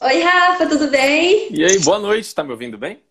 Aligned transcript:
Oi, 0.00 0.20
Rafa, 0.20 0.68
tudo 0.68 0.88
bem? 0.90 1.48
E 1.52 1.64
aí, 1.64 1.78
boa 1.80 1.98
noite, 1.98 2.34
tá 2.34 2.44
me 2.44 2.50
ouvindo 2.50 2.76
bem? 2.76 3.02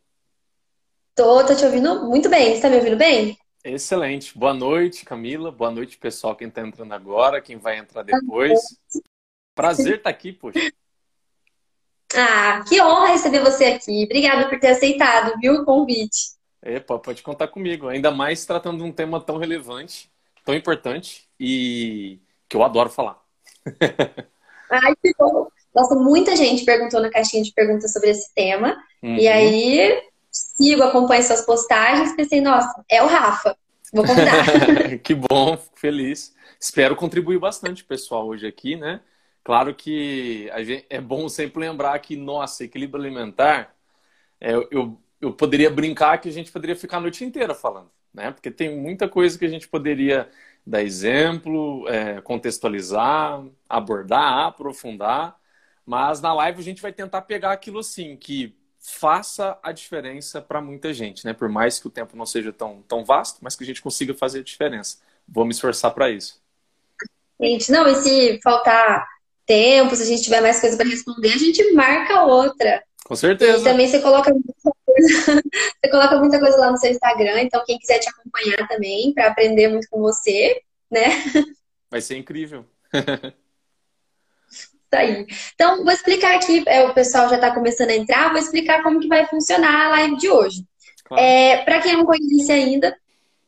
Tô, 1.15 1.45
tô 1.45 1.55
te 1.55 1.65
ouvindo 1.65 2.05
muito 2.05 2.29
bem. 2.29 2.55
Você 2.55 2.61
tá 2.61 2.69
me 2.69 2.77
ouvindo 2.77 2.97
bem? 2.97 3.37
Excelente. 3.63 4.37
Boa 4.37 4.53
noite, 4.53 5.05
Camila. 5.05 5.51
Boa 5.51 5.71
noite, 5.71 5.97
pessoal, 5.97 6.35
quem 6.35 6.49
tá 6.49 6.61
entrando 6.61 6.93
agora, 6.93 7.41
quem 7.41 7.57
vai 7.57 7.77
entrar 7.77 8.03
depois. 8.03 8.59
Prazer 9.55 9.97
estar 9.97 10.03
tá 10.03 10.09
aqui, 10.09 10.31
poxa. 10.33 10.59
Ah, 12.15 12.63
que 12.67 12.81
honra 12.81 13.07
receber 13.07 13.39
você 13.39 13.65
aqui. 13.65 14.03
Obrigada 14.03 14.49
por 14.49 14.59
ter 14.59 14.67
aceitado, 14.67 15.39
viu, 15.39 15.53
o 15.55 15.65
convite. 15.65 16.33
Epa, 16.61 16.99
pode 16.99 17.21
contar 17.23 17.47
comigo. 17.47 17.87
Ainda 17.87 18.11
mais 18.11 18.45
tratando 18.45 18.77
de 18.77 18.83
um 18.83 18.91
tema 18.91 19.19
tão 19.19 19.37
relevante, 19.37 20.11
tão 20.45 20.55
importante 20.55 21.27
e 21.39 22.19
que 22.47 22.55
eu 22.55 22.63
adoro 22.63 22.89
falar. 22.89 23.19
Ai, 24.69 24.95
que 24.95 25.13
bom. 25.17 25.47
Nossa, 25.73 25.95
muita 25.95 26.35
gente 26.35 26.63
perguntou 26.63 27.01
na 27.01 27.09
caixinha 27.09 27.43
de 27.43 27.51
perguntas 27.51 27.91
sobre 27.91 28.09
esse 28.09 28.33
tema. 28.33 28.77
Uhum. 29.01 29.15
E 29.15 29.27
aí, 29.27 30.01
sigo, 30.31 30.83
acompanho 30.83 31.23
suas 31.23 31.45
postagens, 31.45 32.15
pensei, 32.15 32.41
nossa, 32.41 32.83
é 32.89 33.01
o 33.01 33.07
Rafa. 33.07 33.55
Vou 33.93 34.05
convidar. 34.05 34.43
que 35.03 35.13
bom, 35.13 35.57
feliz. 35.75 36.33
Espero 36.59 36.95
contribuir 36.95 37.39
bastante, 37.39 37.83
pessoal, 37.83 38.27
hoje 38.27 38.47
aqui, 38.47 38.75
né? 38.75 39.01
Claro 39.43 39.75
que 39.75 40.49
gente, 40.63 40.85
é 40.89 41.01
bom 41.01 41.27
sempre 41.27 41.59
lembrar 41.59 41.99
que, 41.99 42.15
nossa, 42.15 42.63
equilíbrio 42.63 43.03
alimentar, 43.03 43.75
é, 44.39 44.53
eu, 44.71 44.97
eu 45.19 45.33
poderia 45.33 45.69
brincar 45.69 46.17
que 46.19 46.29
a 46.29 46.31
gente 46.31 46.51
poderia 46.51 46.75
ficar 46.75 46.97
a 46.97 47.01
noite 47.01 47.23
inteira 47.25 47.53
falando, 47.53 47.91
né? 48.13 48.31
Porque 48.31 48.49
tem 48.49 48.75
muita 48.77 49.07
coisa 49.07 49.37
que 49.37 49.45
a 49.45 49.49
gente 49.49 49.67
poderia 49.67 50.29
dar 50.65 50.81
exemplo, 50.81 51.87
é, 51.89 52.21
contextualizar, 52.21 53.43
abordar, 53.67 54.47
aprofundar. 54.47 55.37
Mas 55.85 56.21
na 56.21 56.33
live 56.33 56.59
a 56.59 56.63
gente 56.63 56.81
vai 56.81 56.93
tentar 56.93 57.21
pegar 57.23 57.51
aquilo 57.51 57.79
assim, 57.79 58.15
que 58.15 58.55
faça 58.79 59.57
a 59.63 59.71
diferença 59.71 60.41
para 60.41 60.61
muita 60.61 60.93
gente, 60.93 61.25
né? 61.25 61.33
Por 61.33 61.47
mais 61.47 61.79
que 61.79 61.87
o 61.87 61.89
tempo 61.89 62.17
não 62.17 62.25
seja 62.25 62.51
tão, 62.51 62.81
tão 62.87 63.03
vasto, 63.03 63.39
mas 63.41 63.55
que 63.55 63.63
a 63.63 63.67
gente 63.67 63.81
consiga 63.81 64.13
fazer 64.13 64.39
a 64.39 64.43
diferença. 64.43 64.97
Vou 65.27 65.45
me 65.45 65.51
esforçar 65.51 65.91
para 65.91 66.09
isso. 66.09 66.41
Gente, 67.41 67.71
não, 67.71 67.87
e 67.87 67.95
se 67.95 68.39
faltar 68.41 69.07
tempo, 69.45 69.95
se 69.95 70.03
a 70.03 70.05
gente 70.05 70.23
tiver 70.23 70.41
mais 70.41 70.59
coisa 70.59 70.75
para 70.77 70.87
responder, 70.87 71.33
a 71.33 71.37
gente 71.37 71.71
marca 71.73 72.23
outra. 72.23 72.83
Com 73.05 73.15
certeza. 73.15 73.59
E 73.59 73.63
também 73.63 73.87
você 73.87 73.99
coloca 74.01 74.31
muita 74.33 74.53
coisa, 74.85 75.41
você 75.83 75.91
coloca 75.91 76.19
muita 76.19 76.39
coisa 76.39 76.57
lá 76.57 76.71
no 76.71 76.77
seu 76.77 76.91
Instagram, 76.91 77.41
então 77.41 77.63
quem 77.65 77.77
quiser 77.77 77.99
te 77.99 78.09
acompanhar 78.09 78.67
também 78.67 79.13
para 79.13 79.27
aprender 79.27 79.67
muito 79.67 79.89
com 79.89 79.99
você, 79.99 80.61
né? 80.89 81.09
Vai 81.89 82.01
ser 82.01 82.17
incrível. 82.17 82.65
aí. 84.95 85.25
Então, 85.53 85.83
vou 85.83 85.91
explicar 85.91 86.35
aqui, 86.35 86.63
é, 86.65 86.83
o 86.85 86.93
pessoal 86.93 87.29
já 87.29 87.35
está 87.35 87.51
começando 87.51 87.89
a 87.89 87.95
entrar, 87.95 88.29
vou 88.29 88.39
explicar 88.39 88.83
como 88.83 88.99
que 88.99 89.07
vai 89.07 89.25
funcionar 89.27 89.85
a 89.85 89.89
live 89.89 90.17
de 90.17 90.29
hoje. 90.29 90.63
Claro. 91.05 91.23
É, 91.23 91.57
Para 91.57 91.81
quem 91.81 91.93
não 91.93 92.05
conhece 92.05 92.51
ainda, 92.51 92.95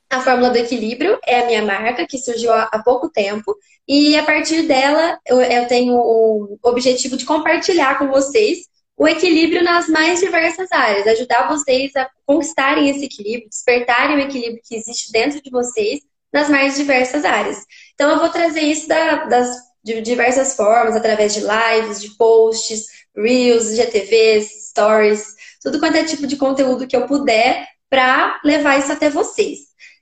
a 0.09 0.21
Fórmula 0.21 0.49
do 0.49 0.57
Equilíbrio 0.57 1.19
é 1.25 1.41
a 1.41 1.45
minha 1.45 1.61
marca, 1.63 2.05
que 2.07 2.17
surgiu 2.17 2.53
há 2.53 2.81
pouco 2.83 3.09
tempo. 3.09 3.55
E 3.87 4.17
a 4.17 4.23
partir 4.23 4.63
dela, 4.63 5.19
eu, 5.25 5.67
tenho 5.67 5.95
o 5.95 6.57
objetivo 6.63 7.17
de 7.17 7.25
compartilhar 7.25 7.97
com 7.97 8.07
vocês 8.07 8.67
o 8.97 9.07
equilíbrio 9.07 9.61
nas 9.63 9.89
mais 9.89 10.21
diversas 10.21 10.71
áreas, 10.71 11.05
ajudar 11.05 11.49
vocês 11.49 11.93
a 11.95 12.09
conquistarem 12.25 12.89
esse 12.89 13.03
equilíbrio, 13.03 13.49
despertarem 13.49 14.15
o 14.15 14.21
equilíbrio 14.21 14.61
que 14.63 14.75
existe 14.75 15.11
dentro 15.11 15.41
de 15.41 15.49
vocês 15.49 15.99
nas 16.31 16.49
mais 16.49 16.75
diversas 16.75 17.25
áreas. 17.25 17.57
Então, 17.93 18.09
eu 18.11 18.19
vou 18.19 18.29
trazer 18.29 18.61
isso 18.61 18.87
da, 18.87 19.25
das 19.25 19.49
de 19.85 20.01
diversas 20.01 20.55
formas, 20.55 20.95
através 20.95 21.35
de 21.35 21.41
lives, 21.41 22.01
de 22.01 22.09
posts, 22.17 22.87
reels, 23.15 23.75
GTVs, 23.75 24.69
stories, 24.69 25.35
tudo 25.61 25.79
quanto 25.79 25.97
é 25.97 26.03
tipo 26.03 26.25
de 26.25 26.35
conteúdo 26.37 26.87
que 26.87 26.97
eu 26.97 27.05
puder 27.05 27.67
para 27.87 28.41
levar 28.43 28.79
isso 28.79 28.91
até 28.91 29.11
vocês. 29.11 29.59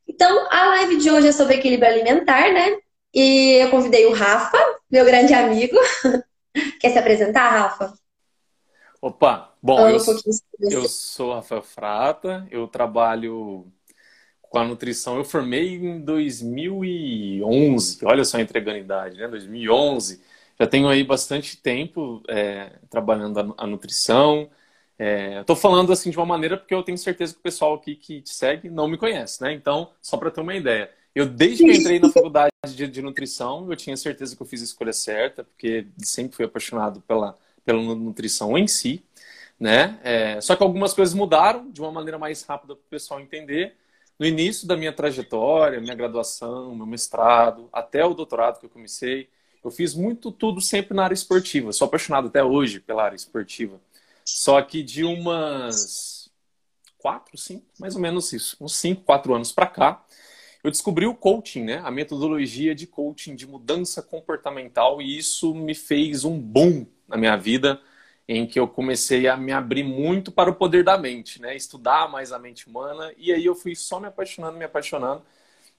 Então, 0.08 0.48
a 0.50 0.70
live 0.70 0.98
de 0.98 1.11
hoje 1.11 1.27
é 1.27 1.32
sobre 1.33 1.55
equilíbrio 1.55 1.92
alimentar, 1.92 2.54
né? 2.54 2.77
E 3.14 3.61
eu 3.61 3.70
convidei 3.70 4.05
o 4.05 4.14
Rafa, 4.14 4.58
meu 4.89 5.04
grande 5.04 5.33
amigo. 5.33 5.76
Quer 6.80 6.92
se 6.92 6.98
apresentar, 6.98 7.49
Rafa? 7.49 7.93
Opa, 9.02 9.54
bom, 9.61 9.89
eu, 9.89 9.99
eu 10.61 10.88
sou 10.88 11.33
Rafael 11.33 11.61
Frata, 11.61 12.48
eu 12.49 12.70
trabalho 12.70 13.67
com 14.53 14.59
a 14.59 14.64
nutrição. 14.64 15.17
Eu 15.17 15.25
formei 15.25 15.77
em 15.77 15.99
2011, 15.99 18.05
olha 18.05 18.23
só 18.23 18.39
entregando 18.39 18.77
idade, 18.77 19.17
né? 19.17 19.27
2011. 19.27 20.21
Já 20.59 20.67
tenho 20.67 20.87
aí 20.87 21.03
bastante 21.03 21.58
tempo 21.58 22.21
é, 22.27 22.73
trabalhando 22.87 23.39
a, 23.39 23.63
a 23.63 23.65
nutrição. 23.65 24.47
Estou 25.39 25.55
é, 25.55 25.59
falando 25.59 25.92
assim 25.92 26.11
de 26.11 26.17
uma 26.17 26.25
maneira 26.27 26.55
porque 26.55 26.75
eu 26.75 26.83
tenho 26.83 26.99
certeza 26.99 27.33
que 27.33 27.39
o 27.39 27.42
pessoal 27.42 27.73
aqui 27.73 27.95
que 27.95 28.21
te 28.21 28.30
segue 28.30 28.69
não 28.69 28.87
me 28.87 28.95
conhece, 28.95 29.42
né? 29.42 29.52
Então, 29.53 29.89
só 29.99 30.17
para 30.17 30.30
ter 30.30 30.42
uma 30.42 30.53
ideia. 30.53 30.92
Eu, 31.15 31.25
desde 31.25 31.63
que 31.63 31.71
entrei 31.71 31.99
na 31.99 32.11
faculdade 32.11 32.52
de, 32.75 32.87
de, 32.87 33.02
nutrição, 33.02 33.67
eu 33.71 33.75
tinha 33.75 33.97
certeza 33.97 34.36
que 34.36 34.42
eu 34.43 34.45
fiz 34.45 34.61
a 34.61 34.65
escolha 34.65 34.93
certa, 34.93 35.43
porque 35.43 35.87
sempre 35.97 36.36
fui 36.36 36.45
apaixonado 36.45 37.02
pela, 37.02 37.36
pela 37.65 37.81
nutrição 37.81 38.55
em 38.55 38.67
si, 38.67 39.03
né? 39.59 39.99
É, 40.03 40.39
só 40.42 40.55
que 40.55 40.61
algumas 40.61 40.93
coisas 40.93 41.15
mudaram 41.15 41.71
de 41.71 41.81
uma 41.81 41.92
maneira 41.92 42.19
mais 42.19 42.43
rápida 42.43 42.75
para 42.75 42.83
o 42.83 42.89
pessoal 42.89 43.19
entender 43.19 43.75
no 44.19 44.25
início 44.25 44.67
da 44.67 44.77
minha 44.77 44.93
trajetória, 44.93 45.81
minha 45.81 45.95
graduação, 45.95 46.75
meu 46.75 46.85
mestrado, 46.85 47.69
até 47.71 48.05
o 48.05 48.13
doutorado 48.13 48.59
que 48.59 48.65
eu 48.65 48.69
comecei, 48.69 49.29
eu 49.63 49.71
fiz 49.71 49.93
muito 49.93 50.31
tudo 50.31 50.61
sempre 50.61 50.95
na 50.95 51.05
área 51.05 51.13
esportiva. 51.13 51.71
Sou 51.71 51.85
apaixonado 51.85 52.27
até 52.27 52.43
hoje 52.43 52.79
pela 52.79 53.03
área 53.03 53.15
esportiva. 53.15 53.79
Só 54.25 54.61
que 54.61 54.83
de 54.83 55.03
umas 55.03 56.31
quatro, 56.97 57.37
cinco, 57.37 57.65
mais 57.79 57.95
ou 57.95 58.01
menos 58.01 58.31
isso, 58.31 58.55
uns 58.61 58.75
cinco, 58.75 59.03
quatro 59.03 59.33
anos 59.33 59.51
para 59.51 59.67
cá, 59.67 60.05
eu 60.63 60.71
descobri 60.71 61.05
o 61.05 61.13
coaching, 61.13 61.63
né? 61.63 61.81
A 61.83 61.91
metodologia 61.91 62.73
de 62.73 62.87
coaching 62.87 63.35
de 63.35 63.45
mudança 63.45 64.01
comportamental 64.01 65.01
e 65.01 65.17
isso 65.17 65.53
me 65.53 65.75
fez 65.75 66.23
um 66.23 66.39
boom 66.39 66.85
na 67.07 67.17
minha 67.17 67.35
vida 67.35 67.81
em 68.28 68.45
que 68.48 68.60
eu 68.60 68.67
comecei 68.67 69.28
a 69.28 69.36
me 69.36 69.52
abrir 69.52 69.84
muito 69.84 70.32
para 70.32 70.50
o 70.50 70.56
poder 70.56 70.84
da 70.84 70.98
mente, 70.98 71.42
né? 71.42 71.56
Estudar 71.56 72.10
mais 72.10 72.32
a 72.32 72.39
mente 72.39 72.67
humana 72.67 73.14
e 73.17 73.32
aí 73.34 73.45
eu 73.45 73.56
fui 73.56 73.76
só 73.76 74.00
me 74.00 74.08
apaixonando, 74.08 74.58
me 74.58 74.66
apaixonando 74.66 75.22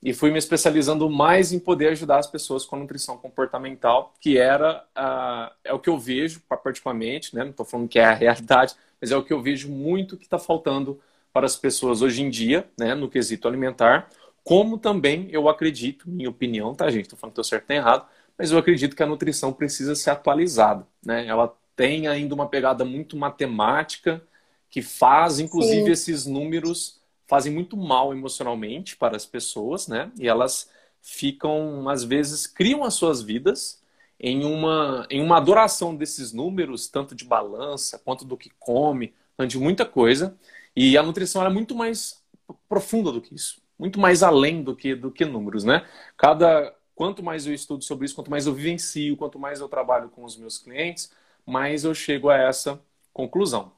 e 0.03 0.13
fui 0.13 0.31
me 0.31 0.39
especializando 0.39 1.09
mais 1.09 1.53
em 1.53 1.59
poder 1.59 1.89
ajudar 1.89 2.19
as 2.19 2.27
pessoas 2.27 2.67
com 2.67 2.77
nutrição 2.77 3.17
comportamental, 3.17 4.13
que 4.21 4.37
era 4.37 4.85
uh, 4.97 5.55
é 5.65 5.73
o 5.73 5.79
que 5.79 5.89
eu 5.89 5.99
vejo 5.99 6.43
particularmente, 6.47 7.35
né? 7.35 7.43
Não 7.43 7.51
estou 7.51 7.65
falando 7.65 7.89
que 7.89 7.99
é 7.99 8.05
a 8.05 8.13
realidade, 8.15 8.75
mas 9.01 9.11
é 9.11 9.17
o 9.17 9.23
que 9.25 9.33
eu 9.33 9.41
vejo 9.41 9.71
muito 9.71 10.17
que 10.19 10.25
está 10.25 10.39
faltando 10.39 11.01
para 11.33 11.47
as 11.47 11.57
pessoas 11.57 12.03
hoje 12.03 12.23
em 12.23 12.29
dia, 12.29 12.69
né? 12.79 12.95
No 12.95 13.09
quesito 13.09 13.49
alimentar, 13.49 14.11
como 14.45 14.77
também 14.77 15.29
eu 15.33 15.49
acredito, 15.49 16.09
minha 16.09 16.29
opinião, 16.29 16.75
tá 16.75 16.91
gente? 16.91 17.05
Estou 17.05 17.19
falando 17.19 17.33
que 17.35 17.41
estou 17.41 17.45
certo 17.59 17.71
ou 17.71 17.77
errado, 17.77 18.07
mas 18.37 18.53
eu 18.53 18.59
acredito 18.59 18.95
que 18.95 19.03
a 19.03 19.07
nutrição 19.07 19.53
precisa 19.55 19.95
ser 19.95 20.11
atualizada, 20.11 20.87
né? 21.05 21.27
Ela 21.27 21.53
tem 21.77 22.07
ainda 22.07 22.35
uma 22.35 22.49
pegada 22.49 22.85
muito 22.85 23.17
matemática, 23.17 24.23
que 24.71 24.83
faz, 24.83 25.39
inclusive, 25.39 25.85
Sim. 25.87 25.91
esses 25.93 26.27
números 26.27 27.01
fazem 27.27 27.53
muito 27.53 27.77
mal 27.77 28.13
emocionalmente 28.13 28.97
para 28.97 29.17
as 29.17 29.25
pessoas, 29.25 29.89
né? 29.89 30.11
E 30.19 30.29
elas 30.29 30.71
ficam, 31.01 31.89
às 31.89 32.03
vezes, 32.03 32.47
criam 32.47 32.85
as 32.85 32.95
suas 32.95 33.23
vidas 33.23 33.83
em 34.19 34.45
uma, 34.45 35.07
em 35.11 35.23
uma 35.23 35.37
adoração 35.37 35.95
desses 35.95 36.33
números, 36.33 36.89
tanto 36.89 37.15
de 37.15 37.25
balança, 37.25 37.99
quanto 37.99 38.25
do 38.25 38.37
que 38.37 38.51
come, 38.59 39.13
tanto 39.37 39.51
de 39.51 39.59
muita 39.59 39.85
coisa. 39.85 40.37
E 40.75 40.97
a 40.97 41.03
nutrição 41.03 41.45
é 41.45 41.51
muito 41.51 41.75
mais 41.75 42.23
profunda 42.69 43.13
do 43.13 43.21
que 43.21 43.35
isso, 43.35 43.63
muito 43.79 43.99
mais 43.99 44.23
além 44.23 44.63
do 44.63 44.75
que, 44.75 44.95
do 44.95 45.11
que 45.11 45.25
números, 45.25 45.65
né? 45.65 45.87
Cada, 46.17 46.75
quanto 46.95 47.23
mais 47.23 47.47
eu 47.47 47.55
estudo 47.55 47.85
sobre 47.85 48.07
isso, 48.07 48.15
quanto 48.15 48.31
mais 48.31 48.47
eu 48.47 48.55
vivencio, 48.55 49.17
quanto 49.17 49.39
mais 49.39 49.61
eu 49.61 49.69
trabalho 49.69 50.09
com 50.09 50.25
os 50.25 50.37
meus 50.37 50.59
clientes, 50.59 51.13
mas 51.47 51.85
eu 51.85 51.95
chego 51.95 52.31
a 52.31 52.37
essa 52.37 52.81
conclusão. 53.13 53.73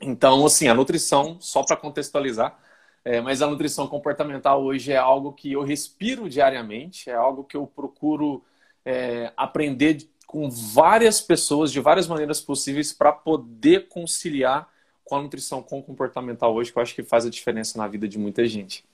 Então, 0.00 0.44
assim, 0.44 0.68
a 0.68 0.74
nutrição, 0.74 1.38
só 1.40 1.62
para 1.62 1.76
contextualizar, 1.76 2.58
é, 3.04 3.20
mas 3.20 3.42
a 3.42 3.46
nutrição 3.46 3.86
comportamental 3.86 4.62
hoje 4.64 4.92
é 4.92 4.96
algo 4.96 5.32
que 5.32 5.52
eu 5.52 5.62
respiro 5.62 6.28
diariamente, 6.28 7.10
é 7.10 7.14
algo 7.14 7.44
que 7.44 7.56
eu 7.56 7.66
procuro 7.66 8.42
é, 8.84 9.32
aprender 9.36 10.08
com 10.26 10.50
várias 10.50 11.20
pessoas, 11.20 11.70
de 11.70 11.80
várias 11.80 12.08
maneiras 12.08 12.40
possíveis, 12.40 12.92
para 12.92 13.12
poder 13.12 13.88
conciliar 13.88 14.68
com 15.04 15.16
a 15.16 15.22
nutrição 15.22 15.62
com 15.62 15.82
comportamental 15.82 16.54
hoje, 16.54 16.72
que 16.72 16.78
eu 16.78 16.82
acho 16.82 16.94
que 16.94 17.02
faz 17.02 17.26
a 17.26 17.30
diferença 17.30 17.78
na 17.78 17.86
vida 17.86 18.08
de 18.08 18.18
muita 18.18 18.46
gente. 18.46 18.84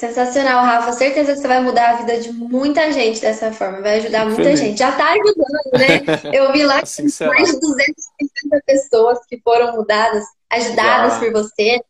Sensacional, 0.00 0.64
Rafa. 0.64 0.92
Certeza 0.92 1.34
que 1.34 1.40
você 1.40 1.46
vai 1.46 1.62
mudar 1.62 1.90
a 1.90 1.96
vida 1.96 2.18
de 2.18 2.32
muita 2.32 2.90
gente 2.90 3.20
dessa 3.20 3.52
forma. 3.52 3.82
Vai 3.82 3.98
ajudar 3.98 4.24
muita 4.24 4.56
gente. 4.56 4.78
Já 4.78 4.88
está 4.88 5.10
ajudando, 5.12 5.78
né? 5.78 6.00
Eu 6.32 6.50
vi 6.54 6.62
lá 6.64 6.80
assim 6.80 7.02
mais 7.26 7.50
de 7.50 7.60
250 7.60 8.62
pessoas 8.66 9.18
que 9.26 9.38
foram 9.42 9.76
mudadas, 9.76 10.24
ajudadas 10.48 11.12
Já. 11.12 11.18
por 11.18 11.32
você. 11.32 11.82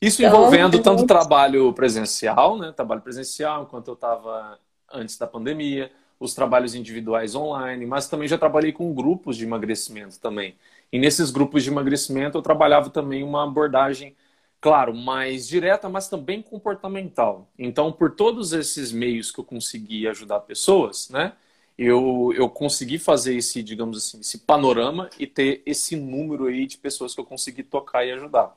Isso 0.00 0.22
então, 0.22 0.38
envolvendo 0.38 0.80
tanto 0.80 1.04
trabalho 1.04 1.72
presencial, 1.72 2.56
né? 2.56 2.70
Trabalho 2.70 3.00
presencial, 3.00 3.64
enquanto 3.64 3.88
eu 3.88 3.94
estava 3.94 4.56
antes 4.92 5.18
da 5.18 5.26
pandemia, 5.26 5.90
os 6.20 6.34
trabalhos 6.34 6.76
individuais 6.76 7.34
online, 7.34 7.84
mas 7.86 8.06
também 8.06 8.28
já 8.28 8.38
trabalhei 8.38 8.70
com 8.70 8.94
grupos 8.94 9.36
de 9.36 9.44
emagrecimento 9.44 10.20
também. 10.20 10.54
E 10.92 10.98
nesses 10.98 11.32
grupos 11.32 11.64
de 11.64 11.70
emagrecimento 11.70 12.38
eu 12.38 12.42
trabalhava 12.42 12.88
também 12.88 13.24
uma 13.24 13.42
abordagem, 13.42 14.14
claro, 14.62 14.94
mais 14.94 15.48
direta, 15.48 15.88
mas 15.88 16.08
também 16.08 16.40
comportamental. 16.40 17.50
Então, 17.58 17.92
por 17.92 18.14
todos 18.14 18.52
esses 18.52 18.92
meios 18.92 19.32
que 19.32 19.40
eu 19.40 19.44
consegui 19.44 20.06
ajudar 20.06 20.38
pessoas, 20.40 21.10
né? 21.10 21.32
Eu, 21.76 22.32
eu 22.36 22.48
consegui 22.48 22.96
fazer 22.96 23.34
esse, 23.36 23.60
digamos 23.60 23.98
assim, 23.98 24.20
esse 24.20 24.38
panorama 24.38 25.10
e 25.18 25.26
ter 25.26 25.62
esse 25.66 25.96
número 25.96 26.46
aí 26.46 26.64
de 26.64 26.78
pessoas 26.78 27.12
que 27.12 27.20
eu 27.20 27.24
consegui 27.24 27.64
tocar 27.64 28.06
e 28.06 28.12
ajudar. 28.12 28.56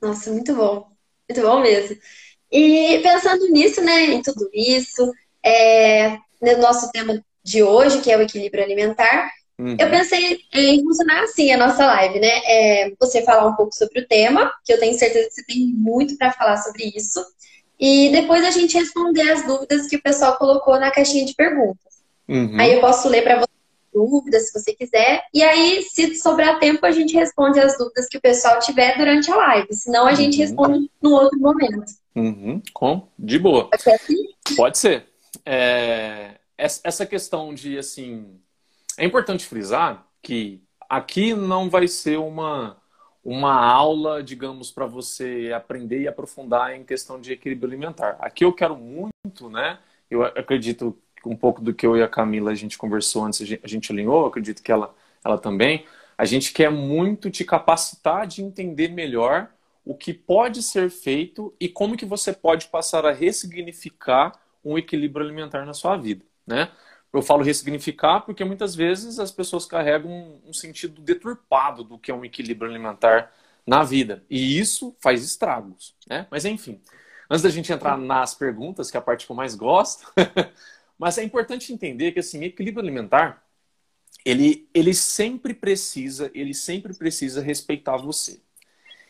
Nossa, 0.00 0.30
muito 0.30 0.54
bom. 0.54 0.88
Muito 1.28 1.42
bom 1.42 1.60
mesmo. 1.60 1.98
E 2.52 3.00
pensando 3.02 3.48
nisso, 3.48 3.82
né, 3.82 4.04
em 4.04 4.22
tudo 4.22 4.48
isso, 4.54 5.12
é, 5.44 6.18
no 6.40 6.56
nosso 6.58 6.88
tema 6.92 7.20
de 7.42 7.64
hoje, 7.64 8.00
que 8.00 8.12
é 8.12 8.16
o 8.16 8.22
equilíbrio 8.22 8.62
alimentar, 8.62 9.28
Uhum. 9.60 9.76
Eu 9.78 9.90
pensei 9.90 10.40
em 10.54 10.82
funcionar 10.82 11.22
assim 11.24 11.52
a 11.52 11.58
nossa 11.58 11.84
live, 11.84 12.18
né? 12.18 12.40
É, 12.46 12.92
você 12.98 13.22
falar 13.22 13.46
um 13.46 13.54
pouco 13.54 13.74
sobre 13.74 14.00
o 14.00 14.08
tema, 14.08 14.50
que 14.64 14.72
eu 14.72 14.80
tenho 14.80 14.98
certeza 14.98 15.28
que 15.28 15.34
você 15.34 15.44
tem 15.44 15.66
muito 15.66 16.16
para 16.16 16.32
falar 16.32 16.56
sobre 16.56 16.90
isso. 16.96 17.22
E 17.78 18.10
depois 18.10 18.42
a 18.42 18.50
gente 18.50 18.78
responder 18.78 19.30
as 19.30 19.46
dúvidas 19.46 19.86
que 19.86 19.96
o 19.96 20.02
pessoal 20.02 20.38
colocou 20.38 20.80
na 20.80 20.90
caixinha 20.90 21.26
de 21.26 21.34
perguntas. 21.34 22.00
Uhum. 22.26 22.58
Aí 22.58 22.72
eu 22.72 22.80
posso 22.80 23.06
ler 23.08 23.22
para 23.22 23.38
você 23.38 23.50
dúvidas, 23.92 24.46
se 24.46 24.58
você 24.58 24.72
quiser. 24.72 25.24
E 25.34 25.42
aí, 25.42 25.82
se 25.82 26.14
sobrar 26.14 26.58
tempo, 26.58 26.86
a 26.86 26.92
gente 26.92 27.14
responde 27.14 27.60
as 27.60 27.76
dúvidas 27.76 28.06
que 28.06 28.16
o 28.16 28.20
pessoal 28.20 28.58
tiver 28.60 28.96
durante 28.96 29.30
a 29.30 29.36
live. 29.36 29.74
Senão, 29.74 30.06
a 30.06 30.14
gente 30.14 30.36
uhum. 30.36 30.40
responde 30.40 30.90
no 31.02 31.10
outro 31.10 31.38
momento. 31.38 31.92
Uhum. 32.14 32.62
Com? 32.72 33.08
De 33.18 33.38
boa. 33.38 33.68
Pode 33.68 33.82
ser 33.82 33.92
assim? 33.92 34.16
Pode 34.56 34.78
ser. 34.78 35.06
É... 35.44 36.36
Essa 36.56 37.06
questão 37.06 37.54
de, 37.54 37.78
assim, 37.78 38.38
é 39.00 39.06
importante 39.06 39.46
frisar 39.46 40.06
que 40.22 40.62
aqui 40.86 41.32
não 41.32 41.70
vai 41.70 41.88
ser 41.88 42.18
uma, 42.18 42.76
uma 43.24 43.54
aula, 43.54 44.22
digamos, 44.22 44.70
para 44.70 44.84
você 44.84 45.50
aprender 45.56 46.02
e 46.02 46.08
aprofundar 46.08 46.76
em 46.76 46.84
questão 46.84 47.18
de 47.18 47.32
equilíbrio 47.32 47.66
alimentar. 47.66 48.18
Aqui 48.20 48.44
eu 48.44 48.52
quero 48.52 48.76
muito, 48.76 49.48
né? 49.48 49.78
Eu 50.10 50.22
acredito 50.22 50.98
um 51.24 51.34
pouco 51.34 51.62
do 51.62 51.72
que 51.72 51.86
eu 51.86 51.96
e 51.96 52.02
a 52.02 52.08
Camila 52.08 52.50
a 52.50 52.54
gente 52.54 52.76
conversou 52.76 53.24
antes, 53.24 53.40
a 53.62 53.66
gente 53.66 53.90
alinhou, 53.90 54.26
acredito 54.26 54.62
que 54.62 54.70
ela, 54.70 54.94
ela 55.24 55.38
também. 55.38 55.86
A 56.18 56.26
gente 56.26 56.52
quer 56.52 56.70
muito 56.70 57.30
te 57.30 57.42
capacitar 57.42 58.26
de 58.26 58.42
entender 58.42 58.88
melhor 58.88 59.48
o 59.82 59.94
que 59.94 60.12
pode 60.12 60.62
ser 60.62 60.90
feito 60.90 61.54
e 61.58 61.70
como 61.70 61.96
que 61.96 62.04
você 62.04 62.34
pode 62.34 62.68
passar 62.68 63.06
a 63.06 63.12
ressignificar 63.12 64.32
um 64.62 64.76
equilíbrio 64.76 65.24
alimentar 65.24 65.64
na 65.64 65.72
sua 65.72 65.96
vida, 65.96 66.22
né? 66.46 66.70
Eu 67.12 67.22
falo 67.22 67.42
ressignificar 67.42 68.20
porque 68.20 68.44
muitas 68.44 68.74
vezes 68.74 69.18
as 69.18 69.32
pessoas 69.32 69.66
carregam 69.66 70.40
um, 70.46 70.52
sentido 70.52 71.00
deturpado 71.02 71.82
do 71.82 71.98
que 71.98 72.10
é 72.10 72.14
um 72.14 72.24
equilíbrio 72.24 72.70
alimentar 72.70 73.32
na 73.66 73.82
vida. 73.82 74.24
E 74.30 74.58
isso 74.58 74.94
faz 75.00 75.24
estragos. 75.24 75.94
Né? 76.08 76.26
Mas 76.30 76.44
enfim, 76.44 76.80
antes 77.28 77.42
da 77.42 77.50
gente 77.50 77.72
entrar 77.72 77.98
nas 77.98 78.34
perguntas, 78.34 78.90
que 78.90 78.96
é 78.96 79.00
a 79.00 79.02
parte 79.02 79.26
que 79.26 79.32
eu 79.32 79.36
mais 79.36 79.54
gosto, 79.56 80.06
mas 80.98 81.18
é 81.18 81.24
importante 81.24 81.72
entender 81.72 82.12
que 82.12 82.20
assim, 82.20 82.44
equilíbrio 82.44 82.82
alimentar, 82.82 83.44
ele, 84.24 84.68
ele 84.72 84.94
sempre 84.94 85.54
precisa, 85.54 86.30
ele 86.34 86.54
sempre 86.54 86.94
precisa 86.94 87.42
respeitar 87.42 87.96
você. 87.96 88.40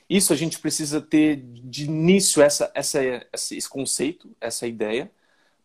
Isso 0.09 0.33
a 0.33 0.37
gente 0.37 0.59
precisa 0.59 1.01
ter 1.01 1.37
de 1.37 1.85
início 1.85 2.43
essa, 2.43 2.71
essa, 2.75 3.01
esse 3.33 3.69
conceito, 3.69 4.35
essa 4.41 4.67
ideia, 4.67 5.11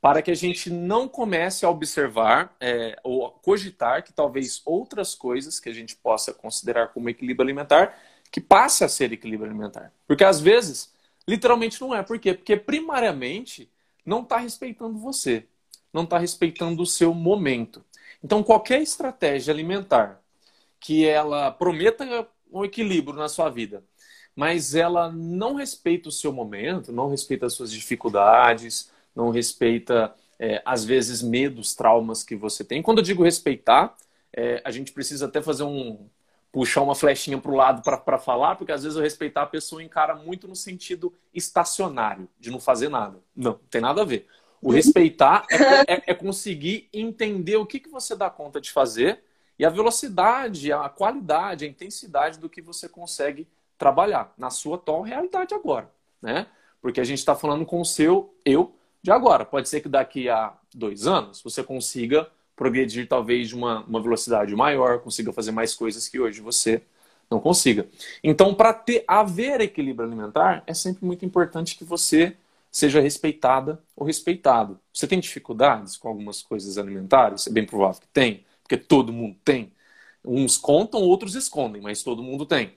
para 0.05 0.21
que 0.21 0.29
a 0.29 0.35
gente 0.35 0.69
não 0.69 1.07
comece 1.07 1.65
a 1.65 1.69
observar 1.71 2.55
é, 2.61 2.95
ou 3.03 3.31
cogitar 3.31 4.03
que 4.03 4.13
talvez 4.13 4.61
outras 4.63 5.15
coisas 5.15 5.59
que 5.59 5.67
a 5.67 5.73
gente 5.73 5.95
possa 5.95 6.31
considerar 6.31 6.89
como 6.89 7.09
equilíbrio 7.09 7.43
alimentar 7.43 7.97
que 8.31 8.39
passe 8.39 8.83
a 8.83 8.87
ser 8.87 9.11
equilíbrio 9.11 9.49
alimentar. 9.49 9.91
Porque 10.05 10.23
às 10.23 10.39
vezes, 10.39 10.93
literalmente 11.27 11.81
não 11.81 11.95
é. 11.95 12.03
Por 12.03 12.19
quê? 12.19 12.35
Porque 12.35 12.55
primariamente 12.55 13.67
não 14.05 14.21
está 14.21 14.37
respeitando 14.37 14.99
você, 14.99 15.47
não 15.91 16.03
está 16.03 16.19
respeitando 16.19 16.83
o 16.83 16.85
seu 16.85 17.11
momento. 17.11 17.83
Então, 18.23 18.43
qualquer 18.43 18.83
estratégia 18.83 19.51
alimentar 19.51 20.21
que 20.79 21.03
ela 21.03 21.49
prometa 21.49 22.27
um 22.53 22.63
equilíbrio 22.63 23.17
na 23.17 23.27
sua 23.27 23.49
vida, 23.49 23.83
mas 24.35 24.75
ela 24.75 25.11
não 25.11 25.55
respeita 25.55 26.09
o 26.09 26.11
seu 26.11 26.31
momento, 26.31 26.91
não 26.91 27.09
respeita 27.09 27.47
as 27.47 27.53
suas 27.53 27.71
dificuldades, 27.71 28.93
não 29.15 29.29
respeita, 29.29 30.13
é, 30.37 30.61
às 30.65 30.83
vezes, 30.83 31.21
medos, 31.21 31.73
traumas 31.73 32.23
que 32.23 32.35
você 32.35 32.63
tem. 32.63 32.81
Quando 32.81 32.97
eu 32.99 33.03
digo 33.03 33.23
respeitar, 33.23 33.95
é, 34.33 34.61
a 34.65 34.71
gente 34.71 34.91
precisa 34.91 35.25
até 35.25 35.41
fazer 35.41 35.63
um. 35.63 36.09
puxar 36.51 36.81
uma 36.81 36.95
flechinha 36.95 37.37
para 37.37 37.51
o 37.51 37.55
lado 37.55 37.81
para 37.81 38.17
falar, 38.17 38.55
porque 38.55 38.71
às 38.71 38.83
vezes 38.83 38.97
eu 38.97 39.03
respeitar 39.03 39.43
a 39.43 39.47
pessoa 39.47 39.81
encara 39.81 40.15
muito 40.15 40.47
no 40.47 40.55
sentido 40.55 41.13
estacionário, 41.33 42.27
de 42.39 42.51
não 42.51 42.59
fazer 42.59 42.89
nada. 42.89 43.19
Não, 43.35 43.51
não 43.51 43.59
tem 43.69 43.81
nada 43.81 44.01
a 44.01 44.05
ver. 44.05 44.27
O 44.61 44.71
respeitar 44.71 45.45
é, 45.49 45.93
é, 45.93 46.03
é, 46.07 46.13
conseguir 46.13 46.89
entender 46.91 47.55
o 47.55 47.65
que, 47.65 47.79
que 47.79 47.89
você 47.89 48.15
dá 48.15 48.29
conta 48.29 48.59
de 48.59 48.71
fazer 48.71 49.23
e 49.59 49.65
a 49.65 49.69
velocidade, 49.69 50.71
a 50.71 50.89
qualidade, 50.89 51.65
a 51.65 51.67
intensidade 51.67 52.39
do 52.39 52.49
que 52.49 52.61
você 52.61 52.89
consegue 52.89 53.47
trabalhar 53.77 54.33
na 54.37 54.49
sua 54.49 54.75
atual 54.75 55.01
realidade 55.01 55.53
agora, 55.53 55.89
né? 56.21 56.47
Porque 56.81 56.99
a 56.99 57.03
gente 57.03 57.19
está 57.19 57.35
falando 57.35 57.65
com 57.65 57.79
o 57.79 57.85
seu 57.85 58.35
eu 58.43 58.75
de 59.05 59.11
agora. 59.11 59.45
Pode 59.45 59.69
ser 59.69 59.81
que 59.81 59.87
daqui 59.87 60.27
a 60.27 60.51
dois 60.73 61.05
anos 61.05 61.39
você 61.43 61.63
consiga 61.63 62.27
progredir 62.55 63.07
talvez 63.07 63.49
de 63.49 63.55
uma, 63.55 63.83
uma 63.83 64.01
velocidade 64.01 64.55
maior, 64.55 64.99
consiga 64.99 65.31
fazer 65.31 65.51
mais 65.51 65.75
coisas 65.75 66.07
que 66.07 66.19
hoje 66.19 66.41
você 66.41 66.81
não 67.29 67.39
consiga. 67.39 67.87
Então, 68.23 68.55
para 68.55 68.73
ter 68.73 69.03
haver 69.07 69.61
equilíbrio 69.61 70.07
alimentar, 70.07 70.63
é 70.65 70.73
sempre 70.73 71.05
muito 71.05 71.23
importante 71.23 71.77
que 71.77 71.83
você 71.83 72.35
seja 72.71 72.99
respeitada 72.99 73.79
ou 73.95 74.07
respeitado. 74.07 74.79
Você 74.91 75.05
tem 75.07 75.19
dificuldades 75.19 75.97
com 75.97 76.07
algumas 76.07 76.41
coisas 76.41 76.77
alimentares? 76.77 77.45
É 77.45 77.51
bem 77.51 77.65
provável 77.65 78.01
que 78.01 78.07
tem, 78.07 78.43
porque 78.63 78.75
todo 78.75 79.13
mundo 79.13 79.37
tem. 79.45 79.71
Uns 80.23 80.57
contam, 80.57 81.01
outros 81.01 81.35
escondem, 81.35 81.79
mas 81.81 82.01
todo 82.01 82.23
mundo 82.23 82.43
tem. 82.43 82.75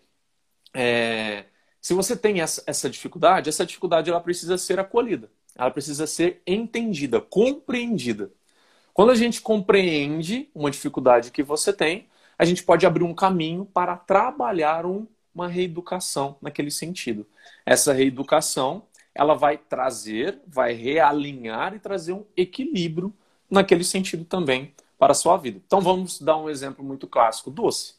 É... 0.75 1.47
Se 1.81 1.95
você 1.95 2.15
tem 2.17 2.43
essa, 2.43 2.63
essa 2.67 2.91
dificuldade, 2.91 3.49
essa 3.49 3.65
dificuldade 3.65 4.11
ela 4.11 4.21
precisa 4.21 4.59
ser 4.59 4.79
acolhida 4.79 5.31
ela 5.59 5.71
precisa 5.71 6.07
ser 6.07 6.41
entendida, 6.47 7.21
compreendida. 7.21 8.31
Quando 8.95 9.11
a 9.11 9.15
gente 9.17 9.41
compreende 9.41 10.49
uma 10.55 10.71
dificuldade 10.71 11.33
que 11.33 11.43
você 11.43 11.73
tem, 11.73 12.07
a 12.39 12.45
gente 12.45 12.63
pode 12.63 12.87
abrir 12.87 13.03
um 13.03 13.15
caminho 13.15 13.65
para 13.67 13.97
trabalhar 13.97 14.87
um, 14.87 15.07
uma 15.35 15.49
reeducação 15.49 16.37
naquele 16.41 16.71
sentido. 16.71 17.27
Essa 17.67 17.93
reeducação, 17.93 18.85
ela 19.13 19.35
vai 19.35 19.59
trazer, 19.59 20.41
vai 20.47 20.73
realinhar 20.73 21.75
e 21.75 21.81
trazer 21.81 22.13
um 22.13 22.25
equilíbrio 22.37 23.13
naquele 23.51 23.83
sentido 23.83 24.25
também 24.25 24.73
para 24.97 25.11
a 25.13 25.15
sua 25.15 25.37
vida. 25.37 25.61
Então 25.67 25.81
vamos 25.81 26.21
dar 26.21 26.37
um 26.37 26.49
exemplo 26.49 26.85
muito 26.85 27.09
clássico, 27.09 27.51
doce. 27.51 27.95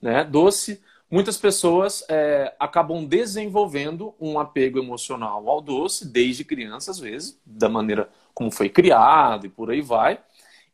Né? 0.00 0.24
Doce 0.24 0.82
muitas 1.10 1.36
pessoas 1.36 2.04
é, 2.08 2.54
acabam 2.58 3.04
desenvolvendo 3.04 4.14
um 4.20 4.38
apego 4.38 4.78
emocional 4.78 5.48
ao 5.48 5.60
doce 5.60 6.06
desde 6.06 6.44
criança, 6.44 6.90
às 6.90 6.98
vezes, 6.98 7.40
da 7.44 7.68
maneira 7.68 8.10
como 8.34 8.50
foi 8.50 8.68
criado 8.68 9.46
e 9.46 9.48
por 9.48 9.70
aí 9.70 9.80
vai. 9.80 10.20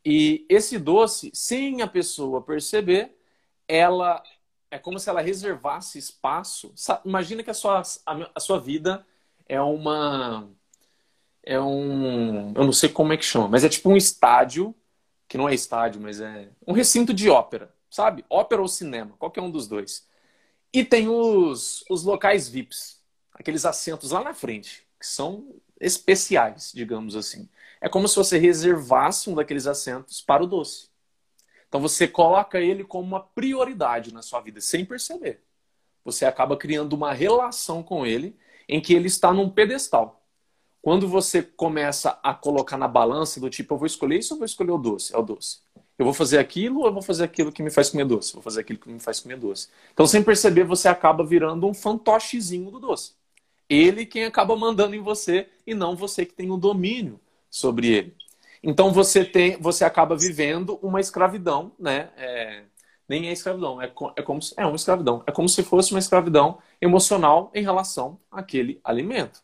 E 0.03 0.45
esse 0.47 0.77
doce, 0.77 1.31
sem 1.33 1.81
a 1.81 1.87
pessoa 1.87 2.41
perceber, 2.41 3.17
ela 3.67 4.21
é 4.69 4.77
como 4.77 4.99
se 4.99 5.09
ela 5.09 5.21
reservasse 5.21 5.97
espaço. 5.97 6.73
Imagina 7.03 7.41
que 7.41 7.49
a 7.49 7.53
sua, 7.53 7.81
a 8.35 8.39
sua 8.39 8.59
vida 8.59 9.05
é 9.47 9.59
uma. 9.61 10.49
É 11.43 11.59
um. 11.59 12.53
Eu 12.55 12.63
não 12.65 12.73
sei 12.73 12.89
como 12.89 13.13
é 13.13 13.17
que 13.17 13.25
chama, 13.25 13.47
mas 13.47 13.63
é 13.63 13.69
tipo 13.69 13.89
um 13.89 13.97
estádio, 13.97 14.75
que 15.27 15.37
não 15.37 15.47
é 15.49 15.53
estádio, 15.53 16.01
mas 16.01 16.19
é 16.19 16.49
um 16.67 16.73
recinto 16.73 17.13
de 17.13 17.29
ópera, 17.29 17.73
sabe? 17.89 18.25
Ópera 18.29 18.61
ou 18.61 18.67
cinema, 18.67 19.15
qualquer 19.17 19.41
um 19.41 19.49
dos 19.49 19.67
dois. 19.67 20.07
E 20.73 20.83
tem 20.83 21.07
os, 21.07 21.83
os 21.89 22.03
locais 22.03 22.49
VIPs, 22.49 23.01
aqueles 23.33 23.65
assentos 23.65 24.11
lá 24.11 24.23
na 24.23 24.33
frente, 24.33 24.85
que 24.99 25.07
são 25.07 25.55
especiais, 25.79 26.71
digamos 26.73 27.15
assim. 27.15 27.49
É 27.81 27.89
como 27.89 28.07
se 28.07 28.15
você 28.15 28.37
reservasse 28.37 29.29
um 29.29 29.35
daqueles 29.35 29.67
assentos 29.67 30.21
para 30.21 30.43
o 30.43 30.47
doce. 30.47 30.89
Então 31.67 31.81
você 31.81 32.07
coloca 32.07 32.59
ele 32.59 32.83
como 32.83 33.07
uma 33.07 33.19
prioridade 33.19 34.13
na 34.13 34.21
sua 34.21 34.41
vida, 34.41 34.61
sem 34.61 34.85
perceber. 34.85 35.43
Você 36.03 36.25
acaba 36.25 36.55
criando 36.55 36.93
uma 36.93 37.13
relação 37.13 37.81
com 37.83 38.05
ele 38.05 38.37
em 38.67 38.79
que 38.81 38.93
ele 38.93 39.07
está 39.07 39.33
num 39.33 39.49
pedestal. 39.49 40.23
Quando 40.81 41.07
você 41.07 41.41
começa 41.41 42.19
a 42.21 42.33
colocar 42.33 42.77
na 42.77 42.87
balança 42.87 43.39
do 43.39 43.49
tipo, 43.49 43.73
eu 43.73 43.77
vou 43.77 43.87
escolher 43.87 44.19
isso 44.19 44.35
ou 44.35 44.37
vou 44.37 44.45
escolher 44.45 44.71
o 44.71 44.77
doce? 44.77 45.13
É 45.13 45.17
o 45.17 45.23
doce. 45.23 45.64
Eu 45.97 46.05
vou 46.05 46.13
fazer 46.13 46.37
aquilo 46.39 46.81
ou 46.81 46.87
eu 46.87 46.93
vou 46.93 47.01
fazer 47.01 47.23
aquilo 47.23 47.51
que 47.51 47.63
me 47.63 47.71
faz 47.71 47.89
comer 47.89 48.05
doce? 48.05 48.33
Vou 48.33 48.41
fazer 48.41 48.61
aquilo 48.61 48.79
que 48.79 48.89
me 48.89 48.99
faz 48.99 49.19
comer 49.19 49.37
doce. 49.37 49.69
Então, 49.93 50.05
sem 50.05 50.21
perceber, 50.21 50.65
você 50.65 50.87
acaba 50.87 51.23
virando 51.25 51.67
um 51.67 51.73
fantochezinho 51.73 52.69
do 52.69 52.79
doce. 52.79 53.13
Ele 53.69 54.05
quem 54.05 54.25
acaba 54.25 54.55
mandando 54.55 54.95
em 54.95 55.01
você 55.01 55.47
e 55.65 55.73
não 55.73 55.95
você 55.95 56.25
que 56.25 56.33
tem 56.33 56.51
o 56.51 56.57
domínio 56.57 57.19
sobre 57.49 57.87
ele. 57.87 58.15
Então 58.61 58.91
você 58.91 59.23
tem, 59.23 59.57
você 59.57 59.85
acaba 59.85 60.15
vivendo 60.15 60.79
uma 60.81 60.99
escravidão, 60.99 61.71
né? 61.79 62.09
É, 62.17 62.63
nem 63.07 63.27
é 63.29 63.31
escravidão, 63.31 63.79
é, 63.79 63.91
é 64.15 64.21
como 64.23 64.41
se, 64.41 64.53
é 64.57 64.65
uma 64.65 64.75
escravidão. 64.75 65.23
É 65.27 65.31
como 65.31 65.47
se 65.47 65.61
fosse 65.63 65.91
uma 65.91 65.99
escravidão 65.99 66.57
emocional 66.81 67.51
em 67.53 67.61
relação 67.61 68.19
àquele 68.31 68.79
alimento. 68.83 69.43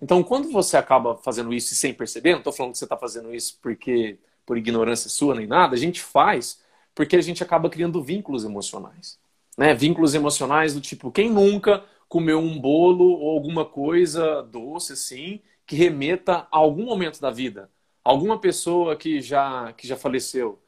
Então, 0.00 0.22
quando 0.22 0.50
você 0.50 0.76
acaba 0.76 1.16
fazendo 1.16 1.52
isso 1.52 1.74
sem 1.74 1.92
perceber, 1.92 2.32
não 2.32 2.38
estou 2.38 2.52
falando 2.52 2.72
que 2.72 2.78
você 2.78 2.84
está 2.84 2.96
fazendo 2.96 3.34
isso 3.34 3.58
porque 3.60 4.18
por 4.44 4.58
ignorância 4.58 5.08
sua 5.10 5.34
nem 5.34 5.46
nada, 5.46 5.74
a 5.74 5.78
gente 5.78 6.00
faz 6.00 6.60
porque 6.94 7.16
a 7.16 7.20
gente 7.20 7.42
acaba 7.42 7.70
criando 7.70 8.02
vínculos 8.02 8.44
emocionais. 8.44 9.18
Né? 9.56 9.74
Vínculos 9.74 10.14
emocionais 10.14 10.74
do 10.74 10.80
tipo, 10.80 11.10
quem 11.10 11.30
nunca 11.30 11.84
comeu 12.08 12.38
um 12.38 12.58
bolo 12.58 13.04
ou 13.04 13.30
alguma 13.30 13.64
coisa 13.64 14.42
doce 14.42 14.92
assim, 14.92 15.40
que 15.66 15.74
remeta 15.76 16.46
a 16.50 16.58
algum 16.58 16.84
momento 16.84 17.20
da 17.20 17.30
vida? 17.30 17.70
Alguma 18.04 18.38
pessoa 18.38 18.96
que 18.96 19.20
já, 19.20 19.72
que 19.72 19.86
já 19.86 19.96
faleceu? 19.96 20.58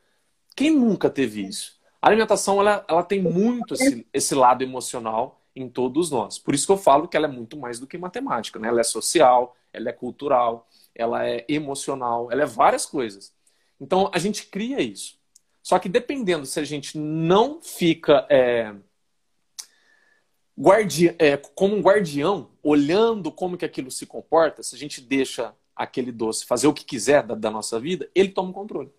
Quem 0.57 0.71
nunca 0.71 1.11
teve 1.11 1.43
isso? 1.43 1.79
A 2.01 2.09
alimentação 2.09 2.61
ela, 2.61 2.85
ela 2.89 3.03
tem 3.03 3.21
muito 3.21 3.75
esse, 3.75 4.07
esse 4.13 4.35
lado 4.35 4.63
emocional 4.63 5.41
em 5.55 5.69
todos 5.69 6.11
nós. 6.11 6.39
Por 6.39 6.55
isso 6.55 6.67
que 6.67 6.73
eu 6.73 6.79
falo 6.79 7.09
que 7.09 7.17
ela 7.17 7.27
é 7.27 7.31
muito 7.31 7.57
mais 7.57 7.79
do 7.79 7.87
que 7.87 7.99
matemática. 7.99 8.59
Né? 8.59 8.69
Ela 8.69 8.81
é 8.81 8.85
social, 8.85 9.57
ela 9.73 9.89
é 9.89 9.93
cultural, 9.93 10.69
ela 10.95 11.27
é 11.27 11.45
emocional, 11.49 12.31
ela 12.31 12.43
é 12.43 12.47
várias 12.47 12.87
coisas. 12.87 13.34
Então 13.85 14.11
a 14.15 14.19
gente 14.19 14.47
cria 14.47 14.81
isso. 14.81 15.19
Só 15.63 15.79
que 15.79 15.91
dependendo 15.91 16.47
se 16.47 16.59
a 16.59 16.65
gente 16.65 16.97
não 16.97 17.61
fica 17.61 18.27
é, 18.31 18.75
guardi 20.59 21.15
é, 21.19 21.37
como 21.37 21.77
um 21.77 21.83
guardião, 21.83 22.51
olhando 22.63 23.31
como 23.31 23.59
que 23.59 23.65
aquilo 23.65 23.91
se 23.91 24.07
comporta, 24.07 24.63
se 24.63 24.75
a 24.75 24.79
gente 24.79 25.03
deixa 25.03 25.55
aquele 25.77 26.11
doce 26.11 26.47
fazer 26.47 26.67
o 26.67 26.73
que 26.73 26.85
quiser 26.85 27.23
da, 27.23 27.35
da 27.35 27.51
nossa 27.51 27.79
vida, 27.79 28.09
ele 28.15 28.31
toma 28.31 28.51
o 28.51 28.55
controle. 28.55 28.91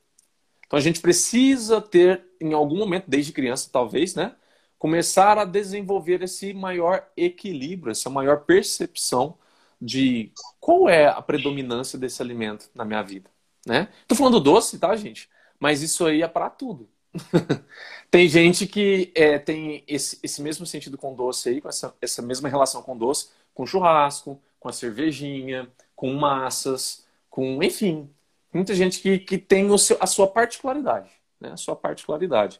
Então 0.67 0.77
a 0.77 0.81
gente 0.81 1.01
precisa 1.01 1.81
ter, 1.81 2.23
em 2.39 2.53
algum 2.53 2.77
momento, 2.77 3.05
desde 3.07 3.31
criança 3.31 3.69
talvez, 3.71 4.13
né? 4.13 4.35
Começar 4.77 5.39
a 5.39 5.45
desenvolver 5.45 6.21
esse 6.21 6.53
maior 6.53 7.07
equilíbrio, 7.17 7.91
essa 7.91 8.09
maior 8.09 8.41
percepção 8.41 9.35
de 9.81 10.31
qual 10.59 10.87
é 10.87 11.07
a 11.07 11.21
predominância 11.23 11.97
desse 11.97 12.21
alimento 12.21 12.69
na 12.75 12.85
minha 12.85 13.01
vida, 13.01 13.29
né? 13.65 13.89
Tô 14.07 14.15
falando 14.15 14.39
doce, 14.39 14.77
tá, 14.77 14.95
gente? 14.95 15.29
Mas 15.59 15.81
isso 15.81 16.05
aí 16.05 16.21
é 16.21 16.27
para 16.27 16.49
tudo. 16.49 16.87
tem 18.11 18.27
gente 18.27 18.67
que 18.67 19.11
é, 19.15 19.39
tem 19.39 19.83
esse, 19.87 20.19
esse 20.21 20.41
mesmo 20.41 20.65
sentido 20.65 20.97
com 20.97 21.15
doce 21.15 21.49
aí, 21.49 21.61
com 21.61 21.69
essa, 21.69 21.95
essa 22.01 22.21
mesma 22.21 22.49
relação 22.49 22.81
com 22.81 22.97
doce, 22.97 23.29
com 23.53 23.65
churrasco, 23.65 24.39
com 24.59 24.69
a 24.69 24.73
cervejinha, 24.73 25.67
com 25.95 26.13
massas, 26.13 27.05
com, 27.29 27.63
enfim, 27.63 28.09
muita 28.53 28.73
gente 28.75 28.99
que, 28.99 29.19
que 29.19 29.37
tem 29.37 29.71
o 29.71 29.77
seu, 29.77 29.97
a 29.99 30.05
sua 30.07 30.27
particularidade, 30.27 31.09
né? 31.39 31.51
A 31.51 31.57
sua 31.57 31.75
particularidade. 31.75 32.59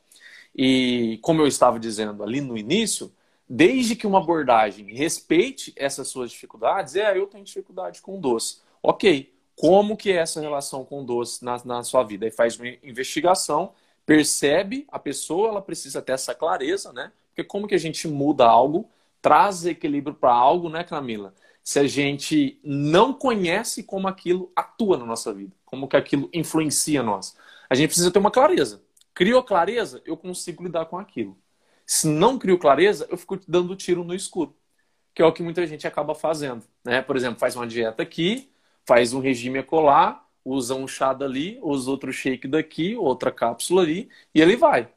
E 0.55 1.19
como 1.21 1.41
eu 1.41 1.47
estava 1.47 1.79
dizendo 1.79 2.23
ali 2.23 2.39
no 2.39 2.57
início, 2.57 3.13
desde 3.47 3.95
que 3.95 4.07
uma 4.07 4.19
abordagem 4.19 4.93
respeite 4.93 5.73
essas 5.75 6.07
suas 6.07 6.31
dificuldades, 6.31 6.95
é, 6.95 7.17
eu 7.17 7.27
tenho 7.27 7.43
dificuldade 7.43 8.01
com 8.01 8.19
doce. 8.19 8.61
Ok, 8.81 9.34
como 9.55 9.95
que 9.95 10.11
é 10.11 10.17
essa 10.17 10.41
relação 10.41 10.83
com 10.83 11.03
doce 11.03 11.43
na, 11.43 11.61
na 11.63 11.83
sua 11.83 12.03
vida? 12.03 12.25
Aí 12.25 12.31
faz 12.31 12.57
uma 12.57 12.67
investigação, 12.83 13.73
percebe 14.05 14.85
a 14.91 14.99
pessoa, 14.99 15.49
ela 15.49 15.61
precisa 15.61 16.01
ter 16.01 16.13
essa 16.13 16.35
clareza, 16.35 16.91
né? 16.91 17.11
Porque 17.29 17.43
como 17.43 17.67
que 17.67 17.75
a 17.75 17.79
gente 17.79 18.07
muda 18.07 18.45
algo, 18.45 18.89
traz 19.21 19.65
equilíbrio 19.65 20.15
para 20.15 20.33
algo, 20.33 20.69
né, 20.69 20.83
Camila? 20.83 21.33
Se 21.63 21.79
a 21.79 21.87
gente 21.87 22.59
não 22.63 23.13
conhece 23.13 23.83
como 23.83 24.07
aquilo 24.07 24.51
atua 24.55 24.97
na 24.97 25.05
nossa 25.05 25.33
vida, 25.33 25.55
como 25.65 25.87
que 25.87 25.97
aquilo 25.97 26.29
influencia 26.33 27.01
nós. 27.01 27.35
A 27.69 27.75
gente 27.75 27.87
precisa 27.87 28.11
ter 28.11 28.19
uma 28.19 28.31
clareza. 28.31 28.83
Criou 29.13 29.41
clareza, 29.43 30.01
eu 30.05 30.15
consigo 30.15 30.63
lidar 30.63 30.85
com 30.85 30.97
aquilo. 30.97 31.37
Se 31.85 32.07
não 32.07 32.37
crio 32.37 32.57
clareza, 32.59 33.07
eu 33.09 33.17
fico 33.17 33.39
dando 33.47 33.75
tiro 33.75 34.03
no 34.03 34.13
escuro, 34.13 34.55
que 35.13 35.21
é 35.21 35.25
o 35.25 35.31
que 35.31 35.43
muita 35.43 35.65
gente 35.65 35.87
acaba 35.87 36.13
fazendo. 36.13 36.63
Né? 36.83 37.01
Por 37.01 37.15
exemplo, 37.15 37.39
faz 37.39 37.55
uma 37.55 37.65
dieta 37.65 38.03
aqui, 38.03 38.51
faz 38.85 39.13
um 39.13 39.19
regime 39.19 39.61
colar, 39.63 40.25
usa 40.43 40.75
um 40.75 40.87
chá 40.87 41.13
dali, 41.13 41.59
usa 41.61 41.89
outro 41.89 42.13
shake 42.13 42.47
daqui, 42.47 42.95
outra 42.95 43.31
cápsula 43.31 43.81
ali, 43.81 44.09
e 44.33 44.41
ele 44.41 44.55
vai. 44.55 44.87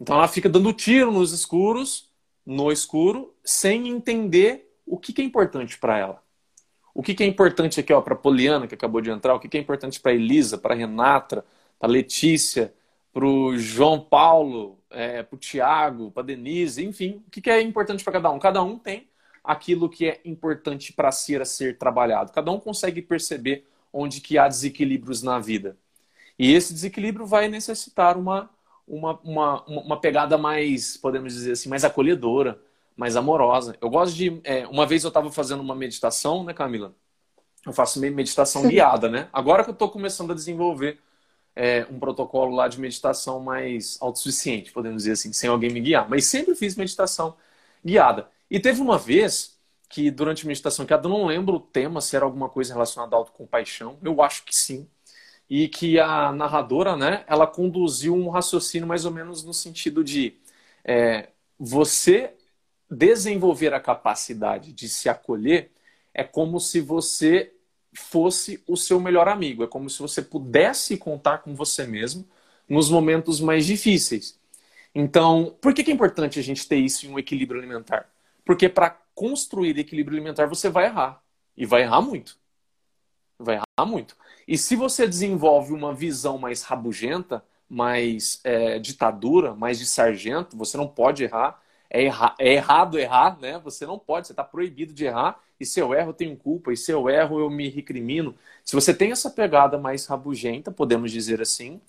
Então 0.00 0.16
ela 0.16 0.26
fica 0.26 0.48
dando 0.48 0.72
tiro 0.72 1.12
nos 1.12 1.32
escuros, 1.32 2.10
no 2.44 2.72
escuro, 2.72 3.32
sem 3.44 3.88
entender 3.88 4.68
o 4.84 4.98
que, 4.98 5.12
que 5.12 5.22
é 5.22 5.24
importante 5.24 5.78
para 5.78 5.96
ela. 5.98 6.22
O 6.94 7.02
que, 7.02 7.14
que 7.14 7.22
é 7.22 7.26
importante 7.26 7.80
aqui 7.80 7.94
para 8.02 8.14
a 8.14 8.16
Poliana, 8.16 8.66
que 8.66 8.74
acabou 8.74 9.00
de 9.00 9.10
entrar, 9.10 9.34
o 9.34 9.40
que, 9.40 9.48
que 9.48 9.56
é 9.56 9.60
importante 9.60 10.00
para 10.00 10.12
Elisa, 10.12 10.58
para 10.58 10.74
Renata, 10.74 11.44
para 11.78 11.88
Letícia, 11.88 12.74
para 13.12 13.24
o 13.24 13.56
João 13.56 14.00
Paulo, 14.00 14.78
é, 14.90 15.22
para 15.22 15.36
o 15.36 15.38
Tiago, 15.38 16.10
para 16.10 16.22
Denise, 16.22 16.84
enfim, 16.84 17.22
o 17.26 17.30
que, 17.30 17.40
que 17.40 17.50
é 17.50 17.62
importante 17.62 18.02
para 18.02 18.14
cada 18.14 18.30
um? 18.30 18.38
Cada 18.38 18.62
um 18.62 18.78
tem 18.78 19.08
aquilo 19.44 19.88
que 19.88 20.06
é 20.06 20.20
importante 20.24 20.92
para 20.92 21.10
ser 21.10 21.42
a 21.42 21.44
ser 21.44 21.78
trabalhado. 21.78 22.32
Cada 22.32 22.50
um 22.50 22.60
consegue 22.60 23.02
perceber 23.02 23.66
onde 23.92 24.20
que 24.20 24.38
há 24.38 24.48
desequilíbrios 24.48 25.22
na 25.22 25.38
vida. 25.38 25.76
E 26.38 26.52
esse 26.52 26.72
desequilíbrio 26.72 27.26
vai 27.26 27.48
necessitar 27.48 28.16
uma, 28.16 28.48
uma, 28.86 29.20
uma, 29.22 29.64
uma 29.64 30.00
pegada 30.00 30.38
mais, 30.38 30.96
podemos 30.96 31.34
dizer 31.34 31.52
assim, 31.52 31.68
mais 31.68 31.84
acolhedora, 31.84 32.60
mais 32.96 33.16
amorosa. 33.16 33.76
Eu 33.80 33.90
gosto 33.90 34.14
de. 34.14 34.40
É, 34.44 34.66
uma 34.66 34.86
vez 34.86 35.04
eu 35.04 35.08
estava 35.08 35.30
fazendo 35.30 35.60
uma 35.60 35.74
meditação, 35.74 36.44
né, 36.44 36.52
Camila? 36.52 36.94
Eu 37.64 37.72
faço 37.72 38.00
meditação 38.00 38.66
guiada, 38.66 39.08
né? 39.08 39.28
Agora 39.32 39.62
que 39.62 39.70
eu 39.70 39.74
estou 39.74 39.88
começando 39.88 40.32
a 40.32 40.34
desenvolver 40.34 40.98
é, 41.54 41.86
um 41.90 41.98
protocolo 41.98 42.56
lá 42.56 42.66
de 42.66 42.80
meditação 42.80 43.38
mais 43.38 43.98
autossuficiente, 44.00 44.72
podemos 44.72 45.02
dizer 45.02 45.12
assim, 45.12 45.32
sem 45.32 45.48
alguém 45.48 45.70
me 45.70 45.80
guiar. 45.80 46.08
Mas 46.08 46.24
sempre 46.24 46.54
fiz 46.56 46.74
meditação 46.74 47.36
guiada. 47.84 48.28
E 48.52 48.60
teve 48.60 48.82
uma 48.82 48.98
vez 48.98 49.58
que, 49.88 50.10
durante 50.10 50.44
a 50.44 50.48
meditação 50.48 50.84
guiada, 50.84 51.06
eu 51.06 51.10
não 51.10 51.24
lembro 51.24 51.56
o 51.56 51.60
tema, 51.60 52.02
se 52.02 52.14
era 52.14 52.26
alguma 52.26 52.50
coisa 52.50 52.74
relacionada 52.74 53.16
à 53.16 53.18
autocompaixão. 53.18 53.98
Eu 54.02 54.20
acho 54.20 54.44
que 54.44 54.54
sim. 54.54 54.86
E 55.48 55.68
que 55.68 55.98
a 55.98 56.30
narradora, 56.32 56.94
né, 56.94 57.24
ela 57.26 57.46
conduziu 57.46 58.14
um 58.14 58.28
raciocínio 58.28 58.86
mais 58.86 59.06
ou 59.06 59.10
menos 59.10 59.42
no 59.42 59.54
sentido 59.54 60.04
de 60.04 60.34
é, 60.84 61.30
você 61.58 62.34
desenvolver 62.90 63.72
a 63.72 63.80
capacidade 63.80 64.74
de 64.74 64.86
se 64.86 65.08
acolher 65.08 65.70
é 66.12 66.22
como 66.22 66.60
se 66.60 66.80
você 66.80 67.54
fosse 67.94 68.62
o 68.68 68.76
seu 68.76 69.00
melhor 69.00 69.28
amigo. 69.28 69.64
É 69.64 69.66
como 69.66 69.88
se 69.88 69.98
você 70.00 70.20
pudesse 70.20 70.98
contar 70.98 71.38
com 71.38 71.54
você 71.54 71.86
mesmo 71.86 72.28
nos 72.68 72.90
momentos 72.90 73.40
mais 73.40 73.64
difíceis. 73.64 74.38
Então, 74.94 75.56
por 75.60 75.72
que 75.72 75.90
é 75.90 75.94
importante 75.94 76.38
a 76.38 76.42
gente 76.42 76.68
ter 76.68 76.76
isso 76.76 77.06
em 77.06 77.10
um 77.10 77.18
equilíbrio 77.18 77.58
alimentar? 77.58 78.11
Porque 78.44 78.68
para 78.68 78.90
construir 79.14 79.78
equilíbrio 79.78 80.16
alimentar 80.16 80.46
você 80.46 80.68
vai 80.68 80.86
errar. 80.86 81.22
E 81.56 81.66
vai 81.66 81.82
errar 81.82 82.00
muito. 82.00 82.36
Vai 83.38 83.56
errar 83.56 83.86
muito. 83.86 84.16
E 84.46 84.56
se 84.56 84.76
você 84.76 85.06
desenvolve 85.06 85.72
uma 85.72 85.94
visão 85.94 86.38
mais 86.38 86.62
rabugenta, 86.62 87.44
mais 87.68 88.40
é, 88.44 88.78
ditadura, 88.78 89.54
mais 89.54 89.78
de 89.78 89.86
sargento, 89.86 90.56
você 90.56 90.76
não 90.76 90.86
pode 90.86 91.24
errar. 91.24 91.60
É, 91.90 92.04
erra 92.04 92.34
é 92.38 92.54
errado 92.54 92.98
errar, 92.98 93.38
né? 93.40 93.58
Você 93.60 93.86
não 93.86 93.98
pode, 93.98 94.26
você 94.26 94.32
está 94.32 94.44
proibido 94.44 94.92
de 94.92 95.04
errar. 95.04 95.40
E 95.60 95.66
se 95.66 95.80
eu 95.80 95.94
erro, 95.94 96.10
eu 96.10 96.14
tenho 96.14 96.36
culpa. 96.36 96.72
E 96.72 96.76
se 96.76 96.90
eu 96.92 97.08
erro, 97.08 97.40
eu 97.40 97.50
me 97.50 97.68
recrimino. 97.68 98.34
Se 98.64 98.74
você 98.74 98.92
tem 98.94 99.12
essa 99.12 99.30
pegada 99.30 99.78
mais 99.78 100.06
rabugenta, 100.06 100.70
podemos 100.70 101.10
dizer 101.12 101.40
assim, 101.40 101.80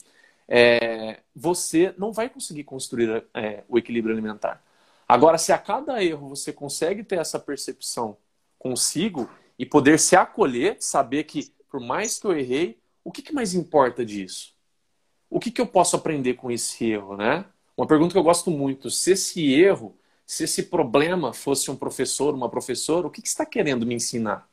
é, 0.48 1.20
você 1.36 1.94
não 1.98 2.12
vai 2.12 2.30
conseguir 2.30 2.64
construir 2.64 3.26
é, 3.34 3.64
o 3.68 3.78
equilíbrio 3.78 4.14
alimentar. 4.14 4.62
Agora, 5.08 5.38
se 5.38 5.52
a 5.52 5.58
cada 5.58 6.04
erro 6.04 6.30
você 6.30 6.52
consegue 6.54 7.04
ter 7.04 7.20
essa 7.20 7.40
percepção 7.40 8.18
consigo 8.58 9.30
e 9.58 9.66
poder 9.66 10.00
se 10.00 10.16
acolher, 10.16 10.78
saber 10.80 11.26
que 11.26 11.54
por 11.70 11.80
mais 11.80 12.20
que 12.20 12.28
eu 12.28 12.38
errei, 12.38 12.80
o 13.04 13.12
que, 13.12 13.22
que 13.22 13.34
mais 13.34 13.54
importa 13.54 14.06
disso? 14.06 14.54
O 15.30 15.40
que, 15.40 15.52
que 15.52 15.60
eu 15.60 15.68
posso 15.68 15.96
aprender 15.96 16.36
com 16.36 16.52
esse 16.52 16.86
erro, 16.86 17.18
né? 17.18 17.46
Uma 17.76 17.88
pergunta 17.88 18.14
que 18.14 18.18
eu 18.18 18.24
gosto 18.24 18.52
muito: 18.52 18.90
se 18.90 19.12
esse 19.12 19.54
erro, 19.54 19.98
se 20.26 20.44
esse 20.44 20.64
problema 20.64 21.34
fosse 21.34 21.70
um 21.72 21.76
professor, 21.76 22.34
uma 22.34 22.50
professora, 22.50 23.08
o 23.08 23.10
que, 23.10 23.22
que 23.22 23.28
está 23.28 23.46
querendo 23.46 23.86
me 23.86 23.96
ensinar? 23.96 24.48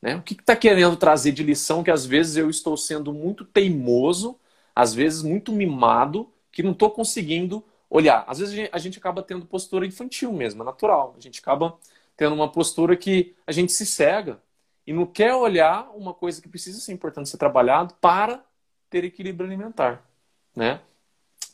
Né? 0.00 0.16
O 0.16 0.22
que 0.22 0.34
está 0.34 0.54
que 0.54 0.68
querendo 0.68 0.96
trazer 0.96 1.32
de 1.32 1.42
lição 1.42 1.82
que 1.82 1.90
às 1.90 2.04
vezes 2.04 2.36
eu 2.36 2.50
estou 2.50 2.76
sendo 2.76 3.12
muito 3.12 3.44
teimoso, 3.44 4.38
às 4.74 4.92
vezes 4.92 5.22
muito 5.22 5.52
mimado, 5.52 6.30
que 6.50 6.62
não 6.62 6.72
estou 6.72 6.90
conseguindo 6.90 7.64
olhar. 7.92 8.24
Às 8.26 8.38
vezes 8.38 8.70
a 8.72 8.78
gente 8.78 8.98
acaba 8.98 9.22
tendo 9.22 9.44
postura 9.44 9.84
infantil 9.84 10.32
mesmo, 10.32 10.62
é 10.62 10.64
natural. 10.64 11.14
A 11.16 11.20
gente 11.20 11.40
acaba 11.40 11.78
tendo 12.16 12.34
uma 12.34 12.50
postura 12.50 12.96
que 12.96 13.34
a 13.46 13.52
gente 13.52 13.70
se 13.70 13.84
cega 13.84 14.40
e 14.86 14.94
não 14.94 15.04
quer 15.04 15.34
olhar 15.34 15.90
uma 15.94 16.14
coisa 16.14 16.40
que 16.40 16.48
precisa 16.48 16.80
ser 16.80 16.92
importante 16.92 17.28
ser 17.28 17.36
trabalhado 17.36 17.94
para 18.00 18.42
ter 18.88 19.04
equilíbrio 19.04 19.46
alimentar, 19.46 20.02
né? 20.56 20.80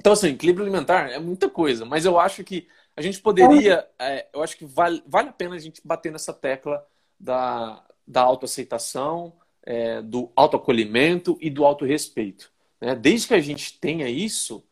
Então, 0.01 0.13
assim, 0.13 0.29
equilíbrio 0.29 0.65
alimentar 0.65 1.11
é 1.11 1.19
muita 1.19 1.51
coisa, 1.51 1.85
mas 1.85 2.05
eu 2.05 2.21
acho 2.21 2.45
que 2.45 2.69
a 2.97 3.03
gente 3.03 3.21
poderia, 3.21 3.87
é, 3.99 4.27
eu 4.33 4.43
acho 4.43 4.57
que 4.57 4.65
vale, 4.65 5.03
vale 5.07 5.31
a 5.31 5.33
pena 5.33 5.57
a 5.57 5.59
gente 5.59 5.81
bater 5.85 6.13
nessa 6.13 6.33
tecla 6.33 6.87
da, 7.19 7.85
da 8.07 8.23
autoaceitação, 8.23 9.33
é, 9.65 10.01
do 10.03 10.31
autoacolhimento 10.37 11.37
e 11.41 11.51
do 11.51 11.65
autorrespeito. 11.65 12.51
Né? 12.81 12.95
Desde 12.95 13.27
que 13.27 13.35
a 13.35 13.41
gente 13.41 13.79
tenha 13.79 14.09
isso, 14.09 14.65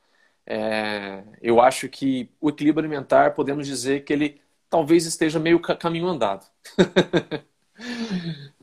é, 0.46 1.22
eu 1.42 1.60
acho 1.60 1.88
que 1.88 2.30
o 2.40 2.48
equilíbrio 2.50 2.80
alimentar, 2.80 3.34
podemos 3.34 3.66
dizer 3.66 4.04
que 4.04 4.12
ele 4.12 4.40
talvez 4.70 5.04
esteja 5.04 5.40
meio 5.40 5.58
caminho 5.60 6.06
andado. 6.06 6.46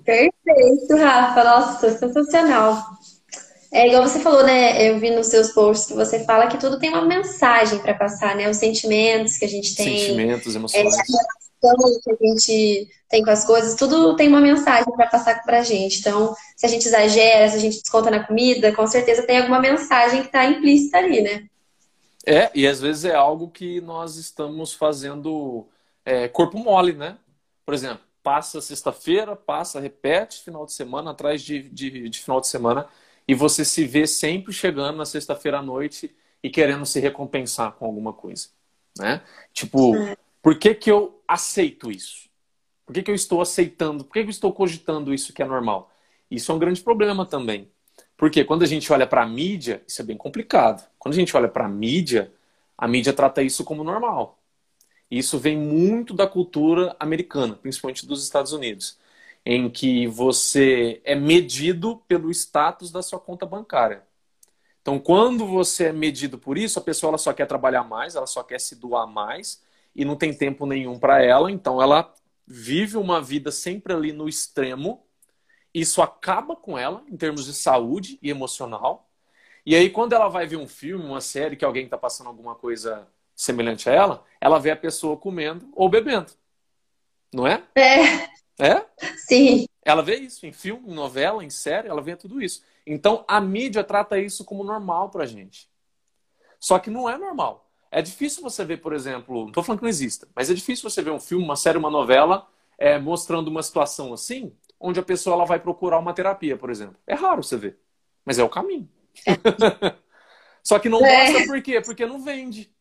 Perfeito, 0.03 0.95
Rafa. 0.97 1.43
Nossa, 1.43 1.97
sensacional. 1.97 2.83
É 3.71 3.87
igual 3.87 4.07
você 4.07 4.19
falou, 4.19 4.43
né? 4.43 4.87
Eu 4.89 4.99
vi 4.99 5.09
nos 5.09 5.27
seus 5.27 5.51
posts 5.51 5.87
que 5.87 5.93
você 5.93 6.23
fala 6.25 6.47
que 6.47 6.59
tudo 6.59 6.79
tem 6.79 6.89
uma 6.89 7.05
mensagem 7.05 7.79
para 7.79 7.93
passar, 7.93 8.35
né? 8.35 8.49
Os 8.49 8.57
sentimentos 8.57 9.37
que 9.37 9.45
a 9.45 9.49
gente 9.49 9.75
tem. 9.75 9.99
Sentimentos, 9.99 10.55
emoções. 10.55 10.85
É, 10.85 10.87
a 10.87 10.91
relação 10.91 12.01
que 12.03 12.11
a 12.11 12.15
gente 12.27 12.87
tem 13.09 13.23
com 13.23 13.31
as 13.31 13.45
coisas, 13.45 13.75
tudo 13.75 14.15
tem 14.15 14.27
uma 14.27 14.41
mensagem 14.41 14.91
para 14.95 15.07
passar 15.07 15.41
pra 15.43 15.63
gente. 15.63 15.99
Então, 15.99 16.35
se 16.55 16.65
a 16.65 16.69
gente 16.69 16.85
exagera, 16.85 17.49
se 17.49 17.55
a 17.55 17.59
gente 17.59 17.79
desconta 17.79 18.11
na 18.11 18.25
comida, 18.25 18.71
com 18.73 18.85
certeza 18.85 19.23
tem 19.23 19.37
alguma 19.39 19.59
mensagem 19.59 20.21
que 20.21 20.27
está 20.27 20.45
implícita 20.45 20.97
ali, 20.99 21.21
né? 21.21 21.45
É, 22.25 22.51
e 22.55 22.65
às 22.65 22.79
vezes 22.79 23.05
é 23.05 23.15
algo 23.15 23.49
que 23.49 23.81
nós 23.81 24.15
estamos 24.15 24.73
fazendo 24.73 25.67
é, 26.05 26.27
corpo 26.27 26.57
mole, 26.57 26.93
né? 26.93 27.17
Por 27.65 27.73
exemplo, 27.73 28.03
passa 28.21 28.61
sexta-feira, 28.61 29.35
passa, 29.35 29.79
repete 29.79 30.41
final 30.41 30.65
de 30.65 30.71
semana 30.71 31.11
atrás 31.11 31.41
de, 31.41 31.69
de, 31.69 32.09
de, 32.09 32.19
final 32.19 32.39
de 32.39 32.47
semana 32.47 32.87
e 33.27 33.35
você 33.35 33.65
se 33.65 33.85
vê 33.85 34.07
sempre 34.07 34.53
chegando 34.53 34.97
na 34.97 35.05
sexta-feira 35.05 35.59
à 35.59 35.61
noite 35.61 36.15
e 36.41 36.49
querendo 36.49 36.85
se 36.85 36.99
recompensar 36.99 37.73
com 37.73 37.85
alguma 37.85 38.13
coisa, 38.13 38.49
né? 38.97 39.21
Tipo, 39.53 39.93
por 40.41 40.57
que 40.57 40.73
que 40.73 40.89
eu 40.89 41.21
aceito 41.27 41.91
isso? 41.91 42.29
Por 42.85 42.93
que 42.93 43.03
que 43.03 43.11
eu 43.11 43.15
estou 43.15 43.41
aceitando? 43.41 44.03
Por 44.03 44.13
que 44.13 44.21
que 44.21 44.27
eu 44.27 44.31
estou 44.31 44.53
cogitando 44.53 45.13
isso 45.13 45.33
que 45.33 45.41
é 45.41 45.45
normal? 45.45 45.91
Isso 46.29 46.51
é 46.51 46.55
um 46.55 46.59
grande 46.59 46.81
problema 46.81 47.25
também. 47.25 47.71
Porque 48.17 48.43
quando 48.43 48.63
a 48.63 48.67
gente 48.67 48.91
olha 48.91 49.07
para 49.07 49.23
a 49.23 49.27
mídia, 49.27 49.83
isso 49.87 50.01
é 50.01 50.05
bem 50.05 50.17
complicado. 50.17 50.87
Quando 51.03 51.15
a 51.15 51.17
gente 51.17 51.35
olha 51.35 51.49
para 51.49 51.65
a 51.65 51.69
mídia, 51.69 52.33
a 52.77 52.87
mídia 52.87 53.11
trata 53.11 53.43
isso 53.43 53.65
como 53.65 53.83
normal. 53.83 54.41
Isso 55.11 55.37
vem 55.37 55.57
muito 55.57 56.13
da 56.13 56.25
cultura 56.25 56.95
americana, 56.97 57.55
principalmente 57.55 58.07
dos 58.07 58.23
Estados 58.23 58.53
Unidos, 58.53 58.97
em 59.45 59.69
que 59.69 60.07
você 60.07 61.01
é 61.03 61.13
medido 61.13 61.97
pelo 62.07 62.31
status 62.31 62.89
da 62.89 63.01
sua 63.01 63.19
conta 63.19 63.45
bancária. 63.45 64.03
Então, 64.81 64.97
quando 64.97 65.45
você 65.45 65.87
é 65.87 65.91
medido 65.91 66.37
por 66.39 66.57
isso, 66.57 66.79
a 66.79 66.81
pessoa 66.81 67.09
ela 67.09 67.17
só 67.17 67.33
quer 67.33 67.47
trabalhar 67.47 67.83
mais, 67.83 68.15
ela 68.15 68.25
só 68.25 68.41
quer 68.41 68.61
se 68.61 68.73
doar 68.73 69.05
mais 69.05 69.61
e 69.93 70.05
não 70.05 70.15
tem 70.15 70.33
tempo 70.33 70.65
nenhum 70.65 70.97
para 70.97 71.21
ela, 71.21 71.51
então 71.51 71.81
ela 71.81 72.13
vive 72.47 72.95
uma 72.95 73.21
vida 73.21 73.51
sempre 73.51 73.91
ali 73.91 74.13
no 74.13 74.29
extremo. 74.29 75.05
Isso 75.73 76.01
acaba 76.01 76.55
com 76.55 76.77
ela 76.77 77.03
em 77.09 77.17
termos 77.17 77.43
de 77.45 77.53
saúde 77.53 78.17
e 78.21 78.29
emocional. 78.29 79.09
E 79.65 79.75
aí, 79.75 79.89
quando 79.89 80.13
ela 80.13 80.27
vai 80.27 80.45
ver 80.45 80.57
um 80.57 80.67
filme, 80.67 81.05
uma 81.05 81.21
série 81.21 81.55
que 81.55 81.63
alguém 81.63 81.85
está 81.85 81.97
passando 81.97 82.27
alguma 82.27 82.55
coisa 82.55 83.07
semelhante 83.35 83.89
a 83.89 83.93
ela, 83.93 84.25
ela 84.39 84.59
vê 84.59 84.71
a 84.71 84.75
pessoa 84.75 85.17
comendo 85.17 85.69
ou 85.73 85.89
bebendo. 85.89 86.31
Não 87.33 87.47
é? 87.47 87.63
É. 87.75 88.33
É? 88.59 88.85
Sim. 89.17 89.65
Ela 89.83 90.01
vê 90.03 90.15
isso 90.15 90.45
em 90.45 90.51
filme, 90.51 90.91
em 90.91 90.93
novela, 90.93 91.43
em 91.43 91.49
série, 91.49 91.87
ela 91.87 92.01
vê 92.01 92.15
tudo 92.15 92.41
isso. 92.41 92.63
Então 92.85 93.25
a 93.27 93.41
mídia 93.41 93.83
trata 93.83 94.19
isso 94.19 94.45
como 94.45 94.63
normal 94.63 95.09
pra 95.09 95.25
gente. 95.25 95.69
Só 96.59 96.77
que 96.77 96.89
não 96.89 97.09
é 97.09 97.17
normal. 97.17 97.69
É 97.91 98.01
difícil 98.01 98.41
você 98.41 98.63
ver, 98.63 98.77
por 98.77 98.93
exemplo, 98.93 99.41
não 99.41 99.47
estou 99.47 99.63
falando 99.63 99.79
que 99.79 99.83
não 99.83 99.89
exista, 99.89 100.27
mas 100.35 100.49
é 100.49 100.53
difícil 100.53 100.89
você 100.89 101.01
ver 101.01 101.11
um 101.11 101.19
filme, 101.19 101.43
uma 101.43 101.55
série, 101.55 101.77
uma 101.77 101.89
novela 101.89 102.47
é, 102.77 102.97
mostrando 102.97 103.49
uma 103.49 103.61
situação 103.61 104.13
assim, 104.13 104.55
onde 104.79 104.99
a 104.99 105.03
pessoa 105.03 105.35
ela 105.35 105.45
vai 105.45 105.59
procurar 105.59 105.99
uma 105.99 106.13
terapia, 106.13 106.57
por 106.57 106.69
exemplo. 106.69 106.95
É 107.05 107.13
raro 107.13 107.43
você 107.43 107.57
ver, 107.57 107.79
mas 108.25 108.39
é 108.39 108.43
o 108.43 108.49
caminho. 108.49 108.89
É. 109.25 109.95
Só 110.63 110.79
que 110.79 110.89
não 110.89 111.05
é. 111.05 111.25
mostra 111.31 111.45
por 111.45 111.61
quê? 111.61 111.81
Porque 111.81 112.05
não 112.05 112.23
vende 112.23 112.73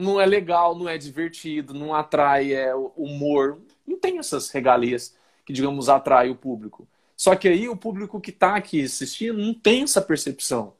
não 0.00 0.20
é 0.20 0.24
legal, 0.24 0.74
não 0.74 0.88
é 0.88 0.96
divertido, 0.96 1.74
não 1.74 1.94
atrai 1.94 2.54
é, 2.54 2.74
humor. 2.74 3.60
Não 3.86 3.98
tem 3.98 4.18
essas 4.18 4.50
regalias 4.50 5.14
que, 5.44 5.52
digamos, 5.52 5.88
atrai 5.88 6.30
o 6.30 6.34
público. 6.34 6.88
Só 7.16 7.36
que 7.36 7.48
aí 7.48 7.68
o 7.68 7.76
público 7.76 8.18
que 8.20 8.30
está 8.30 8.56
aqui 8.56 8.82
assistindo 8.82 9.38
não 9.38 9.52
tem 9.52 9.82
essa 9.82 10.00
percepção. 10.00 10.74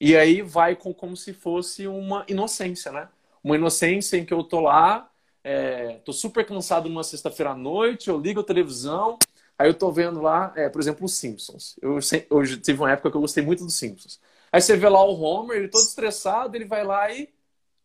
E 0.00 0.16
aí 0.16 0.40
vai 0.40 0.74
com, 0.74 0.94
como 0.94 1.16
se 1.16 1.34
fosse 1.34 1.86
uma 1.86 2.24
inocência, 2.26 2.90
né? 2.90 3.08
Uma 3.44 3.56
inocência 3.56 4.16
em 4.16 4.24
que 4.24 4.32
eu 4.32 4.42
tô 4.42 4.60
lá, 4.60 5.10
é, 5.44 6.00
tô 6.04 6.12
super 6.12 6.44
cansado 6.44 6.88
numa 6.88 7.04
sexta-feira 7.04 7.50
à 7.50 7.54
noite, 7.54 8.08
eu 8.08 8.18
ligo 8.18 8.40
a 8.40 8.44
televisão, 8.44 9.18
aí 9.58 9.68
eu 9.68 9.74
tô 9.74 9.90
vendo 9.90 10.20
lá, 10.20 10.52
é, 10.56 10.68
por 10.68 10.80
exemplo, 10.80 11.04
os 11.04 11.14
Simpsons. 11.14 11.76
Eu, 11.80 11.98
hoje 12.30 12.58
tive 12.58 12.80
uma 12.80 12.92
época 12.92 13.10
que 13.10 13.16
eu 13.16 13.20
gostei 13.20 13.42
muito 13.42 13.64
dos 13.64 13.74
Simpsons. 13.74 14.20
Aí 14.52 14.60
você 14.60 14.76
vê 14.76 14.88
lá 14.88 15.04
o 15.04 15.20
Homer, 15.20 15.58
ele 15.58 15.68
todo 15.68 15.82
estressado, 15.82 16.56
ele 16.56 16.64
vai 16.64 16.84
lá 16.84 17.12
e 17.12 17.28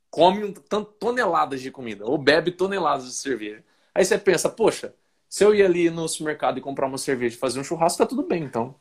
come 0.10 0.54
toneladas 1.00 1.62
de 1.62 1.72
comida 1.72 2.06
ou 2.06 2.18
bebe 2.18 2.52
toneladas 2.52 3.06
de 3.06 3.14
cerveja. 3.14 3.64
Aí 3.96 4.06
você 4.06 4.18
pensa, 4.18 4.50
poxa, 4.50 4.94
se 5.28 5.44
eu 5.44 5.56
ir 5.56 5.64
ali 5.64 5.90
no 5.90 6.08
supermercado 6.08 6.58
e 6.58 6.62
comprar 6.62 6.88
uma 6.88 6.98
cerveja 6.98 7.36
e 7.36 7.40
fazer 7.40 7.60
um 7.60 7.64
churrasco, 7.64 7.98
tá 7.98 8.06
tudo 8.06 8.24
bem, 8.24 8.44
então. 8.44 8.76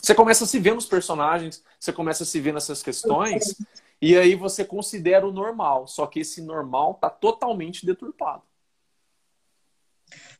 Você 0.00 0.14
começa 0.14 0.44
a 0.44 0.46
se 0.46 0.58
ver 0.58 0.74
nos 0.74 0.86
personagens, 0.86 1.62
você 1.78 1.92
começa 1.92 2.24
a 2.24 2.26
se 2.26 2.40
ver 2.40 2.52
nessas 2.52 2.82
questões, 2.82 3.56
e 4.00 4.16
aí 4.16 4.34
você 4.34 4.64
considera 4.64 5.26
o 5.26 5.32
normal. 5.32 5.86
Só 5.86 6.06
que 6.06 6.20
esse 6.20 6.40
normal 6.42 6.94
tá 6.94 7.08
totalmente 7.08 7.86
deturpado. 7.86 8.42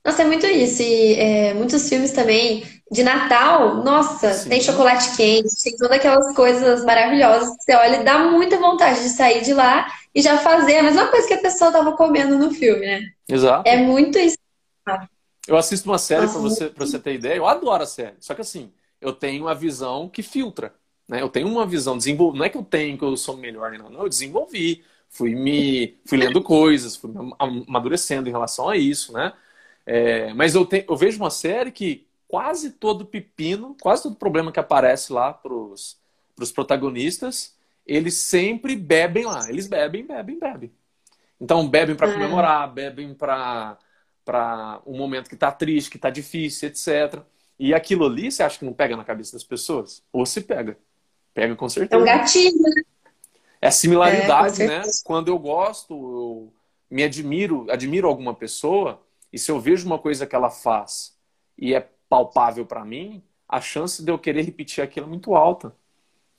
Nossa, 0.04 0.22
é 0.22 0.24
muito 0.24 0.46
isso. 0.46 0.82
E 0.82 1.14
é, 1.14 1.54
muitos 1.54 1.88
filmes 1.88 2.12
também 2.12 2.64
de 2.90 3.02
Natal, 3.02 3.82
nossa, 3.82 4.34
Sim. 4.34 4.48
tem 4.50 4.60
chocolate 4.60 5.16
quente, 5.16 5.62
tem 5.62 5.76
todas 5.76 5.96
aquelas 5.96 6.34
coisas 6.34 6.84
maravilhosas 6.84 7.56
que 7.56 7.62
você 7.62 7.74
olha 7.74 8.00
e 8.00 8.04
dá 8.04 8.18
muita 8.18 8.58
vontade 8.58 9.02
de 9.02 9.08
sair 9.08 9.42
de 9.42 9.54
lá 9.54 9.86
e 10.14 10.20
já 10.20 10.36
fazer 10.38 10.78
a 10.78 10.82
mesma 10.82 11.06
coisa 11.08 11.26
que 11.26 11.34
a 11.34 11.40
pessoa 11.40 11.70
estava 11.70 11.96
comendo 11.96 12.36
no 12.36 12.52
filme, 12.52 12.84
né? 12.84 13.02
Exato. 13.28 13.66
É 13.66 13.78
muito 13.78 14.18
isso. 14.18 14.36
Eu 15.48 15.56
assisto 15.56 15.88
uma 15.88 15.98
série, 15.98 16.28
para 16.28 16.38
você, 16.38 16.68
pra 16.68 16.84
você 16.84 16.98
ter 16.98 17.14
ideia, 17.14 17.36
eu 17.36 17.46
adoro 17.46 17.82
a 17.82 17.86
série. 17.86 18.16
Só 18.20 18.34
que 18.34 18.42
assim, 18.42 18.70
eu 19.00 19.12
tenho 19.12 19.44
uma 19.44 19.54
visão 19.54 20.08
que 20.08 20.22
filtra. 20.22 20.74
Né? 21.08 21.22
Eu 21.22 21.28
tenho 21.28 21.48
uma 21.48 21.66
visão 21.66 21.96
desenvolvida. 21.96 22.38
Não 22.38 22.46
é 22.46 22.48
que 22.48 22.58
eu 22.58 22.62
tenho, 22.62 22.98
que 22.98 23.04
eu 23.04 23.16
sou 23.16 23.36
melhor, 23.36 23.72
não. 23.72 23.88
não 23.88 24.02
eu 24.02 24.08
desenvolvi. 24.08 24.84
Fui 25.08 25.34
me 25.34 25.98
fui 26.06 26.16
lendo 26.16 26.42
coisas, 26.42 26.96
fui 26.96 27.10
amadurecendo 27.38 28.28
em 28.28 28.32
relação 28.32 28.68
a 28.68 28.76
isso, 28.76 29.12
né? 29.12 29.32
É, 29.84 30.32
mas 30.34 30.54
eu, 30.54 30.64
te, 30.64 30.84
eu 30.88 30.96
vejo 30.96 31.18
uma 31.18 31.30
série 31.30 31.72
que 31.72 32.06
quase 32.28 32.70
todo 32.70 33.04
pepino, 33.04 33.76
quase 33.80 34.04
todo 34.04 34.16
problema 34.16 34.52
que 34.52 34.60
aparece 34.60 35.12
lá 35.12 35.32
para 35.32 35.52
os 35.52 35.98
protagonistas, 36.54 37.54
eles 37.86 38.14
sempre 38.14 38.76
bebem 38.76 39.24
lá. 39.24 39.48
Eles 39.48 39.66
bebem, 39.66 40.06
bebem, 40.06 40.38
bebem. 40.38 40.72
Então, 41.40 41.68
bebem 41.68 41.96
para 41.96 42.08
é. 42.08 42.12
comemorar, 42.12 42.72
bebem 42.72 43.14
para 43.14 43.76
um 44.86 44.96
momento 44.96 45.28
que 45.28 45.34
está 45.34 45.50
triste, 45.50 45.90
que 45.90 45.96
está 45.96 46.08
difícil, 46.08 46.68
etc. 46.68 47.20
E 47.58 47.74
aquilo 47.74 48.06
ali, 48.06 48.30
você 48.30 48.42
acha 48.42 48.58
que 48.58 48.64
não 48.64 48.72
pega 48.72 48.96
na 48.96 49.04
cabeça 49.04 49.32
das 49.32 49.44
pessoas? 49.44 50.02
Ou 50.12 50.24
se 50.24 50.40
pega. 50.40 50.78
Pega 51.34 51.54
com 51.56 51.68
certeza. 51.68 52.00
É 52.00 52.02
um 52.02 52.06
gatilho, 52.06 52.62
né? 52.62 52.82
É 53.60 53.68
a 53.68 53.70
similaridade, 53.70 54.62
é, 54.62 54.66
né? 54.66 54.82
Quando 55.04 55.28
eu 55.28 55.38
gosto, 55.38 55.92
eu 55.92 56.52
me 56.90 57.02
admiro, 57.02 57.66
admiro 57.70 58.08
alguma 58.08 58.34
pessoa, 58.34 59.00
e 59.32 59.38
se 59.38 59.50
eu 59.50 59.58
vejo 59.58 59.86
uma 59.86 59.98
coisa 59.98 60.26
que 60.26 60.34
ela 60.34 60.50
faz 60.50 61.16
e 61.56 61.74
é 61.74 61.88
palpável 62.08 62.66
para 62.66 62.84
mim, 62.84 63.22
a 63.48 63.60
chance 63.60 64.02
de 64.04 64.10
eu 64.10 64.18
querer 64.18 64.42
repetir 64.42 64.82
aquilo 64.82 65.06
é 65.06 65.08
muito 65.08 65.34
alta. 65.34 65.74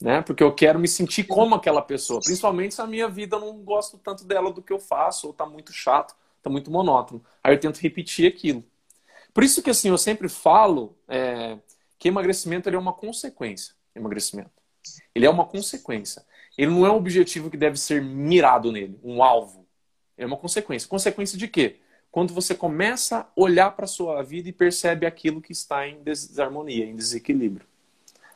Né? 0.02 0.22
Porque 0.22 0.44
eu 0.44 0.54
quero 0.54 0.80
me 0.80 0.88
sentir 0.88 1.24
como 1.24 1.56
aquela 1.56 1.82
pessoa. 1.82 2.20
Principalmente 2.20 2.76
se 2.76 2.82
a 2.82 2.88
minha 2.88 3.08
vida 3.08 3.38
eu 3.38 3.40
não 3.40 3.64
gosto 3.64 3.98
tanto 3.98 4.26
dela 4.26 4.52
do 4.52 4.62
que 4.62 4.74
eu 4.74 4.80
faço, 4.80 5.28
ou 5.28 5.34
tá 5.34 5.46
muito 5.46 5.72
chato, 5.72 6.16
tá 6.42 6.50
muito 6.50 6.70
monótono. 6.70 7.24
Aí 7.44 7.54
eu 7.54 7.60
tento 7.60 7.78
repetir 7.78 8.28
aquilo. 8.28 8.64
Por 9.34 9.44
isso 9.44 9.64
que 9.64 9.70
assim, 9.70 9.90
eu 9.90 9.98
sempre 9.98 10.28
falo 10.28 10.98
é, 11.08 11.58
que 11.98 12.10
emagrecimento 12.10 12.70
é 12.70 12.78
uma 12.78 12.94
consequência. 12.94 13.74
Emagrecimento. 13.96 14.52
Ele 15.16 15.26
é 15.26 15.30
uma 15.30 15.46
consequência. 15.46 16.26
Ele 16.58 16.72
não 16.72 16.86
é 16.86 16.92
um 16.92 16.98
objetivo 16.98 17.50
que 17.50 17.58
deve 17.58 17.78
ser 17.78 18.02
mirado 18.02 18.72
nele, 18.72 19.00
um 19.04 19.24
alvo. 19.24 19.66
É 20.18 20.26
uma 20.26 20.38
consequência. 20.38 20.88
Consequência 20.88 21.38
de 21.38 21.48
quê? 21.48 21.80
Quando 22.14 22.32
você 22.32 22.54
começa 22.54 23.22
a 23.22 23.26
olhar 23.36 23.72
para 23.72 23.86
a 23.86 23.88
sua 23.88 24.22
vida 24.22 24.48
e 24.48 24.54
percebe 24.54 25.04
aquilo 25.04 25.42
que 25.42 25.52
está 25.52 25.88
em 25.88 26.04
desarmonia, 26.04 26.86
em 26.86 26.96
desequilíbrio, 26.96 27.66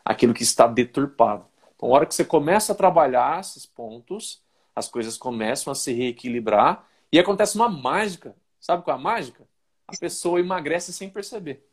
aquilo 0.03 0.33
que 0.33 0.41
está 0.41 0.65
deturpado. 0.65 1.45
Então, 1.75 1.87
a 1.87 1.91
hora 1.91 2.07
que 2.07 2.15
você 2.15 2.25
começa 2.25 2.73
a 2.73 2.75
trabalhar 2.75 3.39
esses 3.39 3.67
pontos, 3.67 4.41
as 4.75 4.87
coisas 4.87 5.15
começam 5.15 5.71
a 5.71 5.75
se 5.75 5.93
reequilibrar 5.93 6.87
e 7.11 7.19
acontece 7.19 7.55
uma 7.55 7.69
mágica. 7.69 8.35
Sabe 8.59 8.83
qual 8.83 8.97
é 8.97 8.99
a 8.99 9.03
mágica? 9.03 9.43
A 9.87 9.95
pessoa 9.95 10.39
emagrece 10.39 10.91
sem 10.91 11.07
perceber. 11.07 11.63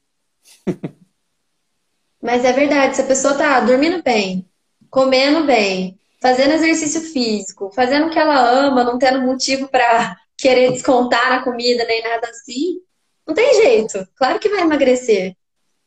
Mas 2.20 2.44
é 2.44 2.52
verdade, 2.52 2.96
se 2.96 3.00
a 3.00 3.06
pessoa 3.06 3.32
está 3.32 3.60
dormindo 3.60 4.02
bem, 4.02 4.46
comendo 4.90 5.46
bem, 5.46 5.98
fazendo 6.20 6.52
exercício 6.52 7.00
físico, 7.00 7.70
fazendo 7.70 8.08
o 8.08 8.10
que 8.10 8.18
ela 8.18 8.38
ama, 8.38 8.84
não 8.84 8.98
tendo 8.98 9.22
motivo 9.22 9.68
para 9.68 10.18
querer 10.44 10.72
descontar 10.72 11.30
na 11.30 11.42
comida 11.42 11.87
nem 11.87 12.02
nada 12.02 12.28
assim, 12.28 12.78
não 13.26 13.35
tem 13.35 13.54
jeito. 13.54 14.07
Claro 14.14 14.38
que 14.38 14.50
vai 14.50 14.61
emagrecer. 14.61 15.35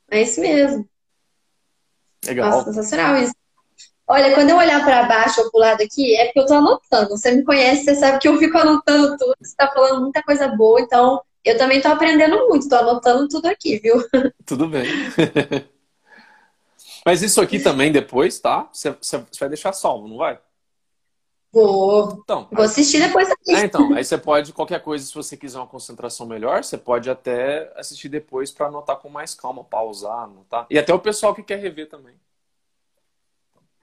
É 0.10 0.24
isso 0.24 0.41
mesmo. 0.41 0.89
Legal. 2.26 2.50
Nossa, 2.50 2.74
sensacional 2.74 3.17
isso. 3.17 3.36
Olha, 4.08 4.34
quando 4.34 4.50
eu 4.50 4.58
olhar 4.58 4.84
para 4.84 5.04
baixo 5.04 5.41
ou 5.41 5.52
para 5.52 5.58
o 5.58 5.62
lado 5.62 5.84
aqui, 5.84 6.15
é 6.15 6.26
porque 6.26 6.39
eu 6.39 6.46
tô 6.48 6.56
anotando. 6.56 7.10
Você 7.10 7.32
me 7.34 7.43
conhece, 7.43 7.84
você 7.84 7.93
sabe 7.93 8.17
que 8.17 8.28
eu 8.28 8.39
fico 8.39 8.58
anotando 8.58 9.15
tudo. 9.15 9.36
Você 9.39 9.56
tá 9.56 9.72
falando 9.72 10.02
muita 10.02 10.24
coisa 10.24 10.48
boa, 10.48 10.82
então 10.82 11.22
eu 11.46 11.56
também 11.56 11.80
tô 11.80 11.89
aprendendo 11.89 12.48
muito. 12.48 12.67
Tô 12.67 12.78
anotando 12.78 13.28
tudo 13.28 13.46
aqui, 13.46 13.78
viu? 13.78 14.04
Tudo 14.43 14.67
bem. 14.67 14.88
Mas 17.06 17.22
isso 17.22 17.39
aqui 17.39 17.60
também 17.60 17.91
depois, 17.91 18.39
tá? 18.39 18.67
Você, 18.74 18.89
você 18.89 19.24
vai 19.39 19.50
deixar 19.50 19.72
salvo, 19.72 20.08
não 20.08 20.17
vai? 20.17 20.39
Vou. 21.51 22.19
Então, 22.23 22.47
Vou 22.51 22.65
assistir 22.65 22.99
depois 22.99 23.29
aqui. 23.29 23.55
É, 23.55 23.65
então, 23.65 23.93
aí 23.93 24.03
você 24.03 24.17
pode, 24.17 24.53
qualquer 24.53 24.81
coisa, 24.81 25.05
se 25.05 25.13
você 25.13 25.38
quiser 25.38 25.57
uma 25.57 25.67
concentração 25.67 26.27
melhor, 26.27 26.63
você 26.63 26.77
pode 26.77 27.10
até 27.10 27.71
assistir 27.75 28.10
depois 28.10 28.51
para 28.51 28.67
anotar 28.67 28.97
com 28.97 29.10
mais 29.10 29.33
calma, 29.33 29.63
pausar, 29.63 30.23
anotar. 30.23 30.67
E 30.69 30.77
até 30.77 30.93
o 30.93 30.99
pessoal 30.99 31.33
que 31.33 31.43
quer 31.43 31.60
rever 31.60 31.89
também. 31.89 32.15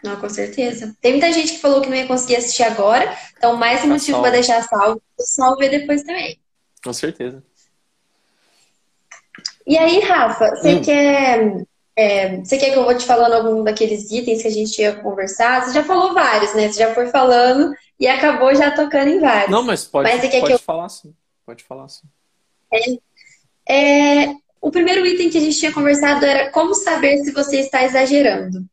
Não, 0.04 0.20
com 0.20 0.28
certeza. 0.28 0.94
Tem 1.00 1.12
muita 1.12 1.32
gente 1.32 1.52
que 1.52 1.58
falou 1.58 1.80
que 1.80 1.88
não 1.88 1.96
ia 1.96 2.06
conseguir 2.06 2.36
assistir 2.36 2.62
agora, 2.62 3.16
então 3.36 3.56
mais 3.56 3.80
um 3.80 3.84
tá 3.84 3.88
motivo 3.88 4.20
para 4.20 4.32
deixar 4.32 4.62
salvo, 4.62 5.02
só 5.18 5.56
ver 5.56 5.70
depois 5.70 6.02
também. 6.02 6.38
Com 6.84 6.92
certeza. 6.92 7.42
E 9.66 9.78
aí, 9.78 10.00
Rafa, 10.00 10.50
você 10.50 10.74
hum. 10.74 10.82
quer. 10.82 11.64
É, 11.96 12.38
você 12.38 12.58
quer 12.58 12.72
que 12.72 12.78
eu 12.78 12.84
vou 12.84 12.96
te 12.96 13.04
falando 13.04 13.34
algum 13.34 13.62
daqueles 13.62 14.10
itens 14.10 14.42
que 14.42 14.48
a 14.48 14.50
gente 14.50 14.80
ia 14.80 14.96
conversar? 14.96 15.64
Você 15.64 15.72
já 15.72 15.84
falou 15.84 16.12
vários, 16.12 16.54
né? 16.54 16.70
Você 16.70 16.80
já 16.80 16.92
foi 16.92 17.06
falando 17.06 17.72
e 17.98 18.06
acabou 18.06 18.54
já 18.54 18.70
tocando 18.72 19.08
em 19.08 19.20
vários. 19.20 19.50
Não, 19.50 19.62
mas 19.62 19.84
pode, 19.84 20.10
mas 20.10 20.20
pode 20.40 20.52
eu... 20.52 20.58
falar 20.58 20.88
sim. 20.88 21.14
Pode 21.46 21.62
falar 21.62 21.88
sim. 21.88 22.08
É, 23.68 24.22
é, 24.24 24.34
o 24.60 24.70
primeiro 24.70 25.06
item 25.06 25.30
que 25.30 25.38
a 25.38 25.40
gente 25.40 25.58
tinha 25.58 25.72
conversado 25.72 26.24
era 26.24 26.50
como 26.50 26.74
saber 26.74 27.18
se 27.18 27.30
você 27.32 27.60
está 27.60 27.84
exagerando. 27.84 28.66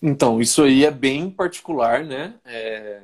Então, 0.00 0.40
isso 0.40 0.62
aí 0.62 0.84
é 0.84 0.90
bem 0.90 1.28
particular, 1.28 2.04
né? 2.04 2.34
É... 2.44 3.00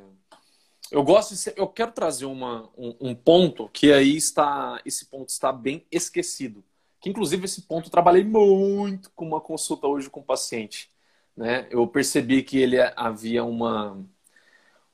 Eu 0.91 1.03
gosto 1.03 1.35
de 1.35 1.59
eu 1.59 1.67
quero 1.67 1.91
trazer 1.91 2.25
uma, 2.25 2.71
um, 2.79 2.95
um, 3.01 3.15
ponto 3.17 3.69
que 3.73 3.93
aí 3.93 4.17
está, 4.17 4.81
esse 4.87 5.07
ponto 5.07 5.29
está 5.29 5.53
bem 5.53 5.85
esquecido. 5.91 6.63
Que 7.05 7.11
inclusive 7.11 7.45
esse 7.45 7.61
ponto 7.61 7.89
eu 7.89 7.91
trabalhei 7.91 8.25
muito 8.25 9.11
com 9.11 9.27
uma 9.27 9.39
consulta 9.39 9.87
hoje 9.87 10.09
com 10.09 10.21
o 10.21 10.25
paciente. 10.25 10.91
Né? 11.37 11.69
Eu 11.71 11.87
percebi 11.87 12.43
que 12.43 12.57
ele 12.57 12.79
havia 12.97 13.45
uma, 13.45 14.03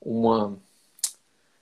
uma 0.01 0.59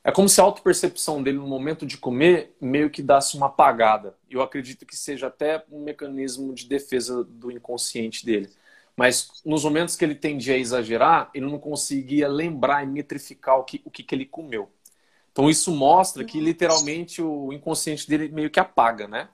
é 0.02 0.10
como 0.10 0.26
se 0.26 0.40
a 0.40 0.44
autopercepção 0.44 1.22
dele 1.22 1.36
no 1.36 1.46
momento 1.46 1.84
de 1.84 1.98
comer 1.98 2.56
meio 2.58 2.88
que 2.88 3.02
desse 3.02 3.36
uma 3.36 3.48
apagada. 3.48 4.16
Eu 4.30 4.40
acredito 4.40 4.86
que 4.86 4.96
seja 4.96 5.26
até 5.26 5.62
um 5.70 5.82
mecanismo 5.82 6.54
de 6.54 6.66
defesa 6.66 7.22
do 7.22 7.50
inconsciente 7.50 8.24
dele. 8.24 8.48
Mas 8.96 9.42
nos 9.44 9.64
momentos 9.64 9.96
que 9.96 10.04
ele 10.06 10.14
tendia 10.14 10.54
a 10.54 10.58
exagerar, 10.58 11.30
ele 11.34 11.44
não 11.44 11.58
conseguia 11.58 12.26
lembrar 12.26 12.82
e 12.82 12.86
metrificar 12.86 13.58
o 13.58 13.64
que, 13.64 13.82
o 13.84 13.90
que, 13.90 14.02
que 14.02 14.14
ele 14.14 14.24
comeu. 14.24 14.70
Então 15.30 15.50
isso 15.50 15.70
mostra 15.70 16.24
que 16.24 16.40
literalmente 16.40 17.20
o 17.20 17.52
inconsciente 17.52 18.08
dele 18.08 18.30
meio 18.30 18.48
que 18.48 18.58
apaga, 18.58 19.06
né? 19.06 19.28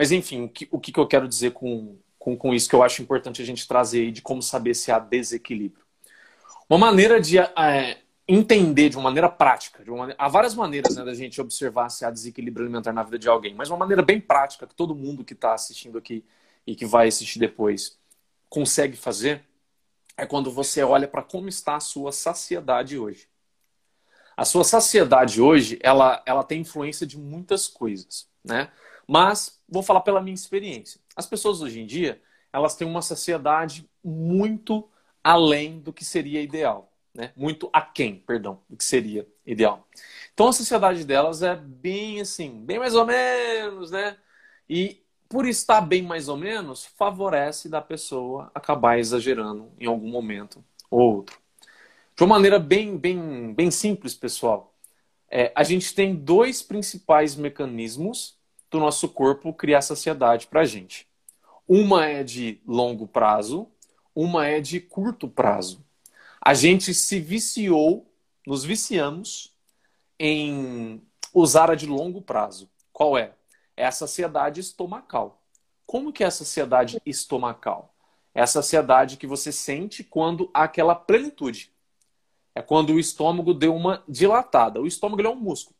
Mas 0.00 0.12
enfim, 0.12 0.44
o 0.44 0.48
que, 0.48 0.66
o 0.70 0.80
que 0.80 0.98
eu 0.98 1.06
quero 1.06 1.28
dizer 1.28 1.50
com, 1.50 1.98
com, 2.18 2.34
com 2.34 2.54
isso 2.54 2.66
que 2.66 2.74
eu 2.74 2.82
acho 2.82 3.02
importante 3.02 3.42
a 3.42 3.44
gente 3.44 3.68
trazer 3.68 4.00
aí 4.00 4.10
de 4.10 4.22
como 4.22 4.40
saber 4.40 4.72
se 4.72 4.90
há 4.90 4.98
desequilíbrio. 4.98 5.84
Uma 6.70 6.78
maneira 6.78 7.20
de 7.20 7.36
é, 7.36 7.98
entender 8.26 8.88
de 8.88 8.96
uma 8.96 9.02
maneira 9.02 9.28
prática, 9.28 9.84
de 9.84 9.90
uma 9.90 10.14
há 10.16 10.26
várias 10.26 10.54
maneiras 10.54 10.96
né, 10.96 11.04
da 11.04 11.12
gente 11.12 11.38
observar 11.38 11.90
se 11.90 12.06
há 12.06 12.10
desequilíbrio 12.10 12.64
alimentar 12.64 12.94
na 12.94 13.02
vida 13.02 13.18
de 13.18 13.28
alguém, 13.28 13.54
mas 13.54 13.68
uma 13.68 13.76
maneira 13.76 14.00
bem 14.00 14.18
prática 14.18 14.66
que 14.66 14.74
todo 14.74 14.94
mundo 14.94 15.22
que 15.22 15.34
está 15.34 15.52
assistindo 15.52 15.98
aqui 15.98 16.24
e 16.66 16.74
que 16.74 16.86
vai 16.86 17.06
assistir 17.06 17.38
depois 17.38 17.98
consegue 18.48 18.96
fazer 18.96 19.44
é 20.16 20.24
quando 20.24 20.50
você 20.50 20.82
olha 20.82 21.06
para 21.06 21.22
como 21.22 21.46
está 21.46 21.76
a 21.76 21.80
sua 21.80 22.10
saciedade 22.10 22.98
hoje. 22.98 23.28
A 24.34 24.46
sua 24.46 24.64
saciedade 24.64 25.42
hoje, 25.42 25.78
ela, 25.82 26.22
ela 26.24 26.42
tem 26.42 26.62
influência 26.62 27.06
de 27.06 27.18
muitas 27.18 27.68
coisas, 27.68 28.26
né? 28.42 28.70
Mas 29.06 29.59
vou 29.70 29.82
falar 29.82 30.00
pela 30.00 30.20
minha 30.20 30.34
experiência. 30.34 31.00
As 31.14 31.26
pessoas 31.26 31.62
hoje 31.62 31.80
em 31.80 31.86
dia, 31.86 32.20
elas 32.52 32.74
têm 32.74 32.86
uma 32.86 33.02
saciedade 33.02 33.88
muito 34.02 34.88
além 35.22 35.78
do 35.80 35.92
que 35.92 36.04
seria 36.04 36.42
ideal, 36.42 36.92
né? 37.14 37.32
Muito 37.36 37.70
aquém, 37.72 38.16
perdão, 38.16 38.60
do 38.68 38.76
que 38.76 38.84
seria 38.84 39.26
ideal. 39.46 39.86
Então 40.34 40.48
a 40.48 40.52
saciedade 40.52 41.04
delas 41.04 41.42
é 41.42 41.54
bem 41.54 42.20
assim, 42.20 42.64
bem 42.64 42.78
mais 42.78 42.94
ou 42.94 43.06
menos, 43.06 43.90
né? 43.90 44.16
E 44.68 45.02
por 45.28 45.46
estar 45.46 45.80
bem 45.80 46.02
mais 46.02 46.28
ou 46.28 46.36
menos, 46.36 46.84
favorece 46.84 47.68
da 47.68 47.80
pessoa 47.80 48.50
acabar 48.52 48.98
exagerando 48.98 49.70
em 49.78 49.86
algum 49.86 50.08
momento 50.08 50.64
ou 50.90 51.16
outro. 51.16 51.38
De 52.16 52.24
uma 52.24 52.34
maneira 52.34 52.58
bem, 52.58 52.98
bem, 52.98 53.54
bem 53.54 53.70
simples, 53.70 54.14
pessoal, 54.14 54.74
é, 55.30 55.52
a 55.54 55.62
gente 55.62 55.94
tem 55.94 56.14
dois 56.14 56.62
principais 56.62 57.36
mecanismos 57.36 58.39
do 58.70 58.78
nosso 58.78 59.08
corpo 59.08 59.52
criar 59.52 59.82
saciedade 59.82 60.46
para 60.46 60.60
a 60.60 60.64
gente. 60.64 61.08
Uma 61.66 62.06
é 62.06 62.22
de 62.22 62.60
longo 62.66 63.06
prazo, 63.06 63.68
uma 64.14 64.46
é 64.46 64.60
de 64.60 64.80
curto 64.80 65.28
prazo. 65.28 65.84
A 66.40 66.54
gente 66.54 66.94
se 66.94 67.20
viciou, 67.20 68.10
nos 68.46 68.64
viciamos 68.64 69.54
em 70.18 71.02
usar 71.32 71.70
a 71.70 71.74
de 71.74 71.86
longo 71.86 72.22
prazo. 72.22 72.68
Qual 72.92 73.16
é? 73.16 73.34
é 73.80 73.86
a 73.86 73.92
saciedade 73.92 74.60
estomacal. 74.60 75.42
Como 75.86 76.12
que 76.12 76.22
é 76.22 76.26
a 76.26 76.30
saciedade 76.30 77.00
estomacal? 77.06 77.94
É 78.34 78.42
a 78.42 78.46
saciedade 78.46 79.16
que 79.16 79.26
você 79.26 79.50
sente 79.50 80.04
quando 80.04 80.50
há 80.52 80.64
aquela 80.64 80.94
plenitude. 80.94 81.72
É 82.54 82.60
quando 82.60 82.92
o 82.92 83.00
estômago 83.00 83.54
deu 83.54 83.74
uma 83.74 84.04
dilatada. 84.06 84.80
O 84.80 84.86
estômago 84.86 85.22
é 85.22 85.28
um 85.28 85.34
músculo. 85.34 85.74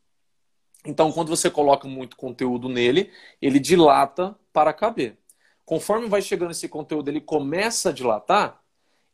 Então, 0.85 1.11
quando 1.11 1.29
você 1.29 1.49
coloca 1.49 1.87
muito 1.87 2.17
conteúdo 2.17 2.67
nele, 2.67 3.11
ele 3.41 3.59
dilata 3.59 4.35
para 4.51 4.73
caber. 4.73 5.17
Conforme 5.65 6.07
vai 6.07 6.21
chegando 6.21 6.51
esse 6.51 6.67
conteúdo, 6.67 7.09
ele 7.09 7.21
começa 7.21 7.89
a 7.89 7.93
dilatar, 7.93 8.61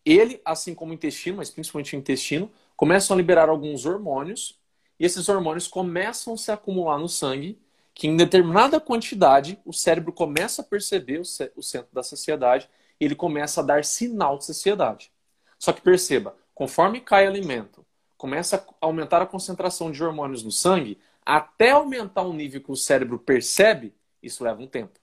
ele, 0.05 0.41
assim 0.45 0.73
como 0.73 0.91
o 0.91 0.95
intestino, 0.95 1.37
mas 1.37 1.49
principalmente 1.49 1.95
o 1.95 1.99
intestino, 1.99 2.49
começam 2.75 3.13
a 3.13 3.17
liberar 3.17 3.49
alguns 3.49 3.85
hormônios, 3.85 4.57
e 4.99 5.05
esses 5.05 5.27
hormônios 5.27 5.67
começam 5.67 6.33
a 6.33 6.37
se 6.37 6.51
acumular 6.51 6.97
no 6.97 7.09
sangue 7.09 7.59
que 7.93 8.07
em 8.07 8.15
determinada 8.15 8.79
quantidade 8.79 9.59
o 9.65 9.73
cérebro 9.73 10.13
começa 10.13 10.61
a 10.61 10.65
perceber 10.65 11.19
o 11.19 11.63
centro 11.63 11.89
da 11.91 12.03
saciedade 12.03 12.69
e 12.99 13.05
ele 13.05 13.15
começa 13.15 13.61
a 13.61 13.63
dar 13.63 13.83
sinal 13.83 14.37
de 14.37 14.45
saciedade. 14.45 15.11
Só 15.57 15.73
que 15.73 15.81
perceba, 15.81 16.35
conforme 16.53 17.01
cai 17.01 17.25
alimento, 17.25 17.83
começa 18.15 18.57
a 18.57 18.85
aumentar 18.85 19.23
a 19.23 19.25
concentração 19.25 19.91
de 19.91 20.03
hormônios 20.03 20.43
no 20.43 20.51
sangue, 20.51 20.99
até 21.35 21.71
aumentar 21.71 22.21
o 22.21 22.31
nível 22.31 22.61
que 22.61 22.71
o 22.71 22.75
cérebro 22.75 23.19
percebe, 23.19 23.93
isso 24.23 24.45
leva 24.45 24.61
um 24.61 24.67
tempo. 24.67 24.97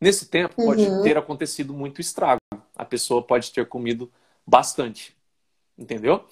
Nesse 0.00 0.26
tempo 0.26 0.56
pode 0.56 0.82
uhum. 0.82 1.02
ter 1.04 1.16
acontecido 1.16 1.72
muito 1.72 2.00
estrago. 2.00 2.40
A 2.74 2.84
pessoa 2.84 3.22
pode 3.22 3.52
ter 3.52 3.68
comido 3.68 4.10
bastante. 4.44 5.16
Entendeu? 5.78 6.26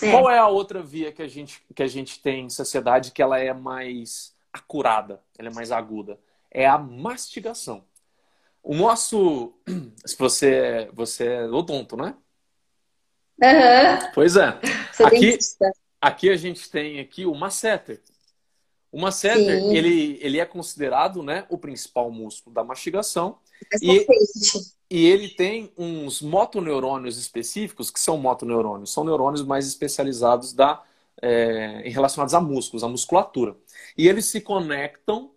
É. 0.00 0.12
Qual 0.12 0.30
é 0.30 0.38
a 0.38 0.46
outra 0.46 0.84
via 0.84 1.10
que 1.10 1.20
a 1.20 1.26
gente, 1.26 1.60
que 1.74 1.82
a 1.82 1.88
gente 1.88 2.20
tem 2.22 2.44
em 2.44 2.50
saciedade 2.50 3.10
que 3.10 3.20
ela 3.20 3.40
é 3.40 3.52
mais 3.52 4.32
acurada, 4.52 5.20
ela 5.36 5.48
é 5.48 5.52
mais 5.52 5.72
aguda. 5.72 6.20
É 6.48 6.64
a 6.64 6.78
mastigação. 6.78 7.84
O 8.62 8.72
nosso. 8.72 9.52
Se 10.06 10.16
você, 10.16 10.88
você 10.92 11.26
é 11.26 11.44
odonto, 11.48 11.96
né? 11.96 12.14
Uhum. 13.42 14.12
Pois 14.14 14.36
é. 14.36 14.60
aqui, 15.04 15.38
aqui 16.00 16.30
a 16.30 16.36
gente 16.36 16.70
tem 16.70 17.00
aqui 17.00 17.26
o 17.26 17.34
masseter. 17.34 18.00
O 18.96 18.98
masseter, 18.98 19.62
ele, 19.74 20.18
ele 20.22 20.40
é 20.40 20.46
considerado 20.46 21.22
né, 21.22 21.44
o 21.50 21.58
principal 21.58 22.10
músculo 22.10 22.54
da 22.54 22.64
mastigação. 22.64 23.36
E, 23.82 24.06
e 24.90 25.06
ele 25.06 25.28
tem 25.28 25.70
uns 25.76 26.22
motoneurônios 26.22 27.18
específicos, 27.18 27.90
que 27.90 28.00
são 28.00 28.16
motoneurônios, 28.16 28.90
são 28.90 29.04
neurônios 29.04 29.42
mais 29.42 29.68
especializados 29.68 30.54
da, 30.54 30.82
é, 31.20 31.82
relacionados 31.90 32.32
a 32.32 32.40
músculos, 32.40 32.82
a 32.82 32.88
musculatura. 32.88 33.54
E 33.98 34.08
eles 34.08 34.24
se 34.24 34.40
conectam, 34.40 35.30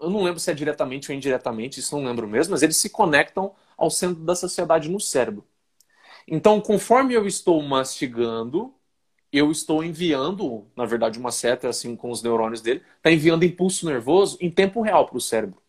eu 0.00 0.08
não 0.08 0.22
lembro 0.22 0.40
se 0.40 0.50
é 0.50 0.54
diretamente 0.54 1.10
ou 1.10 1.14
indiretamente, 1.14 1.80
isso 1.80 1.94
não 1.94 2.02
lembro 2.02 2.26
mesmo, 2.26 2.52
mas 2.52 2.62
eles 2.62 2.78
se 2.78 2.88
conectam 2.88 3.54
ao 3.76 3.90
centro 3.90 4.24
da 4.24 4.34
saciedade 4.34 4.88
no 4.88 4.98
cérebro. 4.98 5.44
Então, 6.26 6.62
conforme 6.62 7.12
eu 7.12 7.26
estou 7.26 7.62
mastigando, 7.62 8.74
eu 9.36 9.50
estou 9.50 9.82
enviando, 9.82 10.66
na 10.76 10.84
verdade, 10.84 11.18
uma 11.18 11.30
seta, 11.30 11.68
assim, 11.68 11.96
com 11.96 12.10
os 12.10 12.22
neurônios 12.22 12.60
dele, 12.60 12.82
está 12.96 13.10
enviando 13.10 13.44
impulso 13.44 13.86
nervoso 13.86 14.36
em 14.40 14.50
tempo 14.50 14.80
real 14.80 15.06
para 15.06 15.16
o 15.16 15.20
cérebro. 15.20 15.60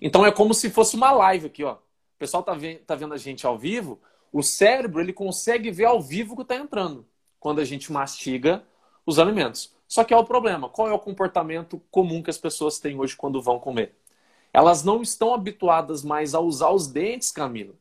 Então, 0.00 0.24
é 0.24 0.30
como 0.30 0.54
se 0.54 0.70
fosse 0.70 0.96
uma 0.96 1.10
live 1.12 1.46
aqui, 1.46 1.64
ó. 1.64 1.74
O 1.74 2.18
pessoal 2.18 2.40
está 2.40 2.54
vendo, 2.54 2.78
tá 2.80 2.94
vendo 2.94 3.14
a 3.14 3.16
gente 3.16 3.46
ao 3.46 3.58
vivo, 3.58 4.00
o 4.32 4.42
cérebro 4.42 5.00
ele 5.00 5.12
consegue 5.12 5.70
ver 5.70 5.86
ao 5.86 6.00
vivo 6.00 6.34
o 6.34 6.36
que 6.36 6.42
está 6.42 6.56
entrando 6.56 7.06
quando 7.40 7.60
a 7.60 7.64
gente 7.64 7.92
mastiga 7.92 8.62
os 9.06 9.18
alimentos. 9.18 9.72
Só 9.86 10.04
que 10.04 10.12
é 10.12 10.16
o 10.16 10.24
problema. 10.24 10.68
Qual 10.68 10.88
é 10.88 10.92
o 10.92 10.98
comportamento 10.98 11.80
comum 11.90 12.22
que 12.22 12.30
as 12.30 12.38
pessoas 12.38 12.78
têm 12.78 12.98
hoje 12.98 13.16
quando 13.16 13.40
vão 13.40 13.58
comer? 13.58 13.94
Elas 14.52 14.84
não 14.84 15.00
estão 15.00 15.32
habituadas 15.32 16.02
mais 16.02 16.34
a 16.34 16.40
usar 16.40 16.70
os 16.70 16.86
dentes, 16.86 17.30
Camila. 17.30 17.74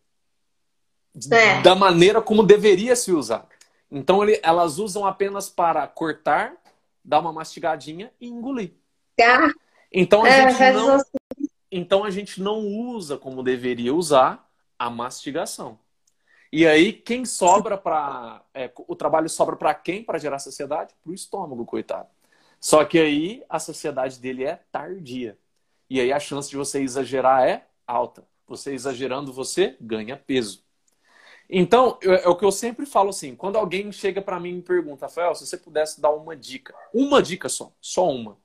é. 1.32 1.62
da 1.62 1.76
maneira 1.76 2.21
como 2.21 2.43
deveria 2.43 2.95
se 2.95 3.12
usar. 3.12 3.47
Então 3.89 4.23
ele, 4.23 4.39
elas 4.43 4.78
usam 4.78 5.06
apenas 5.06 5.50
para 5.50 5.88
cortar, 5.88 6.56
dar 7.04 7.19
uma 7.19 7.32
mastigadinha 7.32 8.12
e 8.19 8.28
engolir. 8.28 8.73
Ah. 9.21 9.52
Então 9.91 10.23
a, 10.23 10.30
é, 10.30 10.52
gente 10.52 10.73
não, 10.73 11.04
então 11.71 12.04
a 12.04 12.10
gente 12.10 12.41
não 12.41 12.60
usa 12.60 13.17
como 13.17 13.43
deveria 13.43 13.93
usar 13.93 14.47
a 14.78 14.89
mastigação. 14.89 15.80
E 16.52 16.65
aí, 16.65 16.93
quem 16.93 17.26
sobra 17.26 17.78
para. 17.78 18.41
É, 18.54 18.71
o 18.76 18.95
trabalho 18.95 19.28
sobra 19.28 19.56
para 19.56 19.73
quem 19.73 20.04
para 20.04 20.17
gerar 20.17 20.39
saciedade? 20.39 20.93
Para 21.04 21.12
o 21.12 21.13
estômago, 21.13 21.65
coitado. 21.65 22.08
Só 22.60 22.84
que 22.86 22.97
aí 22.97 23.43
a 23.50 23.60
saciedade 23.60 24.19
dele 24.19 24.45
é 24.45 24.62
tardia. 24.71 25.38
E 25.89 26.00
aí 26.00 26.12
a 26.12 26.19
chance 26.19 26.50
de 26.50 26.56
você 26.56 26.82
exagerar 26.82 27.47
é 27.47 27.67
alta. 27.86 28.26
Você 28.47 28.73
exagerando, 28.73 29.34
você 29.34 29.76
ganha 29.80 30.15
peso. 30.17 30.63
Então, 31.49 31.97
é 32.01 32.27
o 32.27 32.36
que 32.36 32.43
eu 32.43 32.51
sempre 32.51 32.86
falo 32.86 33.10
assim: 33.10 33.36
quando 33.36 33.57
alguém 33.57 33.91
chega 33.91 34.21
para 34.21 34.39
mim 34.39 34.49
e 34.49 34.53
me 34.53 34.62
pergunta, 34.62 35.05
Rafael, 35.05 35.33
se 35.33 35.45
você 35.45 35.57
pudesse 35.57 36.01
dar 36.01 36.12
uma 36.12 36.36
dica, 36.36 36.73
uma 36.93 37.21
dica 37.21 37.47
só, 37.47 37.71
só 37.79 38.10
uma, 38.10 38.38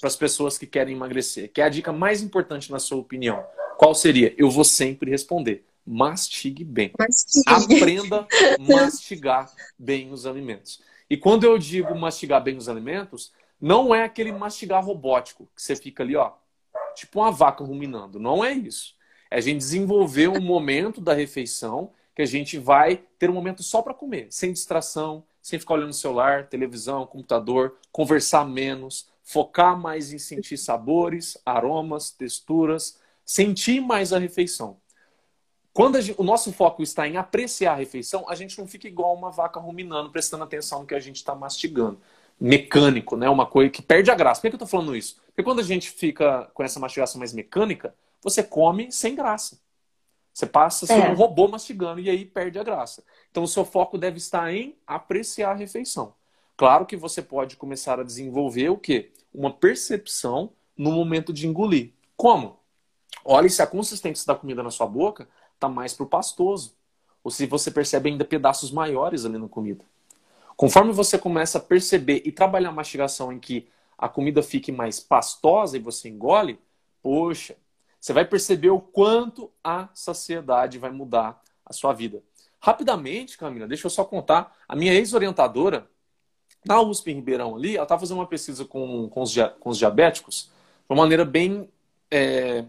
para 0.00 0.08
as 0.08 0.16
pessoas 0.16 0.58
que 0.58 0.66
querem 0.66 0.94
emagrecer, 0.94 1.52
que 1.52 1.60
é 1.60 1.64
a 1.64 1.68
dica 1.68 1.92
mais 1.92 2.22
importante 2.22 2.70
na 2.70 2.78
sua 2.78 2.98
opinião, 2.98 3.44
qual 3.76 3.94
seria? 3.94 4.34
Eu 4.36 4.50
vou 4.50 4.64
sempre 4.64 5.10
responder: 5.10 5.64
mastigue 5.86 6.64
bem. 6.64 6.92
Mastigue. 6.98 7.44
Aprenda 7.46 8.26
a 8.26 8.62
mastigar 8.62 9.52
bem 9.78 10.12
os 10.12 10.26
alimentos. 10.26 10.80
E 11.08 11.16
quando 11.16 11.44
eu 11.44 11.56
digo 11.58 11.94
mastigar 11.94 12.42
bem 12.42 12.56
os 12.56 12.68
alimentos, 12.68 13.32
não 13.60 13.94
é 13.94 14.02
aquele 14.02 14.32
mastigar 14.32 14.84
robótico 14.84 15.48
que 15.54 15.62
você 15.62 15.74
fica 15.74 16.02
ali, 16.02 16.16
ó, 16.16 16.32
tipo 16.94 17.20
uma 17.20 17.30
vaca 17.30 17.64
ruminando. 17.64 18.18
Não 18.18 18.44
é 18.44 18.52
isso. 18.52 18.96
É 19.30 19.38
a 19.38 19.40
gente 19.40 19.58
desenvolver 19.58 20.28
um 20.28 20.40
momento 20.40 21.00
da 21.00 21.12
refeição 21.12 21.92
que 22.18 22.22
a 22.22 22.26
gente 22.26 22.58
vai 22.58 23.00
ter 23.16 23.30
um 23.30 23.32
momento 23.32 23.62
só 23.62 23.80
para 23.80 23.94
comer, 23.94 24.26
sem 24.28 24.52
distração, 24.52 25.22
sem 25.40 25.56
ficar 25.56 25.74
olhando 25.74 25.86
no 25.86 25.94
celular, 25.94 26.48
televisão, 26.48 27.06
computador, 27.06 27.76
conversar 27.92 28.44
menos, 28.44 29.08
focar 29.22 29.78
mais 29.78 30.12
em 30.12 30.18
sentir 30.18 30.56
sabores, 30.56 31.38
aromas, 31.46 32.10
texturas, 32.10 32.98
sentir 33.24 33.80
mais 33.80 34.12
a 34.12 34.18
refeição. 34.18 34.78
Quando 35.72 36.00
gente, 36.00 36.20
o 36.20 36.24
nosso 36.24 36.52
foco 36.52 36.82
está 36.82 37.06
em 37.06 37.16
apreciar 37.16 37.74
a 37.74 37.76
refeição, 37.76 38.28
a 38.28 38.34
gente 38.34 38.58
não 38.58 38.66
fica 38.66 38.88
igual 38.88 39.14
uma 39.14 39.30
vaca 39.30 39.60
ruminando, 39.60 40.10
prestando 40.10 40.42
atenção 40.42 40.80
no 40.80 40.86
que 40.88 40.96
a 40.96 41.00
gente 41.00 41.18
está 41.18 41.36
mastigando. 41.36 42.00
Mecânico, 42.40 43.16
né? 43.16 43.30
Uma 43.30 43.46
coisa 43.46 43.70
que 43.70 43.80
perde 43.80 44.10
a 44.10 44.14
graça. 44.16 44.40
Por 44.40 44.48
que 44.48 44.54
eu 44.56 44.56
estou 44.56 44.66
falando 44.66 44.96
isso? 44.96 45.20
Porque 45.26 45.44
quando 45.44 45.60
a 45.60 45.64
gente 45.64 45.88
fica 45.88 46.50
com 46.52 46.64
essa 46.64 46.80
mastigação 46.80 47.20
mais 47.20 47.32
mecânica, 47.32 47.94
você 48.20 48.42
come 48.42 48.90
sem 48.90 49.14
graça. 49.14 49.60
Você 50.38 50.46
passa 50.46 50.84
a 50.84 50.86
ser 50.86 51.00
é. 51.00 51.10
um 51.10 51.14
robô 51.14 51.48
mastigando 51.48 51.98
e 51.98 52.08
aí 52.08 52.24
perde 52.24 52.60
a 52.60 52.62
graça. 52.62 53.02
Então 53.28 53.42
o 53.42 53.48
seu 53.48 53.64
foco 53.64 53.98
deve 53.98 54.18
estar 54.18 54.54
em 54.54 54.76
apreciar 54.86 55.50
a 55.50 55.54
refeição. 55.54 56.14
Claro 56.56 56.86
que 56.86 56.96
você 56.96 57.20
pode 57.20 57.56
começar 57.56 57.98
a 57.98 58.04
desenvolver 58.04 58.68
o 58.68 58.76
quê? 58.76 59.10
Uma 59.34 59.52
percepção 59.52 60.52
no 60.76 60.92
momento 60.92 61.32
de 61.32 61.48
engolir. 61.48 61.90
Como? 62.16 62.60
Olhe 63.24 63.50
se 63.50 63.62
a 63.62 63.66
consistência 63.66 64.24
da 64.28 64.34
comida 64.36 64.62
na 64.62 64.70
sua 64.70 64.86
boca 64.86 65.28
está 65.56 65.68
mais 65.68 65.92
para 65.92 66.04
o 66.04 66.08
pastoso. 66.08 66.72
Ou 67.24 67.32
se 67.32 67.44
você 67.44 67.68
percebe 67.68 68.08
ainda 68.08 68.24
pedaços 68.24 68.70
maiores 68.70 69.24
ali 69.24 69.38
na 69.38 69.48
comida. 69.48 69.84
Conforme 70.56 70.92
você 70.92 71.18
começa 71.18 71.58
a 71.58 71.60
perceber 71.60 72.22
e 72.24 72.30
trabalhar 72.30 72.68
a 72.68 72.72
mastigação 72.72 73.32
em 73.32 73.40
que 73.40 73.68
a 73.98 74.08
comida 74.08 74.40
fique 74.40 74.70
mais 74.70 75.00
pastosa 75.00 75.76
e 75.76 75.80
você 75.80 76.08
engole, 76.08 76.60
poxa, 77.02 77.56
você 78.00 78.12
vai 78.12 78.24
perceber 78.24 78.70
o 78.70 78.80
quanto 78.80 79.50
a 79.62 79.88
saciedade 79.94 80.78
vai 80.78 80.90
mudar 80.90 81.40
a 81.64 81.72
sua 81.72 81.92
vida. 81.92 82.22
Rapidamente, 82.60 83.38
Camila, 83.38 83.66
deixa 83.66 83.86
eu 83.86 83.90
só 83.90 84.04
contar. 84.04 84.56
A 84.68 84.74
minha 84.74 84.94
ex-orientadora, 84.94 85.88
na 86.64 86.80
USP 86.80 87.10
em 87.10 87.16
Ribeirão 87.16 87.56
ali, 87.56 87.76
ela 87.76 87.84
estava 87.84 88.00
fazendo 88.00 88.18
uma 88.18 88.26
pesquisa 88.26 88.64
com, 88.64 89.08
com, 89.08 89.22
os, 89.22 89.34
com 89.60 89.70
os 89.70 89.78
diabéticos 89.78 90.50
de 90.88 90.94
uma 90.94 91.02
maneira 91.02 91.24
bem 91.24 91.68
é, 92.10 92.64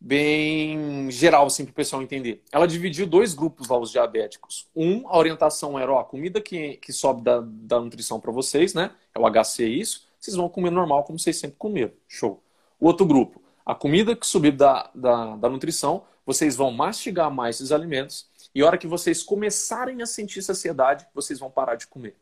bem 0.00 1.10
geral, 1.10 1.46
assim, 1.46 1.64
para 1.64 1.72
o 1.72 1.74
pessoal 1.74 2.02
entender. 2.02 2.42
Ela 2.52 2.66
dividiu 2.66 3.06
dois 3.06 3.34
grupos 3.34 3.68
lá, 3.68 3.78
os 3.78 3.90
diabéticos. 3.90 4.68
Um, 4.74 5.08
a 5.08 5.18
orientação 5.18 5.78
era, 5.78 5.92
ó, 5.92 6.00
a 6.00 6.04
comida 6.04 6.40
que, 6.40 6.76
que 6.76 6.92
sobe 6.92 7.22
da, 7.22 7.40
da 7.42 7.80
nutrição 7.80 8.20
para 8.20 8.30
vocês, 8.30 8.74
né? 8.74 8.92
É 9.14 9.18
o 9.18 9.28
HC 9.28 9.66
isso. 9.66 10.06
Vocês 10.18 10.36
vão 10.36 10.48
comer 10.48 10.70
normal, 10.70 11.04
como 11.04 11.18
vocês 11.18 11.36
sempre 11.36 11.56
comeram. 11.58 11.92
Show. 12.06 12.42
O 12.78 12.86
outro 12.86 13.04
grupo, 13.04 13.42
a 13.68 13.74
comida 13.74 14.16
que 14.16 14.26
subir 14.26 14.52
da, 14.52 14.90
da, 14.94 15.36
da 15.36 15.48
nutrição, 15.50 16.06
vocês 16.24 16.56
vão 16.56 16.70
mastigar 16.70 17.30
mais 17.30 17.56
esses 17.56 17.70
alimentos 17.70 18.26
e 18.54 18.62
a 18.62 18.66
hora 18.66 18.78
que 18.78 18.86
vocês 18.86 19.22
começarem 19.22 20.00
a 20.00 20.06
sentir 20.06 20.40
saciedade, 20.40 21.06
vocês 21.12 21.38
vão 21.38 21.50
parar 21.50 21.74
de 21.74 21.86
comer. 21.86 22.16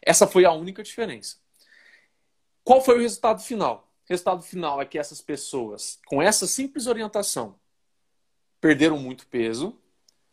Essa 0.00 0.24
foi 0.24 0.44
a 0.44 0.52
única 0.52 0.84
diferença. 0.84 1.38
Qual 2.62 2.80
foi 2.80 2.96
o 2.96 3.00
resultado 3.00 3.42
final? 3.42 3.90
Resultado 4.04 4.40
final 4.42 4.80
é 4.80 4.84
que 4.84 4.96
essas 4.96 5.20
pessoas, 5.20 5.98
com 6.06 6.22
essa 6.22 6.46
simples 6.46 6.86
orientação, 6.86 7.56
perderam 8.60 8.96
muito 8.96 9.26
peso. 9.26 9.76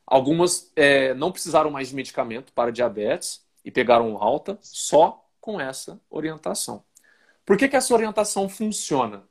Algumas 0.05 0.71
é, 0.75 1.15
não 1.15 1.31
precisaram 1.31 1.71
mais 1.71 1.89
de 1.89 1.95
medicamento 1.95 2.53
para 2.53 2.71
diabetes 2.71 3.43
e 3.65 3.71
pegaram 3.71 4.15
alta 4.21 4.59
só 4.61 5.27
com 5.39 5.59
essa 5.59 5.99
orientação. 6.07 6.85
Por 7.43 7.57
que, 7.57 7.67
que 7.67 7.75
essa 7.75 7.95
orientação 7.95 8.47
funciona? 8.47 9.27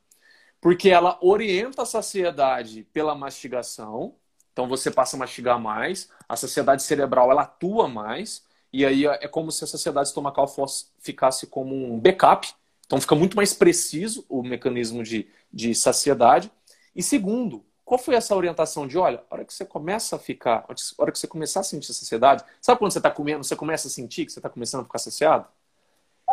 Porque 0.61 0.89
ela 0.89 1.17
orienta 1.21 1.81
a 1.81 1.85
saciedade 1.85 2.83
pela 2.93 3.15
mastigação. 3.15 4.15
Então 4.53 4.67
você 4.67 4.89
passa 4.89 5.17
a 5.17 5.19
mastigar 5.19 5.59
mais, 5.59 6.09
a 6.29 6.35
saciedade 6.35 6.83
cerebral 6.83 7.31
ela 7.31 7.43
atua 7.43 7.87
mais, 7.87 8.45
e 8.71 8.85
aí 8.85 9.05
é 9.05 9.27
como 9.27 9.51
se 9.51 9.63
a 9.63 9.67
saciedade 9.67 10.09
estomacal 10.09 10.47
fosse, 10.47 10.87
ficasse 10.99 11.47
como 11.47 11.73
um 11.73 11.99
backup 11.99 12.53
então 12.91 12.99
fica 12.99 13.15
muito 13.15 13.37
mais 13.37 13.53
preciso 13.53 14.25
o 14.27 14.43
mecanismo 14.43 15.01
de, 15.01 15.25
de 15.49 15.73
saciedade. 15.73 16.51
E 16.93 17.01
segundo, 17.01 17.63
qual 17.85 17.97
foi 17.97 18.15
essa 18.15 18.35
orientação 18.35 18.85
de, 18.85 18.97
olha, 18.97 19.23
a 19.29 19.33
hora 19.33 19.45
que 19.45 19.53
você 19.53 19.63
começa 19.63 20.17
a 20.17 20.19
ficar, 20.19 20.65
a 20.67 21.01
hora 21.01 21.09
que 21.09 21.17
você 21.17 21.25
começar 21.25 21.61
a 21.61 21.63
sentir 21.63 21.93
saciedade, 21.93 22.43
sabe 22.59 22.79
quando 22.79 22.91
você 22.91 22.99
está 22.99 23.09
comendo, 23.09 23.45
você 23.45 23.55
começa 23.55 23.87
a 23.87 23.91
sentir 23.91 24.25
que 24.25 24.33
você 24.33 24.39
está 24.39 24.49
começando 24.49 24.81
a 24.81 24.83
ficar 24.83 24.99
saciado? 24.99 25.47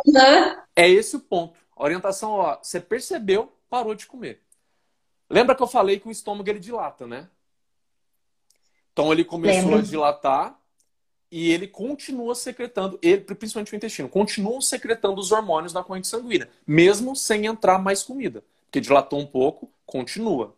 Uhum. 0.05 0.57
É 0.75 0.89
esse 0.89 1.15
o 1.15 1.21
ponto. 1.21 1.57
A 1.77 1.81
orientação, 1.81 2.31
ó, 2.31 2.59
você 2.61 2.81
percebeu, 2.81 3.53
parou 3.69 3.93
de 3.93 4.05
comer. 4.05 4.41
Lembra 5.29 5.55
que 5.55 5.61
eu 5.61 5.67
falei 5.67 5.99
que 5.99 6.07
o 6.07 6.11
estômago 6.11 6.49
ele 6.49 6.59
dilata, 6.59 7.05
né? 7.05 7.29
Então 8.91 9.11
ele 9.13 9.23
começou 9.23 9.63
Lembra. 9.65 9.79
a 9.79 9.81
dilatar, 9.83 10.59
e 11.31 11.51
ele 11.51 11.67
continua 11.67 12.33
secretando, 12.33 12.97
ele, 13.01 13.21
principalmente 13.21 13.73
o 13.73 13.75
intestino, 13.75 14.09
continua 14.09 14.59
secretando 14.61 15.21
os 15.21 15.31
hormônios 15.31 15.71
da 15.71 15.83
corrente 15.83 16.07
sanguínea, 16.07 16.49
mesmo 16.65 17.15
sem 17.15 17.45
entrar 17.45 17.77
mais 17.77 18.01
comida. 18.01 18.43
Porque 18.65 18.81
dilatou 18.81 19.19
um 19.19 19.25
pouco, 19.25 19.71
continua. 19.85 20.55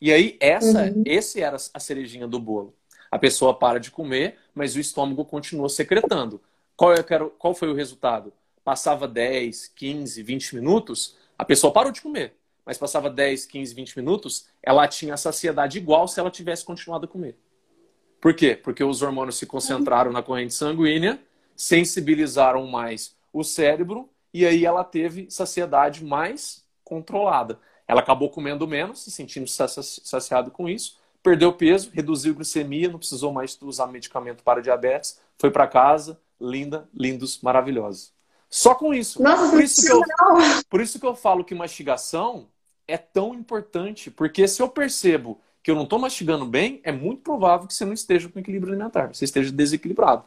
E 0.00 0.12
aí, 0.12 0.36
essa, 0.40 0.84
uhum. 0.84 1.02
esse 1.06 1.40
era 1.40 1.56
a 1.56 1.80
cerejinha 1.80 2.26
do 2.26 2.38
bolo. 2.38 2.74
A 3.10 3.18
pessoa 3.18 3.54
para 3.54 3.80
de 3.80 3.90
comer, 3.90 4.36
mas 4.54 4.76
o 4.76 4.80
estômago 4.80 5.24
continua 5.24 5.68
secretando. 5.68 6.40
Qual, 6.76 6.94
eu 6.94 7.04
quero, 7.04 7.30
qual 7.30 7.54
foi 7.54 7.68
o 7.68 7.74
resultado? 7.74 8.32
Passava 8.62 9.08
10, 9.08 9.68
15, 9.74 10.22
20 10.22 10.54
minutos, 10.54 11.16
a 11.36 11.44
pessoa 11.44 11.72
parou 11.72 11.92
de 11.92 12.00
comer. 12.00 12.34
Mas 12.64 12.78
passava 12.78 13.10
10, 13.10 13.46
15, 13.46 13.74
20 13.74 13.96
minutos, 13.96 14.46
ela 14.62 14.86
tinha 14.86 15.16
saciedade 15.16 15.78
igual 15.78 16.06
se 16.06 16.20
ela 16.20 16.30
tivesse 16.30 16.64
continuado 16.64 17.06
a 17.06 17.08
comer. 17.08 17.36
Por 18.20 18.34
quê? 18.34 18.54
Porque 18.54 18.84
os 18.84 19.02
hormônios 19.02 19.36
se 19.36 19.46
concentraram 19.46 20.12
na 20.12 20.22
corrente 20.22 20.54
sanguínea, 20.54 21.18
sensibilizaram 21.56 22.66
mais 22.66 23.16
o 23.32 23.42
cérebro 23.42 24.08
e 24.32 24.44
aí 24.44 24.64
ela 24.64 24.84
teve 24.84 25.30
saciedade 25.30 26.04
mais 26.04 26.64
controlada. 26.84 27.58
Ela 27.88 28.00
acabou 28.00 28.30
comendo 28.30 28.68
menos, 28.68 29.02
se 29.02 29.10
sentindo 29.10 29.48
saciado 29.48 30.50
com 30.50 30.68
isso, 30.68 30.98
perdeu 31.22 31.52
peso, 31.52 31.90
reduziu 31.92 32.34
glicemia, 32.34 32.88
não 32.88 32.98
precisou 32.98 33.32
mais 33.32 33.58
usar 33.62 33.86
medicamento 33.86 34.42
para 34.44 34.62
diabetes, 34.62 35.20
foi 35.38 35.50
para 35.50 35.66
casa, 35.66 36.20
linda, 36.40 36.88
lindos, 36.94 37.40
maravilhosos. 37.40 38.12
Só 38.50 38.74
com 38.74 38.92
isso. 38.92 39.22
Nossa, 39.22 39.48
por 39.48 39.62
isso, 39.62 39.82
que 39.82 39.92
eu, 39.92 40.02
por 40.68 40.80
isso 40.80 40.98
que 40.98 41.06
eu 41.06 41.14
falo 41.14 41.44
que 41.44 41.54
mastigação 41.54 42.48
é 42.88 42.98
tão 42.98 43.32
importante, 43.32 44.10
porque 44.10 44.48
se 44.48 44.60
eu 44.60 44.68
percebo 44.68 45.40
que 45.62 45.70
eu 45.70 45.76
não 45.76 45.84
estou 45.84 45.98
mastigando 45.98 46.44
bem, 46.44 46.80
é 46.82 46.90
muito 46.90 47.22
provável 47.22 47.68
que 47.68 47.74
você 47.74 47.84
não 47.84 47.92
esteja 47.92 48.28
com 48.28 48.40
equilíbrio 48.40 48.72
alimentar, 48.72 49.14
você 49.14 49.24
esteja 49.24 49.52
desequilibrado. 49.52 50.24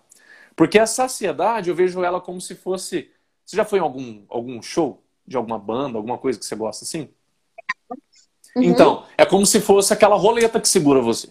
Porque 0.55 0.79
a 0.79 0.87
saciedade, 0.87 1.69
eu 1.69 1.75
vejo 1.75 2.03
ela 2.03 2.21
como 2.21 2.39
se 2.39 2.55
fosse. 2.55 3.11
Você 3.43 3.57
já 3.57 3.65
foi 3.65 3.79
em 3.79 3.81
algum, 3.81 4.23
algum 4.29 4.61
show 4.61 5.03
de 5.27 5.35
alguma 5.35 5.59
banda, 5.59 5.97
alguma 5.97 6.17
coisa 6.17 6.39
que 6.39 6.45
você 6.45 6.55
gosta 6.55 6.85
assim? 6.85 7.09
Uhum. 8.55 8.63
Então, 8.63 9.05
é 9.17 9.25
como 9.25 9.45
se 9.45 9.59
fosse 9.59 9.91
aquela 9.91 10.15
roleta 10.15 10.61
que 10.61 10.67
segura 10.67 11.01
você. 11.01 11.29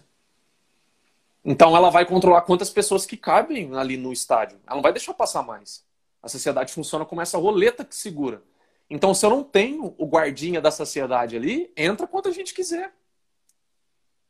Então, 1.44 1.76
ela 1.76 1.88
vai 1.88 2.04
controlar 2.04 2.42
quantas 2.42 2.68
pessoas 2.68 3.06
que 3.06 3.16
cabem 3.16 3.74
ali 3.76 3.96
no 3.96 4.12
estádio. 4.12 4.58
Ela 4.66 4.76
não 4.76 4.82
vai 4.82 4.92
deixar 4.92 5.14
passar 5.14 5.42
mais. 5.42 5.84
A 6.22 6.28
saciedade 6.28 6.72
funciona 6.72 7.04
como 7.04 7.20
essa 7.20 7.36
roleta 7.36 7.84
que 7.84 7.94
segura. 7.94 8.42
Então, 8.88 9.14
se 9.14 9.24
eu 9.24 9.30
não 9.30 9.42
tenho 9.42 9.94
o 9.98 10.06
guardinha 10.06 10.60
da 10.60 10.70
saciedade 10.70 11.34
ali, 11.34 11.72
entra 11.76 12.06
quanto 12.06 12.28
a 12.28 12.32
gente 12.32 12.54
quiser. 12.54 12.94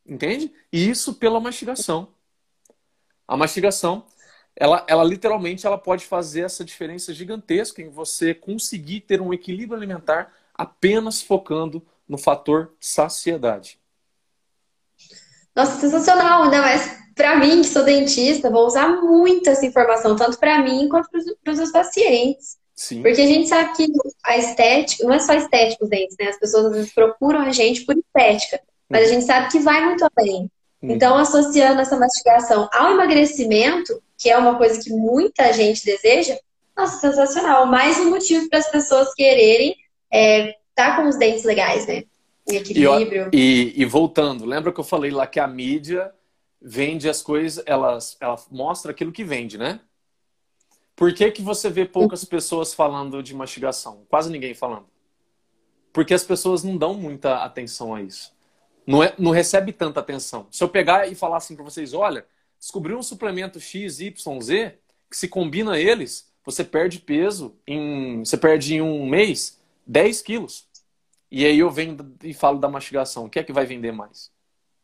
Entende? 0.07 0.53
E 0.73 0.89
isso 0.89 1.15
pela 1.15 1.41
mastigação. 1.41 2.15
A 3.27 3.37
mastigação, 3.37 4.07
ela, 4.55 4.85
ela 4.89 5.05
literalmente 5.05 5.67
ela 5.67 5.79
pode 5.79 6.05
fazer 6.05 6.43
essa 6.43 6.65
diferença 6.65 7.13
gigantesca 7.13 7.83
em 7.83 7.89
você 7.89 8.35
conseguir 8.35 9.01
ter 9.01 9.21
um 9.21 9.33
equilíbrio 9.33 9.77
alimentar 9.77 10.33
apenas 10.55 11.21
focando 11.21 11.85
no 12.09 12.19
fator 12.19 12.73
saciedade. 12.79 13.82
Nossa, 15.55 15.81
sensacional, 15.81 16.45
ainda 16.45 16.61
mais 16.62 17.03
para 17.15 17.37
mim, 17.37 17.61
que 17.61 17.69
sou 17.69 17.85
dentista, 17.85 18.51
vou 18.51 18.67
usar 18.67 18.88
muito 18.88 19.49
essa 19.49 19.67
informação, 19.67 20.17
tanto 20.17 20.38
para 20.38 20.62
mim 20.62 20.88
quanto 20.88 21.09
para 21.11 21.53
os 21.53 21.59
meus 21.59 21.71
pacientes. 21.71 22.57
Sim. 22.75 23.03
Porque 23.03 23.21
a 23.21 23.27
gente 23.27 23.49
sabe 23.49 23.77
que 23.77 23.87
a 24.25 24.38
estética, 24.38 25.05
não 25.05 25.15
é 25.15 25.19
só 25.19 25.35
estética 25.35 25.85
os 25.85 25.91
dentes, 25.91 26.17
né? 26.19 26.29
As 26.29 26.38
pessoas 26.38 26.67
às 26.67 26.73
vezes 26.73 26.95
procuram 26.95 27.41
a 27.41 27.53
gente 27.53 27.85
por 27.85 27.95
estética, 27.97 28.61
mas 28.88 29.09
a 29.09 29.12
gente 29.12 29.25
sabe 29.25 29.51
que 29.51 29.59
vai 29.59 29.85
muito 29.85 30.07
além. 30.17 30.51
Então, 30.83 31.17
associando 31.17 31.81
essa 31.81 31.97
mastigação 31.97 32.69
ao 32.73 32.93
emagrecimento, 32.93 34.03
que 34.19 34.29
é 34.29 34.37
uma 34.37 34.59
coisa 34.59 34.83
que 34.83 34.91
muita 34.91 35.53
gente 35.53 35.85
deseja, 35.85 36.37
nossa, 36.77 36.99
sensacional. 36.99 37.67
Mais 37.67 37.99
um 38.01 38.11
motivo 38.11 38.49
para 38.49 38.59
as 38.59 38.69
pessoas 38.69 39.15
quererem 39.15 39.71
estar 39.71 39.79
é, 40.11 40.57
tá 40.75 40.97
com 40.97 41.09
os 41.09 41.17
dentes 41.17 41.45
legais, 41.45 41.87
né? 41.87 42.03
Equilíbrio. 42.47 43.31
E, 43.33 43.73
e, 43.77 43.83
e, 43.83 43.85
voltando, 43.85 44.45
lembra 44.45 44.73
que 44.73 44.81
eu 44.81 44.85
falei 44.85 45.11
lá 45.11 45.27
que 45.27 45.39
a 45.39 45.47
mídia 45.47 46.13
vende 46.61 47.09
as 47.09 47.23
coisas, 47.23 47.63
ela, 47.67 47.99
ela 48.21 48.37
mostra 48.51 48.91
aquilo 48.91 49.13
que 49.13 49.25
vende, 49.25 49.59
né? 49.59 49.81
Por 50.95 51.13
que, 51.15 51.31
que 51.31 51.43
você 51.43 51.71
vê 51.71 51.85
poucas 51.85 52.25
pessoas 52.25 52.75
falando 52.75 53.23
de 53.23 53.35
mastigação? 53.35 54.05
Quase 54.09 54.31
ninguém 54.31 54.55
falando. 54.55 54.87
Porque 55.93 56.15
as 56.15 56.25
pessoas 56.25 56.63
não 56.63 56.77
dão 56.77 56.95
muita 56.95 57.43
atenção 57.45 57.95
a 57.95 58.03
isso. 58.03 58.33
Não, 58.87 59.03
é, 59.03 59.15
não 59.19 59.31
recebe 59.31 59.73
tanta 59.73 60.01
atenção. 60.01 60.47
Se 60.51 60.63
eu 60.63 60.69
pegar 60.69 61.07
e 61.09 61.15
falar 61.15 61.39
assim 61.39 61.55
para 61.55 61.65
vocês, 61.65 61.95
olha, 61.95 62.27
descobri 62.59 62.95
um 62.95 63.03
suplemento 63.03 63.61
X, 63.61 64.01
Y, 64.01 64.41
Z, 64.41 64.79
que 65.11 65.17
se 65.17 65.29
combina 65.29 65.79
eles, 65.79 66.33
você 66.45 66.65
perde 66.65 66.99
peso 66.99 67.55
em. 67.67 68.21
Você 68.21 68.37
perde 68.37 68.75
em 68.75 68.83
um 68.83 69.07
mês 69.07 69.61
10 69.87 70.23
quilos. 70.23 70.67
E 71.35 71.47
aí 71.47 71.59
eu 71.59 71.71
venho 71.71 71.97
e 72.23 72.35
falo 72.35 72.59
da 72.59 72.68
mastigação. 72.68 73.25
O 73.25 73.31
que 73.31 73.38
é 73.38 73.42
que 73.42 73.55
vai 73.55 73.64
vender 73.64 73.90
mais? 73.90 74.31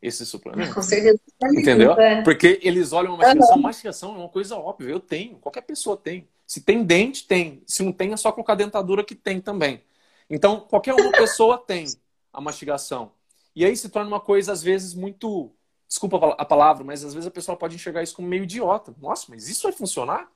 Esse 0.01 0.25
suplemento? 0.25 0.73
Com 0.73 0.81
certeza. 0.81 1.19
Entendeu? 1.43 1.91
É. 1.91 2.23
Porque 2.23 2.59
eles 2.63 2.91
olham 2.91 3.13
a 3.13 3.17
mastigação. 3.17 3.55
Uhum. 3.55 3.61
Mastigação 3.61 4.15
é 4.15 4.17
uma 4.17 4.29
coisa 4.29 4.55
óbvia. 4.55 4.89
Eu 4.89 4.99
tenho, 4.99 5.37
qualquer 5.37 5.61
pessoa 5.61 5.95
tem. 5.95 6.27
Se 6.47 6.61
tem 6.61 6.83
dente, 6.83 7.27
tem. 7.27 7.61
Se 7.67 7.83
não 7.83 7.91
tem, 7.91 8.13
é 8.13 8.17
só 8.17 8.31
colocar 8.31 8.55
dentadura 8.55 9.03
que 9.03 9.13
tem 9.13 9.39
também. 9.39 9.83
Então, 10.27 10.61
qualquer 10.61 10.95
uma 10.95 11.11
pessoa 11.11 11.55
tem 11.55 11.85
a 12.33 12.41
mastigação. 12.41 13.11
E 13.55 13.63
aí 13.63 13.77
se 13.77 13.87
torna 13.87 14.07
uma 14.07 14.19
coisa, 14.19 14.51
às 14.51 14.63
vezes, 14.63 14.95
muito. 14.95 15.51
Desculpa 15.87 16.35
a 16.35 16.45
palavra, 16.45 16.83
mas 16.83 17.05
às 17.05 17.13
vezes 17.13 17.27
a 17.27 17.31
pessoa 17.31 17.55
pode 17.55 17.75
enxergar 17.75 18.01
isso 18.01 18.15
como 18.15 18.27
meio 18.27 18.43
idiota. 18.43 18.91
Nossa, 18.99 19.27
mas 19.29 19.47
isso 19.47 19.63
vai 19.63 19.71
funcionar? 19.71 20.27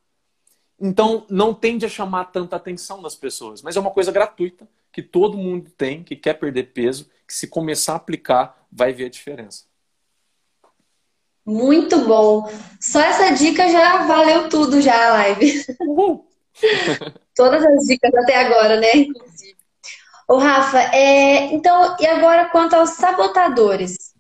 Então, 0.80 1.26
não 1.28 1.56
tende 1.56 1.88
a 1.88 1.90
chamar 1.90 2.26
tanta 2.26 2.56
atenção 2.56 3.02
das 3.02 3.16
pessoas. 3.16 3.64
Mas 3.64 3.76
é 3.76 3.80
uma 3.80 3.92
coisa 3.92 4.12
gratuita, 4.12 4.68
que 4.94 5.02
todo 5.02 5.38
mundo 5.38 5.72
tem, 5.76 6.04
que 6.04 6.16
quer 6.16 6.36
perder 6.36 6.72
peso, 6.72 7.10
que 7.28 7.34
se 7.34 7.48
começar 7.48 7.94
a 7.94 7.96
aplicar, 7.96 8.64
vai 8.72 8.94
ver 8.94 9.06
a 9.06 9.10
diferença. 9.10 9.64
Muito 11.44 12.06
bom. 12.06 12.48
Só 12.80 13.02
essa 13.02 13.32
dica 13.32 13.68
já 13.70 14.06
valeu 14.06 14.48
tudo 14.48 14.80
já 14.80 15.08
a 15.08 15.14
live. 15.14 15.66
Uhul. 15.82 16.28
Todas 17.36 17.66
as 17.66 17.86
dicas 17.88 18.14
até 18.14 18.36
agora, 18.36 18.80
né? 18.80 18.96
Inclusive. 18.96 19.58
Ô, 20.28 20.38
Rafa, 20.38 20.80
é... 20.96 21.52
então, 21.54 21.98
e 22.00 22.06
agora 22.06 22.46
quanto 22.50 22.76
aos 22.76 22.92
sabotadores? 22.92 24.14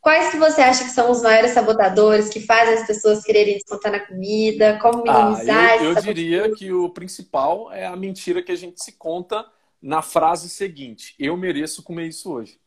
Quais 0.00 0.30
que 0.30 0.36
você 0.36 0.62
acha 0.62 0.84
que 0.84 0.90
são 0.90 1.10
os 1.10 1.22
maiores 1.22 1.50
sabotadores 1.50 2.28
que 2.28 2.40
fazem 2.40 2.74
as 2.74 2.86
pessoas 2.86 3.22
quererem 3.22 3.54
descontar 3.54 3.92
na 3.92 4.00
comida? 4.00 4.78
Como 4.80 5.02
minimizar? 5.02 5.70
Ah, 5.72 5.76
eu, 5.76 5.92
eu 5.92 6.02
diria 6.02 6.50
que 6.52 6.72
o 6.72 6.88
principal 6.90 7.72
é 7.72 7.86
a 7.86 7.94
mentira 7.96 8.42
que 8.42 8.50
a 8.50 8.56
gente 8.56 8.82
se 8.82 8.92
conta 8.92 9.44
na 9.82 10.00
frase 10.00 10.48
seguinte: 10.48 11.14
eu 11.18 11.36
mereço 11.36 11.82
comer 11.82 12.06
isso 12.06 12.32
hoje. 12.32 12.60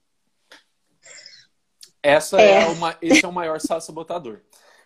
Essa 2.04 2.40
é. 2.40 2.64
é 2.64 2.66
uma, 2.68 2.98
esse 3.02 3.26
é 3.26 3.28
o 3.28 3.34
maior 3.34 3.60
sabotador. 3.60 4.42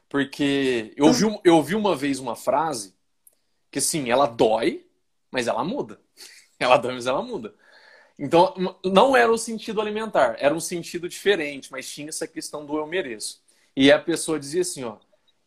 Porque 0.08 0.94
eu 0.96 1.12
vi, 1.12 1.40
eu 1.44 1.62
vi 1.62 1.76
uma 1.76 1.96
vez 1.96 2.20
uma 2.20 2.36
frase 2.36 2.96
que, 3.70 3.82
sim, 3.82 4.10
ela 4.10 4.26
dói, 4.26 4.86
mas 5.30 5.48
ela 5.48 5.64
muda. 5.64 6.00
Ela 6.62 6.76
dói, 6.76 6.94
mas 6.94 7.08
ela 7.08 7.22
muda. 7.22 7.56
Então, 8.20 8.54
não 8.84 9.16
era 9.16 9.32
o 9.32 9.38
sentido 9.38 9.80
alimentar, 9.80 10.36
era 10.40 10.54
um 10.54 10.60
sentido 10.60 11.08
diferente, 11.08 11.72
mas 11.72 11.90
tinha 11.90 12.10
essa 12.10 12.28
questão 12.28 12.66
do 12.66 12.78
eu 12.78 12.86
mereço. 12.86 13.42
E 13.74 13.90
a 13.90 13.98
pessoa 13.98 14.38
dizia 14.38 14.60
assim, 14.60 14.84
ó, 14.84 14.98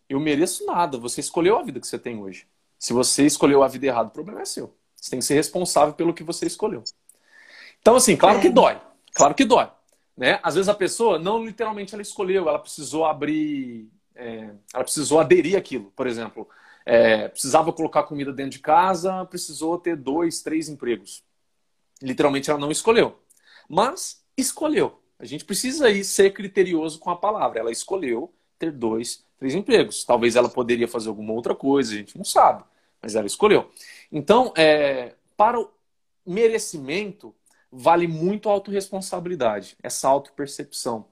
eu 0.08 0.18
mereço 0.18 0.64
nada, 0.64 0.96
você 0.96 1.20
escolheu 1.20 1.58
a 1.58 1.62
vida 1.62 1.78
que 1.78 1.86
você 1.86 1.98
tem 1.98 2.18
hoje. 2.18 2.46
Se 2.78 2.94
você 2.94 3.26
escolheu 3.26 3.62
a 3.62 3.68
vida 3.68 3.88
errada, 3.88 4.08
o 4.08 4.12
problema 4.12 4.40
é 4.40 4.46
seu. 4.46 4.74
Você 5.02 5.10
tem 5.10 5.18
que 5.18 5.24
ser 5.24 5.34
responsável 5.34 5.92
pelo 5.94 6.14
que 6.14 6.22
você 6.22 6.46
escolheu. 6.46 6.84
Então, 7.80 7.96
assim, 7.96 8.16
claro 8.16 8.40
que 8.40 8.46
é. 8.46 8.50
dói. 8.50 8.80
Claro 9.12 9.34
que 9.34 9.44
dói. 9.44 9.68
Né? 10.16 10.38
Às 10.44 10.54
vezes 10.54 10.68
a 10.68 10.74
pessoa, 10.74 11.18
não 11.18 11.44
literalmente 11.44 11.92
ela 11.92 12.02
escolheu, 12.02 12.48
ela 12.48 12.58
precisou 12.60 13.04
abrir, 13.04 13.90
é, 14.14 14.50
ela 14.72 14.84
precisou 14.84 15.18
aderir 15.18 15.58
aquilo. 15.58 15.92
Por 15.96 16.06
exemplo, 16.06 16.48
é, 16.86 17.26
precisava 17.26 17.72
colocar 17.72 18.04
comida 18.04 18.32
dentro 18.32 18.52
de 18.52 18.58
casa, 18.60 19.24
precisou 19.24 19.76
ter 19.76 19.96
dois, 19.96 20.40
três 20.40 20.68
empregos. 20.68 21.24
Literalmente 22.00 22.48
ela 22.48 22.60
não 22.60 22.70
escolheu. 22.70 23.18
Mas 23.68 24.24
escolheu. 24.36 25.02
A 25.18 25.24
gente 25.24 25.44
precisa 25.44 25.86
aí 25.86 26.04
ser 26.04 26.32
criterioso 26.32 27.00
com 27.00 27.10
a 27.10 27.16
palavra. 27.16 27.58
Ela 27.58 27.72
escolheu 27.72 28.32
ter 28.56 28.70
dois, 28.70 29.24
três 29.36 29.52
empregos. 29.52 30.04
Talvez 30.04 30.36
ela 30.36 30.48
poderia 30.48 30.86
fazer 30.86 31.08
alguma 31.08 31.32
outra 31.32 31.56
coisa, 31.56 31.92
a 31.92 31.96
gente 31.96 32.16
não 32.16 32.24
sabe. 32.24 32.62
Mas 33.02 33.14
ela 33.14 33.26
escolheu. 33.26 33.70
Então, 34.10 34.52
é, 34.56 35.14
para 35.36 35.58
o 35.60 35.70
merecimento, 36.24 37.34
vale 37.70 38.06
muito 38.06 38.48
a 38.48 38.52
autorresponsabilidade, 38.52 39.76
essa 39.82 40.08
autopercepção. 40.08 41.06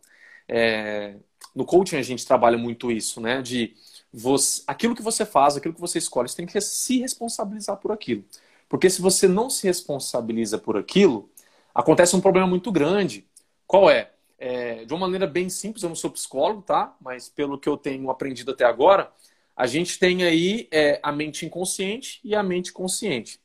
É, 0.46 1.16
no 1.54 1.64
coaching 1.64 1.96
a 1.96 2.02
gente 2.02 2.26
trabalha 2.26 2.58
muito 2.58 2.92
isso, 2.92 3.20
né? 3.20 3.42
De 3.42 3.74
você, 4.12 4.62
aquilo 4.66 4.94
que 4.94 5.02
você 5.02 5.24
faz, 5.24 5.56
aquilo 5.56 5.74
que 5.74 5.80
você 5.80 5.98
escolhe, 5.98 6.28
você 6.28 6.36
tem 6.36 6.46
que 6.46 6.60
se 6.60 6.98
responsabilizar 6.98 7.76
por 7.78 7.92
aquilo. 7.92 8.24
Porque 8.68 8.88
se 8.90 9.02
você 9.02 9.26
não 9.26 9.50
se 9.50 9.66
responsabiliza 9.66 10.58
por 10.58 10.76
aquilo, 10.76 11.28
acontece 11.74 12.14
um 12.14 12.20
problema 12.20 12.46
muito 12.46 12.70
grande. 12.70 13.26
Qual 13.66 13.90
é? 13.90 14.12
é? 14.38 14.84
De 14.84 14.92
uma 14.92 15.00
maneira 15.00 15.26
bem 15.26 15.48
simples, 15.48 15.82
eu 15.82 15.88
não 15.88 15.96
sou 15.96 16.10
psicólogo, 16.10 16.62
tá? 16.62 16.94
Mas 17.00 17.28
pelo 17.28 17.58
que 17.58 17.68
eu 17.68 17.76
tenho 17.76 18.10
aprendido 18.10 18.52
até 18.52 18.64
agora, 18.64 19.10
a 19.56 19.66
gente 19.66 19.98
tem 19.98 20.24
aí 20.24 20.68
é, 20.70 20.98
a 21.02 21.12
mente 21.12 21.44
inconsciente 21.44 22.20
e 22.24 22.34
a 22.34 22.42
mente 22.42 22.72
consciente. 22.72 23.40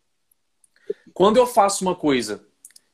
Quando 1.13 1.38
eu 1.38 1.48
faço 1.48 1.84
uma 1.84 1.96
coisa 1.96 2.46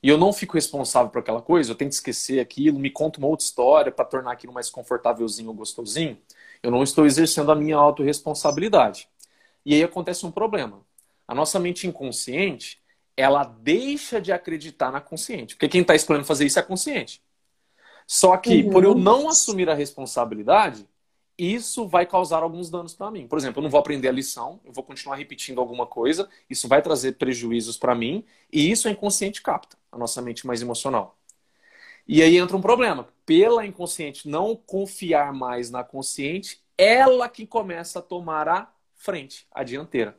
e 0.02 0.10
eu 0.10 0.18
não 0.18 0.34
fico 0.34 0.54
responsável 0.54 1.12
por 1.12 1.20
aquela 1.20 1.42
coisa, 1.42 1.72
eu 1.72 1.76
tento 1.76 1.92
esquecer 1.92 2.40
aquilo, 2.40 2.80
me 2.80 2.90
conto 2.90 3.18
uma 3.18 3.28
outra 3.28 3.46
história 3.46 3.92
para 3.92 4.06
tornar 4.06 4.32
aquilo 4.32 4.54
mais 4.54 4.70
confortávelzinho 4.70 5.50
ou 5.50 5.56
gostosinho, 5.56 6.18
eu 6.64 6.72
não 6.72 6.84
estou 6.84 7.06
exercendo 7.06 7.52
a 7.52 7.56
minha 7.56 7.78
autorresponsabilidade. 7.78 9.08
E 9.66 9.74
aí 9.74 9.84
acontece 9.84 10.26
um 10.26 10.32
problema. 10.32 10.82
A 11.28 11.36
nossa 11.36 11.60
mente 11.60 11.88
inconsciente, 11.88 12.82
ela 13.16 13.44
deixa 13.44 14.20
de 14.20 14.32
acreditar 14.32 14.92
na 14.92 15.02
consciente. 15.02 15.56
Porque 15.56 15.70
quem 15.70 15.82
está 15.82 15.96
escolhendo 15.96 16.26
fazer 16.26 16.46
isso 16.46 16.60
é 16.60 16.64
consciente. 16.64 17.22
Só 18.08 18.36
que, 18.38 18.64
uhum. 18.64 18.70
por 18.70 18.84
eu 18.84 18.96
não 18.96 19.30
assumir 19.30 19.70
a 19.70 19.74
responsabilidade, 19.74 20.88
isso 21.42 21.88
vai 21.88 22.06
causar 22.06 22.44
alguns 22.44 22.70
danos 22.70 22.94
para 22.94 23.10
mim. 23.10 23.28
Por 23.28 23.38
exemplo, 23.38 23.60
eu 23.60 23.64
não 23.64 23.70
vou 23.70 23.80
aprender 23.80 24.08
a 24.08 24.12
lição, 24.12 24.60
eu 24.64 24.72
vou 24.72 24.84
continuar 24.84 25.16
repetindo 25.16 25.60
alguma 25.60 25.88
coisa, 25.88 26.30
isso 26.50 26.68
vai 26.68 26.82
trazer 26.82 27.14
prejuízos 27.14 27.78
para 27.78 27.96
mim, 27.96 28.24
e 28.52 28.70
isso 28.70 28.88
a 28.88 28.92
inconsciente 28.92 29.42
capta, 29.42 29.78
a 29.92 29.98
nossa 29.98 30.22
mente 30.22 30.46
mais 30.46 30.62
emocional. 30.62 31.18
E 32.08 32.22
aí 32.22 32.38
entra 32.38 32.58
um 32.58 32.62
problema. 32.62 33.08
Pela 33.26 33.66
inconsciente 33.66 34.28
não 34.28 34.56
confiar 34.56 35.34
mais 35.34 35.72
na 35.72 35.84
consciente, 35.84 36.62
ela 36.78 37.30
que 37.30 37.48
começa 37.48 38.00
a 38.00 38.02
tomar 38.02 38.48
a 38.48 38.72
frente, 38.96 39.48
a 39.52 39.64
dianteira. 39.64 40.18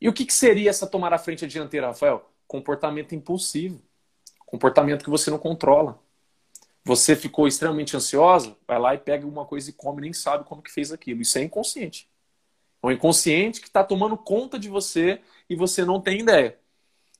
E 0.00 0.08
o 0.08 0.12
que, 0.12 0.24
que 0.24 0.32
seria 0.32 0.70
essa 0.70 0.86
tomar 0.86 1.12
a 1.12 1.18
frente 1.18 1.44
a 1.44 1.48
dianteira, 1.48 1.88
Rafael? 1.88 2.28
Comportamento 2.46 3.14
impulsivo. 3.14 3.82
Comportamento 4.46 5.04
que 5.04 5.10
você 5.10 5.30
não 5.30 5.38
controla. 5.38 6.00
Você 6.88 7.14
ficou 7.14 7.46
extremamente 7.46 7.94
ansiosa, 7.94 8.56
vai 8.66 8.78
lá 8.78 8.94
e 8.94 8.98
pega 8.98 9.26
uma 9.26 9.44
coisa 9.44 9.68
e 9.68 9.74
come, 9.74 10.00
nem 10.00 10.14
sabe 10.14 10.44
como 10.44 10.62
que 10.62 10.72
fez 10.72 10.90
aquilo. 10.90 11.20
Isso 11.20 11.36
é 11.36 11.42
inconsciente. 11.42 12.08
É 12.82 12.86
um 12.86 12.90
inconsciente 12.90 13.60
que 13.60 13.66
está 13.66 13.84
tomando 13.84 14.16
conta 14.16 14.58
de 14.58 14.70
você 14.70 15.20
e 15.50 15.54
você 15.54 15.84
não 15.84 16.00
tem 16.00 16.20
ideia. 16.20 16.58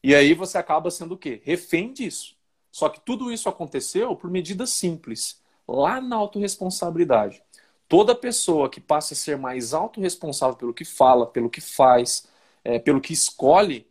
E 0.02 0.14
aí 0.14 0.32
você 0.32 0.56
acaba 0.56 0.90
sendo 0.90 1.16
o 1.16 1.18
quê? 1.18 1.42
Refém 1.44 1.92
disso. 1.92 2.34
Só 2.72 2.88
que 2.88 2.98
tudo 2.98 3.30
isso 3.30 3.46
aconteceu 3.46 4.16
por 4.16 4.30
medidas 4.30 4.70
simples, 4.70 5.42
lá 5.68 6.00
na 6.00 6.16
autorresponsabilidade. 6.16 7.42
Toda 7.86 8.14
pessoa 8.14 8.70
que 8.70 8.80
passa 8.80 9.12
a 9.12 9.16
ser 9.18 9.36
mais 9.36 9.74
autorresponsável 9.74 10.56
pelo 10.56 10.72
que 10.72 10.86
fala, 10.86 11.26
pelo 11.26 11.50
que 11.50 11.60
faz, 11.60 12.26
é, 12.64 12.78
pelo 12.78 13.02
que 13.02 13.12
escolhe, 13.12 13.86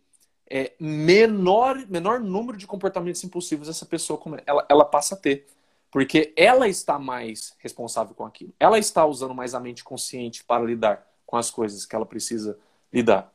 é, 0.49 0.73
menor, 0.79 1.85
menor 1.87 2.19
número 2.19 2.57
de 2.57 2.65
comportamentos 2.65 3.23
impulsivos 3.23 3.69
essa 3.69 3.85
pessoa 3.85 4.19
ela, 4.47 4.65
ela 4.67 4.85
passa 4.85 5.13
a 5.13 5.17
ter. 5.19 5.45
Porque 5.91 6.33
ela 6.35 6.67
está 6.67 6.99
mais 6.99 7.55
responsável 7.59 8.13
com 8.13 8.25
aquilo. 8.25 8.53
Ela 8.59 8.77
está 8.77 9.05
usando 9.05 9.33
mais 9.33 9.53
a 9.55 9.59
mente 9.59 9.83
consciente 9.83 10.43
para 10.43 10.63
lidar 10.63 11.07
com 11.25 11.37
as 11.37 11.49
coisas 11.49 11.85
que 11.85 11.95
ela 11.95 12.05
precisa 12.05 12.57
lidar. 12.91 13.33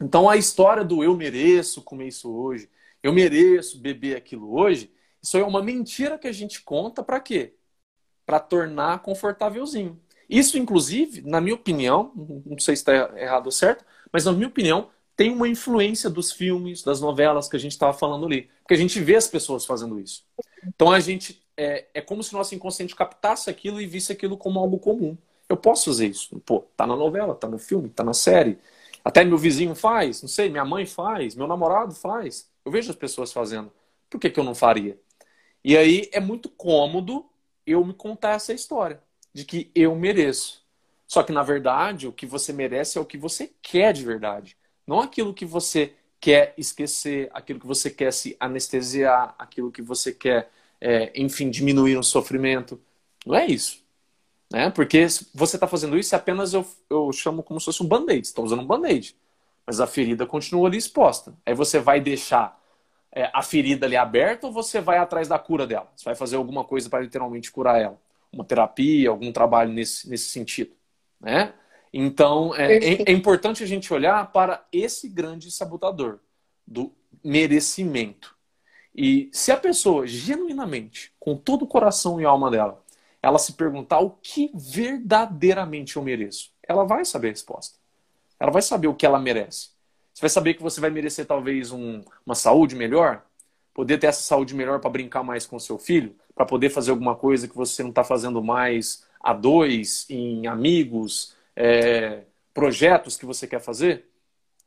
Então 0.00 0.28
a 0.28 0.36
história 0.36 0.84
do 0.84 1.02
eu 1.02 1.16
mereço 1.16 1.82
comer 1.82 2.08
isso 2.08 2.30
hoje, 2.30 2.68
eu 3.02 3.12
mereço 3.12 3.78
beber 3.78 4.16
aquilo 4.16 4.54
hoje, 4.54 4.92
isso 5.22 5.36
é 5.36 5.44
uma 5.44 5.62
mentira 5.62 6.18
que 6.18 6.28
a 6.28 6.32
gente 6.32 6.62
conta 6.62 7.02
para 7.02 7.18
quê? 7.20 7.54
Para 8.24 8.38
tornar 8.38 9.00
confortávelzinho. 9.00 10.00
Isso, 10.28 10.58
inclusive, 10.58 11.22
na 11.22 11.40
minha 11.40 11.54
opinião, 11.54 12.12
não 12.44 12.58
sei 12.58 12.76
se 12.76 12.82
está 12.82 12.92
errado 13.18 13.46
ou 13.46 13.52
certo, 13.52 13.84
mas 14.12 14.24
na 14.24 14.32
minha 14.32 14.48
opinião, 14.48 14.90
tem 15.16 15.32
uma 15.32 15.48
influência 15.48 16.10
dos 16.10 16.30
filmes, 16.30 16.82
das 16.82 17.00
novelas 17.00 17.48
que 17.48 17.56
a 17.56 17.58
gente 17.58 17.72
estava 17.72 17.96
falando 17.96 18.26
ali. 18.26 18.50
Porque 18.60 18.74
a 18.74 18.76
gente 18.76 19.00
vê 19.00 19.16
as 19.16 19.26
pessoas 19.26 19.64
fazendo 19.64 19.98
isso. 19.98 20.24
Então 20.66 20.92
a 20.92 21.00
gente. 21.00 21.42
É, 21.56 21.86
é 21.94 22.00
como 22.00 22.22
se 22.22 22.32
nosso 22.32 22.54
inconsciente 22.54 22.94
captasse 22.94 23.48
aquilo 23.48 23.80
e 23.80 23.86
visse 23.86 24.12
aquilo 24.12 24.36
como 24.36 24.60
algo 24.60 24.78
comum. 24.78 25.16
Eu 25.48 25.56
posso 25.56 25.86
fazer 25.90 26.08
isso. 26.08 26.38
Pô, 26.40 26.60
tá 26.76 26.86
na 26.86 26.96
novela, 26.96 27.34
tá 27.34 27.48
no 27.48 27.58
filme, 27.58 27.88
tá 27.88 28.04
na 28.04 28.12
série. 28.12 28.58
Até 29.04 29.24
meu 29.24 29.38
vizinho 29.38 29.74
faz, 29.74 30.20
não 30.20 30.28
sei, 30.28 30.48
minha 30.48 30.64
mãe 30.64 30.84
faz, 30.84 31.34
meu 31.34 31.46
namorado 31.46 31.94
faz. 31.94 32.50
Eu 32.64 32.72
vejo 32.72 32.90
as 32.90 32.96
pessoas 32.96 33.32
fazendo. 33.32 33.72
Por 34.10 34.20
que, 34.20 34.30
que 34.30 34.40
eu 34.40 34.44
não 34.44 34.54
faria? 34.54 34.98
E 35.64 35.76
aí 35.76 36.08
é 36.12 36.20
muito 36.20 36.48
cômodo 36.48 37.24
eu 37.66 37.84
me 37.84 37.94
contar 37.94 38.32
essa 38.32 38.52
história 38.52 39.00
de 39.32 39.44
que 39.44 39.70
eu 39.74 39.94
mereço. 39.94 40.64
Só 41.06 41.22
que, 41.22 41.32
na 41.32 41.42
verdade, 41.42 42.08
o 42.08 42.12
que 42.12 42.26
você 42.26 42.52
merece 42.52 42.98
é 42.98 43.00
o 43.00 43.04
que 43.04 43.18
você 43.18 43.52
quer 43.62 43.92
de 43.92 44.04
verdade. 44.04 44.56
Não 44.86 45.00
aquilo 45.00 45.34
que 45.34 45.44
você 45.44 45.94
quer 46.20 46.54
esquecer, 46.56 47.28
aquilo 47.32 47.60
que 47.60 47.66
você 47.66 47.90
quer 47.90 48.12
se 48.12 48.36
anestesiar, 48.40 49.34
aquilo 49.38 49.70
que 49.70 49.82
você 49.82 50.12
quer, 50.12 50.50
é, 50.80 51.12
enfim, 51.14 51.50
diminuir 51.50 51.96
o 51.96 52.02
sofrimento. 52.02 52.80
Não 53.24 53.34
é 53.34 53.46
isso. 53.46 53.84
Né? 54.52 54.70
Porque 54.70 55.06
você 55.34 55.56
está 55.56 55.66
fazendo 55.66 55.98
isso, 55.98 56.14
apenas 56.14 56.54
eu, 56.54 56.66
eu 56.88 57.12
chamo 57.12 57.42
como 57.42 57.58
se 57.60 57.66
fosse 57.66 57.82
um 57.82 57.86
band-aid. 57.86 58.26
Você 58.26 58.32
está 58.32 58.42
usando 58.42 58.62
um 58.62 58.66
band-aid. 58.66 59.16
Mas 59.66 59.80
a 59.80 59.86
ferida 59.86 60.26
continua 60.26 60.68
ali 60.68 60.78
exposta. 60.78 61.34
Aí 61.44 61.54
você 61.54 61.80
vai 61.80 62.00
deixar 62.00 62.60
é, 63.12 63.30
a 63.32 63.42
ferida 63.42 63.86
ali 63.86 63.96
aberta 63.96 64.46
ou 64.46 64.52
você 64.52 64.80
vai 64.80 64.98
atrás 64.98 65.26
da 65.26 65.38
cura 65.38 65.66
dela? 65.66 65.90
Você 65.96 66.04
vai 66.04 66.14
fazer 66.14 66.36
alguma 66.36 66.64
coisa 66.64 66.88
para 66.88 67.02
literalmente 67.02 67.50
curar 67.50 67.80
ela? 67.80 67.98
uma 68.36 68.44
terapia, 68.44 69.08
algum 69.08 69.32
trabalho 69.32 69.72
nesse, 69.72 70.08
nesse 70.08 70.28
sentido. 70.28 70.72
Né? 71.20 71.52
Então, 71.92 72.54
é, 72.54 72.76
é, 72.76 73.02
é 73.06 73.12
importante 73.12 73.62
a 73.62 73.66
gente 73.66 73.92
olhar 73.92 74.30
para 74.32 74.64
esse 74.72 75.08
grande 75.08 75.50
sabotador 75.50 76.20
do 76.66 76.92
merecimento. 77.24 78.35
E 78.96 79.28
se 79.30 79.52
a 79.52 79.56
pessoa, 79.58 80.06
genuinamente, 80.06 81.12
com 81.20 81.36
todo 81.36 81.62
o 81.62 81.68
coração 81.68 82.18
e 82.18 82.24
alma 82.24 82.50
dela, 82.50 82.82
ela 83.22 83.38
se 83.38 83.52
perguntar 83.52 84.00
o 84.00 84.10
que 84.22 84.50
verdadeiramente 84.54 85.96
eu 85.96 86.02
mereço, 86.02 86.50
ela 86.62 86.84
vai 86.84 87.04
saber 87.04 87.28
a 87.28 87.30
resposta. 87.30 87.76
Ela 88.40 88.50
vai 88.50 88.62
saber 88.62 88.88
o 88.88 88.94
que 88.94 89.04
ela 89.04 89.18
merece. 89.18 89.70
Você 90.14 90.22
vai 90.22 90.30
saber 90.30 90.54
que 90.54 90.62
você 90.62 90.80
vai 90.80 90.88
merecer 90.88 91.26
talvez 91.26 91.72
um, 91.72 92.02
uma 92.24 92.34
saúde 92.34 92.74
melhor, 92.74 93.22
poder 93.74 93.98
ter 93.98 94.06
essa 94.06 94.22
saúde 94.22 94.54
melhor 94.54 94.80
para 94.80 94.88
brincar 94.88 95.22
mais 95.22 95.44
com 95.44 95.58
seu 95.58 95.78
filho, 95.78 96.16
para 96.34 96.46
poder 96.46 96.70
fazer 96.70 96.90
alguma 96.90 97.14
coisa 97.14 97.46
que 97.46 97.56
você 97.56 97.82
não 97.82 97.90
está 97.90 98.02
fazendo 98.02 98.42
mais 98.42 99.04
a 99.20 99.34
dois, 99.34 100.06
em 100.08 100.46
amigos, 100.46 101.34
é, 101.54 102.22
projetos 102.54 103.18
que 103.18 103.26
você 103.26 103.46
quer 103.46 103.60
fazer, 103.60 104.06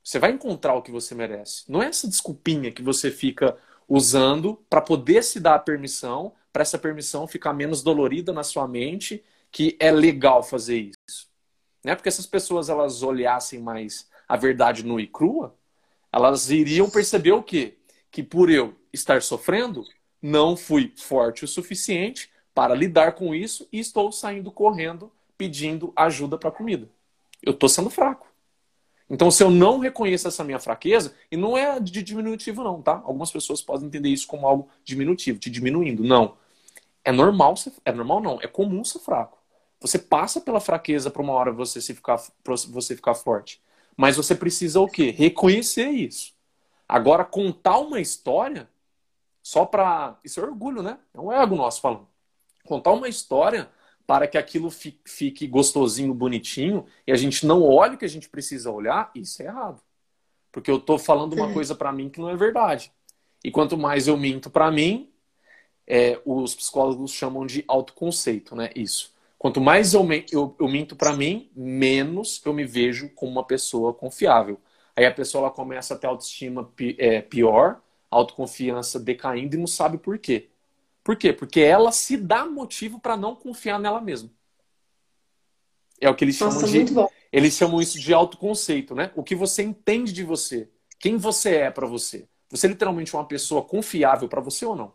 você 0.04 0.20
vai 0.20 0.32
encontrar 0.32 0.76
o 0.76 0.82
que 0.82 0.92
você 0.92 1.16
merece. 1.16 1.64
Não 1.68 1.82
é 1.82 1.88
essa 1.88 2.08
desculpinha 2.08 2.72
que 2.72 2.84
você 2.84 3.10
fica 3.10 3.58
usando 3.90 4.56
para 4.70 4.80
poder 4.80 5.24
se 5.24 5.40
dar 5.40 5.56
a 5.56 5.60
permissão, 5.60 6.34
para 6.54 6.62
essa 6.62 6.78
permissão 6.78 7.28
ficar 7.28 7.52
menos 7.54 7.82
dolorida 7.82 8.32
na 8.32 8.44
sua 8.44 8.68
mente, 8.68 9.24
que 9.52 9.76
é 9.80 9.92
legal 9.92 10.44
fazer 10.44 10.92
isso. 11.08 11.28
Né? 11.84 11.96
Porque 11.96 12.12
se 12.12 12.22
as 12.22 12.28
pessoas 12.28 12.70
elas 12.70 13.02
olhassem 13.02 13.60
mais 13.60 14.08
a 14.28 14.38
verdade 14.38 14.86
nua 14.86 15.02
e 15.02 15.08
crua, 15.08 15.56
elas 16.14 16.52
iriam 16.52 16.90
perceber 16.90 17.32
o 17.32 17.42
quê? 17.42 17.78
Que 18.12 18.22
por 18.22 18.50
eu 18.50 18.76
estar 18.94 19.22
sofrendo, 19.24 19.84
não 20.22 20.56
fui 20.56 20.94
forte 20.96 21.44
o 21.44 21.48
suficiente 21.48 22.30
para 22.54 22.76
lidar 22.76 23.14
com 23.14 23.34
isso 23.34 23.68
e 23.72 23.80
estou 23.80 24.12
saindo 24.12 24.52
correndo 24.52 25.12
pedindo 25.38 25.94
ajuda 25.96 26.38
para 26.38 26.52
comida. 26.52 26.90
Eu 27.42 27.54
estou 27.54 27.70
sendo 27.70 27.90
fraco. 27.90 28.29
Então, 29.10 29.32
se 29.32 29.44
eu 29.44 29.50
não 29.50 29.80
reconheço 29.80 30.28
essa 30.28 30.44
minha 30.44 30.60
fraqueza, 30.60 31.16
e 31.32 31.38
não 31.38 31.58
é 31.58 31.80
de 31.80 32.04
diminutivo, 32.04 32.64
não, 32.64 32.82
tá? 32.82 33.02
Algumas 33.04 33.32
pessoas 33.32 33.62
podem 33.62 33.88
entender 33.88 34.10
isso 34.10 34.28
como 34.28 34.46
algo 34.46 34.70
diminutivo, 34.84 35.40
te 35.40 35.50
diminuindo. 35.50 36.04
Não. 36.04 36.38
É 37.04 37.12
normal, 37.12 37.58
ser, 37.58 37.74
é 37.84 37.92
normal 37.92 38.22
não, 38.22 38.40
é 38.42 38.48
comum 38.48 38.84
ser 38.84 39.00
fraco. 39.00 39.40
Você 39.82 39.98
passa 39.98 40.40
pela 40.40 40.60
fraqueza 40.60 41.10
para 41.10 41.22
uma 41.22 41.34
hora 41.34 41.52
você 41.52 41.82
se 41.82 41.96
ficar, 41.96 42.22
você 42.68 42.96
ficar 42.96 43.16
forte. 43.16 43.62
Mas 43.98 44.16
você 44.18 44.36
precisa 44.36 44.80
o 44.80 44.88
quê? 44.88 45.10
Reconhecer 45.10 45.90
isso. 45.90 46.34
Agora, 46.88 47.24
contar 47.24 47.80
uma 47.80 48.00
história 48.00 48.70
só 49.42 49.66
para. 49.66 50.18
Isso 50.24 50.40
é 50.40 50.44
orgulho, 50.44 50.84
né? 50.84 51.00
É 51.14 51.20
um 51.20 51.32
ego 51.32 51.56
nosso 51.56 51.82
falando. 51.82 52.08
Contar 52.66 52.92
uma 52.92 53.08
história 53.08 53.70
para 54.10 54.28
que 54.28 54.40
aquilo 54.40 54.72
fique 54.72 55.46
gostosinho, 55.46 56.16
bonitinho, 56.16 56.84
e 57.06 57.12
a 57.12 57.16
gente 57.16 57.46
não 57.46 57.62
olhe 57.62 57.94
o 57.94 57.98
que 58.00 58.06
a 58.06 58.10
gente 58.10 58.28
precisa 58.28 58.72
olhar, 58.72 59.12
isso 59.14 59.40
é 59.44 59.46
errado. 59.46 59.80
Porque 60.52 60.72
eu 60.72 60.78
estou 60.78 60.98
falando 60.98 61.34
uma 61.34 61.54
coisa 61.54 61.76
para 61.76 61.92
mim 61.92 62.10
que 62.10 62.20
não 62.20 62.28
é 62.28 62.36
verdade. 62.36 62.92
E 63.44 63.52
quanto 63.52 63.78
mais 63.78 64.08
eu 64.08 64.18
minto 64.18 64.50
para 64.50 64.72
mim, 64.72 65.12
é, 65.86 66.20
os 66.26 66.56
psicólogos 66.56 67.12
chamam 67.12 67.46
de 67.46 67.64
autoconceito, 67.68 68.56
né? 68.56 68.72
Isso. 68.76 69.14
Quanto 69.38 69.62
mais 69.62 69.94
eu, 69.94 70.04
eu, 70.32 70.56
eu 70.60 70.68
minto 70.68 70.96
para 70.96 71.16
mim, 71.16 71.52
menos 71.56 72.42
eu 72.44 72.52
me 72.52 72.66
vejo 72.66 73.10
como 73.10 73.34
uma 73.34 73.46
pessoa 73.46 73.94
confiável. 73.94 74.60
Aí 74.96 75.06
a 75.06 75.14
pessoa 75.14 75.44
ela 75.44 75.52
começa 75.52 75.94
a 75.94 75.98
ter 76.00 76.08
autoestima 76.08 76.68
é, 76.98 77.22
pior, 77.22 77.80
autoconfiança 78.10 79.00
decaindo 79.00 79.56
e 79.56 79.60
não 79.60 79.68
sabe 79.68 80.00
por 80.00 80.18
quê. 80.18 80.50
Por 81.04 81.16
quê? 81.16 81.34
Porque 81.34 81.60
ela 81.60 81.92
se 81.92 82.18
dá 82.18 82.46
motivo 82.46 83.00
para 83.00 83.18
não 83.18 83.36
confiar 83.36 83.80
nela 83.80 84.02
mesma. 84.02 84.30
É 86.00 86.10
o 86.10 86.16
que 86.16 86.24
eles 86.24 86.36
chamam 86.36 86.64
de. 86.64 86.86
Eles 87.32 87.54
chamam 87.54 87.82
isso 87.82 88.00
de 88.00 88.14
autoconceito, 88.14 88.96
né? 88.96 89.12
O 89.16 89.24
que 89.24 89.36
você 89.36 89.62
entende 89.62 90.12
de 90.12 90.24
você. 90.24 90.70
Quem 90.98 91.18
você 91.18 91.56
é 91.56 91.72
para 91.72 91.86
você. 91.86 92.28
Você 92.50 92.66
é 92.66 92.70
literalmente 92.70 93.14
uma 93.16 93.26
pessoa 93.26 93.62
confiável 93.62 94.28
para 94.28 94.42
você 94.42 94.66
ou 94.66 94.76
não? 94.76 94.94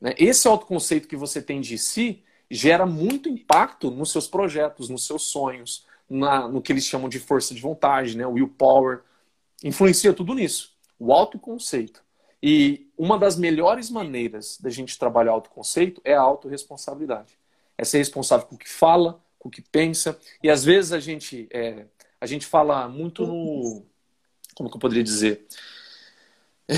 Né? 0.00 0.14
Esse 0.18 0.46
autoconceito 0.46 1.08
que 1.08 1.16
você 1.16 1.40
tem 1.40 1.60
de 1.60 1.78
si 1.78 2.22
gera 2.50 2.84
muito 2.84 3.28
impacto 3.28 3.90
nos 3.90 4.12
seus 4.12 4.28
projetos, 4.28 4.90
nos 4.90 5.06
seus 5.06 5.22
sonhos, 5.22 5.86
na, 6.08 6.46
no 6.46 6.60
que 6.60 6.72
eles 6.72 6.84
chamam 6.84 7.08
de 7.08 7.18
força 7.18 7.54
de 7.54 7.60
vontade, 7.62 8.16
né? 8.16 8.26
willpower. 8.26 9.02
Influencia 9.64 10.12
tudo 10.12 10.34
nisso. 10.34 10.76
O 10.98 11.12
autoconceito. 11.12 12.04
E 12.42 12.90
uma 12.98 13.18
das 13.18 13.36
melhores 13.36 13.88
maneiras 13.88 14.58
da 14.60 14.68
gente 14.68 14.98
trabalhar 14.98 15.32
autoconceito 15.32 16.00
é 16.04 16.14
a 16.14 16.20
autorresponsabilidade. 16.20 17.38
É 17.78 17.84
ser 17.84 17.98
responsável 17.98 18.46
com 18.46 18.56
o 18.56 18.58
que 18.58 18.68
fala, 18.68 19.22
com 19.38 19.48
o 19.48 19.52
que 19.52 19.62
pensa. 19.62 20.18
E 20.42 20.50
às 20.50 20.64
vezes 20.64 20.92
a 20.92 20.98
gente, 20.98 21.48
é, 21.52 21.86
a 22.20 22.26
gente 22.26 22.46
fala 22.46 22.88
muito 22.88 23.26
no. 23.26 23.86
Como 24.54 24.68
que 24.68 24.76
eu 24.76 24.80
poderia 24.80 25.04
dizer? 25.04 25.46
É, 26.68 26.74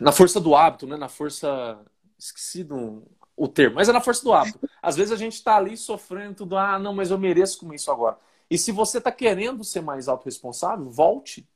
na 0.00 0.10
força 0.10 0.40
do 0.40 0.54
hábito, 0.54 0.86
né? 0.86 0.96
na 0.96 1.08
força. 1.08 1.78
Esqueci 2.18 2.62
do, 2.62 3.02
o 3.36 3.48
termo, 3.48 3.74
mas 3.76 3.88
é 3.88 3.92
na 3.92 4.00
força 4.00 4.22
do 4.22 4.32
hábito. 4.32 4.60
Às 4.80 4.96
vezes 4.96 5.12
a 5.12 5.16
gente 5.16 5.34
está 5.34 5.56
ali 5.56 5.76
sofrendo 5.76 6.36
tudo, 6.36 6.56
ah, 6.56 6.78
não, 6.78 6.94
mas 6.94 7.10
eu 7.10 7.18
mereço 7.18 7.58
comer 7.58 7.74
isso 7.74 7.90
agora. 7.90 8.16
E 8.48 8.56
se 8.56 8.70
você 8.70 8.98
está 8.98 9.10
querendo 9.10 9.64
ser 9.64 9.80
mais 9.80 10.08
autorresponsável, 10.08 10.88
volte. 10.88 11.48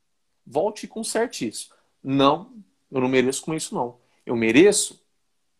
Volte 0.45 0.85
e 0.85 0.89
conserte 0.89 1.47
isso. 1.47 1.69
Não, 2.03 2.51
eu 2.91 3.01
não 3.01 3.07
mereço 3.07 3.41
com 3.41 3.53
isso, 3.53 3.73
não. 3.75 3.97
Eu 4.25 4.35
mereço 4.35 5.01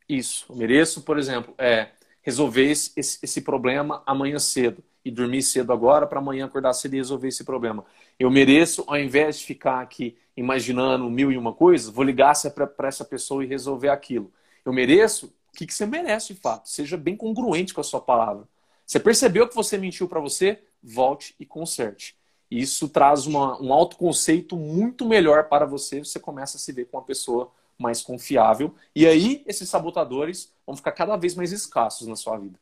isso. 0.07 0.45
Eu 0.49 0.55
mereço, 0.55 1.01
por 1.01 1.17
exemplo, 1.17 1.53
é, 1.57 1.89
resolver 2.21 2.69
esse, 2.69 2.91
esse, 2.95 3.19
esse 3.21 3.41
problema 3.41 4.03
amanhã 4.05 4.39
cedo 4.39 4.83
e 5.03 5.11
dormir 5.11 5.41
cedo 5.41 5.71
agora 5.71 6.05
para 6.05 6.19
amanhã 6.19 6.45
acordar 6.45 6.73
cedo 6.73 6.93
e 6.93 6.97
resolver 6.97 7.29
esse 7.29 7.43
problema. 7.43 7.85
Eu 8.19 8.29
mereço, 8.29 8.83
ao 8.87 8.97
invés 8.97 9.39
de 9.39 9.45
ficar 9.45 9.81
aqui 9.81 10.17
imaginando 10.35 11.09
mil 11.09 11.31
e 11.31 11.37
uma 11.37 11.53
coisas, 11.53 11.89
vou 11.89 12.03
ligar 12.03 12.33
para 12.75 12.87
essa 12.87 13.05
pessoa 13.05 13.43
e 13.43 13.47
resolver 13.47 13.89
aquilo. 13.89 14.31
Eu 14.65 14.73
mereço 14.73 15.33
o 15.53 15.57
que, 15.57 15.65
que 15.65 15.73
você 15.73 15.85
merece 15.85 16.33
de 16.33 16.39
fato. 16.39 16.69
Seja 16.69 16.97
bem 16.97 17.15
congruente 17.15 17.73
com 17.73 17.81
a 17.81 17.83
sua 17.83 18.01
palavra. 18.01 18.47
Você 18.85 18.99
percebeu 18.99 19.47
que 19.47 19.55
você 19.55 19.77
mentiu 19.77 20.07
para 20.07 20.19
você? 20.19 20.59
Volte 20.83 21.35
e 21.39 21.45
conserte. 21.45 22.15
Isso 22.49 22.87
traz 22.87 23.25
uma, 23.25 23.61
um 23.61 23.73
autoconceito 23.73 24.55
muito 24.55 25.05
melhor 25.05 25.45
para 25.45 25.65
você. 25.65 25.99
Você 25.99 26.19
começa 26.19 26.57
a 26.57 26.59
se 26.59 26.71
ver 26.71 26.85
com 26.85 26.97
uma 26.97 27.03
pessoa 27.03 27.51
mais 27.77 28.01
confiável. 28.01 28.73
E 28.95 29.05
aí, 29.05 29.43
esses 29.45 29.69
sabotadores 29.69 30.51
vão 30.65 30.75
ficar 30.75 30.91
cada 30.93 31.15
vez 31.15 31.35
mais 31.35 31.51
escassos 31.51 32.07
na 32.07 32.15
sua 32.15 32.37
vida. 32.37 32.59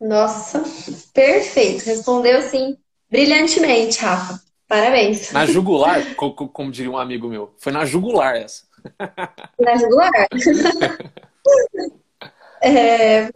Nossa, 0.00 0.62
perfeito. 1.12 1.84
Respondeu 1.84 2.42
sim, 2.42 2.76
brilhantemente, 3.10 4.00
Rafa. 4.00 4.42
Parabéns. 4.66 5.30
Na 5.32 5.46
jugular, 5.46 6.14
como, 6.16 6.34
como 6.34 6.72
diria 6.72 6.90
um 6.90 6.96
amigo 6.96 7.28
meu. 7.28 7.54
Foi 7.58 7.70
na 7.72 7.84
jugular 7.84 8.36
essa. 8.36 8.64
Na 9.58 9.76
jugular? 9.76 10.10
É, 12.64 13.28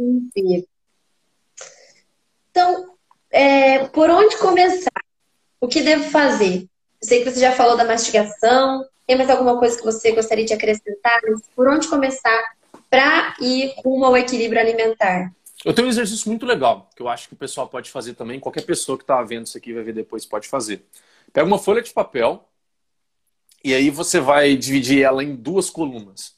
então, 2.49 2.96
é, 3.37 3.87
por 3.89 4.09
onde 4.09 4.39
começar? 4.39 4.91
O 5.61 5.69
que 5.69 5.83
devo 5.83 6.11
fazer? 6.11 6.63
Eu 6.63 7.09
sei 7.09 7.23
que 7.23 7.31
você 7.31 7.41
já 7.41 7.53
falou 7.53 7.77
da 7.77 7.85
mastigação. 7.85 8.87
Tem 9.07 9.15
mais 9.15 9.29
alguma 9.29 9.59
coisa 9.59 9.77
que 9.77 9.85
você 9.85 10.13
gostaria 10.13 10.45
de 10.45 10.55
acrescentar? 10.55 11.21
Por 11.55 11.69
onde 11.69 11.87
começar 11.87 12.43
para 12.89 13.37
ir 13.41 13.75
rumo 13.85 14.07
ao 14.07 14.17
equilíbrio 14.17 14.61
alimentar? 14.61 15.31
Eu 15.63 15.75
tenho 15.75 15.87
um 15.87 15.91
exercício 15.91 16.29
muito 16.31 16.47
legal 16.47 16.89
que 16.97 17.03
eu 17.03 17.09
acho 17.09 17.29
que 17.29 17.35
o 17.35 17.37
pessoal 17.37 17.69
pode 17.69 17.91
fazer 17.91 18.15
também. 18.15 18.41
Qualquer 18.41 18.63
pessoa 18.63 18.97
que 18.97 19.05
está 19.05 19.23
vendo 19.23 19.47
isso 19.47 19.59
aqui 19.59 19.75
vai 19.75 19.83
ver 19.83 19.93
depois 19.93 20.25
pode 20.25 20.49
fazer. 20.49 20.83
Pega 21.31 21.47
uma 21.47 21.59
folha 21.59 21.83
de 21.83 21.93
papel 21.93 22.43
e 23.63 23.75
aí 23.75 23.91
você 23.91 24.19
vai 24.19 24.57
dividir 24.57 25.03
ela 25.03 25.23
em 25.23 25.37
duas 25.37 25.69
colunas. 25.69 26.35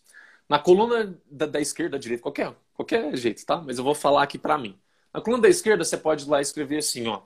Na 0.49 0.59
coluna 0.59 1.17
da, 1.31 1.47
da 1.47 1.61
esquerda, 1.61 1.93
da 1.93 1.99
direita, 1.99 2.23
qualquer, 2.23 2.53
qualquer 2.75 3.17
jeito, 3.17 3.45
tá? 3.47 3.59
Mas 3.59 3.79
eu 3.79 3.85
vou 3.85 3.95
falar 3.95 4.25
aqui 4.25 4.39
para 4.39 4.59
mim. 4.59 4.77
Na 5.13 5.21
coluna 5.21 5.43
da 5.43 5.49
esquerda, 5.49 5.85
você 5.85 5.97
pode 5.97 6.29
lá 6.29 6.41
escrever 6.41 6.79
assim, 6.79 7.07
ó. 7.07 7.23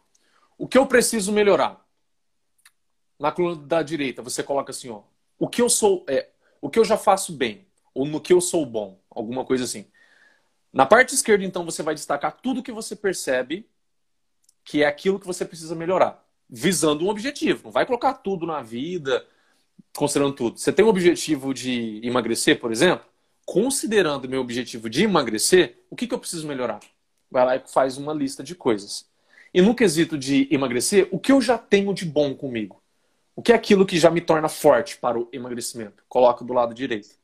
O 0.57 0.69
que 0.69 0.79
eu 0.79 0.87
preciso 0.87 1.33
melhorar? 1.33 1.85
Na 3.19 3.33
coluna 3.33 3.57
da 3.57 3.83
direita, 3.83 4.23
você 4.23 4.43
coloca 4.43 4.71
assim, 4.71 4.91
ó. 4.91 5.03
O 5.39 5.49
que 5.49 5.61
eu 5.61 5.69
sou, 5.69 6.05
é, 6.09 6.31
o 6.61 6.71
que 6.71 6.79
eu 6.79 6.85
já 6.85 6.97
faço 6.97 7.33
bem, 7.33 7.67
ou 7.95 8.07
no 8.07 8.21
que 8.21 8.33
eu 8.33 8.41
sou 8.41 8.65
bom, 8.65 9.01
alguma 9.11 9.45
coisa 9.45 9.65
assim. 9.65 9.87
Na 10.73 10.87
parte 10.87 11.15
esquerda, 11.15 11.45
então, 11.45 11.65
você 11.65 11.83
vai 11.83 11.95
destacar 11.95 12.33
tudo 12.41 12.63
que 12.63 12.73
você 12.73 12.97
percebe 12.97 13.69
que 14.65 14.83
é 14.83 14.87
aquilo 14.87 15.19
que 15.19 15.27
você 15.27 15.45
precisa 15.45 15.75
melhorar, 15.75 16.25
visando 16.49 17.05
um 17.05 17.09
objetivo. 17.09 17.65
Não 17.65 17.73
vai 17.73 17.85
colocar 17.85 18.15
tudo 18.15 18.47
na 18.47 18.63
vida, 18.63 19.27
considerando 19.95 20.35
tudo. 20.35 20.59
Você 20.59 20.73
tem 20.73 20.85
um 20.85 20.89
objetivo 20.89 21.53
de 21.53 22.01
emagrecer, 22.05 22.61
por 22.61 22.71
exemplo? 22.71 23.13
considerando 23.45 24.29
meu 24.29 24.41
objetivo 24.41 24.89
de 24.89 25.05
emagrecer, 25.05 25.85
o 25.91 25.97
que, 25.97 26.07
que 26.07 26.15
eu 26.15 26.19
preciso 26.19 26.47
melhorar? 26.47 26.81
Vai 27.33 27.45
lá 27.45 27.57
e 27.57 27.63
faz 27.67 27.97
uma 27.97 28.13
lista 28.13 28.43
de 28.43 28.55
coisas. 28.55 29.07
E 29.53 29.61
no 29.61 29.75
quesito 29.75 30.17
de 30.17 30.47
emagrecer, 30.51 31.09
o 31.11 31.19
que 31.19 31.33
eu 31.33 31.41
já 31.41 31.59
tenho 31.59 31.93
de 31.93 32.05
bom 32.05 32.35
comigo? 32.35 32.83
O 33.35 33.43
que 33.43 33.53
é 33.53 33.55
aquilo 33.55 33.87
que 33.87 33.99
já 33.99 34.11
me 34.11 34.21
torna 34.21 34.49
forte 34.49 34.97
para 34.99 35.19
o 35.19 35.29
emagrecimento? 35.33 36.05
Coloca 36.09 36.45
do 36.45 36.53
lado 36.53 36.75
direito. 36.75 37.17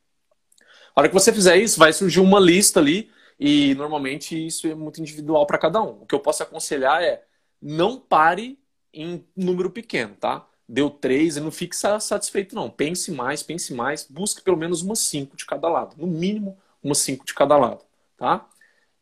A 0.95 1.01
hora 1.01 1.07
que 1.07 1.13
você 1.13 1.31
fizer 1.31 1.55
isso, 1.57 1.79
vai 1.79 1.93
surgir 1.93 2.19
uma 2.19 2.39
lista 2.39 2.79
ali, 2.79 3.09
e 3.39 3.73
normalmente 3.75 4.35
isso 4.45 4.67
é 4.67 4.75
muito 4.75 4.99
individual 4.99 5.45
para 5.45 5.57
cada 5.57 5.81
um. 5.81 6.01
O 6.01 6.05
que 6.05 6.13
eu 6.13 6.19
posso 6.19 6.43
aconselhar 6.43 7.01
é 7.01 7.23
não 7.61 7.99
pare 7.99 8.59
em 8.93 9.23
número 9.35 9.69
pequeno, 9.69 10.15
tá? 10.15 10.49
deu 10.69 10.89
três 10.91 11.35
e 11.35 11.41
não 11.41 11.49
fique 11.49 11.75
satisfeito, 11.75 12.53
não. 12.53 12.69
Pense 12.69 13.11
mais, 13.11 13.41
pense 13.41 13.73
mais, 13.73 14.05
busque 14.07 14.41
pelo 14.43 14.55
menos 14.55 14.83
umas 14.83 14.99
cinco 14.99 15.35
de 15.35 15.45
cada 15.45 15.67
lado. 15.67 15.95
No 15.97 16.05
mínimo, 16.05 16.55
umas 16.83 16.99
cinco 16.99 17.25
de 17.25 17.33
cada 17.33 17.57
lado. 17.57 17.83
Tá? 18.15 18.47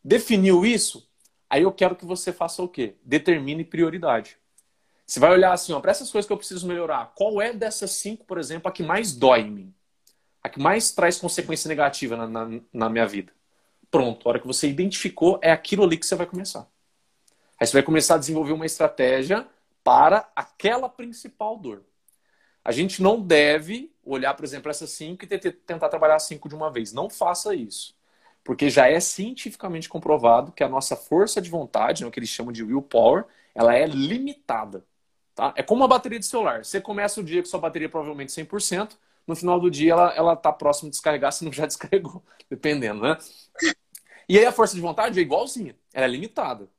Definiu 0.08 0.66
isso? 0.66 1.06
Aí 1.50 1.64
eu 1.64 1.72
quero 1.74 1.94
que 1.94 2.06
você 2.06 2.32
faça 2.32 2.64
o 2.64 2.70
quê? 2.70 2.96
Determine 3.04 3.66
prioridade. 3.66 4.38
Você 5.06 5.20
vai 5.20 5.32
olhar 5.32 5.52
assim, 5.52 5.74
ó, 5.74 5.82
para 5.82 5.92
essas 5.92 6.10
coisas 6.10 6.26
que 6.26 6.32
eu 6.32 6.38
preciso 6.38 6.66
melhorar, 6.66 7.12
qual 7.14 7.42
é 7.42 7.52
dessas 7.52 7.92
cinco, 7.92 8.24
por 8.24 8.38
exemplo, 8.38 8.70
a 8.70 8.72
que 8.72 8.82
mais 8.82 9.12
dói 9.12 9.42
em 9.42 9.52
mim? 9.52 9.74
A 10.42 10.48
que 10.48 10.62
mais 10.62 10.92
traz 10.92 11.20
consequência 11.20 11.68
negativa 11.68 12.16
na, 12.16 12.26
na, 12.26 12.62
na 12.72 12.90
minha 12.90 13.06
vida? 13.06 13.34
Pronto, 13.92 14.26
a 14.26 14.30
hora 14.30 14.40
que 14.40 14.48
você 14.48 14.70
identificou, 14.70 15.42
é 15.42 15.52
aquilo 15.52 15.84
ali 15.84 15.98
que 15.98 16.06
você 16.06 16.16
vai 16.16 16.26
começar. 16.26 16.66
Aí 17.60 17.68
você 17.68 17.74
vai 17.74 17.84
começar 17.84 18.16
a 18.16 18.18
desenvolver 18.18 18.54
uma 18.54 18.66
estratégia 18.66 19.46
para 19.84 20.32
aquela 20.34 20.88
principal 20.88 21.58
dor. 21.58 21.84
A 22.64 22.72
gente 22.72 23.04
não 23.04 23.20
deve 23.20 23.94
olhar, 24.06 24.34
por 24.36 24.46
exemplo, 24.46 24.72
essas 24.72 24.90
cinco 24.92 25.26
e 25.26 25.28
tentar 25.28 25.90
trabalhar 25.90 26.20
cinco 26.20 26.48
de 26.48 26.56
uma 26.56 26.72
vez. 26.72 26.94
Não 26.94 27.10
faça 27.10 27.54
isso. 27.54 27.97
Porque 28.48 28.70
já 28.70 28.88
é 28.90 28.98
cientificamente 29.02 29.90
comprovado 29.90 30.54
que 30.54 30.64
a 30.64 30.70
nossa 30.70 30.96
força 30.96 31.42
de 31.42 31.50
vontade, 31.50 32.02
né, 32.02 32.08
o 32.08 32.12
que 32.12 32.18
eles 32.18 32.30
chamam 32.30 32.54
de 32.54 32.64
willpower, 32.64 33.26
ela 33.54 33.76
é 33.76 33.86
limitada. 33.86 34.86
Tá? 35.36 35.54
É 35.58 35.62
como 35.62 35.82
uma 35.82 35.88
bateria 35.90 36.18
de 36.18 36.26
celular. 36.26 36.64
Você 36.64 36.80
começa 36.80 37.20
o 37.20 37.24
dia 37.26 37.42
com 37.42 37.50
sua 37.50 37.60
bateria 37.60 37.90
provavelmente 37.90 38.32
100%, 38.32 38.98
no 39.28 39.36
final 39.36 39.60
do 39.60 39.70
dia 39.70 39.92
ela, 39.92 40.14
ela 40.16 40.34
tá 40.34 40.54
próximo 40.54 40.90
de 40.90 40.92
descarregar, 40.92 41.34
se 41.34 41.44
não 41.44 41.52
já 41.52 41.66
descarregou, 41.68 42.24
dependendo, 42.50 43.02
né? 43.02 43.18
E 44.30 44.40
aí 44.40 44.46
a 44.46 44.52
força 44.54 44.76
de 44.76 44.80
vontade 44.80 45.20
é 45.20 45.22
igualzinha, 45.22 45.76
ela 45.94 46.06
é 46.06 46.10
limitada. 46.10 46.70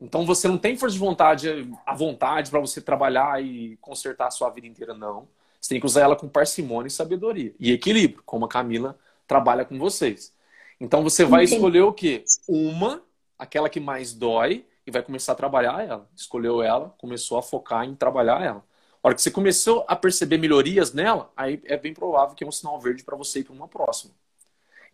Então 0.00 0.24
você 0.24 0.48
não 0.48 0.56
tem 0.56 0.74
força 0.74 0.94
de 0.94 1.00
vontade, 1.00 1.70
a 1.84 1.94
vontade 1.94 2.50
para 2.50 2.60
você 2.60 2.80
trabalhar 2.80 3.44
e 3.44 3.76
consertar 3.76 4.28
a 4.28 4.30
sua 4.30 4.48
vida 4.48 4.66
inteira, 4.66 4.94
não. 4.94 5.28
Você 5.60 5.68
tem 5.68 5.80
que 5.80 5.86
usar 5.86 6.00
ela 6.00 6.16
com 6.16 6.30
parcimônia 6.30 6.88
e 6.88 6.90
sabedoria. 6.90 7.54
E 7.60 7.72
equilíbrio, 7.72 8.22
como 8.24 8.46
a 8.46 8.48
Camila 8.48 8.98
trabalha 9.26 9.66
com 9.66 9.78
vocês. 9.78 10.32
Então 10.80 11.02
você 11.02 11.24
vai 11.24 11.44
Entendi. 11.44 11.56
escolher 11.56 11.82
o 11.82 11.92
quê? 11.92 12.24
Uma, 12.48 13.02
aquela 13.38 13.68
que 13.68 13.80
mais 13.80 14.12
dói, 14.12 14.66
e 14.86 14.90
vai 14.90 15.02
começar 15.02 15.32
a 15.32 15.36
trabalhar 15.36 15.82
ela. 15.86 16.08
Escolheu 16.14 16.62
ela, 16.62 16.94
começou 16.98 17.38
a 17.38 17.42
focar 17.42 17.84
em 17.84 17.94
trabalhar 17.94 18.42
ela. 18.42 18.64
A 19.02 19.08
hora 19.08 19.14
que 19.14 19.22
você 19.22 19.30
começou 19.30 19.84
a 19.88 19.96
perceber 19.96 20.38
melhorias 20.38 20.92
nela, 20.92 21.30
aí 21.36 21.60
é 21.64 21.76
bem 21.76 21.92
provável 21.92 22.34
que 22.34 22.44
é 22.44 22.46
um 22.46 22.52
sinal 22.52 22.80
verde 22.80 23.02
para 23.02 23.16
você 23.16 23.40
ir 23.40 23.44
para 23.44 23.54
uma 23.54 23.68
próxima. 23.68 24.12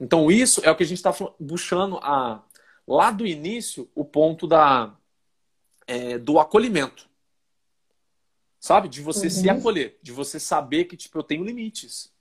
Então 0.01 0.31
isso 0.31 0.61
é 0.65 0.71
o 0.71 0.77
que 0.77 0.83
a 0.83 0.87
gente 0.87 0.99
está 0.99 1.15
buscando 1.39 1.99
a 1.99 2.43
lá 2.87 3.11
do 3.11 3.27
início 3.27 3.89
o 3.95 4.05
ponto 4.05 4.47
da, 4.47 4.97
é, 5.87 6.19
do 6.19 6.41
acolhimento. 6.41 7.09
Sabe? 8.59 8.89
De 8.89 9.01
você 9.01 9.27
uhum. 9.27 9.31
se 9.31 9.49
acolher, 9.49 9.99
de 10.03 10.13
você 10.13 10.39
saber 10.39 10.85
que, 10.85 10.97
tipo, 10.97 11.19
eu 11.19 11.23
tenho 11.23 11.45
limites. 11.45 12.13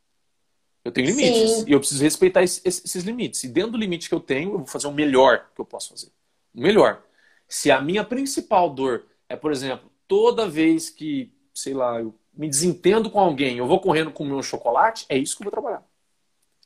Eu 0.84 0.92
tenho 0.92 1.08
limites. 1.08 1.52
Sim. 1.52 1.66
E 1.68 1.72
eu 1.72 1.80
preciso 1.80 2.04
respeitar 2.04 2.44
esses, 2.44 2.66
esses 2.66 3.04
limites. 3.04 3.44
E 3.44 3.48
dentro 3.48 3.72
do 3.72 3.78
limite 3.78 4.08
que 4.08 4.16
eu 4.16 4.20
tenho, 4.20 4.54
eu 4.54 4.58
vou 4.60 4.68
fazer 4.68 4.88
o 4.88 4.94
melhor 4.94 5.50
que 5.54 5.62
eu 5.62 5.66
posso 5.66 5.90
fazer. 5.90 6.12
O 6.54 6.62
melhor. 6.62 7.04
Se 7.48 7.72
a 7.72 7.82
minha 7.82 8.04
principal 8.04 8.70
dor 8.70 9.06
é, 9.28 9.36
por 9.36 9.52
exemplo, 9.52 9.92
toda 10.08 10.48
vez 10.48 10.90
que, 10.90 11.32
sei 11.54 11.74
lá, 11.74 12.00
eu 12.00 12.16
me 12.34 12.50
desentendo 12.50 13.10
com 13.10 13.20
alguém, 13.20 13.58
eu 13.58 13.68
vou 13.68 13.80
correndo 13.80 14.12
com 14.12 14.24
o 14.24 14.28
meu 14.28 14.42
chocolate, 14.42 15.06
é 15.10 15.18
isso 15.18 15.36
que 15.36 15.42
eu 15.42 15.46
vou 15.46 15.52
trabalhar. 15.52 15.84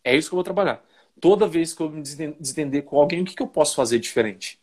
É 0.04 0.16
isso 0.16 0.30
que 0.30 0.34
eu 0.34 0.38
vou 0.38 0.44
trabalhar 0.44 0.84
toda 1.20 1.48
vez 1.48 1.74
que 1.74 1.82
eu 1.82 1.90
me 1.90 2.02
desentender 2.02 2.84
com 2.84 3.00
alguém, 3.00 3.22
o 3.22 3.26
que, 3.26 3.36
que 3.36 3.42
eu 3.42 3.48
posso 3.48 3.76
fazer 3.76 4.00
diferente? 4.00 4.60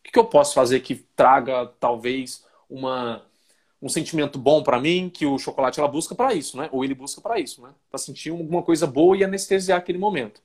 O 0.00 0.04
que, 0.04 0.12
que 0.12 0.18
eu 0.18 0.24
posso 0.24 0.54
fazer 0.54 0.80
que 0.80 0.94
traga, 0.94 1.66
talvez, 1.80 2.44
uma, 2.68 3.24
um 3.80 3.88
sentimento 3.88 4.38
bom 4.38 4.62
para 4.62 4.80
mim, 4.80 5.10
que 5.12 5.26
o 5.26 5.38
chocolate 5.38 5.78
ela 5.78 5.88
busca 5.88 6.14
para 6.14 6.34
isso, 6.34 6.56
né? 6.56 6.68
Ou 6.72 6.84
ele 6.84 6.94
busca 6.94 7.20
para 7.20 7.38
isso, 7.38 7.62
né? 7.62 7.74
Para 7.90 7.98
sentir 7.98 8.30
alguma 8.30 8.62
coisa 8.62 8.86
boa 8.86 9.16
e 9.16 9.24
anestesiar 9.24 9.78
aquele 9.78 9.98
momento. 9.98 10.42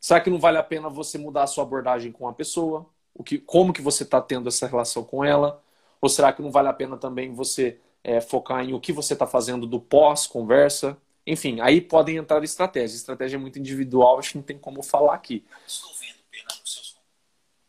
Será 0.00 0.20
que 0.20 0.28
não 0.28 0.38
vale 0.38 0.58
a 0.58 0.62
pena 0.62 0.88
você 0.88 1.16
mudar 1.16 1.44
a 1.44 1.46
sua 1.46 1.62
abordagem 1.62 2.10
com 2.10 2.26
a 2.26 2.32
pessoa? 2.32 2.86
O 3.14 3.22
que, 3.22 3.38
como 3.38 3.72
que 3.72 3.80
você 3.80 4.02
está 4.02 4.20
tendo 4.20 4.48
essa 4.48 4.66
relação 4.66 5.04
com 5.04 5.24
ela? 5.24 5.62
Ou 6.00 6.08
será 6.08 6.32
que 6.32 6.42
não 6.42 6.50
vale 6.50 6.68
a 6.68 6.72
pena 6.72 6.96
também 6.96 7.32
você 7.32 7.78
é, 8.02 8.20
focar 8.20 8.64
em 8.64 8.74
o 8.74 8.80
que 8.80 8.92
você 8.92 9.12
está 9.12 9.28
fazendo 9.28 9.64
do 9.64 9.80
pós-conversa? 9.80 10.98
Enfim, 11.24 11.60
aí 11.60 11.80
podem 11.80 12.16
entrar 12.16 12.42
estratégias. 12.42 12.94
Estratégia 12.94 13.36
é 13.36 13.38
muito 13.38 13.60
individual, 13.60 14.18
acho 14.18 14.32
que 14.32 14.38
não 14.38 14.42
tem 14.42 14.58
como 14.58 14.82
falar 14.82 15.14
aqui. 15.14 15.44
Estou 15.64 15.92
vendo 15.94 16.18
pena 16.30 16.48
nos 16.60 16.72
seus... 16.72 16.96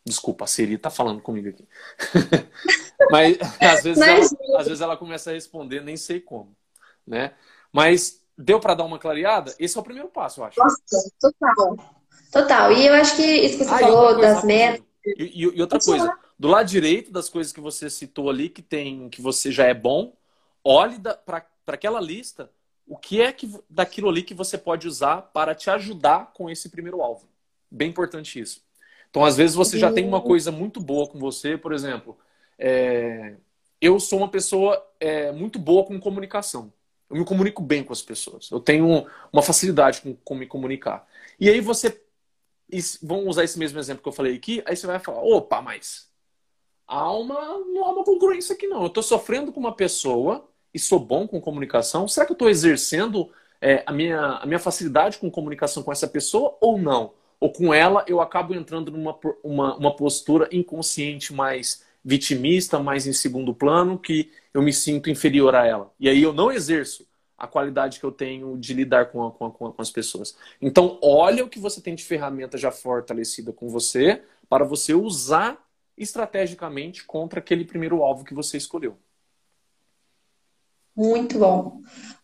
Desculpa, 0.06 0.44
a 0.44 0.48
Siri 0.48 0.74
está 0.74 0.90
falando 0.90 1.22
comigo 1.22 1.50
aqui. 1.50 1.68
Mas, 3.10 3.38
às 3.60 3.84
vezes, 3.84 4.00
Mas... 4.00 4.36
Ela, 4.40 4.60
às 4.60 4.68
vezes 4.68 4.82
ela 4.82 4.98
começa 4.98 5.30
a 5.30 5.34
responder, 5.34 5.82
nem 5.82 5.96
sei 5.96 6.20
como. 6.20 6.56
Né? 7.06 7.34
Mas 7.72 8.22
deu 8.38 8.60
para 8.60 8.76
dar 8.76 8.84
uma 8.84 9.00
clareada? 9.00 9.54
Esse 9.58 9.78
é 9.78 9.82
o 9.82 9.84
primeiro 9.84 10.10
passo, 10.10 10.42
eu 10.42 10.46
acho. 10.46 10.60
Nossa, 10.60 11.12
total. 11.20 11.78
Total. 12.32 12.72
E 12.72 12.88
eu 12.88 12.94
acho 12.96 13.16
que 13.16 13.24
isso 13.24 13.58
que 13.58 13.64
você 13.64 13.74
ah, 13.74 13.80
falou 13.80 14.20
das 14.20 14.44
metas. 14.44 14.84
E, 15.06 15.24
e, 15.24 15.42
e 15.42 15.62
outra 15.62 15.80
coisa, 15.80 16.12
do 16.38 16.48
lado 16.48 16.68
direito 16.68 17.12
das 17.12 17.30
coisas 17.30 17.54
que 17.54 17.62
você 17.62 17.90
citou 17.90 18.30
ali, 18.30 18.50
que 18.50 18.62
tem 18.62 19.10
que 19.10 19.22
você 19.22 19.52
já 19.52 19.66
é 19.66 19.74
bom, 19.74 20.14
olhe 20.64 20.98
para 21.26 21.46
aquela 21.68 22.02
lista 22.02 22.50
o 22.86 22.98
que 22.98 23.22
é 23.22 23.32
que 23.32 23.50
daquilo 23.70 24.10
ali 24.10 24.24
que 24.24 24.34
você 24.34 24.58
pode 24.58 24.88
usar 24.88 25.22
para 25.34 25.56
te 25.56 25.70
ajudar 25.70 26.34
com 26.34 26.50
esse 26.50 26.70
primeiro 26.70 27.02
alvo. 27.02 27.28
Bem 27.72 27.90
importante 27.90 28.40
isso. 28.40 28.62
Então, 29.14 29.24
às 29.24 29.38
vezes, 29.38 29.56
você 29.56 29.78
já 29.78 29.94
tem 29.94 30.08
uma 30.08 30.20
coisa 30.20 30.52
muito 30.52 30.80
boa 30.80 31.08
com 31.08 31.20
você, 31.20 31.56
por 31.56 31.72
exemplo, 31.72 32.18
é... 32.58 33.36
eu 33.80 34.00
sou 34.00 34.18
uma 34.18 34.28
pessoa 34.28 34.84
é, 35.00 35.32
muito 35.32 35.60
boa 35.60 35.86
com 35.86 36.00
comunicação. 36.00 36.74
Eu 37.08 37.18
me 37.18 37.24
comunico 37.24 37.62
bem 37.62 37.84
com 37.84 37.94
as 37.94 38.02
pessoas. 38.02 38.50
Eu 38.50 38.60
tenho 38.60 39.06
uma 39.32 39.44
facilidade 39.44 40.02
com, 40.02 40.16
com 40.16 40.34
me 40.34 40.48
comunicar. 40.48 41.08
E 41.40 41.48
aí 41.48 41.62
você. 41.62 42.02
Vamos 43.04 43.28
usar 43.28 43.44
esse 43.44 43.60
mesmo 43.60 43.78
exemplo 43.78 44.02
que 44.02 44.10
eu 44.10 44.14
falei 44.14 44.36
aqui, 44.36 44.64
aí 44.66 44.76
você 44.76 44.88
vai 44.88 44.98
falar, 44.98 45.22
opa, 45.22 45.62
mas 45.62 46.10
há 46.88 47.14
uma, 47.14 47.60
não 47.60 47.86
há 47.86 47.92
uma 47.92 48.04
congruência 48.04 48.56
aqui 48.56 48.66
não. 48.66 48.82
Eu 48.82 48.88
estou 48.88 49.04
sofrendo 49.04 49.54
com 49.54 49.60
uma 49.60 49.76
pessoa 49.76 50.50
e 50.74 50.80
sou 50.80 50.98
bom 50.98 51.28
com 51.28 51.40
comunicação? 51.40 52.08
Será 52.08 52.26
que 52.26 52.32
eu 52.32 52.36
estou 52.36 52.50
exercendo 52.50 53.30
é, 53.62 53.84
a, 53.86 53.92
minha, 53.92 54.20
a 54.38 54.46
minha 54.48 54.58
facilidade 54.58 55.20
com 55.20 55.30
comunicação 55.30 55.84
com 55.84 55.92
essa 55.92 56.08
pessoa 56.08 56.58
ou 56.60 56.80
não? 56.80 57.14
Ou 57.40 57.52
com 57.52 57.74
ela 57.74 58.04
eu 58.08 58.22
acabo 58.22 58.54
entrando 58.54 58.92
numa 58.92 59.18
uma, 59.44 59.76
uma 59.76 59.96
postura 59.96 60.48
inconsciente 60.52 61.34
mais 61.34 61.84
vitimista, 62.04 62.80
mais 62.80 63.08
em 63.08 63.14
segundo 63.14 63.54
plano, 63.54 63.98
que 63.98 64.32
eu 64.54 64.62
me 64.62 64.74
sinto 64.74 65.10
inferior 65.10 65.56
a 65.56 65.66
ela. 65.66 65.94
E 66.00 66.10
aí 66.10 66.22
eu 66.22 66.34
não 66.34 66.52
exerço 66.52 67.08
a 67.38 67.48
qualidade 67.48 68.00
que 68.00 68.06
eu 68.06 68.12
tenho 68.12 68.58
de 68.58 68.74
lidar 68.74 69.12
com, 69.12 69.26
a, 69.26 69.32
com, 69.32 69.46
a, 69.46 69.52
com 69.52 69.82
as 69.82 69.90
pessoas. 69.90 70.36
Então, 70.62 71.00
olha 71.02 71.44
o 71.44 71.50
que 71.50 71.60
você 71.60 71.82
tem 71.82 71.96
de 71.96 72.04
ferramenta 72.04 72.58
já 72.58 72.72
fortalecida 72.72 73.52
com 73.52 73.68
você 73.68 74.22
para 74.48 74.64
você 74.64 74.94
usar 74.94 75.62
estrategicamente 75.98 77.04
contra 77.04 77.40
aquele 77.40 77.66
primeiro 77.66 78.04
alvo 78.04 78.24
que 78.24 78.34
você 78.34 78.58
escolheu. 78.58 78.98
Muito 80.96 81.40
bom. 81.40 81.82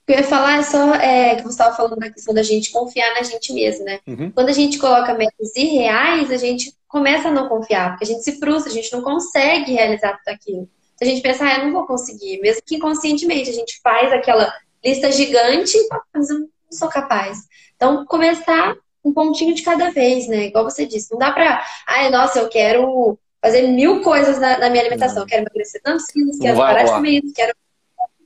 O 0.09 0.11
que 0.11 0.17
eu 0.17 0.23
ia 0.23 0.27
falar 0.27 0.57
é 0.57 0.63
só 0.63 0.95
é, 0.95 1.35
que 1.35 1.43
você 1.43 1.49
estava 1.49 1.75
falando 1.75 1.95
da 1.97 2.09
questão 2.09 2.33
da 2.33 2.41
gente 2.41 2.71
confiar 2.71 3.13
na 3.13 3.21
gente 3.21 3.53
mesmo, 3.53 3.85
né? 3.85 3.99
Uhum. 4.07 4.31
Quando 4.31 4.49
a 4.49 4.53
gente 4.53 4.79
coloca 4.79 5.13
metas 5.13 5.55
irreais, 5.55 6.31
a 6.31 6.37
gente 6.37 6.73
começa 6.87 7.27
a 7.27 7.31
não 7.31 7.47
confiar, 7.47 7.91
porque 7.91 8.05
a 8.05 8.07
gente 8.07 8.23
se 8.23 8.39
frustra, 8.39 8.71
a 8.71 8.73
gente 8.73 8.91
não 8.91 9.03
consegue 9.03 9.71
realizar 9.71 10.17
tudo 10.17 10.33
aquilo. 10.33 10.67
A 10.99 11.05
gente 11.05 11.21
pensa, 11.21 11.45
ah, 11.45 11.59
eu 11.59 11.65
não 11.65 11.73
vou 11.73 11.85
conseguir, 11.85 12.41
mesmo 12.41 12.63
que 12.65 12.77
inconscientemente 12.77 13.51
a 13.51 13.53
gente 13.53 13.79
faz 13.83 14.11
aquela 14.11 14.51
lista 14.83 15.11
gigante, 15.11 15.77
mas 16.11 16.27
eu 16.31 16.39
não 16.39 16.47
sou 16.71 16.89
capaz. 16.89 17.37
Então, 17.75 18.03
começar 18.07 18.75
um 19.05 19.13
pontinho 19.13 19.53
de 19.53 19.61
cada 19.61 19.91
vez, 19.91 20.27
né? 20.27 20.47
Igual 20.47 20.63
você 20.63 20.87
disse, 20.87 21.11
não 21.11 21.19
dá 21.19 21.31
pra, 21.31 21.63
ai, 21.87 22.09
nossa, 22.09 22.39
eu 22.39 22.49
quero 22.49 23.15
fazer 23.39 23.61
mil 23.67 24.01
coisas 24.01 24.39
na, 24.39 24.57
na 24.57 24.71
minha 24.71 24.81
alimentação, 24.81 25.27
quero 25.27 25.43
emagrecer 25.43 25.79
tantos 25.83 26.07
quilos, 26.07 26.39
quero 26.39 26.57
parar 26.57 26.83
de 26.83 26.91
comer 26.93 27.21
isso, 27.23 27.31
quero. 27.31 27.53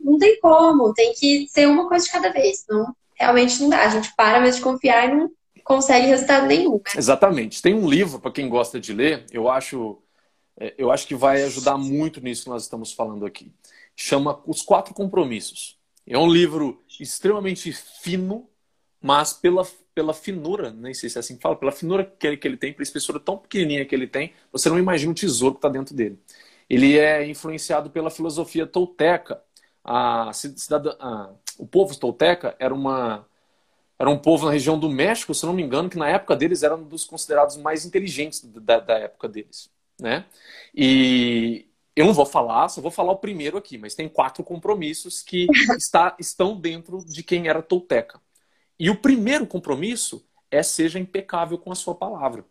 Não 0.04 0.18
tem 0.18 0.40
como, 0.40 0.94
tem 0.94 1.14
que 1.14 1.48
ser 1.48 1.68
uma 1.68 1.88
coisa 1.88 2.06
de 2.06 2.12
cada 2.12 2.30
vez, 2.32 2.66
não 2.70 2.94
realmente 3.16 3.62
não 3.62 3.70
dá. 3.70 3.84
A 3.84 3.90
gente 3.90 4.14
para 4.16 4.40
mesmo 4.40 4.58
de 4.58 4.64
confiar 4.64 5.10
e 5.10 5.16
não 5.16 5.32
consegue 5.64 6.08
resultado 6.08 6.46
nenhum. 6.46 6.76
Né? 6.76 6.94
Exatamente. 6.98 7.62
Tem 7.62 7.74
um 7.74 7.90
livro 7.90 8.20
para 8.20 8.32
quem 8.32 8.50
gosta 8.50 8.80
de 8.80 8.94
ler, 8.94 9.26
eu 9.32 9.50
acho, 9.50 9.98
é, 10.60 10.74
eu 10.78 10.92
acho 10.92 11.08
que 11.08 11.16
vai 11.16 11.44
ajudar 11.44 11.78
muito 11.78 12.22
nisso 12.22 12.44
que 12.44 12.50
nós 12.50 12.64
estamos 12.64 12.92
falando 12.92 13.26
aqui. 13.26 13.52
Chama 13.96 14.42
Os 14.46 14.62
Quatro 14.62 14.94
Compromissos. 14.94 15.78
É 16.06 16.18
um 16.18 16.30
livro 16.30 16.82
extremamente 17.00 17.72
fino, 17.72 18.50
mas 19.02 19.32
pela, 19.32 19.66
pela 19.96 20.14
finura, 20.14 20.72
nem 20.72 20.94
sei 20.94 21.10
se 21.10 21.18
é 21.18 21.20
assim 21.20 21.38
que 21.38 21.42
fala, 21.42 21.56
pela 21.56 21.72
finura 21.72 22.04
que 22.04 22.28
ele, 22.28 22.38
que 22.38 22.48
ele 22.48 22.58
tem, 22.58 22.74
pela 22.74 22.84
espessura 22.84 23.20
tão 23.20 23.38
pequenininha 23.38 23.86
que 23.86 23.96
ele 23.96 24.08
tem, 24.08 24.34
você 24.52 24.70
não 24.70 24.78
imagina 24.78 25.12
o 25.12 25.16
tesouro 25.16 25.56
que 25.56 25.60
está 25.60 25.70
dentro 25.70 25.96
dele. 25.96 26.20
Ele 26.70 26.98
é 26.98 27.26
influenciado 27.26 27.90
pela 27.90 28.10
filosofia 28.10 28.66
tolteca. 28.66 29.42
A, 29.84 30.32
cidadã, 30.34 30.96
a, 31.00 31.32
o 31.58 31.68
povo 31.68 31.98
tolteca 31.98 32.56
era, 32.60 32.74
uma, 32.74 33.28
era 34.00 34.10
um 34.10 34.18
povo 34.18 34.46
na 34.46 34.52
região 34.52 34.80
do 34.80 34.90
México, 34.90 35.34
se 35.34 35.46
não 35.46 35.54
me 35.54 35.64
engano, 35.64 35.90
que 35.90 35.98
na 35.98 36.10
época 36.10 36.36
deles 36.36 36.64
era 36.64 36.76
um 36.76 36.84
dos 36.84 37.04
considerados 37.06 37.58
mais 37.58 37.86
inteligentes 37.86 38.42
da, 38.44 38.80
da 38.80 38.98
época 38.98 39.28
deles. 39.28 39.70
Né? 40.00 40.26
E, 40.74 41.68
eu 41.96 42.06
não 42.06 42.14
vou 42.14 42.26
falar, 42.26 42.70
só 42.70 42.82
vou 42.82 42.92
falar 42.92 43.12
o 43.12 43.18
primeiro 43.18 43.58
aqui, 43.58 43.78
mas 43.78 43.94
tem 43.94 44.10
quatro 44.10 44.44
compromissos 44.44 45.22
que 45.22 45.48
está, 45.78 46.16
estão 46.20 46.60
dentro 46.60 47.04
de 47.06 47.22
quem 47.22 47.48
era 47.48 47.62
tolteca. 47.62 48.20
E 48.80 48.90
o 48.90 48.96
primeiro 48.96 49.46
compromisso 49.46 50.26
é 50.50 50.64
seja 50.64 51.00
impecável 51.00 51.58
com 51.58 51.72
a 51.72 51.76
sua 51.76 51.94
palavra. 51.94 52.44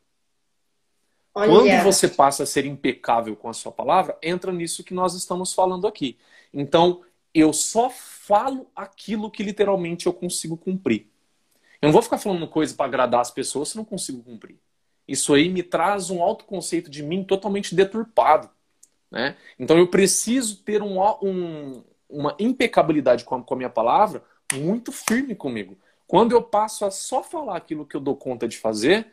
Olha. 1.35 1.51
Quando 1.51 1.83
você 1.83 2.09
passa 2.09 2.45
a 2.45 2.47
ser 2.47 2.67
impecável 2.67 3.35
com 3.35 3.49
a 3.49 3.53
sua 3.53 3.73
palavra, 3.73 4.17
entra 4.23 4.53
nisso 4.53 4.85
que 4.85 4.95
nós 4.95 5.15
estamos 5.15 5.53
falando 5.53 5.87
aqui. 5.87 6.19
Então, 6.53 7.03
eu 7.35 7.53
só 7.53 7.91
falo 7.91 8.67
aquilo 8.75 9.31
que 9.31 9.43
literalmente 9.43 10.07
eu 10.07 10.13
consigo 10.13 10.57
cumprir. 10.57 11.09
Eu 11.81 11.89
não 11.89 11.93
vou 11.93 12.03
ficar 12.03 12.19
falando 12.19 12.47
coisa 12.47 12.75
para 12.75 12.87
agradar 12.87 13.21
as 13.21 13.31
pessoas 13.31 13.71
se 13.71 13.77
não 13.77 13.85
consigo 13.85 14.23
cumprir. 14.23 14.59
Isso 15.07 15.35
aí 15.35 15.49
me 15.49 15.63
traz 15.63 16.11
um 16.11 16.23
autoconceito 16.23 16.91
de 16.91 17.03
mim 17.03 17.25
totalmente 17.25 17.75
deturpado. 17.75 18.49
Né? 19.11 19.37
Então 19.59 19.77
eu 19.77 19.89
preciso 19.89 20.63
ter 20.63 20.83
um, 20.83 21.01
um, 21.23 21.83
uma 22.09 22.37
impecabilidade 22.39 23.25
com 23.25 23.35
a, 23.35 23.43
com 23.43 23.55
a 23.55 23.57
minha 23.57 23.71
palavra 23.71 24.23
muito 24.55 24.93
firme 24.93 25.35
comigo. 25.35 25.77
Quando 26.07 26.33
eu 26.33 26.43
passo 26.43 26.85
a 26.85 26.91
só 26.91 27.23
falar 27.23 27.57
aquilo 27.57 27.87
que 27.87 27.97
eu 27.97 28.01
dou 28.01 28.15
conta 28.15 28.47
de 28.47 28.59
fazer, 28.59 29.07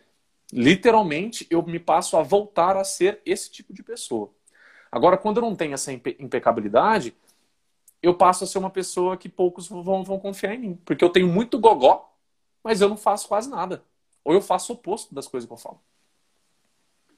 literalmente 0.52 1.48
eu 1.50 1.64
me 1.64 1.80
passo 1.80 2.18
a 2.18 2.24
voltar 2.24 2.78
a 2.78 2.84
ser 2.84 3.22
esse 3.26 3.50
tipo 3.50 3.74
de 3.74 3.82
pessoa. 3.82 4.32
Agora, 4.92 5.18
quando 5.18 5.38
eu 5.38 5.42
não 5.42 5.56
tenho 5.56 5.74
essa 5.74 5.94
impe 5.94 6.16
impecabilidade, 6.20 7.16
eu 8.02 8.14
passo 8.14 8.44
a 8.44 8.48
ser 8.48 8.58
uma 8.58 8.70
pessoa 8.70 9.18
que 9.18 9.28
poucos 9.28 9.68
vão, 9.68 10.04
vão 10.04 10.20
confiar 10.20 10.54
em 10.56 10.60
mim. 10.60 10.80
Porque 10.86 11.04
eu 11.04 11.10
tenho 11.10 11.28
muito 11.28 11.60
gogó, 11.60 12.14
mas 12.64 12.82
eu 12.82 12.90
não 12.90 12.98
faço 12.98 13.28
quase 13.28 13.50
nada. 13.50 13.84
Ou 14.24 14.34
eu 14.34 14.42
faço 14.42 14.72
o 14.72 14.76
oposto 14.76 15.14
das 15.14 15.28
coisas 15.28 15.48
que 15.48 15.54
eu 15.54 15.58
falo. 15.58 15.80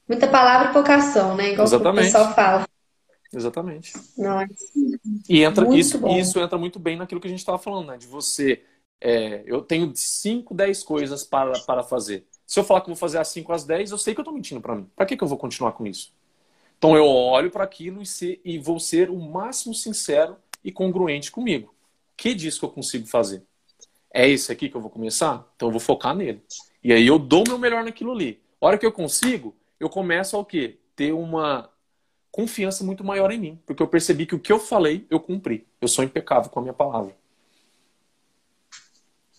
Muita 0.07 0.27
palavra 0.27 0.69
e 0.69 0.73
pouca 0.73 0.95
ação, 0.95 1.35
né? 1.35 1.51
Igual 1.51 1.65
Exatamente. 1.65 2.09
o 2.09 2.11
pessoal 2.11 2.33
fala. 2.33 2.67
Exatamente. 3.33 3.93
Nossa. 4.17 4.47
E 5.29 5.43
entra, 5.43 5.73
isso, 5.75 6.05
isso 6.07 6.39
entra 6.39 6.57
muito 6.57 6.79
bem 6.79 6.97
naquilo 6.97 7.21
que 7.21 7.27
a 7.27 7.29
gente 7.29 7.39
estava 7.39 7.57
falando, 7.57 7.87
né? 7.87 7.97
De 7.97 8.07
você. 8.07 8.63
É, 8.99 9.41
eu 9.45 9.61
tenho 9.61 9.91
5, 9.95 10.53
10 10.53 10.83
coisas 10.83 11.23
para, 11.23 11.57
para 11.61 11.81
fazer. 11.81 12.27
Se 12.45 12.59
eu 12.59 12.63
falar 12.63 12.81
que 12.81 12.87
vou 12.87 12.95
fazer 12.95 13.17
as 13.17 13.29
5 13.29 13.51
às 13.53 13.63
10, 13.63 13.91
eu 13.91 13.97
sei 13.97 14.13
que 14.13 14.19
eu 14.19 14.23
estou 14.23 14.33
mentindo 14.33 14.59
para 14.59 14.75
mim. 14.75 14.87
Para 14.95 15.05
que, 15.05 15.15
que 15.15 15.23
eu 15.23 15.27
vou 15.27 15.37
continuar 15.37 15.71
com 15.71 15.87
isso? 15.87 16.13
Então 16.77 16.95
eu 16.95 17.05
olho 17.05 17.49
para 17.49 17.63
aquilo 17.63 18.01
e, 18.01 18.05
ser, 18.05 18.41
e 18.43 18.59
vou 18.59 18.79
ser 18.79 19.09
o 19.09 19.17
máximo 19.17 19.73
sincero 19.73 20.35
e 20.63 20.71
congruente 20.71 21.31
comigo. 21.31 21.73
Que 22.15 22.33
disso 22.33 22.59
que 22.59 22.65
eu 22.65 22.69
consigo 22.69 23.07
fazer? 23.07 23.43
É 24.13 24.29
esse 24.29 24.51
aqui 24.51 24.69
que 24.69 24.75
eu 24.75 24.81
vou 24.81 24.89
começar? 24.89 25.49
Então 25.55 25.69
eu 25.69 25.71
vou 25.71 25.79
focar 25.79 26.15
nele. 26.15 26.41
E 26.83 26.91
aí 26.91 27.07
eu 27.07 27.17
dou 27.17 27.43
o 27.45 27.49
meu 27.49 27.57
melhor 27.57 27.83
naquilo 27.83 28.11
ali. 28.11 28.39
A 28.59 28.67
hora 28.67 28.77
que 28.77 28.85
eu 28.85 28.91
consigo, 28.91 29.55
eu 29.79 29.89
começo 29.89 30.35
a 30.35 30.39
o 30.39 30.45
quê? 30.45 30.77
Ter 30.95 31.13
uma 31.13 31.69
confiança 32.31 32.83
muito 32.83 33.03
maior 33.03 33.31
em 33.31 33.39
mim, 33.39 33.59
porque 33.65 33.83
eu 33.83 33.87
percebi 33.87 34.25
que 34.25 34.35
o 34.35 34.39
que 34.39 34.51
eu 34.51 34.59
falei, 34.59 35.05
eu 35.09 35.19
cumpri. 35.19 35.65
Eu 35.81 35.87
sou 35.87 36.03
impecável 36.03 36.49
com 36.49 36.59
a 36.59 36.61
minha 36.61 36.73
palavra. 36.73 37.15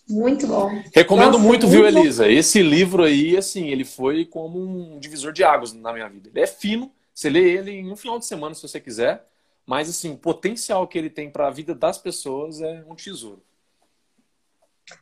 Muito 0.09 0.47
bom. 0.47 0.69
Recomendo 0.95 1.33
Nossa, 1.33 1.39
muito, 1.39 1.67
muito, 1.67 1.69
viu, 1.69 1.87
Elisa? 1.87 2.25
Bom. 2.25 2.31
Esse 2.31 2.63
livro 2.63 3.03
aí, 3.03 3.37
assim, 3.37 3.69
ele 3.69 3.85
foi 3.85 4.27
como 4.27 4.59
um 4.61 4.99
divisor 4.99 5.33
de 5.33 5.43
águas 5.43 5.73
na 5.73 5.93
minha 5.93 6.09
vida. 6.09 6.29
Ele 6.29 6.41
é 6.41 6.47
fino, 6.47 6.93
você 7.15 7.31
lê 7.31 7.57
ele 7.57 7.71
em 7.71 7.91
um 7.91 7.97
final 7.97 8.19
de 8.19 8.27
semana, 8.27 8.55
se 8.55 8.63
você 8.63 8.79
quiser, 8.79 9.27
mas, 9.67 9.89
assim, 9.89 10.13
o 10.13 10.19
potencial 10.19 10.87
que 10.87 10.99
ele 10.99 11.11
tem 11.11 11.31
para 11.31 11.47
a 11.47 11.51
vida 11.51 11.75
das 11.75 11.99
pessoas 11.99 12.61
é 12.61 12.85
um 12.89 12.95
tesouro. 12.95 13.43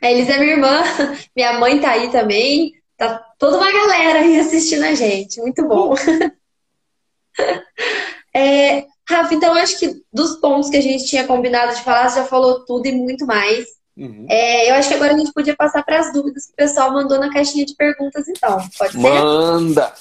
A 0.00 0.10
Elisa 0.10 0.32
é 0.34 0.38
minha 0.38 0.52
irmã, 0.52 0.82
minha 1.34 1.58
mãe 1.58 1.80
tá 1.80 1.92
aí 1.92 2.10
também, 2.10 2.74
tá 2.96 3.18
toda 3.38 3.56
uma 3.56 3.72
galera 3.72 4.20
aí 4.20 4.38
assistindo 4.38 4.84
a 4.84 4.94
gente. 4.94 5.40
Muito 5.40 5.66
bom. 5.66 5.94
É, 8.32 8.86
Rafa, 9.08 9.34
então 9.34 9.54
acho 9.54 9.76
que 9.78 10.04
dos 10.12 10.36
pontos 10.36 10.70
que 10.70 10.76
a 10.76 10.80
gente 10.80 11.04
tinha 11.06 11.26
combinado 11.26 11.74
de 11.74 11.82
falar, 11.82 12.08
você 12.08 12.20
já 12.20 12.26
falou 12.26 12.64
tudo 12.64 12.86
e 12.86 12.92
muito 12.92 13.26
mais. 13.26 13.66
Uhum. 13.96 14.26
É, 14.30 14.70
eu 14.70 14.74
acho 14.76 14.88
que 14.88 14.94
agora 14.94 15.14
a 15.14 15.18
gente 15.18 15.32
podia 15.32 15.56
passar 15.56 15.82
para 15.82 15.98
as 15.98 16.12
dúvidas 16.12 16.46
que 16.46 16.52
o 16.52 16.56
pessoal 16.56 16.92
mandou 16.92 17.18
na 17.18 17.32
caixinha 17.32 17.66
de 17.66 17.74
perguntas, 17.74 18.28
então. 18.28 18.58
Pode 18.78 18.92
ser? 18.92 18.98
Manda! 18.98 19.92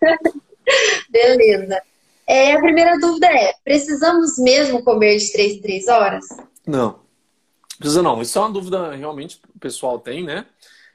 Beleza. 1.10 1.82
É, 2.30 2.52
a 2.52 2.60
primeira 2.60 2.96
dúvida 2.96 3.26
é: 3.26 3.54
precisamos 3.64 4.38
mesmo 4.38 4.84
comer 4.84 5.16
de 5.16 5.32
3 5.32 5.54
em 5.54 5.60
3 5.60 5.88
horas? 5.88 6.24
Não. 6.64 7.00
Precisa 7.76 8.04
não. 8.04 8.22
Isso 8.22 8.38
é 8.38 8.42
uma 8.42 8.52
dúvida 8.52 8.94
realmente 8.94 9.40
o 9.52 9.58
pessoal 9.58 9.98
tem, 9.98 10.22
né? 10.22 10.46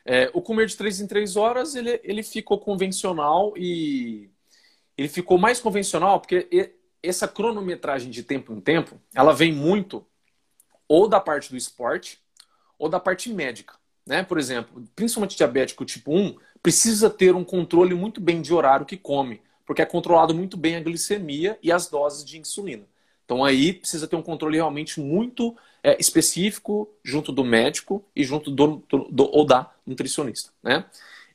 É, 0.06 0.32
o 0.34 0.42
comer 0.42 0.68
de 0.68 0.78
3 0.78 1.02
em 1.02 1.08
3 1.08 1.36
horas, 1.36 1.76
ele, 1.76 2.00
ele 2.06 2.24
ficou 2.24 2.58
convencional 2.58 3.54
e 3.58 4.30
ele 4.98 5.10
ficou 5.10 5.38
mais 5.38 5.60
convencional 5.60 6.22
porque 6.22 6.74
essa 7.04 7.28
cronometragem 7.28 8.10
de 8.10 8.24
tempo 8.24 8.54
em 8.54 8.62
tempo, 8.62 8.98
ela 9.14 9.34
vem 9.34 9.52
muito 9.52 10.06
ou 10.88 11.06
da 11.06 11.20
parte 11.20 11.50
do 11.50 11.58
esporte 11.58 12.18
ou 12.80 12.88
da 12.88 13.00
parte 13.00 13.30
médica. 13.34 13.74
Né? 14.08 14.24
Por 14.24 14.38
exemplo, 14.38 14.82
principalmente 14.96 15.36
diabético 15.36 15.84
tipo 15.84 16.16
1, 16.16 16.38
precisa 16.64 17.10
ter 17.10 17.36
um 17.36 17.44
controle 17.44 17.94
muito 17.94 18.22
bem 18.22 18.42
de 18.42 18.54
horário 18.54 18.86
que 18.86 18.96
come, 18.96 19.42
porque 19.66 19.82
é 19.82 19.86
controlado 19.86 20.34
muito 20.34 20.58
bem 20.58 20.76
a 20.76 20.80
glicemia 20.80 21.58
e 21.62 21.72
as 21.72 21.90
doses 21.90 22.24
de 22.24 22.38
insulina. 22.40 22.84
Então 23.26 23.44
aí 23.44 23.74
precisa 23.74 24.08
ter 24.08 24.16
um 24.16 24.22
controle 24.22 24.58
realmente 24.58 25.00
muito 25.00 25.56
é, 25.84 26.00
específico 26.00 26.90
junto 27.04 27.32
do 27.32 27.44
médico 27.44 28.04
e 28.16 28.24
junto 28.24 28.52
do, 28.52 28.84
do, 28.88 29.08
do, 29.10 29.30
ou 29.32 29.46
da 29.46 29.72
nutricionista. 29.86 30.52
Né? 30.62 30.86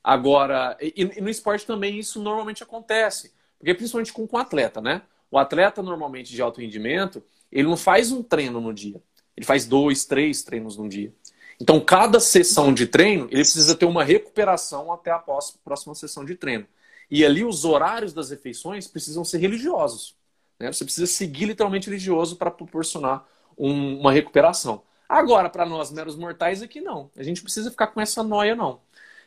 Agora, 0.03 0.77
e, 0.81 0.93
e 0.97 1.21
no 1.21 1.29
esporte 1.29 1.67
também 1.67 1.99
isso 1.99 2.23
normalmente 2.23 2.63
acontece. 2.63 3.33
Porque 3.59 3.75
principalmente 3.75 4.13
com, 4.13 4.27
com 4.27 4.37
o 4.37 4.41
atleta, 4.41 4.81
né? 4.81 5.03
O 5.31 5.39
atleta 5.39 5.83
normalmente 5.83 6.33
de 6.33 6.41
alto 6.41 6.61
rendimento, 6.61 7.23
ele 7.53 7.69
não 7.69 7.77
faz 7.77 8.11
um 8.11 8.23
treino 8.23 8.61
no 8.61 8.73
dia. 8.73 9.01
Ele 9.37 9.47
faz 9.47 9.67
dois, 9.67 10.05
três 10.05 10.43
treinos 10.43 10.77
no 10.77 10.89
dia. 10.89 11.13
Então, 11.61 11.79
cada 11.79 12.19
sessão 12.19 12.73
de 12.73 12.87
treino, 12.87 13.25
ele 13.25 13.43
precisa 13.43 13.75
ter 13.75 13.85
uma 13.85 14.03
recuperação 14.03 14.91
até 14.93 15.11
a 15.11 15.19
próxima 15.19 15.95
sessão 15.95 16.25
de 16.25 16.35
treino. 16.35 16.67
E 17.11 17.25
ali 17.25 17.45
os 17.45 17.65
horários 17.65 18.13
das 18.13 18.31
refeições 18.31 18.87
precisam 18.87 19.25
ser 19.25 19.39
religiosos. 19.39 20.15
Né? 20.59 20.73
Você 20.73 20.85
precisa 20.85 21.07
seguir 21.07 21.47
literalmente 21.47 21.89
religioso 21.89 22.37
para 22.37 22.51
proporcionar 22.51 23.27
um, 23.59 23.99
uma 23.99 24.13
recuperação. 24.13 24.83
Agora, 25.09 25.51
para 25.51 25.67
nós 25.67 25.91
meros 25.91 26.15
mortais, 26.17 26.63
aqui 26.63 26.81
não. 26.81 27.11
A 27.17 27.23
gente 27.23 27.43
precisa 27.43 27.71
ficar 27.71 27.89
com 27.89 28.01
essa 28.01 28.23
noia, 28.23 28.55
não. 28.55 28.81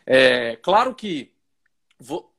É, 0.06 0.56
claro 0.58 0.96
que 0.96 1.32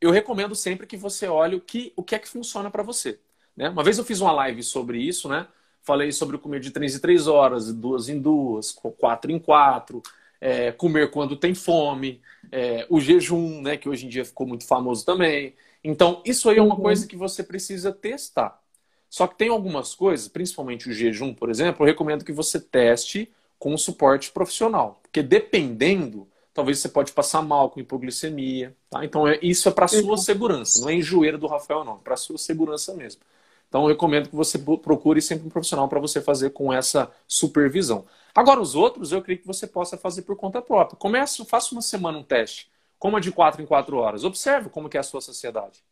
eu 0.00 0.10
recomendo 0.10 0.54
sempre 0.54 0.86
que 0.86 0.96
você 0.96 1.26
olhe 1.26 1.56
o 1.56 1.60
que, 1.60 1.92
o 1.96 2.02
que 2.02 2.14
é 2.14 2.18
que 2.18 2.28
funciona 2.28 2.70
para 2.70 2.82
você. 2.82 3.18
Né? 3.56 3.68
Uma 3.68 3.84
vez 3.84 3.98
eu 3.98 4.04
fiz 4.04 4.20
uma 4.20 4.32
live 4.32 4.62
sobre 4.62 4.98
isso, 4.98 5.28
né? 5.28 5.46
falei 5.84 6.10
sobre 6.10 6.38
comer 6.38 6.60
de 6.60 6.70
três 6.70 6.96
em 6.96 6.98
três 6.98 7.26
horas, 7.26 7.72
duas 7.72 8.08
em 8.08 8.18
duas, 8.18 8.72
quatro 8.72 9.30
em 9.30 9.38
quatro, 9.38 10.02
é, 10.40 10.72
comer 10.72 11.10
quando 11.10 11.36
tem 11.36 11.54
fome, 11.54 12.20
é, 12.54 12.86
o 12.88 13.00
jejum, 13.00 13.60
né, 13.60 13.76
que 13.76 13.88
hoje 13.88 14.06
em 14.06 14.08
dia 14.08 14.24
ficou 14.24 14.46
muito 14.46 14.64
famoso 14.64 15.04
também. 15.04 15.54
Então, 15.82 16.22
isso 16.24 16.48
aí 16.48 16.58
é 16.58 16.62
uma 16.62 16.76
uhum. 16.76 16.82
coisa 16.82 17.04
que 17.04 17.16
você 17.16 17.42
precisa 17.42 17.92
testar. 17.92 18.62
Só 19.10 19.26
que 19.26 19.36
tem 19.36 19.48
algumas 19.48 19.92
coisas, 19.92 20.28
principalmente 20.28 20.88
o 20.88 20.92
jejum, 20.92 21.34
por 21.34 21.50
exemplo, 21.50 21.82
eu 21.82 21.86
recomendo 21.88 22.24
que 22.24 22.32
você 22.32 22.60
teste 22.60 23.28
com 23.58 23.74
um 23.74 23.78
suporte 23.78 24.30
profissional. 24.30 25.00
Porque 25.02 25.20
dependendo, 25.20 26.28
talvez 26.52 26.78
você 26.78 26.88
pode 26.88 27.12
passar 27.12 27.42
mal 27.42 27.70
com 27.70 27.80
hipoglicemia. 27.80 28.74
Tá? 28.88 29.04
Então, 29.04 29.26
é, 29.26 29.36
isso 29.42 29.68
é 29.68 29.72
para 29.72 29.88
sua 29.88 30.12
uhum. 30.12 30.16
segurança, 30.16 30.80
não 30.80 30.88
é 30.88 30.94
enjoeiro 30.94 31.36
do 31.36 31.48
Rafael, 31.48 31.84
não, 31.84 31.96
é 31.96 32.04
para 32.04 32.16
sua 32.16 32.38
segurança 32.38 32.94
mesmo. 32.94 33.20
Então, 33.68 33.82
eu 33.82 33.88
recomendo 33.88 34.28
que 34.28 34.36
você 34.36 34.58
procure 34.58 35.20
sempre 35.20 35.46
um 35.46 35.50
profissional 35.50 35.88
para 35.88 35.98
você 35.98 36.20
fazer 36.20 36.50
com 36.50 36.72
essa 36.72 37.10
supervisão. 37.26 38.04
Agora, 38.34 38.60
os 38.60 38.74
outros, 38.74 39.12
eu 39.12 39.20
creio 39.20 39.40
que 39.40 39.46
você 39.46 39.66
possa 39.66 39.96
fazer 39.96 40.22
por 40.22 40.36
conta 40.36 40.62
própria. 40.62 40.96
Comece, 40.96 41.44
faça 41.44 41.74
uma 41.74 41.82
semana 41.82 42.18
um 42.18 42.22
teste. 42.22 42.70
Coma 42.98 43.20
de 43.20 43.32
4 43.32 43.62
em 43.62 43.66
4 43.66 43.96
horas. 43.96 44.24
Observe 44.24 44.68
como 44.70 44.88
é 44.92 44.98
a 44.98 45.02
sua 45.02 45.20
saciedade. 45.20 45.82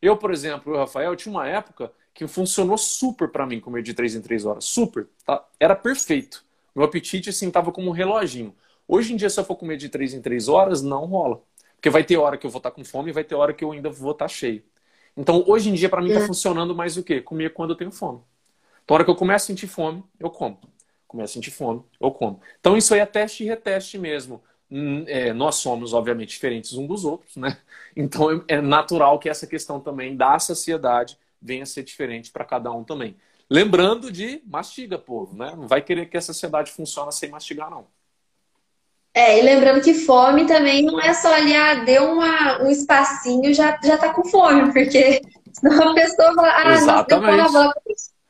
Eu, 0.00 0.16
por 0.16 0.32
exemplo, 0.32 0.72
o 0.72 0.76
Rafael, 0.76 1.16
tinha 1.16 1.32
uma 1.32 1.48
época 1.48 1.92
que 2.12 2.26
funcionou 2.26 2.78
super 2.78 3.28
para 3.28 3.46
mim 3.46 3.60
comer 3.60 3.82
de 3.82 3.94
3 3.94 4.16
em 4.16 4.20
3 4.20 4.44
horas. 4.46 4.64
Super. 4.64 5.08
Tá? 5.24 5.44
Era 5.58 5.74
perfeito. 5.74 6.44
Meu 6.74 6.84
apetite, 6.84 7.30
assim, 7.30 7.50
tava 7.50 7.72
como 7.72 7.88
um 7.88 7.92
reloginho. 7.92 8.54
Hoje 8.86 9.12
em 9.12 9.16
dia, 9.16 9.30
se 9.30 9.38
eu 9.40 9.44
for 9.44 9.56
comer 9.56 9.76
de 9.76 9.88
3 9.88 10.14
em 10.14 10.20
3 10.20 10.48
horas, 10.48 10.82
não 10.82 11.06
rola. 11.06 11.40
Porque 11.76 11.90
vai 11.90 12.04
ter 12.04 12.16
hora 12.16 12.36
que 12.36 12.46
eu 12.46 12.50
vou 12.50 12.58
estar 12.58 12.70
tá 12.70 12.76
com 12.76 12.84
fome 12.84 13.10
e 13.10 13.12
vai 13.12 13.24
ter 13.24 13.34
hora 13.34 13.52
que 13.52 13.64
eu 13.64 13.72
ainda 13.72 13.90
vou 13.90 14.12
estar 14.12 14.24
tá 14.24 14.28
cheio. 14.28 14.62
Então, 15.16 15.44
hoje 15.46 15.70
em 15.70 15.74
dia, 15.74 15.88
para 15.88 16.02
mim, 16.02 16.08
está 16.08 16.22
é. 16.22 16.26
funcionando 16.26 16.74
mais 16.74 16.96
o 16.96 17.02
quê? 17.02 17.20
Comer 17.20 17.52
quando 17.52 17.70
eu 17.70 17.76
tenho 17.76 17.90
fome. 17.92 18.20
Então, 18.84 18.94
a 18.94 18.96
hora 18.96 19.04
que 19.04 19.10
eu 19.10 19.14
começo 19.14 19.44
a 19.44 19.46
sentir 19.46 19.66
fome, 19.66 20.02
eu 20.18 20.30
como. 20.30 20.58
Começo 21.06 21.32
a 21.32 21.34
sentir 21.34 21.50
fome, 21.50 21.82
eu 22.00 22.10
como. 22.10 22.40
Então, 22.60 22.76
isso 22.76 22.92
aí 22.92 23.00
é 23.00 23.06
teste 23.06 23.44
e 23.44 23.46
reteste 23.46 23.98
mesmo. 23.98 24.42
Hum, 24.70 25.04
é, 25.06 25.32
nós 25.32 25.56
somos, 25.56 25.92
obviamente, 25.92 26.30
diferentes 26.30 26.72
uns 26.72 26.88
dos 26.88 27.04
outros, 27.04 27.36
né? 27.36 27.58
Então, 27.96 28.32
é, 28.48 28.56
é 28.56 28.60
natural 28.60 29.20
que 29.20 29.28
essa 29.28 29.46
questão 29.46 29.78
também 29.78 30.16
da 30.16 30.36
saciedade 30.40 31.16
venha 31.40 31.62
a 31.62 31.66
ser 31.66 31.84
diferente 31.84 32.32
para 32.32 32.44
cada 32.44 32.72
um 32.72 32.82
também. 32.82 33.16
Lembrando 33.48 34.10
de 34.10 34.42
mastiga, 34.46 34.98
povo, 34.98 35.36
né? 35.36 35.54
Não 35.56 35.68
vai 35.68 35.80
querer 35.80 36.06
que 36.06 36.16
essa 36.16 36.32
sociedade 36.32 36.72
funcione 36.72 37.12
sem 37.12 37.28
mastigar, 37.30 37.70
não. 37.70 37.86
É, 39.14 39.38
e 39.38 39.42
lembrando 39.42 39.80
que 39.80 39.94
fome 39.94 40.44
também 40.44 40.82
não 40.82 41.00
é 41.00 41.14
só 41.14 41.32
ali, 41.32 41.54
ah, 41.54 41.84
deu 41.84 42.04
uma, 42.12 42.62
um 42.64 42.68
espacinho, 42.68 43.54
já, 43.54 43.78
já 43.84 43.96
tá 43.96 44.12
com 44.12 44.28
fome, 44.28 44.72
porque 44.72 45.22
senão 45.54 45.90
a 45.90 45.94
pessoa 45.94 46.34
fala, 46.34 46.52
ah, 46.52 46.72
Exatamente. 46.72 47.52
não, 47.52 47.52
deu 47.52 47.72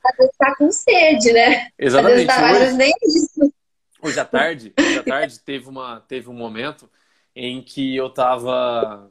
às 0.04 0.16
vezes 0.18 0.36
tá 0.36 0.54
com 0.56 0.70
sede, 0.70 1.32
né? 1.32 1.68
Exatamente. 1.78 2.30
Às 2.30 2.36
vezes, 2.36 2.52
tá, 2.52 2.58
vezes 2.58 2.76
nem 2.76 2.92
isso. 3.02 3.54
Hoje 4.02 4.20
à 4.20 4.24
tarde, 4.24 4.74
hoje 4.78 4.98
à 4.98 5.02
tarde 5.02 5.40
teve, 5.40 5.66
uma, 5.66 6.00
teve 6.00 6.28
um 6.28 6.34
momento 6.34 6.90
em 7.34 7.62
que 7.62 7.96
eu 7.96 8.10
tava. 8.10 9.10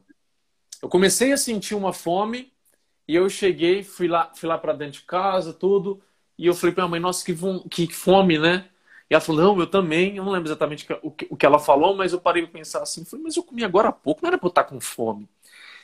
Eu 0.81 0.87
comecei 0.87 1.31
a 1.31 1.37
sentir 1.37 1.73
uma 1.73 1.91
fome 1.91 2.53
e 3.07 3.15
eu 3.15 3.27
cheguei, 3.29 3.83
fui 3.83 4.07
lá, 4.07 4.31
fui 4.35 4.47
lá 4.47 4.57
para 4.57 4.73
dentro 4.73 4.99
de 4.99 5.05
casa, 5.05 5.51
tudo, 5.51 5.99
e 6.37 6.45
eu 6.45 6.53
falei 6.53 6.75
para 6.75 6.83
minha 6.83 6.91
mãe, 6.91 6.99
nossa, 6.99 7.25
que, 7.25 7.35
que 7.69 7.91
fome, 7.91 8.37
né? 8.37 8.65
E 9.13 9.15
ela 9.15 9.21
falou, 9.21 9.43
não, 9.43 9.59
eu 9.59 9.67
também, 9.67 10.17
eu 10.17 10.25
não 10.25 10.31
lembro 10.31 10.49
exatamente 10.49 10.87
o 11.03 11.11
que, 11.11 11.27
o 11.29 11.37
que 11.37 11.45
ela 11.45 11.59
falou, 11.59 11.95
mas 11.95 12.13
eu 12.13 12.19
parei 12.19 12.41
para 12.41 12.53
pensar 12.53 12.81
assim, 12.81 13.05
falei, 13.05 13.23
mas 13.23 13.37
eu 13.37 13.43
comi 13.43 13.63
agora 13.63 13.89
há 13.89 13.91
pouco, 13.91 14.21
não 14.23 14.27
era 14.29 14.39
para 14.39 14.47
eu 14.47 14.49
estar 14.49 14.63
com 14.63 14.81
fome. 14.81 15.29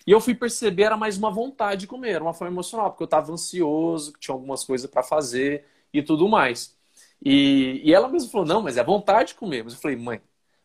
E 0.07 0.09
eu 0.11 0.19
fui 0.19 0.33
perceber, 0.33 0.83
era 0.83 0.97
mais 0.97 1.15
uma 1.15 1.29
vontade 1.29 1.81
de 1.81 1.87
comer, 1.87 2.13
era 2.13 2.23
uma 2.23 2.33
fome 2.33 2.49
emocional, 2.49 2.89
porque 2.89 3.03
eu 3.03 3.05
estava 3.05 3.31
ansioso, 3.31 4.13
tinha 4.19 4.33
algumas 4.33 4.63
coisas 4.63 4.89
para 4.89 5.03
fazer 5.03 5.63
e 5.93 6.01
tudo 6.01 6.27
mais. 6.27 6.75
E, 7.23 7.81
e 7.83 7.93
ela 7.93 8.07
mesma 8.07 8.31
falou, 8.31 8.47
não, 8.47 8.63
mas 8.63 8.77
é 8.77 8.83
vontade 8.83 9.29
de 9.29 9.35
comer. 9.35 9.63
Mas 9.63 9.73
eu 9.73 9.79
falei, 9.79 9.95
mãe, 9.95 10.19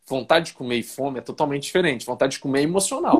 vontade 0.07 0.47
de 0.47 0.53
comer 0.53 0.77
e 0.77 0.83
fome 0.83 1.19
é 1.19 1.21
totalmente 1.21 1.63
diferente. 1.63 2.03
Vontade 2.03 2.33
de 2.33 2.39
comer 2.39 2.61
é 2.61 2.63
emocional. 2.63 3.19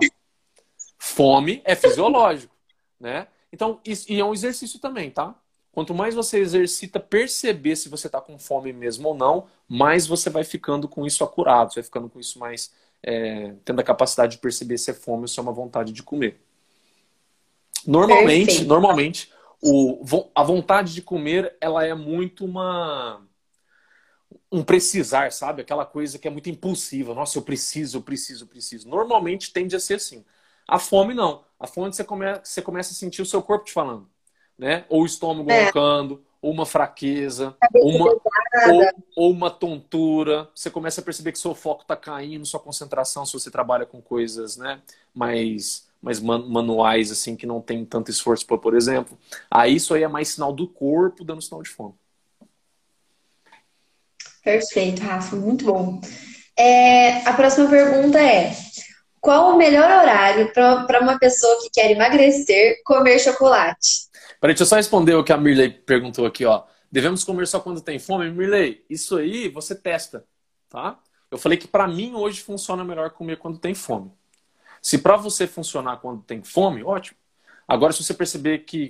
Fome 0.98 1.62
é 1.66 1.76
fisiológico 1.76 2.56
né? 3.00 3.28
Então, 3.52 3.80
isso, 3.86 4.12
e 4.12 4.20
é 4.20 4.26
um 4.26 4.34
exercício 4.34 4.80
também, 4.80 5.12
tá? 5.12 5.36
Quanto 5.76 5.94
mais 5.94 6.16
você 6.16 6.40
exercita 6.40 7.02
perceber 7.02 7.76
se 7.76 7.90
você 7.90 8.08
está 8.08 8.22
com 8.22 8.40
fome 8.40 8.72
mesmo 8.72 9.10
ou 9.10 9.14
não, 9.14 9.48
mais 9.68 10.08
você 10.08 10.30
vai 10.30 10.46
ficando 10.46 10.88
com 10.88 11.06
isso 11.06 11.22
acurado, 11.22 11.74
você 11.74 11.82
vai 11.82 11.84
ficando 11.84 12.08
com 12.08 12.18
isso 12.18 12.40
mais 12.40 12.72
é, 13.04 13.54
tendo 13.66 13.82
a 13.82 13.84
capacidade 13.84 14.38
de 14.38 14.38
perceber 14.38 14.78
se 14.78 14.92
é 14.92 14.94
fome 14.94 15.24
ou 15.24 15.28
se 15.28 15.38
é 15.38 15.44
uma 15.44 15.52
vontade 15.52 15.92
de 15.92 16.02
comer. 16.02 16.40
Normalmente, 17.86 18.46
Perfeito. 18.46 18.70
normalmente, 18.70 19.34
o, 19.62 20.30
a 20.34 20.44
vontade 20.44 20.94
de 20.94 21.02
comer 21.02 21.54
ela 21.60 21.86
é 21.86 21.94
muito 21.94 22.46
uma 22.46 23.22
um 24.50 24.64
precisar, 24.64 25.34
sabe? 25.34 25.62
Aquela 25.62 25.86
coisa 25.86 26.18
que 26.18 26.26
é 26.26 26.32
muito 26.32 26.50
impulsiva. 26.50 27.14
Nossa, 27.14 27.38
eu 27.38 27.42
preciso, 27.42 27.98
eu 27.98 28.02
preciso, 28.02 28.46
eu 28.46 28.48
preciso. 28.48 28.88
Normalmente 28.88 29.52
tende 29.52 29.76
a 29.76 29.80
ser 29.80 29.96
assim. 29.96 30.24
A 30.66 30.80
fome 30.80 31.14
não. 31.14 31.44
A 31.60 31.68
fome 31.68 31.94
você, 31.94 32.06
você 32.42 32.62
começa 32.62 32.94
a 32.94 32.96
sentir 32.96 33.22
o 33.22 33.26
seu 33.26 33.42
corpo 33.42 33.66
te 33.66 33.74
falando. 33.74 34.10
Né? 34.58 34.86
Ou 34.90 35.04
o 35.04 35.06
estômago 35.06 35.52
é. 35.52 35.66
roncando, 35.66 36.24
ou 36.42 36.52
uma 36.52 36.66
fraqueza, 36.66 37.56
ou 37.74 37.96
uma, 37.96 38.10
ou, 38.10 38.22
ou, 39.16 39.32
uma 39.32 39.50
tontura. 39.50 40.50
Você 40.54 40.70
começa 40.70 41.02
a 41.02 41.04
perceber 41.04 41.32
que 41.32 41.40
seu 41.40 41.56
foco 41.56 41.82
está 41.82 41.96
caindo, 41.96 42.46
sua 42.46 42.60
concentração, 42.60 43.26
se 43.26 43.34
você 43.34 43.50
trabalha 43.50 43.86
com 43.86 44.02
coisas 44.02 44.56
né, 44.56 44.80
mais, 45.14 45.88
mais 46.02 46.20
manuais, 46.20 47.12
assim, 47.12 47.36
que 47.36 47.48
não 47.48 47.60
tem 47.60 47.84
tanto 47.84 48.12
esforço, 48.12 48.46
por, 48.46 48.60
por 48.60 48.76
exemplo. 48.76 49.18
Aí 49.50 49.76
isso 49.76 49.94
aí 49.94 50.04
é 50.04 50.08
mais 50.08 50.30
sinal 50.30 50.54
do 50.54 50.68
corpo 50.68 51.24
dando 51.24 51.42
sinal 51.42 51.64
de 51.64 51.70
fome. 51.70 51.96
Perfeito, 54.44 55.02
Rafa, 55.02 55.36
muito 55.36 55.66
bom. 55.66 56.00
É, 56.56 57.28
a 57.28 57.34
próxima 57.34 57.68
pergunta 57.68 58.20
é: 58.22 58.56
qual 59.20 59.56
o 59.56 59.58
melhor 59.58 59.90
horário 59.90 60.54
para 60.54 61.02
uma 61.02 61.18
pessoa 61.18 61.60
que 61.64 61.72
quer 61.72 61.90
emagrecer 61.90 62.84
comer 62.86 63.18
chocolate? 63.18 64.05
Peraí, 64.40 64.54
deixa 64.54 64.64
eu 64.64 64.68
só 64.68 64.76
responder 64.76 65.16
o 65.16 65.24
que 65.24 65.34
a 65.34 65.38
Mirley 65.38 65.70
perguntou 65.70 66.26
aqui, 66.26 66.46
ó. 66.46 66.64
Devemos 66.92 67.24
comer 67.24 67.48
só 67.48 67.60
quando 67.60 67.82
tem 67.82 68.00
fome? 68.00 68.30
Mirley, 68.30 68.86
isso 68.90 69.18
aí 69.18 69.50
você 69.50 69.76
testa, 69.76 70.26
tá? 70.70 71.00
Eu 71.32 71.38
falei 71.38 71.58
que 71.58 71.68
para 71.68 71.88
mim 71.88 72.14
hoje 72.14 72.42
funciona 72.42 72.84
melhor 72.84 73.10
comer 73.10 73.38
quando 73.38 73.58
tem 73.58 73.74
fome. 73.74 74.12
Se 74.82 74.98
para 74.98 75.18
você 75.18 75.48
funcionar 75.48 75.98
quando 75.98 76.22
tem 76.22 76.44
fome, 76.44 76.84
ótimo. 76.84 77.18
Agora, 77.68 77.92
se 77.92 78.04
você 78.04 78.14
perceber 78.14 78.60
que 78.60 78.90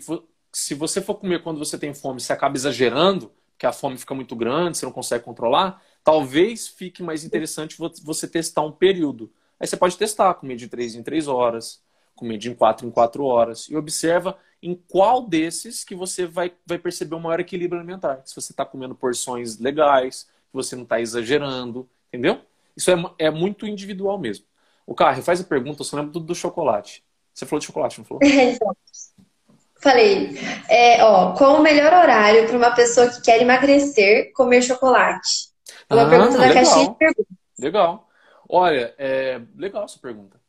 se 0.52 0.74
você 0.74 1.02
for 1.02 1.16
comer 1.16 1.42
quando 1.42 1.58
você 1.58 1.78
tem 1.78 1.94
fome, 1.94 2.20
você 2.20 2.34
acaba 2.34 2.56
exagerando, 2.58 3.32
que 3.58 3.66
a 3.66 3.72
fome 3.72 3.98
fica 3.98 4.14
muito 4.14 4.36
grande, 4.36 4.78
você 4.78 4.86
não 4.86 4.92
consegue 4.92 5.24
controlar, 5.24 5.82
talvez 6.04 6.68
fique 6.68 7.02
mais 7.02 7.24
interessante 7.24 7.78
você 8.04 8.28
testar 8.28 8.62
um 8.62 8.72
período. 8.72 9.32
Aí 9.58 9.66
você 9.66 9.78
pode 9.78 9.98
testar, 9.98 10.34
comer 10.34 10.58
de 10.58 10.68
3 10.68 10.96
em 10.96 11.02
3 11.02 11.30
horas, 11.30 11.82
comer 12.14 12.38
de 12.38 12.54
4 12.54 12.86
em 12.86 12.92
4 12.92 13.24
horas. 13.24 13.68
E 13.70 13.78
observa 13.78 14.38
em 14.66 14.74
qual 14.74 15.22
desses 15.22 15.84
que 15.84 15.94
você 15.94 16.26
vai, 16.26 16.52
vai 16.66 16.80
perceber 16.80 17.14
um 17.14 17.20
maior 17.20 17.40
equilíbrio 17.40 17.80
alimentar. 17.80 18.24
Se 18.26 18.36
você 18.36 18.52
está 18.52 18.66
comendo 18.66 18.96
porções 18.96 19.60
legais, 19.60 20.24
que 20.24 20.54
você 20.54 20.76
não 20.76 20.82
está 20.82 21.00
exagerando, 21.00 21.88
entendeu? 22.08 22.42
Isso 22.76 22.90
é, 22.90 22.96
é 23.20 23.30
muito 23.30 23.68
individual 23.68 24.18
mesmo. 24.18 24.44
O 24.84 24.96
Carre, 24.96 25.22
faz 25.22 25.40
a 25.40 25.44
pergunta, 25.44 25.82
eu 25.82 25.86
só 25.86 25.98
lembro 25.98 26.14
do, 26.14 26.20
do 26.20 26.34
chocolate. 26.34 27.04
Você 27.32 27.46
falou 27.46 27.60
de 27.60 27.68
chocolate, 27.68 28.00
não 28.00 28.06
falou? 28.06 28.22
Falei. 29.80 30.36
É, 30.68 31.04
ó, 31.04 31.36
qual 31.36 31.58
o 31.58 31.62
melhor 31.62 31.94
horário 31.94 32.48
para 32.48 32.58
uma 32.58 32.72
pessoa 32.72 33.08
que 33.08 33.22
quer 33.22 33.40
emagrecer 33.40 34.34
comer 34.34 34.64
chocolate? 34.64 35.50
Uma 35.92 36.08
ah, 36.08 36.10
pergunta 36.10 36.38
da 36.40 36.48
legal. 36.48 36.56
caixinha 36.56 36.90
de 36.90 36.96
perguntas. 36.96 37.38
Legal. 37.60 38.10
Olha, 38.50 38.96
é 38.98 39.40
legal 39.56 39.84
essa 39.84 40.00
pergunta. 40.00 40.42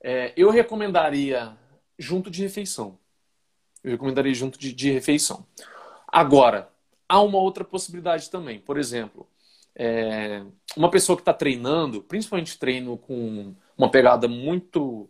É, 0.00 0.32
eu 0.36 0.48
recomendaria 0.48 1.56
junto 1.98 2.30
de 2.30 2.42
refeição. 2.42 2.96
Eu 3.84 3.92
recomendaria 3.92 4.34
junto 4.34 4.58
de, 4.58 4.72
de 4.72 4.90
refeição. 4.90 5.46
Agora, 6.08 6.70
há 7.08 7.20
uma 7.20 7.38
outra 7.38 7.62
possibilidade 7.64 8.30
também. 8.30 8.58
Por 8.58 8.78
exemplo, 8.78 9.28
é, 9.76 10.42
uma 10.76 10.90
pessoa 10.90 11.16
que 11.16 11.22
está 11.22 11.34
treinando, 11.34 12.02
principalmente 12.02 12.58
treino 12.58 12.96
com 12.96 13.54
uma 13.76 13.90
pegada 13.90 14.26
muito, 14.26 15.08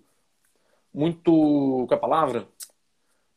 muito, 0.93 1.31
qual 1.87 1.89
é 1.91 1.95
a 1.95 1.99
palavra? 1.99 2.49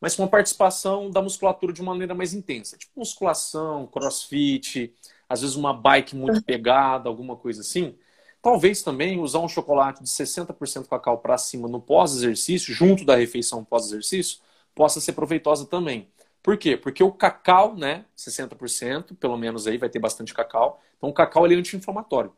Mas 0.00 0.14
com 0.14 0.24
a 0.24 0.28
participação 0.28 1.10
da 1.10 1.20
musculatura 1.20 1.72
de 1.72 1.82
uma 1.82 1.92
maneira 1.92 2.14
mais 2.14 2.32
intensa. 2.32 2.76
Tipo 2.76 3.00
musculação, 3.00 3.86
crossfit, 3.86 4.94
às 5.28 5.40
vezes 5.42 5.56
uma 5.56 5.74
bike 5.74 6.16
muito 6.16 6.42
pegada, 6.42 7.08
alguma 7.08 7.36
coisa 7.36 7.60
assim. 7.60 7.96
Talvez 8.40 8.82
também 8.82 9.18
usar 9.20 9.40
um 9.40 9.48
chocolate 9.48 10.02
de 10.02 10.08
60% 10.08 10.86
cacau 10.88 11.18
para 11.18 11.36
cima 11.36 11.68
no 11.68 11.80
pós-exercício, 11.80 12.72
junto 12.72 13.04
da 13.04 13.16
refeição 13.16 13.64
pós-exercício, 13.64 14.38
possa 14.78 15.00
ser 15.00 15.12
proveitosa 15.12 15.66
também. 15.66 16.08
Por 16.40 16.56
quê? 16.56 16.76
Porque 16.76 17.02
o 17.02 17.10
cacau, 17.10 17.74
né, 17.76 18.04
60%, 18.16 19.16
pelo 19.16 19.36
menos 19.36 19.66
aí 19.66 19.76
vai 19.76 19.88
ter 19.88 19.98
bastante 19.98 20.32
cacau. 20.32 20.80
Então 20.96 21.10
o 21.10 21.12
cacau 21.12 21.44
ele 21.44 21.56
é 21.56 21.58
anti-inflamatório. 21.58 22.30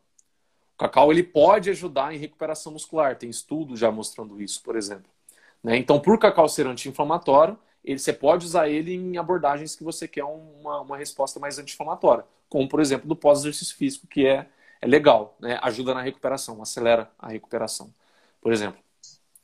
O 0.73 0.77
cacau 0.79 1.11
ele 1.11 1.21
pode 1.21 1.69
ajudar 1.69 2.15
em 2.15 2.17
recuperação 2.17 2.71
muscular. 2.71 3.15
Tem 3.15 3.29
estudos 3.29 3.79
já 3.79 3.91
mostrando 3.91 4.41
isso, 4.41 4.63
por 4.63 4.75
exemplo. 4.75 5.05
Né? 5.63 5.77
Então, 5.77 5.99
por 5.99 6.17
cacau 6.17 6.49
ser 6.49 6.65
anti-inflamatório, 6.65 7.55
ele, 7.85 7.99
você 7.99 8.11
pode 8.11 8.43
usar 8.43 8.67
ele 8.67 8.95
em 8.95 9.17
abordagens 9.17 9.75
que 9.75 9.83
você 9.83 10.07
quer 10.07 10.23
uma, 10.23 10.81
uma 10.81 10.97
resposta 10.97 11.39
mais 11.39 11.59
anti-inflamatória, 11.59 12.25
como, 12.49 12.67
por 12.67 12.79
exemplo, 12.79 13.07
do 13.07 13.15
pós-exercício 13.15 13.75
físico, 13.77 14.07
que 14.07 14.25
é, 14.25 14.47
é 14.81 14.87
legal, 14.87 15.37
né? 15.39 15.59
ajuda 15.61 15.93
na 15.93 16.01
recuperação, 16.01 16.59
acelera 16.59 17.11
a 17.19 17.29
recuperação, 17.29 17.93
por 18.41 18.51
exemplo. 18.51 18.81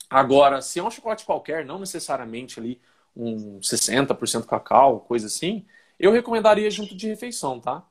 Agora, 0.10 0.62
se 0.62 0.80
é 0.80 0.84
um 0.84 0.92
chocolate 0.92 1.26
qualquer, 1.26 1.66
não 1.66 1.80
necessariamente 1.80 2.60
ali 2.60 2.80
um 3.16 3.60
60% 3.60 4.46
cacau, 4.46 5.02
coisa 5.02 5.28
assim, 5.28 5.66
eu 6.00 6.12
recomendaria 6.12 6.70
junto 6.70 6.96
de 6.96 7.08
refeição, 7.08 7.60
tá? 7.60 7.84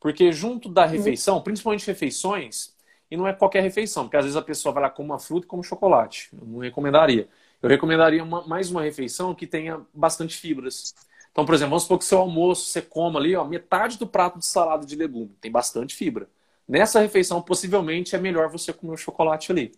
Porque 0.00 0.32
junto 0.32 0.68
da 0.68 0.84
uhum. 0.84 0.90
refeição, 0.90 1.42
principalmente 1.42 1.86
refeições, 1.86 2.74
e 3.10 3.16
não 3.16 3.26
é 3.26 3.32
qualquer 3.32 3.62
refeição, 3.62 4.04
porque 4.04 4.16
às 4.16 4.24
vezes 4.24 4.36
a 4.36 4.42
pessoa 4.42 4.72
vai 4.72 4.84
lá 4.84 4.90
com 4.90 5.02
uma 5.02 5.18
fruta 5.18 5.44
e 5.44 5.48
com 5.48 5.58
um 5.58 5.62
chocolate. 5.62 6.30
Eu 6.32 6.46
não 6.46 6.58
recomendaria. 6.60 7.28
Eu 7.62 7.68
recomendaria 7.68 8.22
uma, 8.22 8.46
mais 8.46 8.70
uma 8.70 8.82
refeição 8.82 9.34
que 9.34 9.46
tenha 9.46 9.80
bastante 9.92 10.36
fibras. 10.36 10.94
Então, 11.30 11.44
por 11.44 11.54
exemplo, 11.54 11.70
vamos 11.70 11.82
supor 11.82 11.98
que 11.98 12.04
seu 12.04 12.18
almoço 12.18 12.66
você 12.66 12.80
coma 12.80 13.20
ali, 13.20 13.36
ó, 13.36 13.44
metade 13.44 13.98
do 13.98 14.06
prato 14.06 14.38
de 14.38 14.46
salada 14.46 14.86
de 14.86 14.96
legume. 14.96 15.36
Tem 15.40 15.50
bastante 15.50 15.94
fibra. 15.94 16.28
Nessa 16.66 17.00
refeição, 17.00 17.42
possivelmente, 17.42 18.14
é 18.14 18.18
melhor 18.18 18.48
você 18.48 18.72
comer 18.72 18.94
o 18.94 18.96
chocolate 18.96 19.52
ali. 19.52 19.72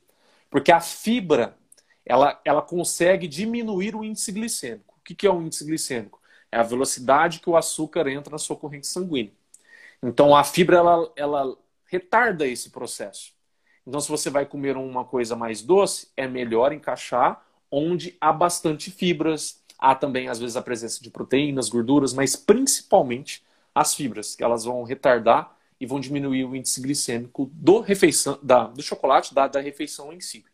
Porque 0.50 0.70
a 0.70 0.80
fibra, 0.80 1.56
ela, 2.04 2.40
ela 2.44 2.62
consegue 2.62 3.28
diminuir 3.28 3.94
o 3.94 4.04
índice 4.04 4.32
glicêmico. 4.32 4.94
O 4.98 5.04
que, 5.04 5.14
que 5.14 5.26
é 5.26 5.30
o 5.30 5.40
índice 5.42 5.64
glicêmico? 5.64 6.20
É 6.50 6.58
a 6.58 6.62
velocidade 6.62 7.40
que 7.40 7.48
o 7.48 7.56
açúcar 7.56 8.08
entra 8.08 8.32
na 8.32 8.38
sua 8.38 8.56
corrente 8.56 8.86
sanguínea. 8.86 9.32
Então, 10.02 10.34
a 10.34 10.42
fibra, 10.44 10.76
ela, 10.76 11.12
ela 11.16 11.56
retarda 11.86 12.46
esse 12.46 12.70
processo. 12.70 13.32
Então, 13.86 14.00
se 14.00 14.08
você 14.08 14.30
vai 14.30 14.46
comer 14.46 14.76
uma 14.76 15.04
coisa 15.04 15.36
mais 15.36 15.62
doce, 15.62 16.08
é 16.16 16.26
melhor 16.26 16.72
encaixar 16.72 17.44
onde 17.70 18.16
há 18.20 18.32
bastante 18.32 18.90
fibras. 18.90 19.62
Há 19.78 19.94
também, 19.94 20.28
às 20.28 20.38
vezes, 20.38 20.56
a 20.56 20.62
presença 20.62 21.02
de 21.02 21.10
proteínas, 21.10 21.68
gorduras, 21.68 22.12
mas 22.12 22.36
principalmente 22.36 23.42
as 23.74 23.94
fibras, 23.94 24.36
que 24.36 24.44
elas 24.44 24.64
vão 24.64 24.82
retardar 24.82 25.56
e 25.80 25.86
vão 25.86 25.98
diminuir 25.98 26.44
o 26.44 26.54
índice 26.54 26.80
glicêmico 26.80 27.50
do, 27.54 27.80
refeição, 27.80 28.38
da, 28.42 28.66
do 28.66 28.82
chocolate, 28.82 29.34
da, 29.34 29.48
da 29.48 29.60
refeição 29.60 30.12
em 30.12 30.20
si. 30.20 30.44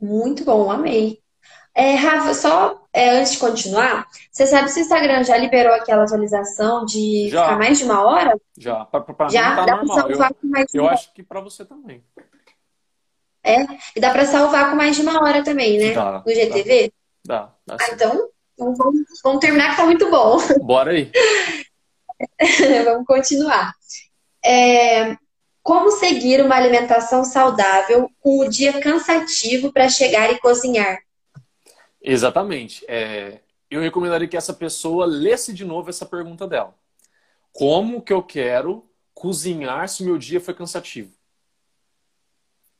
Muito 0.00 0.44
bom, 0.44 0.70
amei. 0.70 1.20
É, 1.74 1.94
Rafa, 1.94 2.34
só 2.34 2.86
é, 2.92 3.10
antes 3.10 3.32
de 3.32 3.38
continuar, 3.38 4.06
você 4.30 4.46
sabe 4.46 4.68
se 4.68 4.80
o 4.80 4.82
Instagram 4.82 5.22
já 5.22 5.36
liberou 5.36 5.72
aquela 5.72 6.04
atualização 6.04 6.84
de 6.84 7.28
já. 7.28 7.44
ficar 7.44 7.58
mais 7.58 7.78
de 7.78 7.84
uma 7.84 8.04
hora? 8.04 8.40
Já, 8.58 8.84
pra, 8.84 9.00
pra 9.00 9.28
já 9.28 9.56
tá 9.56 9.64
dá 9.64 9.76
para 9.76 9.86
salvar 9.86 10.30
eu, 10.30 10.34
com 10.34 10.46
mais 10.48 10.66
de 10.66 10.78
Eu 10.78 10.88
acho 10.88 11.12
que 11.12 11.22
para 11.22 11.40
você 11.40 11.64
também. 11.64 12.04
É, 13.42 13.62
e 13.96 14.00
dá 14.00 14.10
para 14.10 14.26
salvar 14.26 14.70
com 14.70 14.76
mais 14.76 14.96
de 14.96 15.02
uma 15.02 15.22
hora 15.22 15.44
também, 15.44 15.78
né? 15.78 15.92
Dá, 15.92 16.22
no 16.26 16.32
GTV? 16.32 16.92
Dá, 17.24 17.54
dá. 17.66 17.76
ah, 17.80 17.86
então, 17.92 18.28
então 18.54 18.74
vamos, 18.74 19.02
vamos, 19.22 19.40
terminar 19.40 19.70
que 19.70 19.76
tá 19.76 19.84
muito 19.84 20.10
bom. 20.10 20.38
Bora 20.62 20.90
aí. 20.90 21.10
vamos 22.84 23.06
continuar. 23.06 23.72
É, 24.44 25.16
como 25.70 25.92
seguir 25.92 26.44
uma 26.44 26.56
alimentação 26.56 27.22
saudável 27.22 28.10
com 28.18 28.40
o 28.40 28.48
dia 28.48 28.80
cansativo 28.80 29.72
para 29.72 29.88
chegar 29.88 30.28
e 30.32 30.40
cozinhar? 30.40 31.00
Exatamente. 32.02 32.84
É, 32.88 33.38
eu 33.70 33.80
recomendaria 33.80 34.26
que 34.26 34.36
essa 34.36 34.52
pessoa 34.52 35.06
lesse 35.06 35.52
de 35.52 35.64
novo 35.64 35.88
essa 35.88 36.04
pergunta 36.04 36.44
dela. 36.48 36.74
Como 37.52 38.02
que 38.02 38.12
eu 38.12 38.20
quero 38.20 38.84
cozinhar 39.14 39.88
se 39.88 40.02
o 40.02 40.06
meu 40.06 40.18
dia 40.18 40.40
foi 40.40 40.54
cansativo? 40.54 41.12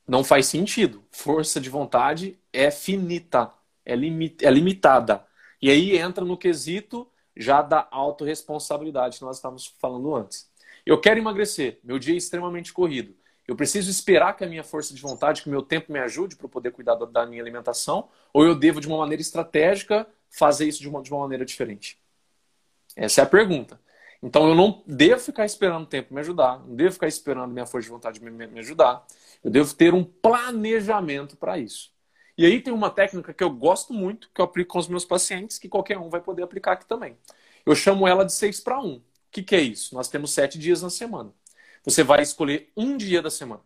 Não 0.04 0.24
faz 0.24 0.46
sentido. 0.46 1.04
Força 1.12 1.60
de 1.60 1.70
vontade 1.70 2.40
é 2.52 2.72
finita, 2.72 3.54
é, 3.86 3.94
limit, 3.94 4.44
é 4.44 4.50
limitada. 4.50 5.24
E 5.62 5.70
aí 5.70 5.96
entra 5.96 6.24
no 6.24 6.36
quesito 6.36 7.08
já 7.36 7.62
da 7.62 7.86
autorresponsabilidade 7.88 9.18
que 9.18 9.24
nós 9.24 9.36
estávamos 9.36 9.72
falando 9.78 10.12
antes. 10.12 10.49
Eu 10.90 11.00
quero 11.00 11.20
emagrecer, 11.20 11.78
meu 11.84 12.00
dia 12.00 12.14
é 12.14 12.16
extremamente 12.16 12.72
corrido. 12.72 13.14
Eu 13.46 13.54
preciso 13.54 13.88
esperar 13.88 14.36
que 14.36 14.42
a 14.42 14.48
minha 14.48 14.64
força 14.64 14.92
de 14.92 15.00
vontade, 15.00 15.40
que 15.40 15.46
o 15.46 15.50
meu 15.50 15.62
tempo 15.62 15.92
me 15.92 16.00
ajude 16.00 16.34
para 16.34 16.48
poder 16.48 16.72
cuidar 16.72 16.96
da 16.96 17.24
minha 17.24 17.40
alimentação, 17.40 18.08
ou 18.32 18.44
eu 18.44 18.56
devo, 18.56 18.80
de 18.80 18.88
uma 18.88 18.98
maneira 18.98 19.22
estratégica, 19.22 20.04
fazer 20.28 20.66
isso 20.66 20.80
de 20.80 20.88
uma, 20.88 21.00
de 21.00 21.08
uma 21.12 21.20
maneira 21.20 21.44
diferente? 21.44 21.96
Essa 22.96 23.20
é 23.20 23.24
a 23.24 23.26
pergunta. 23.28 23.80
Então 24.20 24.48
eu 24.48 24.54
não 24.56 24.82
devo 24.84 25.20
ficar 25.20 25.46
esperando 25.46 25.84
o 25.84 25.86
tempo 25.86 26.12
me 26.12 26.18
ajudar, 26.18 26.58
não 26.58 26.74
devo 26.74 26.92
ficar 26.92 27.06
esperando 27.06 27.52
minha 27.52 27.66
força 27.66 27.84
de 27.84 27.92
vontade 27.92 28.20
me, 28.20 28.48
me 28.48 28.58
ajudar. 28.58 29.06
Eu 29.44 29.50
devo 29.52 29.72
ter 29.72 29.94
um 29.94 30.02
planejamento 30.02 31.36
para 31.36 31.56
isso. 31.56 31.92
E 32.36 32.44
aí 32.44 32.60
tem 32.60 32.72
uma 32.72 32.90
técnica 32.90 33.32
que 33.32 33.44
eu 33.44 33.50
gosto 33.50 33.92
muito, 33.92 34.28
que 34.34 34.40
eu 34.40 34.44
aplico 34.44 34.72
com 34.72 34.80
os 34.80 34.88
meus 34.88 35.04
pacientes, 35.04 35.56
que 35.56 35.68
qualquer 35.68 35.98
um 35.98 36.10
vai 36.10 36.20
poder 36.20 36.42
aplicar 36.42 36.72
aqui 36.72 36.84
também. 36.84 37.16
Eu 37.64 37.76
chamo 37.76 38.08
ela 38.08 38.24
de 38.24 38.32
6 38.32 38.58
para 38.58 38.80
1. 38.80 39.00
O 39.30 39.32
que, 39.32 39.44
que 39.44 39.54
é 39.54 39.60
isso? 39.60 39.94
Nós 39.94 40.08
temos 40.08 40.32
sete 40.32 40.58
dias 40.58 40.82
na 40.82 40.90
semana. 40.90 41.32
Você 41.84 42.02
vai 42.02 42.20
escolher 42.20 42.72
um 42.76 42.96
dia 42.96 43.22
da 43.22 43.30
semana. 43.30 43.62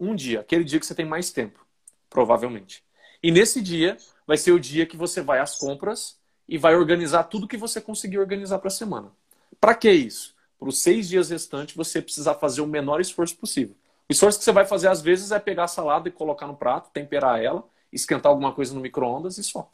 Um 0.00 0.14
dia, 0.14 0.40
aquele 0.40 0.64
dia 0.64 0.80
que 0.80 0.86
você 0.86 0.94
tem 0.94 1.04
mais 1.04 1.30
tempo, 1.30 1.64
provavelmente. 2.08 2.82
E 3.22 3.30
nesse 3.30 3.60
dia 3.60 3.98
vai 4.26 4.38
ser 4.38 4.52
o 4.52 4.58
dia 4.58 4.86
que 4.86 4.96
você 4.96 5.20
vai 5.20 5.40
às 5.40 5.56
compras 5.56 6.18
e 6.48 6.56
vai 6.56 6.74
organizar 6.74 7.24
tudo 7.24 7.46
que 7.46 7.56
você 7.58 7.82
conseguir 7.82 8.18
organizar 8.18 8.58
para 8.58 8.68
a 8.68 8.70
semana. 8.70 9.12
Para 9.60 9.74
que 9.74 9.90
isso? 9.92 10.34
Para 10.58 10.70
os 10.70 10.80
seis 10.80 11.06
dias 11.06 11.28
restantes 11.28 11.76
você 11.76 12.00
precisar 12.00 12.34
fazer 12.36 12.62
o 12.62 12.66
menor 12.66 12.98
esforço 12.98 13.36
possível. 13.36 13.76
O 14.08 14.12
esforço 14.12 14.38
que 14.38 14.44
você 14.44 14.52
vai 14.52 14.64
fazer 14.64 14.88
às 14.88 15.02
vezes 15.02 15.30
é 15.32 15.38
pegar 15.38 15.64
a 15.64 15.68
salada 15.68 16.08
e 16.08 16.12
colocar 16.12 16.46
no 16.46 16.56
prato, 16.56 16.90
temperar 16.92 17.42
ela, 17.42 17.62
esquentar 17.92 18.30
alguma 18.30 18.52
coisa 18.52 18.74
no 18.74 18.80
micro-ondas 18.80 19.36
e 19.36 19.44
só. 19.44 19.70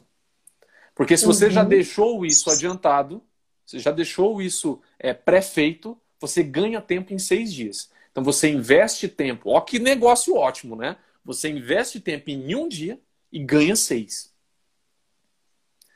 Porque 0.93 1.15
se 1.15 1.25
você 1.25 1.45
uhum. 1.45 1.51
já 1.51 1.63
deixou 1.63 2.25
isso 2.25 2.49
adiantado, 2.51 3.23
você 3.71 3.79
já 3.79 3.91
deixou 3.91 4.41
isso 4.41 4.81
é, 4.99 5.13
pré-feito, 5.13 5.97
você 6.19 6.43
ganha 6.43 6.81
tempo 6.81 7.13
em 7.13 7.19
seis 7.19 7.53
dias. 7.53 7.89
Então 8.11 8.21
você 8.21 8.49
investe 8.49 9.07
tempo. 9.07 9.49
Ó, 9.49 9.61
que 9.61 9.79
negócio 9.79 10.35
ótimo, 10.35 10.75
né? 10.75 10.97
Você 11.23 11.49
investe 11.49 11.99
tempo 12.01 12.29
em 12.29 12.53
um 12.53 12.67
dia 12.67 12.99
e 13.31 13.39
ganha 13.39 13.75
seis. 13.75 14.33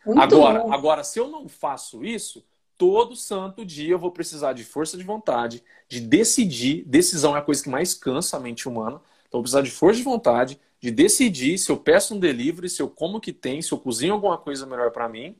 Muito 0.06 0.22
agora, 0.22 0.60
bom. 0.60 0.72
agora, 0.72 1.04
se 1.04 1.20
eu 1.20 1.28
não 1.28 1.50
faço 1.50 2.06
isso, 2.06 2.46
todo 2.78 3.16
santo 3.16 3.66
dia 3.66 3.92
eu 3.92 4.00
vou 4.00 4.12
precisar 4.12 4.54
de 4.54 4.64
força 4.64 4.98
de 4.98 5.04
vontade, 5.04 5.62
de 5.90 6.00
decidir. 6.00 6.86
Decisão 6.86 7.36
é 7.36 7.40
a 7.40 7.42
coisa 7.42 7.62
que 7.62 7.70
mais 7.70 7.94
cansa 7.94 8.38
a 8.38 8.40
mente 8.40 8.70
humana. 8.70 9.02
Então, 9.28 9.40
eu 9.40 9.40
vou 9.40 9.42
precisar 9.42 9.64
de 9.64 9.72
força 9.72 9.98
de 9.98 10.04
vontade, 10.04 10.60
de 10.80 10.92
decidir 10.92 11.58
se 11.58 11.70
eu 11.70 11.76
peço 11.76 12.16
um 12.16 12.20
delivery, 12.20 12.70
se 12.70 12.82
eu 12.82 12.88
como 12.88 13.20
que 13.20 13.34
tem, 13.34 13.62
se 13.62 13.74
eu 13.74 13.80
cozinho 13.80 14.14
alguma 14.14 14.38
coisa 14.38 14.66
melhor 14.66 14.92
para 14.92 15.10
mim. 15.10 15.36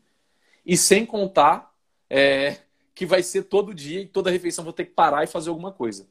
E 0.66 0.76
sem 0.76 1.06
contar 1.06 1.75
é, 2.16 2.60
que 2.94 3.06
vai 3.06 3.22
ser 3.22 3.44
todo 3.44 3.74
dia 3.74 4.00
e 4.00 4.08
toda 4.08 4.32
refeição 4.32 4.64
vou 4.64 4.72
ter 4.72 4.86
que 4.86 4.92
parar 4.92 5.26
e 5.26 5.28
fazer 5.28 5.50
alguma 5.50 5.74
coisa. 5.74 6.08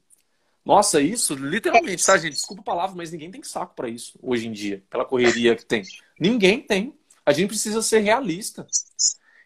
Nossa, 0.63 1.01
isso, 1.01 1.35
literalmente, 1.35 2.05
tá, 2.05 2.19
gente? 2.19 2.35
Desculpa 2.35 2.61
a 2.61 2.65
palavra, 2.65 2.95
mas 2.95 3.11
ninguém 3.11 3.31
tem 3.31 3.43
saco 3.43 3.75
para 3.75 3.89
isso 3.89 4.19
hoje 4.23 4.47
em 4.47 4.53
dia, 4.53 4.83
pela 4.91 5.07
correria 5.07 5.57
que 5.57 5.65
tem. 5.65 5.83
Ninguém 6.21 6.61
tem. 6.61 6.95
A 7.25 7.33
gente 7.33 7.49
precisa 7.49 7.81
ser 7.81 8.01
realista. 8.01 8.67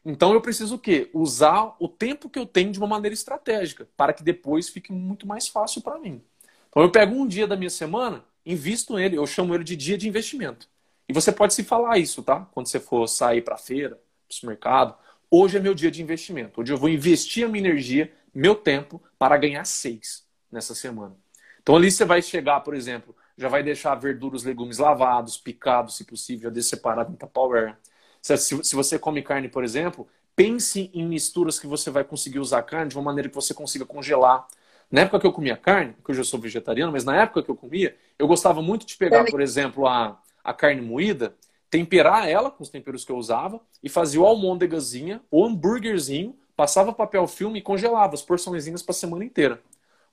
Então 0.05 0.33
eu 0.33 0.41
preciso 0.41 0.75
o 0.75 0.79
quê? 0.79 1.09
Usar 1.13 1.77
o 1.79 1.89
tempo 1.89 2.29
que 2.29 2.39
eu 2.39 2.47
tenho 2.47 2.73
de 2.73 2.79
uma 2.79 2.89
maneira 2.89 3.15
estratégica, 3.15 3.89
para 3.97 4.13
que 4.13 4.25
depois 4.25 4.69
fique 4.69 4.93
muito 4.93 5.29
mais 5.29 5.47
fácil 5.47 5.81
para 5.81 5.99
mim. 5.99 6.21
Então 6.69 6.83
eu 6.83 6.91
pego 6.91 7.15
um 7.15 7.27
dia 7.27 7.47
da 7.47 7.57
minha 7.57 7.71
semana, 7.71 8.25
invisto 8.45 8.95
nele, 8.95 9.17
eu 9.17 9.27
chamo 9.29 9.55
ele 9.55 9.63
de 9.63 9.77
dia 9.77 9.97
de 9.97 10.09
investimento. 10.09 10.69
E 11.09 11.13
você 11.13 11.31
pode 11.31 11.55
se 11.55 11.63
falar 11.63 11.99
isso, 11.99 12.21
tá? 12.23 12.49
Quando 12.53 12.67
você 12.67 12.81
for 12.81 13.07
sair 13.07 13.43
para 13.43 13.57
feira, 13.57 13.95
para 13.95 14.31
o 14.31 14.35
supermercado, 14.35 14.99
Hoje 15.31 15.59
é 15.59 15.61
meu 15.61 15.75
dia 15.75 15.91
de 15.91 16.03
investimento. 16.03 16.61
Hoje 16.61 16.73
eu 16.73 16.79
vou 16.79 16.89
investir 16.89 17.45
a 17.45 17.49
minha 17.49 17.69
energia, 17.69 18.11
meu 18.35 18.55
tempo, 18.55 19.03
para 19.19 19.37
ganhar 19.37 19.65
seis 19.67 20.27
nessa 20.51 20.75
semana. 20.75 21.15
Então 21.61 21.77
ali 21.77 21.91
você 21.91 22.05
vai 22.07 22.23
chegar, 22.23 22.61
por 22.61 22.75
exemplo, 22.75 23.15
já 23.37 23.47
vai 23.47 23.63
deixar 23.63 23.95
verduras, 23.95 24.43
legumes 24.43 24.79
lavados, 24.79 25.37
picados, 25.37 25.97
se 25.97 26.05
possível, 26.05 26.51
já 26.55 26.63
separado 26.63 27.13
em 27.13 27.17
Tupperware. 27.17 27.77
Se, 28.23 28.37
se 28.39 28.75
você 28.75 28.99
come 28.99 29.21
carne, 29.21 29.51
por 29.51 29.63
exemplo, 29.63 30.09
pense 30.35 30.91
em 30.95 31.07
misturas 31.07 31.59
que 31.59 31.67
você 31.67 31.91
vai 31.91 32.05
conseguir 32.05 32.39
usar 32.39 32.61
a 32.61 32.63
carne 32.63 32.89
de 32.89 32.97
uma 32.97 33.05
maneira 33.05 33.29
que 33.29 33.35
você 33.35 33.53
consiga 33.53 33.85
congelar. 33.85 34.49
Na 34.91 35.03
época 35.03 35.21
que 35.21 35.27
eu 35.27 35.33
comia 35.33 35.59
carne, 35.59 35.95
que 36.03 36.11
hoje 36.11 36.21
eu 36.21 36.25
sou 36.25 36.41
vegetariano, 36.41 36.91
mas 36.91 37.05
na 37.05 37.15
época 37.15 37.43
que 37.43 37.51
eu 37.51 37.57
comia, 37.57 37.95
eu 38.19 38.27
gostava 38.27 38.63
muito 38.63 38.87
de 38.87 38.97
pegar, 38.97 39.27
por 39.27 39.43
exemplo, 39.43 39.87
a, 39.87 40.19
a 40.43 40.55
carne 40.55 40.81
moída 40.81 41.37
temperar 41.71 42.29
ela 42.29 42.51
com 42.51 42.63
os 42.63 42.69
temperos 42.69 43.05
que 43.05 43.13
eu 43.13 43.17
usava 43.17 43.61
e 43.83 43.89
fazia 43.89 44.21
o 44.21 44.27
almôndegazinha, 44.27 45.21
o 45.31 45.45
hambúrguerzinho, 45.45 46.37
passava 46.57 46.93
papel 46.93 47.27
filme 47.27 47.59
e 47.59 47.63
congelava 47.63 48.15
as 48.15 48.23
porçõezinhas 48.23 48.83
para 48.83 48.93
a 48.93 48.95
semana 48.95 49.25
inteira. 49.25 49.61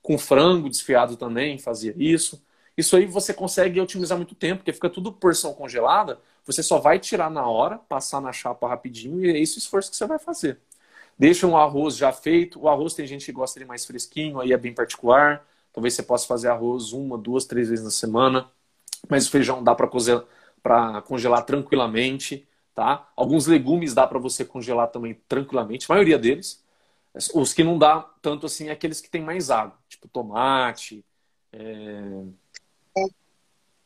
Com 0.02 0.16
frango 0.18 0.70
desfiado 0.70 1.16
também, 1.16 1.58
fazia 1.58 1.94
isso. 1.96 2.42
Isso 2.76 2.94
aí 2.96 3.06
você 3.06 3.32
consegue 3.32 3.80
otimizar 3.80 4.16
muito 4.18 4.34
tempo, 4.34 4.58
porque 4.58 4.72
fica 4.72 4.90
tudo 4.90 5.12
porção 5.12 5.54
congelada, 5.54 6.20
você 6.44 6.62
só 6.62 6.78
vai 6.78 6.98
tirar 6.98 7.30
na 7.30 7.46
hora, 7.46 7.78
passar 7.78 8.20
na 8.20 8.32
chapa 8.32 8.68
rapidinho 8.68 9.24
e 9.24 9.30
é 9.30 9.38
esse 9.40 9.56
o 9.56 9.58
esforço 9.58 9.90
que 9.90 9.96
você 9.96 10.06
vai 10.06 10.18
fazer. 10.18 10.60
Deixa 11.18 11.46
um 11.46 11.56
arroz 11.56 11.96
já 11.96 12.12
feito. 12.12 12.60
O 12.60 12.68
arroz 12.68 12.94
tem 12.94 13.06
gente 13.06 13.24
que 13.24 13.32
gosta 13.32 13.58
de 13.58 13.64
mais 13.66 13.84
fresquinho, 13.86 14.38
aí 14.40 14.52
é 14.52 14.56
bem 14.56 14.74
particular. 14.74 15.44
Talvez 15.72 15.94
você 15.94 16.02
possa 16.02 16.26
fazer 16.26 16.48
arroz 16.48 16.92
uma, 16.92 17.16
duas, 17.18 17.44
três 17.46 17.68
vezes 17.68 17.84
na 17.84 17.90
semana. 17.90 18.50
Mas 19.08 19.26
o 19.26 19.30
feijão 19.30 19.62
dá 19.64 19.74
para 19.74 19.88
cozer, 19.88 20.22
para 20.62 21.00
congelar 21.02 21.44
tranquilamente. 21.44 22.46
tá? 22.74 23.08
Alguns 23.16 23.46
legumes 23.46 23.94
dá 23.94 24.06
para 24.06 24.18
você 24.18 24.44
congelar 24.44 24.88
também 24.88 25.14
tranquilamente, 25.28 25.86
a 25.88 25.94
maioria 25.94 26.18
deles. 26.18 26.64
Os 27.34 27.54
que 27.54 27.64
não 27.64 27.78
dá 27.78 28.02
tanto 28.20 28.46
assim 28.46 28.68
é 28.68 28.72
aqueles 28.72 29.00
que 29.00 29.08
tem 29.08 29.22
mais 29.22 29.50
água, 29.50 29.78
tipo 29.88 30.06
tomate. 30.08 31.04
É... 31.52 32.22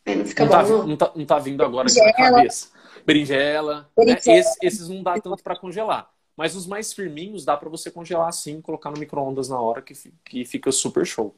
É, 0.04 0.14
não, 0.16 0.24
fica 0.24 0.44
não, 0.44 0.50
tá, 0.50 0.62
não, 0.62 0.96
tá, 0.96 1.12
não 1.14 1.26
tá 1.26 1.38
vindo 1.38 1.62
agora 1.62 1.88
aqui 1.88 2.00
na 2.00 2.12
cabeça. 2.12 2.70
Berinjela. 3.06 3.88
Né? 3.96 4.16
Esse, 4.26 4.58
esses 4.62 4.88
não 4.88 5.02
dá 5.02 5.20
tanto 5.20 5.42
para 5.42 5.56
congelar. 5.56 6.10
Mas 6.36 6.56
os 6.56 6.66
mais 6.66 6.92
firminhos 6.92 7.44
dá 7.44 7.56
para 7.56 7.68
você 7.68 7.90
congelar 7.90 8.28
assim, 8.28 8.60
colocar 8.60 8.90
no 8.90 8.98
micro-ondas 8.98 9.48
na 9.48 9.60
hora 9.60 9.82
que, 9.82 9.92
que 10.24 10.44
fica 10.44 10.72
super 10.72 11.06
show. 11.06 11.34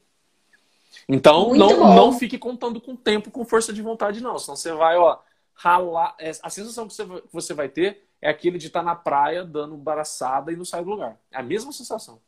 Então, 1.09 1.55
não, 1.55 1.95
não 1.95 2.13
fique 2.13 2.39
contando 2.39 2.81
com 2.81 2.95
tempo, 2.97 3.31
com 3.31 3.45
força 3.45 3.73
de 3.73 3.83
vontade, 3.83 4.23
não. 4.23 4.39
Senão 4.39 4.57
você 4.57 4.73
vai, 4.73 4.97
ó, 4.97 5.19
ralar. 5.55 6.15
É, 6.19 6.31
a 6.43 6.51
sensação 6.51 6.89
que 6.89 6.95
você 7.33 7.55
vai 7.55 7.69
ter 7.69 8.05
é 8.21 8.31
aquele 8.31 8.59
de 8.59 8.69
estar 8.69 8.83
na 8.83 8.95
praia 8.95 9.45
dando 9.45 9.77
braçada 9.77 10.53
e 10.53 10.57
não 10.57 10.65
sair 10.65 10.85
do 10.85 10.91
lugar. 10.91 11.17
É 11.31 11.39
a 11.39 11.43
mesma 11.43 11.73
sensação. 11.73 12.21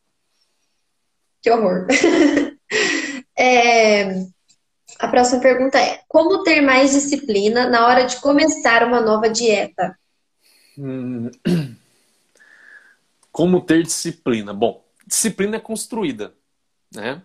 Que 1.41 1.51
horror. 1.51 1.87
é... 3.37 4.27
A 4.99 5.09
próxima 5.09 5.41
pergunta 5.41 5.79
é: 5.79 6.03
Como 6.09 6.43
ter 6.43 6.61
mais 6.61 6.93
disciplina 6.93 7.69
na 7.69 7.87
hora 7.87 8.05
de 8.05 8.21
começar 8.21 8.83
uma 8.87 9.01
nova 9.01 9.29
dieta? 9.29 9.99
Hum... 10.79 11.31
Como 13.31 13.61
ter 13.61 13.83
disciplina? 13.83 14.55
Bom, 14.55 14.85
disciplina 15.05 15.57
é 15.57 15.61
construída, 15.61 16.33
né? 16.95 17.21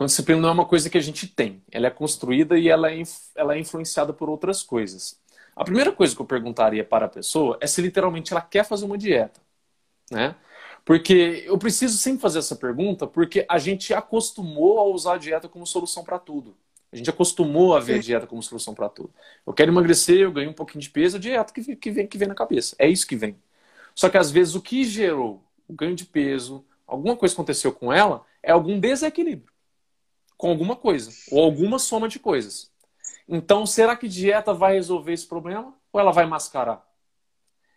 Então, 0.00 0.06
disciplina 0.06 0.40
não 0.40 0.48
é 0.48 0.52
uma 0.52 0.64
coisa 0.64 0.88
que 0.88 0.96
a 0.96 1.00
gente 1.02 1.26
tem, 1.26 1.62
ela 1.70 1.86
é 1.86 1.90
construída 1.90 2.58
e 2.58 2.70
ela 2.70 2.90
é, 2.90 3.02
ela 3.36 3.54
é 3.54 3.58
influenciada 3.58 4.14
por 4.14 4.30
outras 4.30 4.62
coisas. 4.62 5.20
A 5.54 5.62
primeira 5.62 5.92
coisa 5.92 6.16
que 6.16 6.22
eu 6.22 6.24
perguntaria 6.24 6.82
para 6.82 7.04
a 7.04 7.08
pessoa 7.08 7.58
é 7.60 7.66
se 7.66 7.82
literalmente 7.82 8.32
ela 8.32 8.40
quer 8.40 8.64
fazer 8.64 8.86
uma 8.86 8.96
dieta, 8.96 9.38
né? 10.10 10.34
Porque 10.86 11.44
eu 11.46 11.58
preciso 11.58 11.98
sempre 11.98 12.18
fazer 12.18 12.38
essa 12.38 12.56
pergunta 12.56 13.06
porque 13.06 13.44
a 13.46 13.58
gente 13.58 13.92
acostumou 13.92 14.78
a 14.78 14.84
usar 14.84 15.16
a 15.16 15.18
dieta 15.18 15.50
como 15.50 15.66
solução 15.66 16.02
para 16.02 16.18
tudo. 16.18 16.56
A 16.90 16.96
gente 16.96 17.10
acostumou 17.10 17.76
a 17.76 17.80
ver 17.80 17.96
a 17.96 17.98
dieta 17.98 18.26
como 18.26 18.42
solução 18.42 18.72
para 18.72 18.88
tudo. 18.88 19.12
Eu 19.46 19.52
quero 19.52 19.70
emagrecer, 19.70 20.20
eu 20.20 20.32
ganho 20.32 20.48
um 20.48 20.54
pouquinho 20.54 20.80
de 20.80 20.88
peso, 20.88 21.18
a 21.18 21.20
dieta 21.20 21.52
que, 21.52 21.60
vem, 21.60 22.06
que 22.06 22.16
vem 22.16 22.28
na 22.28 22.34
cabeça. 22.34 22.74
É 22.78 22.88
isso 22.88 23.06
que 23.06 23.16
vem. 23.16 23.36
Só 23.94 24.08
que 24.08 24.16
às 24.16 24.30
vezes 24.30 24.54
o 24.54 24.62
que 24.62 24.82
gerou 24.82 25.42
o 25.68 25.74
ganho 25.74 25.94
de 25.94 26.06
peso, 26.06 26.64
alguma 26.86 27.14
coisa 27.14 27.34
aconteceu 27.34 27.70
com 27.70 27.92
ela, 27.92 28.24
é 28.42 28.50
algum 28.50 28.80
desequilíbrio 28.80 29.50
com 30.40 30.48
alguma 30.48 30.74
coisa, 30.74 31.12
ou 31.30 31.44
alguma 31.44 31.78
soma 31.78 32.08
de 32.08 32.18
coisas. 32.18 32.72
Então, 33.28 33.66
será 33.66 33.94
que 33.94 34.08
dieta 34.08 34.54
vai 34.54 34.72
resolver 34.72 35.12
esse 35.12 35.26
problema? 35.26 35.74
Ou 35.92 36.00
ela 36.00 36.12
vai 36.12 36.24
mascarar? 36.24 36.82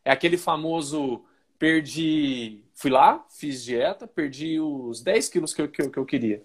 É 0.05 0.09
aquele 0.14 0.38
famoso 0.38 1.26
perdi. 1.59 2.64
Fui 2.74 2.89
lá, 2.89 3.26
fiz 3.30 3.66
dieta, 3.66 4.07
perdi 4.07 4.61
os 4.61 5.01
10 5.01 5.28
quilos 5.28 5.53
que 5.53 5.61
eu, 5.61 5.68
que 5.68 5.82
eu, 5.82 5.91
que 5.91 5.99
eu 5.99 6.05
queria. 6.05 6.41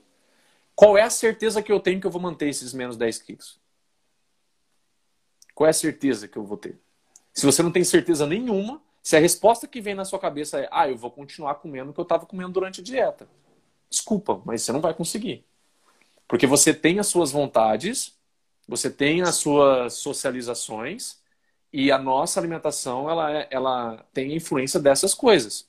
Qual 0.75 0.99
é 0.99 1.03
a 1.03 1.11
certeza 1.11 1.63
que 1.63 1.71
eu 1.71 1.79
tenho 1.79 2.01
que 2.01 2.07
eu 2.09 2.11
vou 2.11 2.21
manter 2.21 2.49
esses 2.49 2.75
menos 2.75 2.97
10 2.97 3.19
quilos? 3.23 3.61
Qual 5.55 5.69
é 5.69 5.71
a 5.71 5.73
certeza 5.73 6.27
que 6.27 6.37
eu 6.37 6.43
vou 6.43 6.57
ter? 6.57 6.77
Se 7.33 7.47
você 7.47 7.63
não 7.63 7.71
tem 7.71 7.85
certeza 7.85 8.27
nenhuma, 8.27 8.83
se 9.01 9.17
a 9.17 9.21
resposta 9.21 9.69
que 9.69 9.81
vem 9.81 9.95
na 9.95 10.05
sua 10.05 10.19
cabeça 10.19 10.59
é, 10.59 10.69
ah, 10.73 10.89
eu 10.89 10.97
vou 10.97 11.13
continuar 11.13 11.55
comendo 11.55 11.93
o 11.93 11.95
que 11.95 12.01
eu 12.01 12.03
estava 12.03 12.27
comendo 12.27 12.51
durante 12.51 12.81
a 12.81 12.85
dieta. 12.85 13.29
Desculpa, 13.89 14.43
mas 14.45 14.63
você 14.63 14.73
não 14.73 14.81
vai 14.81 14.93
conseguir. 14.93 15.48
Porque 16.29 16.47
você 16.47 16.75
tem 16.75 16.99
as 16.99 17.07
suas 17.07 17.33
vontades, 17.33 18.15
você 18.69 18.91
tem 18.91 19.23
as 19.23 19.37
suas 19.37 19.95
socializações, 19.95 21.19
e 21.73 21.91
a 21.91 21.99
nossa 21.99 22.39
alimentação 22.41 23.11
ela, 23.11 23.33
é, 23.33 23.49
ela 23.51 24.05
tem 24.13 24.35
influência 24.35 24.81
dessas 24.81 25.15
coisas. 25.15 25.69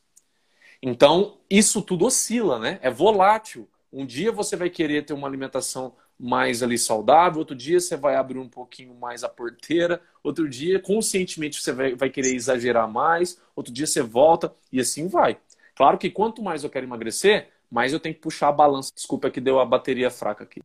Então, 0.82 1.38
isso 1.50 1.82
tudo 1.82 2.06
oscila, 2.06 2.58
né? 2.58 2.80
É 2.82 2.90
volátil. 2.90 3.68
Um 3.92 4.06
dia 4.06 4.32
você 4.32 4.56
vai 4.56 4.70
querer 4.70 5.06
ter 5.06 5.14
uma 5.14 5.28
alimentação 5.28 5.94
mais 6.18 6.62
ali 6.62 6.78
saudável, 6.78 7.40
outro 7.40 7.56
dia 7.56 7.80
você 7.80 7.96
vai 7.96 8.16
abrir 8.16 8.40
um 8.40 8.50
pouquinho 8.50 8.94
mais 8.94 9.24
a 9.24 9.30
porteira, 9.30 10.02
outro 10.22 10.50
dia 10.50 10.80
conscientemente 10.80 11.62
você 11.62 11.72
vai, 11.72 11.96
vai 11.96 12.10
querer 12.10 12.36
exagerar 12.36 12.90
mais, 12.92 13.40
outro 13.56 13.72
dia 13.72 13.88
você 13.88 14.02
volta 14.02 14.54
e 14.72 14.82
assim 14.82 15.08
vai. 15.08 15.38
Claro 15.76 15.98
que 15.98 16.10
quanto 16.10 16.44
mais 16.44 16.64
eu 16.64 16.70
quero 16.70 16.86
emagrecer, 16.86 17.50
mais 17.70 17.94
eu 17.94 18.00
tenho 18.00 18.16
que 18.16 18.22
puxar 18.22 18.50
a 18.50 18.52
balança. 18.52 18.92
Desculpa 18.94 19.30
que 19.30 19.42
deu 19.42 19.60
a 19.60 19.66
bateria 19.66 20.10
fraca 20.10 20.44
aqui. 20.44 20.62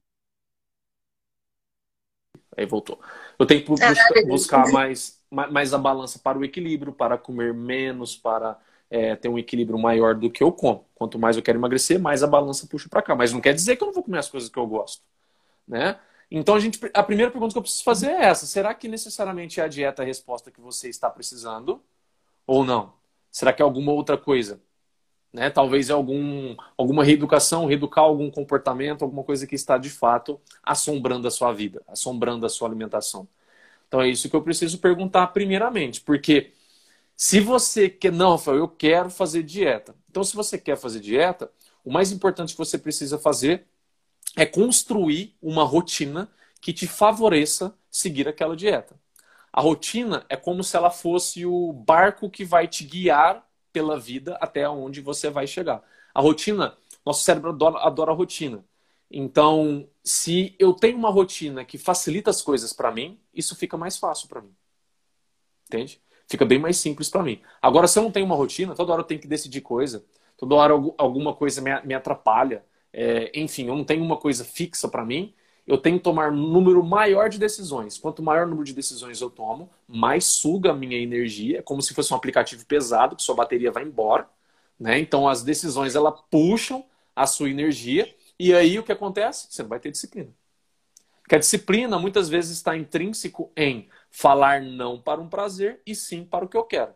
Aí 2.57 2.67
voltou. 2.67 3.01
Eu 3.39 3.47
tenho 3.47 3.63
que 3.63 3.69
buscar, 3.69 3.95
buscar 4.27 4.73
mais, 4.73 5.21
mais 5.31 5.75
a 5.75 5.79
balança 5.79 6.19
para 6.19 6.39
o 6.39 6.45
equilíbrio, 6.45 6.93
para 6.93 7.19
comer 7.19 7.53
menos, 7.53 8.17
para 8.17 8.59
é, 8.89 9.17
ter 9.17 9.29
um 9.29 9.39
equilíbrio 9.39 9.79
maior 9.79 10.15
do 10.15 10.31
que 10.31 10.43
eu 10.43 10.53
como. 10.53 10.87
Quanto 10.95 11.19
mais 11.19 11.37
eu 11.37 11.43
quero 11.43 11.59
emagrecer, 11.59 11.99
mais 11.99 12.23
a 12.23 12.27
balança 12.27 12.67
puxa 12.67 12.89
para 12.89 13.03
cá. 13.03 13.15
Mas 13.15 13.33
não 13.33 13.41
quer 13.41 13.55
dizer 13.55 13.77
que 13.77 13.83
eu 13.83 13.87
não 13.87 13.95
vou 13.95 14.05
comer 14.05 14.19
as 14.19 14.31
coisas 14.31 14.49
que 14.49 14.59
eu 14.59 14.67
gosto 14.67 15.03
né? 15.67 15.99
Então 16.31 16.55
a 16.55 16.61
gente, 16.61 16.81
a 16.93 17.03
primeira 17.03 17.31
pergunta 17.31 17.53
que 17.53 17.59
eu 17.59 17.63
preciso 17.63 17.85
fazer 17.85 18.09
é 18.09 18.25
essa: 18.25 18.47
será 18.47 18.75
que 18.75 18.89
necessariamente 18.89 19.61
é 19.61 19.65
a 19.65 19.69
dieta 19.69 20.03
a 20.03 20.05
resposta 20.05 20.51
que 20.51 20.61
você 20.61 20.89
está 20.89 21.11
precisando 21.11 21.83
ou 22.47 22.65
não? 22.65 22.95
Será 23.31 23.53
que 23.53 23.63
é 23.63 23.65
alguma 23.65 23.93
outra 23.93 24.17
coisa? 24.17 24.61
Né? 25.35 25.51
Talvez 25.51 25.91
algum, 25.91 26.55
alguma 26.79 27.03
reeducação, 27.03 27.67
reeducar 27.67 28.05
algum 28.05 28.31
comportamento, 28.31 29.03
alguma 29.03 29.25
coisa 29.25 29.49
que 29.49 29.57
está 29.57 29.77
de 29.77 29.91
fato 29.91 30.41
assombrando 30.63 31.27
a 31.27 31.31
sua 31.31 31.53
vida, 31.53 31.83
assombrando 31.89 32.47
a 32.47 32.49
sua 32.49 32.69
alimentação. 32.69 33.27
Então 33.89 34.01
é 34.01 34.09
isso 34.09 34.31
que 34.31 34.37
eu 34.37 34.43
preciso 34.43 34.79
perguntar 34.79 35.27
primeiramente, 35.29 36.01
porque 36.01 36.53
se 37.17 37.41
você 37.41 37.89
quer, 37.89 38.13
não, 38.13 38.33
Rafael, 38.33 38.59
eu 38.59 38.69
quero 38.69 39.11
fazer 39.11 39.43
dieta. 39.43 39.95
Então, 40.11 40.23
se 40.23 40.35
você 40.35 40.57
quer 40.57 40.77
fazer 40.77 41.01
dieta, 41.01 41.51
o 41.85 41.93
mais 41.93 42.13
importante 42.13 42.53
que 42.53 42.59
você 42.59 42.79
precisa 42.79 43.19
fazer 43.19 43.67
é 44.37 44.47
construir 44.47 45.37
uma 45.43 45.65
rotina 45.65 46.29
que 46.61 46.73
te 46.73 46.87
favoreça 46.87 47.77
seguir 47.91 48.29
aquela 48.29 48.57
dieta. 48.57 48.97
A 49.53 49.61
rotina 49.61 50.25
é 50.29 50.37
como 50.37 50.65
se 50.65 50.77
ela 50.77 50.91
fosse 50.91 51.45
o 51.45 51.73
barco 51.73 52.31
que 52.31 52.45
vai 52.45 52.67
te 52.67 52.85
guiar 52.85 53.45
pela 53.75 53.99
vida 53.99 54.39
até 54.41 54.67
onde 54.69 55.01
você 55.01 55.29
vai 55.29 55.49
chegar. 55.49 55.83
A 56.15 56.21
rotina, 56.21 56.79
nosso 57.05 57.25
cérebro 57.25 57.51
adora, 57.51 57.79
adora 57.81 58.13
a 58.13 58.15
rotina. 58.15 58.65
Então, 59.11 59.89
se 60.03 60.55
eu 60.61 60.73
tenho 60.73 60.97
uma 60.97 61.11
rotina 61.11 61.65
que 61.65 61.77
facilita 61.77 62.31
as 62.31 62.41
coisas 62.41 62.73
para 62.73 62.93
mim, 62.93 63.19
isso 63.35 63.57
fica 63.57 63.77
mais 63.77 63.99
fácil 63.99 64.29
para 64.29 64.41
mim. 64.41 64.55
Entende? 65.67 66.01
Fica 66.29 66.45
bem 66.45 66.59
mais 66.59 66.77
simples 66.77 67.11
para 67.11 67.23
mim. 67.23 67.43
Agora, 67.61 67.89
se 67.89 67.99
eu 67.99 68.03
não 68.05 68.13
tenho 68.13 68.25
uma 68.25 68.37
rotina, 68.37 68.75
toda 68.75 68.93
hora 68.93 69.03
eu 69.03 69.07
tenho 69.07 69.21
que 69.21 69.27
decidir 69.27 69.61
coisa, 69.61 70.05
toda 70.37 70.55
hora 70.55 70.73
alguma 70.97 71.35
coisa 71.35 71.61
me 71.61 71.95
atrapalha, 71.95 72.65
é, 72.93 73.33
enfim, 73.35 73.67
eu 73.67 73.75
não 73.75 73.85
tenho 73.85 74.05
uma 74.05 74.17
coisa 74.17 74.45
fixa 74.45 74.89
para 74.89 75.05
mim, 75.05 75.35
eu 75.67 75.79
tenho 75.79 75.97
que 75.97 76.05
tomar 76.05 76.31
um 76.31 76.37
número 76.37 76.83
maior 76.83 77.29
de 77.29 77.39
decisões. 77.39 77.97
Quanto 77.97 78.23
maior 78.23 78.47
o 78.47 78.51
número 78.51 78.67
de 78.67 78.75
decisões 78.75 79.21
eu 79.21 79.31
tomo, 79.31 79.71
mais 79.89 80.25
suga 80.25 80.71
a 80.71 80.75
minha 80.75 80.99
energia, 80.99 81.59
é 81.59 81.63
como 81.63 81.81
se 81.81 81.95
fosse 81.95 82.13
um 82.13 82.17
aplicativo 82.17 82.67
pesado, 82.67 83.17
que 83.17 83.23
sua 83.23 83.35
bateria 83.35 83.73
vai 83.73 83.83
embora. 83.83 84.29
Né? 84.79 84.99
Então 84.99 85.27
as 85.27 85.43
decisões 85.43 85.95
ela 85.95 86.13
puxam 86.13 86.85
a 87.17 87.27
sua 87.27 87.49
energia, 87.49 88.13
e 88.39 88.53
aí 88.53 88.79
o 88.79 88.83
que 88.83 88.93
acontece? 88.93 89.47
Você 89.49 89.63
não 89.63 89.71
vai 89.71 89.79
ter 89.79 89.91
disciplina. 89.91 90.29
Porque 91.23 91.37
a 91.37 91.39
disciplina 91.39 91.99
muitas 91.99 92.29
vezes 92.29 92.57
está 92.59 92.77
intrínseco 92.77 93.51
em 93.57 93.89
falar 94.11 94.61
não 94.61 95.01
para 95.01 95.21
um 95.21 95.29
prazer 95.29 95.81
e 95.87 95.95
sim 95.95 96.25
para 96.25 96.45
o 96.45 96.49
que 96.49 96.57
eu 96.57 96.65
quero. 96.65 96.93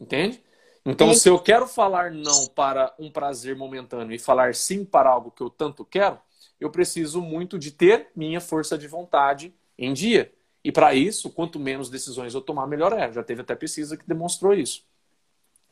Entende? 0.00 0.42
Então, 0.86 1.12
se 1.12 1.28
eu 1.28 1.38
quero 1.38 1.66
falar 1.66 2.10
não 2.10 2.46
para 2.46 2.94
um 2.98 3.10
prazer 3.10 3.54
momentâneo 3.54 4.14
e 4.14 4.18
falar 4.18 4.54
sim 4.54 4.86
para 4.86 5.10
algo 5.10 5.30
que 5.30 5.42
eu 5.42 5.50
tanto 5.50 5.84
quero, 5.84 6.18
eu 6.60 6.70
preciso 6.70 7.20
muito 7.20 7.58
de 7.58 7.70
ter 7.70 8.08
minha 8.14 8.40
força 8.40 8.76
de 8.76 8.86
vontade 8.86 9.54
em 9.76 9.92
dia. 9.92 10.32
E 10.62 10.72
para 10.72 10.94
isso, 10.94 11.30
quanto 11.30 11.58
menos 11.58 11.88
decisões 11.88 12.34
eu 12.34 12.40
tomar, 12.40 12.66
melhor 12.66 12.92
é. 12.92 13.12
Já 13.12 13.22
teve 13.22 13.42
até 13.42 13.54
pesquisa 13.54 13.96
que 13.96 14.06
demonstrou 14.06 14.54
isso. 14.54 14.84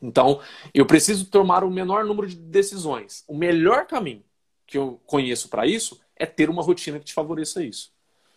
Então, 0.01 0.39
eu 0.73 0.85
preciso 0.85 1.25
tomar 1.25 1.63
o 1.63 1.71
menor 1.71 2.05
número 2.05 2.27
de 2.27 2.35
decisões. 2.35 3.23
O 3.27 3.35
melhor 3.35 3.85
caminho 3.85 4.23
que 4.65 4.77
eu 4.77 5.01
conheço 5.05 5.49
para 5.49 5.65
isso 5.65 5.99
é 6.15 6.25
ter 6.25 6.49
uma 6.49 6.61
rotina 6.61 6.99
que 6.99 7.05
te 7.05 7.13
favoreça 7.13 7.63
isso. 7.63 7.91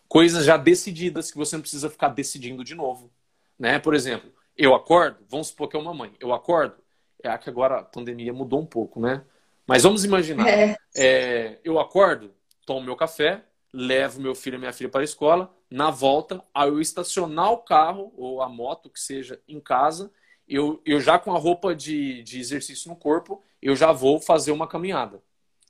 Coisas 0.08 0.44
já 0.44 0.56
decididas 0.56 1.30
que 1.30 1.36
você 1.36 1.56
não 1.56 1.62
precisa 1.62 1.90
ficar 1.90 2.08
decidindo 2.08 2.64
de 2.64 2.74
novo. 2.74 3.10
Né? 3.58 3.78
Por 3.78 3.94
exemplo, 3.94 4.32
eu 4.56 4.74
acordo, 4.74 5.18
vamos 5.28 5.48
supor 5.48 5.68
que 5.68 5.76
é 5.76 5.80
uma 5.80 5.94
mãe, 5.94 6.12
eu 6.18 6.32
acordo, 6.32 6.74
é 7.22 7.36
que 7.38 7.48
agora 7.48 7.80
a 7.80 7.82
pandemia 7.82 8.32
mudou 8.32 8.60
um 8.60 8.66
pouco, 8.66 9.00
né? 9.00 9.22
Mas 9.66 9.82
vamos 9.82 10.04
imaginar, 10.04 10.48
é. 10.48 10.76
É, 10.96 11.58
eu 11.62 11.78
acordo, 11.78 12.34
tomo 12.66 12.82
meu 12.82 12.96
café, 12.96 13.44
levo 13.72 14.20
meu 14.20 14.34
filho 14.34 14.56
e 14.56 14.58
minha 14.58 14.72
filha 14.72 14.88
para 14.88 15.00
a 15.00 15.04
escola, 15.04 15.54
na 15.70 15.90
volta, 15.90 16.42
ao 16.52 16.68
eu 16.68 16.80
estacionar 16.80 17.52
o 17.52 17.58
carro 17.58 18.12
ou 18.16 18.42
a 18.42 18.48
moto, 18.48 18.90
que 18.90 19.00
seja, 19.00 19.40
em 19.46 19.60
casa, 19.60 20.10
eu, 20.48 20.82
eu 20.84 21.00
já 21.00 21.18
com 21.18 21.32
a 21.34 21.38
roupa 21.38 21.74
de, 21.74 22.22
de 22.22 22.40
exercício 22.40 22.88
no 22.90 22.96
corpo, 22.96 23.42
eu 23.62 23.76
já 23.76 23.92
vou 23.92 24.20
fazer 24.20 24.50
uma 24.52 24.66
caminhada. 24.66 25.22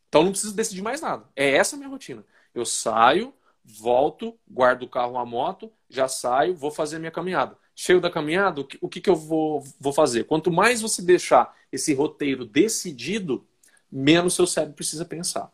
Então 0.09 0.23
não 0.25 0.31
preciso 0.33 0.55
decidir 0.55 0.83
mais 0.83 1.01
nada. 1.01 1.29
É 1.37 1.51
essa 1.51 1.77
a 1.77 1.79
minha 1.79 1.89
rotina. 1.91 2.25
Eu 2.55 2.65
saio, 2.65 3.35
volto, 3.65 4.39
guardo 4.49 4.85
o 4.85 4.89
carro, 4.89 5.19
a 5.19 5.27
moto, 5.27 5.73
já 5.89 6.09
saio, 6.09 6.57
vou 6.57 6.71
fazer 6.71 6.97
a 6.97 6.99
minha 6.99 7.11
caminhada. 7.11 7.57
cheio 7.75 8.01
da 8.01 8.11
caminhada, 8.11 8.63
o 8.81 8.89
que, 8.89 9.01
que 9.01 9.11
eu 9.11 9.17
vou, 9.17 9.63
vou 9.79 9.93
fazer? 9.93 10.25
Quanto 10.25 10.51
mais 10.51 10.81
você 10.81 11.03
deixar 11.03 11.55
esse 11.71 11.95
roteiro 11.95 12.45
decidido, 12.45 13.47
menos 13.91 14.35
seu 14.35 14.47
cérebro 14.47 14.77
precisa 14.77 15.05
pensar. 15.05 15.53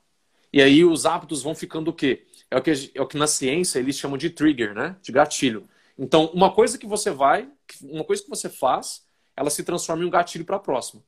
E 0.56 0.62
aí 0.62 0.82
os 0.86 1.04
hábitos 1.04 1.42
vão 1.42 1.54
ficando 1.54 1.90
o 1.90 1.92
quê? 1.92 2.24
É 2.50 2.56
o 2.56 2.62
que, 2.62 2.90
é 2.94 3.02
o 3.02 3.06
que 3.06 3.18
na 3.18 3.26
ciência 3.26 3.78
eles 3.78 3.98
chamam 3.98 4.16
de 4.16 4.30
trigger, 4.30 4.74
né? 4.74 4.96
De 5.02 5.12
gatilho. 5.12 5.68
Então, 5.98 6.30
uma 6.32 6.50
coisa 6.50 6.78
que 6.78 6.86
você 6.86 7.10
vai, 7.10 7.46
uma 7.82 8.02
coisa 8.02 8.22
que 8.22 8.30
você 8.30 8.48
faz, 8.48 9.04
ela 9.36 9.50
se 9.50 9.62
transforma 9.62 10.02
em 10.02 10.06
um 10.06 10.10
gatilho 10.10 10.46
para 10.46 10.56
a 10.56 10.58
próxima. 10.58 11.02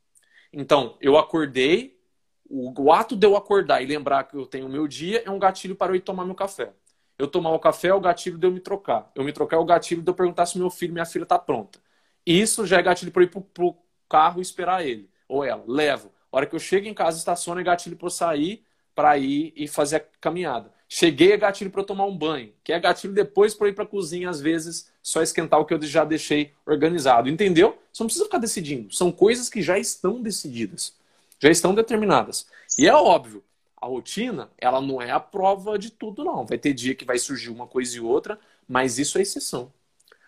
Então, 0.53 0.99
eu 1.01 1.17
acordei, 1.17 1.99
o, 2.45 2.79
o, 2.79 2.93
ato 2.93 3.17
de 3.17 3.27
eu 3.27 3.39
acordar 3.39 3.81
e 3.81 3.87
lembrar 3.87 4.25
que 4.25 4.37
eu 4.37 4.45
tenho 4.45 4.67
o 4.67 4.69
meu 4.69 4.87
dia 4.87 5.23
é 5.25 5.31
um 5.31 5.39
gatilho 5.39 5.75
para 5.75 5.93
eu 5.93 5.97
ir 5.97 6.01
tomar 6.01 6.27
meu 6.27 6.35
café. 6.35 6.75
Eu 7.19 7.27
tomar 7.27 7.53
o 7.53 7.59
café 7.59 7.89
é 7.89 7.95
o 7.95 8.01
gatilho 8.03 8.37
de 8.37 8.47
eu 8.47 8.51
me 8.51 8.61
trocar. 8.61 9.11
Eu 9.15 9.25
me 9.25 9.33
trocar 9.33 9.57
é 9.57 9.61
o 9.61 9.65
gatilho 9.65 10.03
de 10.03 10.11
eu 10.11 10.15
perguntar 10.15 10.45
se 10.45 10.59
meu 10.59 10.69
filho, 10.69 10.93
minha 10.93 11.07
filha 11.07 11.23
está 11.23 11.39
pronta. 11.39 11.81
Isso 12.27 12.67
já 12.67 12.77
é 12.77 12.83
gatilho 12.83 13.11
para 13.11 13.23
eu 13.23 13.27
ir 13.29 13.31
para 13.31 13.65
o 13.65 13.75
carro 14.11 14.41
e 14.41 14.43
esperar 14.43 14.85
ele 14.87 15.09
ou 15.27 15.43
ela. 15.43 15.65
Levo. 15.67 16.13
A 16.31 16.37
hora 16.37 16.45
que 16.45 16.55
eu 16.55 16.61
chego 16.61 16.87
em 16.87 16.93
casa, 16.93 17.17
estaciona 17.17 17.63
é 17.63 17.65
gatilho 17.65 17.97
para 17.97 18.09
eu 18.09 18.11
sair, 18.11 18.68
para 18.99 19.17
ir 19.17 19.53
e 19.55 19.69
fazer 19.69 19.95
a 19.95 20.05
caminhada. 20.21 20.73
Cheguei 20.89 21.31
é 21.31 21.37
gatilho 21.37 21.71
para 21.71 21.85
tomar 21.85 22.05
um 22.07 22.19
banho, 22.19 22.53
que 22.65 22.73
é 22.73 22.81
gatilho 22.81 23.15
depois 23.15 23.55
para 23.55 23.69
ir 23.69 23.73
para 23.73 23.85
a 23.85 23.87
cozinha, 23.87 24.29
às 24.29 24.41
vezes, 24.41 24.91
só 25.01 25.23
esquentar 25.23 25.61
o 25.61 25.65
que 25.65 25.73
eu 25.73 25.81
já 25.83 26.05
deixei 26.05 26.51
organizado. 26.67 27.29
Entendeu? 27.29 27.79
Você 27.93 28.03
não 28.03 28.09
precisa 28.09 28.25
ficar 28.25 28.39
decidindo. 28.39 28.93
São 28.93 29.13
coisas 29.13 29.49
que 29.49 29.63
já 29.63 29.79
estão 29.79 30.21
decididas, 30.21 30.97
já 31.39 31.49
estão 31.49 31.73
determinadas. 31.77 32.49
E 32.77 32.89
é 32.89 32.93
óbvio, 32.93 33.45
a 33.81 33.87
rotina, 33.87 34.51
ela 34.59 34.81
não 34.81 35.01
é 35.01 35.13
a 35.13 35.21
prova 35.21 35.79
de 35.79 35.93
tudo, 35.93 36.25
não. 36.25 36.45
Vai 36.45 36.59
ter 36.59 36.75
dia 36.75 36.97
que 36.97 37.05
vai 37.05 37.21
surgir 37.21 37.51
uma 37.51 37.69
coisa 37.69 37.97
e 37.97 38.01
outra, 38.01 38.37
mas 38.69 38.99
isso 38.99 39.17
é 39.17 39.23
exceção. 39.23 39.73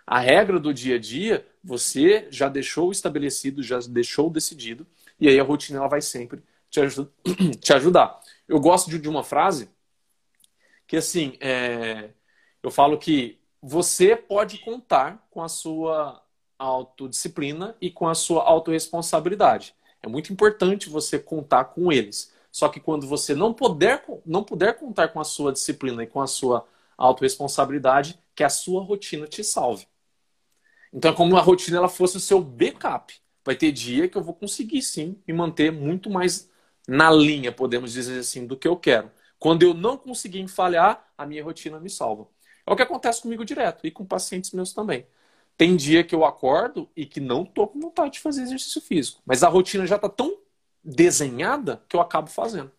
A 0.06 0.20
regra 0.20 0.60
do 0.60 0.72
dia 0.72 0.94
a 0.94 0.98
dia, 1.00 1.44
você 1.60 2.28
já 2.30 2.48
deixou 2.48 2.92
estabelecido, 2.92 3.64
já 3.64 3.80
deixou 3.80 4.30
decidido, 4.30 4.86
e 5.18 5.26
aí 5.26 5.40
a 5.40 5.42
rotina 5.42 5.80
ela 5.80 5.88
vai 5.88 6.00
sempre 6.00 6.40
te, 6.70 6.80
te 7.60 7.72
ajudar. 7.72 8.19
Eu 8.50 8.58
gosto 8.58 8.90
de, 8.90 8.98
de 8.98 9.08
uma 9.08 9.22
frase 9.22 9.70
que 10.84 10.96
assim, 10.96 11.36
é, 11.38 12.10
eu 12.60 12.68
falo 12.68 12.98
que 12.98 13.38
você 13.62 14.16
pode 14.16 14.58
contar 14.58 15.24
com 15.30 15.40
a 15.40 15.48
sua 15.48 16.20
autodisciplina 16.58 17.76
e 17.80 17.92
com 17.92 18.08
a 18.08 18.14
sua 18.14 18.42
autorresponsabilidade. 18.42 19.72
É 20.02 20.08
muito 20.08 20.32
importante 20.32 20.90
você 20.90 21.16
contar 21.16 21.66
com 21.66 21.92
eles. 21.92 22.34
Só 22.50 22.68
que 22.68 22.80
quando 22.80 23.06
você 23.06 23.36
não 23.36 23.54
puder, 23.54 24.04
não 24.26 24.42
puder 24.42 24.76
contar 24.76 25.08
com 25.10 25.20
a 25.20 25.24
sua 25.24 25.52
disciplina 25.52 26.02
e 26.02 26.08
com 26.08 26.20
a 26.20 26.26
sua 26.26 26.66
autorresponsabilidade, 26.98 28.18
que 28.34 28.42
a 28.42 28.50
sua 28.50 28.82
rotina 28.82 29.28
te 29.28 29.44
salve. 29.44 29.86
Então 30.92 31.12
é 31.12 31.14
como 31.14 31.36
a 31.36 31.40
rotina 31.40 31.76
ela 31.76 31.88
fosse 31.88 32.16
o 32.16 32.20
seu 32.20 32.40
backup. 32.40 33.14
Vai 33.44 33.54
ter 33.54 33.70
dia 33.70 34.08
que 34.08 34.18
eu 34.18 34.24
vou 34.24 34.34
conseguir 34.34 34.82
sim 34.82 35.22
me 35.24 35.32
manter 35.32 35.70
muito 35.70 36.10
mais 36.10 36.49
na 36.88 37.10
linha, 37.10 37.52
podemos 37.52 37.92
dizer 37.92 38.18
assim, 38.18 38.46
do 38.46 38.56
que 38.56 38.66
eu 38.66 38.76
quero. 38.76 39.10
Quando 39.38 39.62
eu 39.62 39.72
não 39.72 39.96
conseguir 39.96 40.46
falhar, 40.48 41.12
a 41.16 41.24
minha 41.24 41.42
rotina 41.42 41.80
me 41.80 41.88
salva. 41.88 42.26
É 42.66 42.72
o 42.72 42.76
que 42.76 42.82
acontece 42.82 43.22
comigo 43.22 43.44
direto 43.44 43.86
e 43.86 43.90
com 43.90 44.04
pacientes 44.04 44.52
meus 44.52 44.72
também. 44.72 45.06
Tem 45.56 45.76
dia 45.76 46.04
que 46.04 46.14
eu 46.14 46.24
acordo 46.24 46.88
e 46.96 47.04
que 47.04 47.20
não 47.20 47.44
tô 47.44 47.66
com 47.66 47.80
vontade 47.80 48.14
de 48.14 48.20
fazer 48.20 48.42
exercício 48.42 48.80
físico, 48.80 49.20
mas 49.26 49.42
a 49.42 49.48
rotina 49.48 49.86
já 49.86 49.96
está 49.96 50.08
tão 50.08 50.38
desenhada 50.82 51.82
que 51.88 51.96
eu 51.96 52.00
acabo 52.00 52.28
fazendo. 52.28 52.70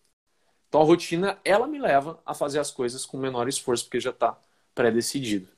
Então 0.68 0.80
a 0.80 0.84
rotina 0.84 1.38
ela 1.44 1.66
me 1.66 1.78
leva 1.78 2.20
a 2.24 2.34
fazer 2.34 2.58
as 2.58 2.70
coisas 2.70 3.04
com 3.04 3.18
menor 3.18 3.48
esforço 3.48 3.84
porque 3.84 4.00
já 4.00 4.10
está 4.10 4.38
pré-decidido. 4.74 5.48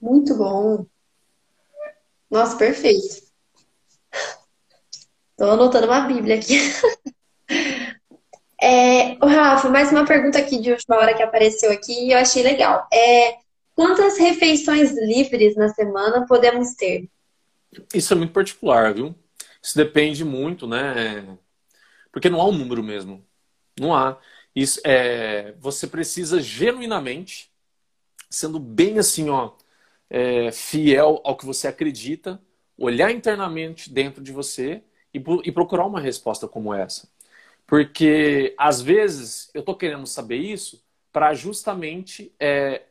Muito 0.00 0.36
bom. 0.36 0.84
Nossa, 2.30 2.56
perfeito. 2.56 3.22
Estou 5.30 5.50
anotando 5.50 5.86
uma 5.86 6.00
Bíblia 6.00 6.36
aqui. 6.36 6.58
É, 8.66 9.18
Rafa, 9.22 9.68
mais 9.68 9.92
uma 9.92 10.06
pergunta 10.06 10.38
aqui 10.38 10.58
de 10.58 10.70
última 10.70 10.96
hora 10.96 11.14
que 11.14 11.22
apareceu 11.22 11.70
aqui 11.70 12.06
e 12.06 12.12
eu 12.12 12.18
achei 12.18 12.42
legal. 12.42 12.88
É, 12.90 13.36
quantas 13.74 14.16
refeições 14.16 14.96
livres 14.96 15.54
na 15.54 15.68
semana 15.68 16.24
podemos 16.26 16.72
ter? 16.72 17.06
Isso 17.94 18.14
é 18.14 18.16
muito 18.16 18.32
particular, 18.32 18.94
viu? 18.94 19.14
Isso 19.62 19.76
depende 19.76 20.24
muito, 20.24 20.66
né? 20.66 21.36
Porque 22.10 22.30
não 22.30 22.40
há 22.40 22.46
um 22.48 22.56
número 22.56 22.82
mesmo. 22.82 23.22
Não 23.78 23.94
há. 23.94 24.18
Isso 24.56 24.80
é, 24.82 25.52
você 25.58 25.86
precisa 25.86 26.40
genuinamente, 26.40 27.52
sendo 28.30 28.58
bem 28.58 28.98
assim, 28.98 29.28
ó, 29.28 29.52
é, 30.08 30.50
fiel 30.50 31.20
ao 31.22 31.36
que 31.36 31.44
você 31.44 31.68
acredita, 31.68 32.40
olhar 32.78 33.10
internamente 33.10 33.92
dentro 33.92 34.22
de 34.22 34.32
você 34.32 34.82
e, 35.12 35.22
e 35.44 35.52
procurar 35.52 35.84
uma 35.84 36.00
resposta 36.00 36.48
como 36.48 36.72
essa. 36.72 37.12
Porque, 37.66 38.54
às 38.58 38.80
vezes, 38.80 39.50
eu 39.54 39.60
estou 39.60 39.74
querendo 39.76 40.06
saber 40.06 40.36
isso 40.36 40.82
para 41.12 41.32
justamente 41.34 42.34
é, 42.38 42.82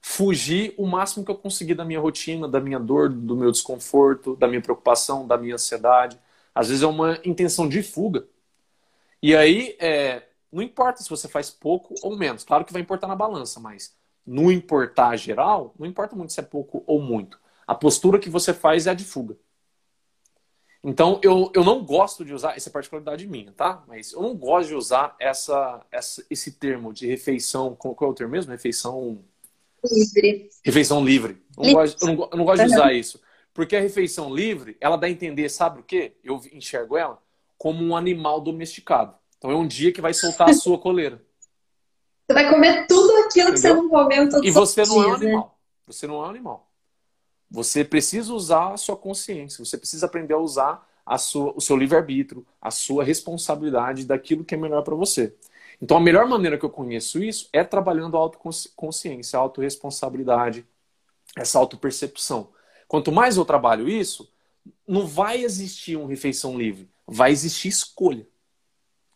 fugir 0.00 0.74
o 0.76 0.86
máximo 0.86 1.24
que 1.24 1.30
eu 1.30 1.36
conseguir 1.36 1.74
da 1.74 1.84
minha 1.84 2.00
rotina, 2.00 2.48
da 2.48 2.60
minha 2.60 2.78
dor, 2.80 3.08
do 3.08 3.36
meu 3.36 3.52
desconforto, 3.52 4.36
da 4.36 4.48
minha 4.48 4.60
preocupação, 4.62 5.26
da 5.26 5.36
minha 5.36 5.54
ansiedade. 5.54 6.18
Às 6.54 6.68
vezes 6.68 6.82
é 6.82 6.86
uma 6.86 7.18
intenção 7.24 7.68
de 7.68 7.82
fuga. 7.82 8.26
E 9.22 9.34
aí, 9.36 9.76
é, 9.80 10.22
não 10.52 10.62
importa 10.62 11.02
se 11.02 11.10
você 11.10 11.28
faz 11.28 11.50
pouco 11.50 11.94
ou 12.02 12.16
menos. 12.16 12.44
Claro 12.44 12.64
que 12.64 12.72
vai 12.72 12.82
importar 12.82 13.06
na 13.06 13.16
balança, 13.16 13.60
mas 13.60 13.94
no 14.26 14.50
importar 14.52 15.16
geral, 15.16 15.74
não 15.78 15.86
importa 15.86 16.14
muito 16.16 16.32
se 16.32 16.40
é 16.40 16.42
pouco 16.42 16.82
ou 16.86 17.00
muito. 17.00 17.38
A 17.66 17.74
postura 17.74 18.18
que 18.18 18.30
você 18.30 18.54
faz 18.54 18.86
é 18.86 18.90
a 18.90 18.94
de 18.94 19.04
fuga. 19.04 19.36
Então, 20.82 21.20
eu, 21.22 21.50
eu 21.54 21.64
não 21.64 21.84
gosto 21.84 22.24
de 22.24 22.32
usar, 22.32 22.56
essa 22.56 22.68
é 22.68 22.72
particularidade 22.72 23.26
minha, 23.26 23.52
tá? 23.52 23.82
Mas 23.86 24.12
eu 24.12 24.22
não 24.22 24.34
gosto 24.34 24.68
de 24.68 24.74
usar 24.74 25.16
essa, 25.18 25.84
essa, 25.90 26.24
esse 26.30 26.52
termo 26.52 26.92
de 26.92 27.06
refeição, 27.06 27.74
qual, 27.74 27.96
é 28.00 28.04
o 28.04 28.14
termo 28.14 28.32
mesmo? 28.32 28.52
Refeição... 28.52 29.18
Livre. 29.84 30.50
Refeição 30.64 31.04
livre. 31.04 31.42
Eu 31.56 31.64
não, 31.64 31.72
gosto, 31.72 32.02
eu 32.02 32.06
não, 32.06 32.28
eu 32.32 32.38
não 32.38 32.44
gosto 32.44 32.64
de 32.64 32.72
usar 32.74 32.92
isso. 32.92 33.20
Porque 33.52 33.76
a 33.76 33.80
refeição 33.80 34.32
livre, 34.32 34.76
ela 34.80 34.96
dá 34.96 35.06
a 35.06 35.10
entender, 35.10 35.48
sabe 35.48 35.80
o 35.80 35.82
quê? 35.82 36.16
Eu 36.22 36.40
enxergo 36.52 36.96
ela 36.96 37.20
como 37.56 37.84
um 37.84 37.96
animal 37.96 38.40
domesticado. 38.40 39.14
Então, 39.36 39.50
é 39.50 39.56
um 39.56 39.66
dia 39.66 39.92
que 39.92 40.00
vai 40.00 40.14
soltar 40.14 40.50
a 40.50 40.54
sua 40.54 40.78
coleira. 40.80 41.20
Você 42.26 42.34
vai 42.34 42.50
comer 42.50 42.86
tudo 42.86 43.10
aquilo 43.24 43.50
Entendeu? 43.50 43.52
que 43.52 43.58
você 43.58 43.74
não 43.74 43.88
comeu 43.88 44.28
todos 44.28 44.46
E 44.46 44.50
você 44.50 44.84
não 44.84 45.02
é 45.02 45.06
um 45.06 45.10
né? 45.10 45.16
animal. 45.16 45.58
Você 45.86 46.06
não 46.06 46.14
é 46.16 46.18
um 46.18 46.30
animal. 46.30 46.67
Você 47.50 47.82
precisa 47.82 48.32
usar 48.32 48.72
a 48.72 48.76
sua 48.76 48.96
consciência, 48.96 49.64
você 49.64 49.78
precisa 49.78 50.06
aprender 50.06 50.34
a 50.34 50.38
usar 50.38 50.86
a 51.04 51.16
sua, 51.16 51.52
o 51.56 51.60
seu 51.60 51.76
livre-arbítrio, 51.76 52.46
a 52.60 52.70
sua 52.70 53.02
responsabilidade 53.02 54.04
daquilo 54.04 54.44
que 54.44 54.54
é 54.54 54.58
melhor 54.58 54.82
para 54.82 54.94
você. 54.94 55.34
Então, 55.80 55.96
a 55.96 56.00
melhor 56.00 56.26
maneira 56.26 56.58
que 56.58 56.64
eu 56.64 56.70
conheço 56.70 57.22
isso 57.22 57.48
é 57.52 57.64
trabalhando 57.64 58.16
a 58.16 58.20
autoconsciência, 58.20 59.38
a 59.38 59.42
autorresponsabilidade, 59.42 60.66
essa 61.36 61.58
autopercepção. 61.58 62.50
Quanto 62.86 63.10
mais 63.10 63.36
eu 63.36 63.44
trabalho 63.44 63.88
isso, 63.88 64.30
não 64.86 65.06
vai 65.06 65.42
existir 65.42 65.96
uma 65.96 66.08
refeição 66.08 66.58
livre, 66.58 66.88
vai 67.06 67.30
existir 67.30 67.68
escolha. 67.68 68.26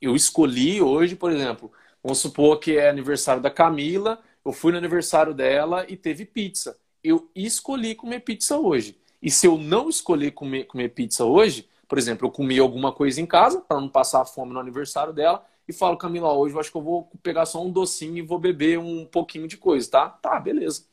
Eu 0.00 0.16
escolhi 0.16 0.80
hoje, 0.80 1.14
por 1.14 1.30
exemplo, 1.30 1.70
vamos 2.02 2.18
supor 2.18 2.58
que 2.58 2.78
é 2.78 2.88
aniversário 2.88 3.42
da 3.42 3.50
Camila, 3.50 4.18
eu 4.44 4.52
fui 4.52 4.72
no 4.72 4.78
aniversário 4.78 5.34
dela 5.34 5.84
e 5.88 5.96
teve 5.96 6.24
pizza 6.24 6.78
eu 7.02 7.30
escolhi 7.34 7.94
comer 7.94 8.20
pizza 8.20 8.58
hoje. 8.58 8.98
E 9.20 9.30
se 9.30 9.46
eu 9.46 9.56
não 9.56 9.88
escolher 9.88 10.32
comer, 10.32 10.64
comer 10.64 10.88
pizza 10.90 11.24
hoje, 11.24 11.68
por 11.88 11.98
exemplo, 11.98 12.26
eu 12.26 12.30
comi 12.30 12.58
alguma 12.58 12.92
coisa 12.92 13.20
em 13.20 13.26
casa 13.26 13.60
para 13.60 13.80
não 13.80 13.88
passar 13.88 14.24
fome 14.24 14.52
no 14.52 14.60
aniversário 14.60 15.12
dela 15.12 15.44
e 15.68 15.72
falo, 15.72 15.96
Camila, 15.96 16.32
hoje 16.32 16.54
eu 16.54 16.60
acho 16.60 16.70
que 16.70 16.76
eu 16.76 16.82
vou 16.82 17.10
pegar 17.22 17.46
só 17.46 17.62
um 17.62 17.70
docinho 17.70 18.16
e 18.18 18.22
vou 18.22 18.38
beber 18.38 18.78
um 18.78 19.04
pouquinho 19.04 19.46
de 19.46 19.56
coisa, 19.56 19.90
tá? 19.90 20.08
Tá, 20.08 20.40
beleza. 20.40 20.86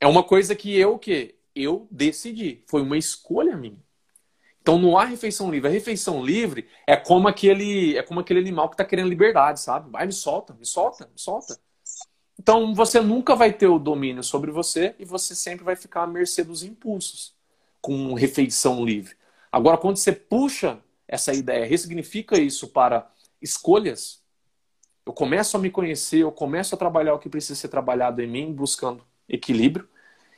É 0.00 0.06
uma 0.06 0.22
coisa 0.22 0.54
que 0.54 0.76
eu 0.76 0.98
que 0.98 1.34
eu 1.54 1.86
decidi, 1.90 2.62
foi 2.66 2.82
uma 2.82 2.96
escolha 2.96 3.56
minha. 3.56 3.78
Então 4.60 4.78
não 4.78 4.96
há 4.96 5.04
refeição 5.04 5.50
livre. 5.50 5.68
A 5.68 5.72
refeição 5.72 6.24
livre 6.24 6.66
é 6.86 6.96
como 6.96 7.28
aquele, 7.28 7.98
é 7.98 8.02
como 8.02 8.20
aquele 8.20 8.40
animal 8.40 8.68
que 8.68 8.74
está 8.74 8.84
querendo 8.84 9.10
liberdade, 9.10 9.60
sabe? 9.60 9.90
Vai, 9.90 10.06
me 10.06 10.12
solta, 10.12 10.54
me 10.54 10.64
solta, 10.64 11.04
me 11.04 11.20
solta. 11.20 11.58
Então 12.38 12.74
você 12.74 13.00
nunca 13.00 13.34
vai 13.34 13.52
ter 13.52 13.66
o 13.66 13.78
domínio 13.78 14.22
sobre 14.22 14.50
você 14.50 14.94
e 14.98 15.04
você 15.04 15.34
sempre 15.34 15.64
vai 15.64 15.76
ficar 15.76 16.02
à 16.02 16.06
mercê 16.06 16.42
dos 16.42 16.62
impulsos 16.62 17.34
com 17.80 18.14
refeição 18.14 18.84
livre. 18.84 19.14
Agora, 19.52 19.78
quando 19.78 19.96
você 19.96 20.12
puxa 20.12 20.78
essa 21.06 21.32
ideia, 21.32 21.66
ressignifica 21.66 22.38
isso 22.38 22.68
para 22.68 23.08
escolhas, 23.40 24.22
eu 25.06 25.12
começo 25.12 25.56
a 25.56 25.60
me 25.60 25.70
conhecer, 25.70 26.20
eu 26.20 26.32
começo 26.32 26.74
a 26.74 26.78
trabalhar 26.78 27.14
o 27.14 27.18
que 27.18 27.28
precisa 27.28 27.54
ser 27.54 27.68
trabalhado 27.68 28.22
em 28.22 28.26
mim, 28.26 28.52
buscando 28.52 29.04
equilíbrio, 29.28 29.86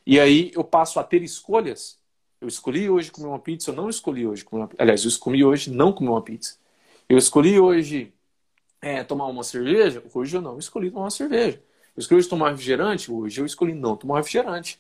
e 0.05 0.18
aí 0.18 0.51
eu 0.55 0.64
passo 0.64 0.98
a 0.98 1.05
ter 1.05 1.23
escolhas. 1.23 1.98
Eu 2.40 2.48
escolhi 2.48 2.90
hoje 2.90 3.10
comer 3.10 3.28
uma 3.28 3.39
pizza, 3.39 3.70
eu 3.70 3.74
não 3.74 3.89
escolhi 3.89 4.27
hoje 4.27 4.44
comer 4.44 4.62
uma 4.62 4.68
pizza. 4.68 4.82
Aliás, 4.82 5.02
eu 5.05 5.09
escolhi 5.09 5.44
hoje 5.44 5.70
não 5.70 5.93
comer 5.93 6.10
uma 6.10 6.23
pizza. 6.23 6.56
Eu 7.09 7.16
escolhi 7.16 7.59
hoje 7.59 8.12
é, 8.82 9.05
tomar 9.05 9.27
uma 9.27 9.44
cerveja, 9.44 10.02
hoje 10.12 10.36
eu 10.36 10.43
não 10.43 10.59
escolhi 10.59 10.90
tomar 10.90 11.05
uma 11.05 11.10
cerveja. 11.10 11.62
Eu 11.97 12.01
escolhi 12.01 12.24
tomar 12.24 12.51
refrigerante, 12.51 13.10
hoje 13.10 13.40
eu 13.40 13.47
escolhi 13.47 13.73
não 13.74 13.97
tomar 13.97 14.18
refrigerante. 14.18 14.78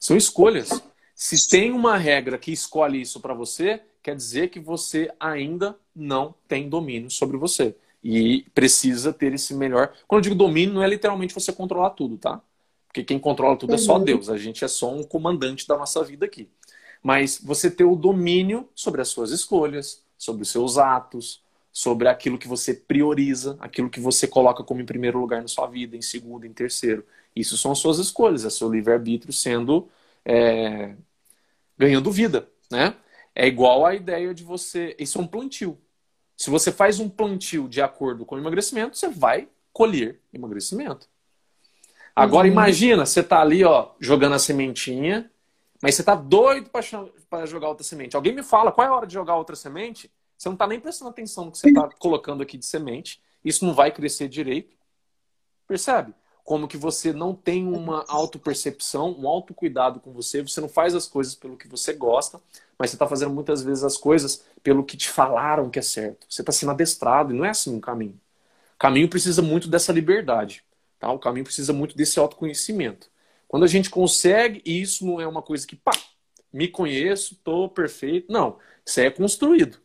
São 0.00 0.16
escolhas. 0.16 0.82
Se 1.14 1.48
tem 1.48 1.72
uma 1.72 1.96
regra 1.96 2.36
que 2.36 2.52
escolhe 2.52 3.00
isso 3.00 3.20
para 3.20 3.32
você, 3.32 3.80
quer 4.02 4.16
dizer 4.16 4.50
que 4.50 4.58
você 4.58 5.10
ainda 5.18 5.78
não 5.94 6.34
tem 6.48 6.68
domínio 6.68 7.10
sobre 7.10 7.36
você. 7.36 7.74
E 8.02 8.44
precisa 8.54 9.12
ter 9.12 9.32
esse 9.32 9.54
melhor. 9.54 9.92
Quando 10.06 10.18
eu 10.18 10.30
digo 10.30 10.34
domínio, 10.34 10.74
não 10.74 10.82
é 10.82 10.88
literalmente 10.88 11.34
você 11.34 11.52
controlar 11.52 11.90
tudo, 11.90 12.18
tá? 12.18 12.40
Porque 12.86 13.04
quem 13.04 13.18
controla 13.18 13.56
tudo 13.56 13.74
é 13.74 13.78
só 13.78 13.98
uhum. 13.98 14.04
Deus. 14.04 14.28
A 14.28 14.36
gente 14.36 14.64
é 14.64 14.68
só 14.68 14.92
um 14.92 15.02
comandante 15.02 15.66
da 15.66 15.76
nossa 15.76 16.02
vida 16.02 16.26
aqui. 16.26 16.48
Mas 17.02 17.40
você 17.42 17.70
ter 17.70 17.84
o 17.84 17.94
domínio 17.94 18.68
sobre 18.74 19.00
as 19.00 19.08
suas 19.08 19.30
escolhas, 19.30 20.02
sobre 20.18 20.42
os 20.42 20.50
seus 20.50 20.78
atos, 20.78 21.42
sobre 21.76 22.08
aquilo 22.08 22.38
que 22.38 22.48
você 22.48 22.72
prioriza, 22.72 23.54
aquilo 23.60 23.90
que 23.90 24.00
você 24.00 24.26
coloca 24.26 24.64
como 24.64 24.80
em 24.80 24.86
primeiro 24.86 25.20
lugar 25.20 25.42
na 25.42 25.46
sua 25.48 25.66
vida, 25.66 25.94
em 25.94 26.00
segundo, 26.00 26.46
em 26.46 26.52
terceiro. 26.52 27.04
Isso 27.36 27.58
são 27.58 27.74
suas 27.74 27.98
escolhas, 27.98 28.46
é 28.46 28.48
seu 28.48 28.72
livre-arbítrio 28.72 29.30
sendo 29.30 29.86
é, 30.24 30.94
ganhando 31.76 32.10
vida, 32.10 32.48
né? 32.70 32.94
É 33.34 33.46
igual 33.46 33.84
a 33.84 33.94
ideia 33.94 34.32
de 34.32 34.42
você. 34.42 34.96
Isso 34.98 35.18
é 35.18 35.20
um 35.20 35.26
plantio. 35.26 35.78
Se 36.34 36.48
você 36.48 36.72
faz 36.72 36.98
um 36.98 37.10
plantio 37.10 37.68
de 37.68 37.82
acordo 37.82 38.24
com 38.24 38.36
o 38.36 38.38
emagrecimento, 38.38 38.96
você 38.96 39.10
vai 39.10 39.46
colher 39.70 40.18
emagrecimento. 40.32 41.06
Agora 42.14 42.46
uhum. 42.46 42.52
imagina, 42.54 43.04
você 43.04 43.22
tá 43.22 43.42
ali, 43.42 43.62
ó, 43.64 43.90
jogando 44.00 44.34
a 44.34 44.38
sementinha, 44.38 45.30
mas 45.82 45.94
você 45.94 46.02
tá 46.02 46.14
doido 46.14 46.70
para 46.70 47.44
jogar 47.44 47.68
outra 47.68 47.84
semente. 47.84 48.16
Alguém 48.16 48.34
me 48.34 48.42
fala 48.42 48.72
qual 48.72 48.86
é 48.86 48.88
a 48.88 48.94
hora 48.94 49.06
de 49.06 49.12
jogar 49.12 49.36
outra 49.36 49.54
semente? 49.54 50.10
Você 50.36 50.48
não 50.48 50.56
tá 50.56 50.66
nem 50.66 50.80
prestando 50.80 51.10
atenção 51.10 51.46
no 51.46 51.52
que 51.52 51.58
você 51.58 51.72
tá 51.72 51.88
colocando 51.98 52.42
aqui 52.42 52.58
de 52.58 52.66
semente. 52.66 53.20
Isso 53.44 53.64
não 53.64 53.74
vai 53.74 53.90
crescer 53.90 54.28
direito. 54.28 54.76
Percebe? 55.66 56.14
Como 56.44 56.68
que 56.68 56.76
você 56.76 57.12
não 57.12 57.34
tem 57.34 57.66
uma 57.66 58.04
autopercepção, 58.06 59.16
um 59.18 59.26
autocuidado 59.26 59.98
com 59.98 60.12
você, 60.12 60.42
você 60.42 60.60
não 60.60 60.68
faz 60.68 60.94
as 60.94 61.08
coisas 61.08 61.34
pelo 61.34 61.56
que 61.56 61.66
você 61.66 61.92
gosta, 61.92 62.40
mas 62.78 62.90
você 62.90 62.96
está 62.96 63.06
fazendo 63.06 63.34
muitas 63.34 63.62
vezes 63.62 63.82
as 63.82 63.96
coisas 63.96 64.44
pelo 64.62 64.84
que 64.84 64.96
te 64.96 65.08
falaram 65.08 65.68
que 65.68 65.78
é 65.78 65.82
certo. 65.82 66.26
Você 66.28 66.42
está 66.42 66.52
sendo 66.52 66.70
adestrado 66.70 67.34
e 67.34 67.36
não 67.36 67.44
é 67.44 67.50
assim 67.50 67.76
o 67.76 67.80
caminho. 67.80 68.20
O 68.74 68.78
caminho 68.78 69.08
precisa 69.08 69.42
muito 69.42 69.68
dessa 69.68 69.92
liberdade. 69.92 70.62
Tá? 71.00 71.10
O 71.10 71.18
caminho 71.18 71.44
precisa 71.44 71.72
muito 71.72 71.96
desse 71.96 72.18
autoconhecimento. 72.18 73.10
Quando 73.48 73.64
a 73.64 73.68
gente 73.68 73.90
consegue, 73.90 74.62
e 74.64 74.80
isso 74.80 75.06
não 75.06 75.20
é 75.20 75.26
uma 75.26 75.42
coisa 75.42 75.66
que, 75.66 75.76
pá, 75.76 75.92
me 76.52 76.68
conheço, 76.68 77.34
estou 77.34 77.68
perfeito. 77.68 78.30
Não, 78.32 78.58
isso 78.84 79.00
é 79.00 79.10
construído. 79.10 79.78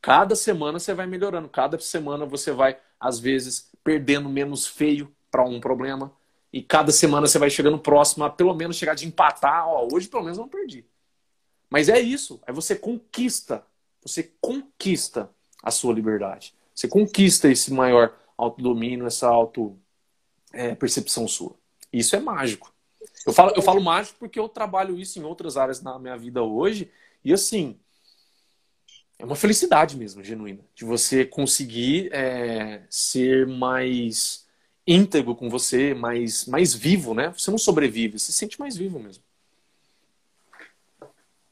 Cada 0.00 0.36
semana 0.36 0.78
você 0.78 0.94
vai 0.94 1.06
melhorando, 1.06 1.48
cada 1.48 1.78
semana 1.78 2.24
você 2.24 2.52
vai, 2.52 2.78
às 3.00 3.18
vezes, 3.18 3.70
perdendo 3.82 4.28
menos 4.28 4.66
feio 4.66 5.12
para 5.30 5.44
um 5.44 5.60
problema, 5.60 6.12
e 6.52 6.62
cada 6.62 6.92
semana 6.92 7.26
você 7.26 7.38
vai 7.38 7.50
chegando 7.50 7.78
próximo 7.78 8.24
a 8.24 8.30
pelo 8.30 8.54
menos 8.54 8.76
chegar 8.76 8.94
de 8.94 9.06
empatar. 9.06 9.68
Ó, 9.68 9.88
hoje 9.92 10.08
pelo 10.08 10.22
menos 10.22 10.38
não 10.38 10.48
perdi. 10.48 10.84
Mas 11.68 11.88
é 11.88 12.00
isso, 12.00 12.40
é 12.46 12.52
você 12.52 12.74
conquista, 12.74 13.64
você 14.02 14.32
conquista 14.40 15.30
a 15.62 15.70
sua 15.70 15.92
liberdade. 15.92 16.54
Você 16.74 16.88
conquista 16.88 17.50
esse 17.50 17.72
maior 17.72 18.16
autodomínio, 18.36 19.06
essa 19.06 19.28
auto 19.28 19.78
é, 20.52 20.74
percepção 20.74 21.28
sua. 21.28 21.54
Isso 21.92 22.16
é 22.16 22.20
mágico. 22.20 22.72
Eu 23.26 23.32
falo, 23.32 23.52
eu 23.54 23.62
falo 23.62 23.80
mágico 23.82 24.18
porque 24.18 24.38
eu 24.38 24.48
trabalho 24.48 24.98
isso 24.98 25.18
em 25.18 25.24
outras 25.24 25.56
áreas 25.56 25.82
na 25.82 25.98
minha 25.98 26.16
vida 26.16 26.42
hoje. 26.42 26.90
E 27.24 27.32
assim, 27.32 27.78
é 29.18 29.24
uma 29.24 29.36
felicidade 29.36 29.96
mesmo, 29.96 30.22
genuína, 30.22 30.60
de 30.74 30.84
você 30.84 31.24
conseguir 31.24 32.08
é, 32.12 32.82
ser 32.88 33.46
mais 33.46 34.46
íntegro 34.86 35.34
com 35.34 35.50
você, 35.50 35.92
mais, 35.92 36.46
mais 36.46 36.72
vivo, 36.72 37.12
né? 37.12 37.32
Você 37.36 37.50
não 37.50 37.58
sobrevive, 37.58 38.18
você 38.18 38.32
se 38.32 38.38
sente 38.38 38.58
mais 38.58 38.76
vivo 38.76 38.98
mesmo. 38.98 39.22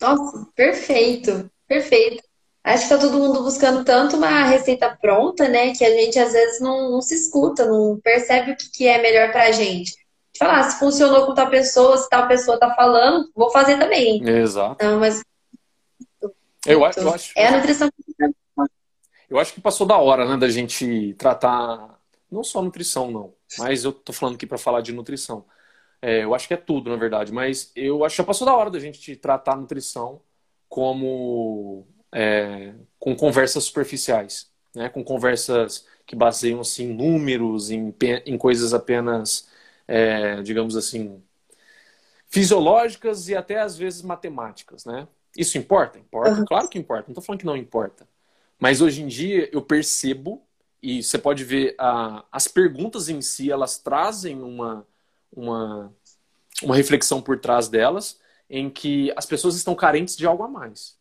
Nossa, 0.01 0.47
perfeito, 0.55 1.51
perfeito. 1.67 2.23
Acho 2.63 2.83
que 2.85 2.89
tá 2.89 2.99
todo 2.99 3.19
mundo 3.19 3.43
buscando 3.43 3.85
tanto 3.85 4.17
uma 4.17 4.45
receita 4.45 4.97
pronta, 5.01 5.49
né? 5.49 5.73
Que 5.73 5.85
a 5.85 5.91
gente 5.91 6.19
às 6.19 6.33
vezes 6.33 6.61
não, 6.61 6.91
não 6.91 7.01
se 7.01 7.15
escuta, 7.15 7.65
não 7.65 7.99
percebe 8.03 8.53
o 8.53 8.57
que, 8.57 8.71
que 8.71 8.89
é 8.89 9.01
melhor 9.01 9.31
pra 9.31 9.53
gente. 9.53 9.93
De 10.33 10.39
falar, 10.39 10.59
ah, 10.59 10.71
se 10.71 10.79
funcionou 10.79 11.27
com 11.27 11.35
tal 11.35 11.49
pessoa, 11.49 11.97
se 11.97 12.09
tal 12.09 12.27
pessoa 12.27 12.59
tá 12.59 12.75
falando, 12.75 13.31
vou 13.35 13.51
fazer 13.51 13.79
também. 13.79 14.21
Exato. 14.29 14.85
Não, 14.85 14.99
mas. 14.99 15.23
Eu, 16.67 16.85
acho, 16.85 17.01
eu 17.01 17.13
acho. 17.13 17.33
É 17.37 17.47
a 17.49 17.57
nutrição. 17.57 17.91
Eu 19.29 19.39
acho 19.39 19.53
que 19.53 19.61
passou 19.61 19.87
da 19.87 19.97
hora, 19.97 20.25
né, 20.29 20.37
da 20.37 20.49
gente 20.49 21.15
tratar 21.15 21.97
não 22.31 22.45
só 22.45 22.63
nutrição, 22.63 23.11
não. 23.11 23.35
Mas 23.59 23.85
eu 23.85 23.93
tô 23.93 24.13
falando 24.13 24.35
aqui 24.35 24.47
para 24.47 24.59
falar 24.59 24.81
de 24.81 24.93
nutrição. 24.93 25.45
É, 26.03 26.25
eu 26.25 26.35
acho 26.35 26.47
que 26.47 26.55
é 26.55 26.57
tudo, 26.57 26.91
na 26.91 26.97
verdade. 26.97 27.33
Mas 27.33 27.73
eu 27.75 28.05
acho 28.05 28.15
que 28.15 28.23
já 28.23 28.27
passou 28.27 28.47
da 28.47 28.55
hora 28.55 28.71
da 28.71 28.79
gente 28.79 29.17
tratar 29.17 29.53
a 29.53 29.57
nutrição 29.57 30.21
como 30.69 31.87
é, 32.13 32.75
com 32.99 33.15
conversas 33.17 33.65
superficiais, 33.65 34.51
né? 34.75 34.89
com 34.89 35.03
conversas 35.05 35.87
que 36.07 36.17
baseiam 36.17 36.61
assim, 36.61 36.85
em 36.85 36.95
números, 36.95 37.71
em, 37.71 37.95
em 38.25 38.39
coisas 38.39 38.75
apenas, 38.75 39.49
é, 39.89 40.43
digamos 40.43 40.77
assim, 40.77 41.23
fisiológicas 42.29 43.29
e 43.29 43.35
até 43.35 43.61
às 43.61 43.77
vezes 43.77 44.03
matemáticas. 44.03 44.85
Né? 44.85 45.07
Isso 45.37 45.59
importa? 45.59 45.99
Importa, 45.99 46.39
uhum. 46.39 46.45
claro 46.45 46.69
que 46.69 46.79
importa, 46.79 47.05
não 47.09 47.13
estou 47.13 47.23
falando 47.23 47.41
que 47.41 47.47
não 47.47 47.57
importa. 47.57 48.09
Mas 48.59 48.81
hoje 48.81 49.03
em 49.03 49.07
dia 49.07 49.49
eu 49.53 49.63
percebo, 49.63 50.43
e 50.83 51.03
você 51.03 51.19
pode 51.19 51.45
ver 51.45 51.75
a, 51.79 52.25
as 52.33 52.49
perguntas 52.49 53.09
em 53.09 53.21
si, 53.21 53.51
elas 53.51 53.79
trazem 53.79 54.43
uma, 54.43 54.87
uma, 55.33 55.93
uma 56.63 56.77
reflexão 56.77 57.21
por 57.21 57.39
trás 57.39 57.69
delas, 57.69 58.19
em 58.49 58.71
que 58.71 59.13
as 59.17 59.27
pessoas 59.27 59.57
estão 59.57 59.75
carentes 59.75 60.17
de 60.17 60.27
algo 60.27 60.43
a 60.43 60.49
mais 60.49 60.97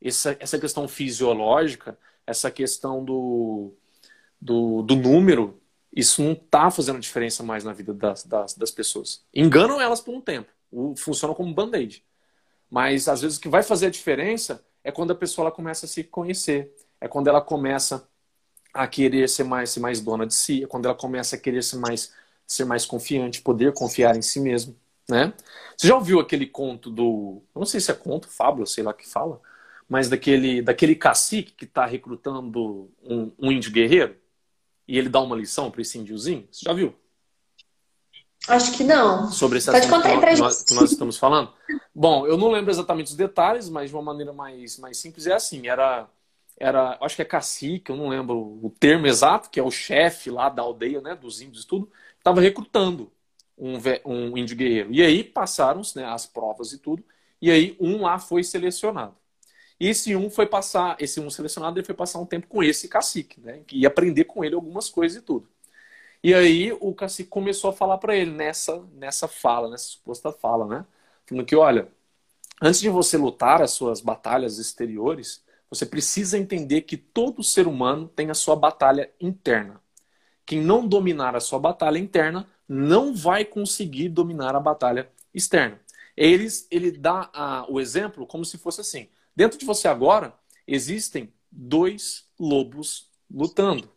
essa, 0.00 0.36
essa 0.40 0.58
questão 0.58 0.88
fisiológica, 0.88 1.98
essa 2.26 2.50
questão 2.50 3.04
do, 3.04 3.74
do, 4.40 4.82
do 4.82 4.96
número, 4.96 5.60
isso 5.92 6.22
não 6.22 6.32
está 6.32 6.70
fazendo 6.70 7.00
diferença 7.00 7.42
mais 7.42 7.64
na 7.64 7.72
vida 7.72 7.92
das, 7.92 8.24
das, 8.24 8.54
das, 8.54 8.70
pessoas. 8.70 9.24
Enganam 9.34 9.80
elas 9.80 10.00
por 10.00 10.14
um 10.14 10.20
tempo, 10.20 10.50
funciona 10.96 11.34
como 11.34 11.52
band-aid. 11.52 12.04
Mas 12.70 13.08
às 13.08 13.22
vezes 13.22 13.38
o 13.38 13.40
que 13.40 13.48
vai 13.48 13.62
fazer 13.62 13.86
a 13.86 13.90
diferença 13.90 14.64
é 14.84 14.92
quando 14.92 15.10
a 15.10 15.14
pessoa 15.14 15.46
ela 15.46 15.54
começa 15.54 15.86
a 15.86 15.88
se 15.88 16.04
conhecer, 16.04 16.72
é 17.00 17.08
quando 17.08 17.28
ela 17.28 17.40
começa 17.40 18.08
a 18.72 18.86
querer 18.86 19.28
ser 19.28 19.44
mais, 19.44 19.70
ser 19.70 19.80
mais 19.80 20.00
dona 20.00 20.26
de 20.26 20.34
si, 20.34 20.62
é 20.62 20.66
quando 20.66 20.86
ela 20.86 20.94
começa 20.94 21.36
a 21.36 21.38
querer 21.38 21.62
ser 21.62 21.76
mais, 21.78 22.12
ser 22.46 22.64
mais 22.64 22.86
confiante, 22.86 23.42
poder 23.42 23.72
confiar 23.72 24.16
em 24.16 24.22
si 24.22 24.40
mesmo. 24.40 24.76
Né? 25.08 25.32
Você 25.76 25.88
já 25.88 25.96
ouviu 25.96 26.20
aquele 26.20 26.46
conto 26.46 26.88
do. 26.88 27.42
Não 27.54 27.66
sei 27.66 27.80
se 27.80 27.90
é 27.90 27.94
conto, 27.94 28.28
fábula, 28.28 28.64
sei 28.66 28.84
lá 28.84 28.94
que 28.94 29.08
fala, 29.08 29.40
mas 29.88 30.08
daquele, 30.08 30.62
daquele 30.62 30.94
cacique 30.94 31.52
que 31.52 31.64
está 31.64 31.84
recrutando 31.84 32.88
um, 33.02 33.32
um, 33.38 33.50
índio 33.50 33.72
guerreiro 33.72 34.16
e 34.86 34.96
ele 34.96 35.08
dá 35.08 35.20
uma 35.20 35.34
lição 35.36 35.70
para 35.70 35.82
esse 35.82 35.98
índiozinho? 35.98 36.46
Você 36.50 36.64
já 36.64 36.72
viu? 36.72 36.94
Acho 38.48 38.76
que 38.76 38.82
não. 38.82 39.30
Sobre 39.30 39.58
esse 39.58 39.70
Pode 39.70 39.86
assunto 39.86 40.02
que, 40.02 40.40
nós, 40.40 40.62
que 40.62 40.74
nós 40.74 40.90
estamos 40.92 41.18
falando? 41.18 41.52
Bom, 41.94 42.26
eu 42.26 42.36
não 42.36 42.48
lembro 42.50 42.70
exatamente 42.70 43.08
os 43.08 43.16
detalhes, 43.16 43.68
mas 43.68 43.90
de 43.90 43.96
uma 43.96 44.02
maneira 44.02 44.32
mais, 44.32 44.78
mais 44.78 44.96
simples 44.96 45.26
é 45.26 45.34
assim. 45.34 45.68
Era, 45.68 46.08
era, 46.56 46.96
acho 47.00 47.16
que 47.16 47.22
é 47.22 47.24
cacique, 47.24 47.90
eu 47.90 47.96
não 47.96 48.08
lembro 48.08 48.38
o 48.62 48.70
termo 48.78 49.06
exato, 49.06 49.50
que 49.50 49.60
é 49.60 49.62
o 49.62 49.70
chefe 49.70 50.30
lá 50.30 50.48
da 50.48 50.62
aldeia, 50.62 51.00
né, 51.00 51.14
dos 51.14 51.40
índios 51.40 51.64
e 51.64 51.66
tudo, 51.66 51.90
estava 52.18 52.40
recrutando 52.40 53.12
um, 53.56 53.74
um 54.04 54.36
índio 54.36 54.56
guerreiro. 54.56 54.92
E 54.92 55.02
aí 55.02 55.22
passaram 55.22 55.82
né, 55.94 56.04
as 56.04 56.26
provas 56.26 56.72
e 56.72 56.78
tudo, 56.78 57.04
e 57.40 57.50
aí 57.50 57.76
um 57.78 58.02
lá 58.02 58.18
foi 58.18 58.42
selecionado. 58.42 59.14
E 59.78 59.88
esse 59.88 60.14
um 60.14 60.28
foi 60.28 60.46
passar, 60.46 60.96
esse 61.00 61.18
um 61.20 61.30
selecionado, 61.30 61.78
ele 61.78 61.86
foi 61.86 61.94
passar 61.94 62.18
um 62.18 62.26
tempo 62.26 62.46
com 62.46 62.62
esse 62.62 62.86
cacique, 62.86 63.40
né? 63.40 63.62
E 63.72 63.86
aprender 63.86 64.24
com 64.24 64.44
ele 64.44 64.54
algumas 64.54 64.90
coisas 64.90 65.16
e 65.16 65.22
tudo. 65.22 65.48
E 66.22 66.34
aí 66.34 66.72
o 66.80 66.94
cacique 66.94 67.30
começou 67.30 67.70
a 67.70 67.72
falar 67.72 67.98
para 67.98 68.14
ele 68.14 68.30
nessa, 68.30 68.82
nessa 68.92 69.26
fala, 69.26 69.70
nessa 69.70 69.84
suposta 69.84 70.30
fala, 70.32 70.66
né? 70.66 70.86
Falando 71.26 71.46
que, 71.46 71.56
olha, 71.56 71.88
antes 72.60 72.80
de 72.80 72.90
você 72.90 73.16
lutar 73.16 73.62
as 73.62 73.70
suas 73.70 74.00
batalhas 74.00 74.58
exteriores, 74.58 75.42
você 75.70 75.86
precisa 75.86 76.36
entender 76.36 76.82
que 76.82 76.96
todo 76.96 77.42
ser 77.42 77.66
humano 77.66 78.08
tem 78.08 78.30
a 78.30 78.34
sua 78.34 78.56
batalha 78.56 79.10
interna. 79.20 79.80
Quem 80.44 80.60
não 80.60 80.86
dominar 80.86 81.36
a 81.36 81.40
sua 81.40 81.58
batalha 81.58 81.98
interna 81.98 82.46
não 82.68 83.14
vai 83.14 83.44
conseguir 83.44 84.08
dominar 84.08 84.54
a 84.54 84.60
batalha 84.60 85.10
externa. 85.32 85.80
Eles, 86.16 86.66
ele 86.70 86.90
dá 86.90 87.30
a, 87.32 87.64
o 87.70 87.80
exemplo 87.80 88.26
como 88.26 88.44
se 88.44 88.58
fosse 88.58 88.80
assim: 88.80 89.08
Dentro 89.34 89.58
de 89.58 89.64
você 89.64 89.88
agora 89.88 90.34
existem 90.66 91.32
dois 91.50 92.26
lobos 92.38 93.08
lutando. 93.30 93.90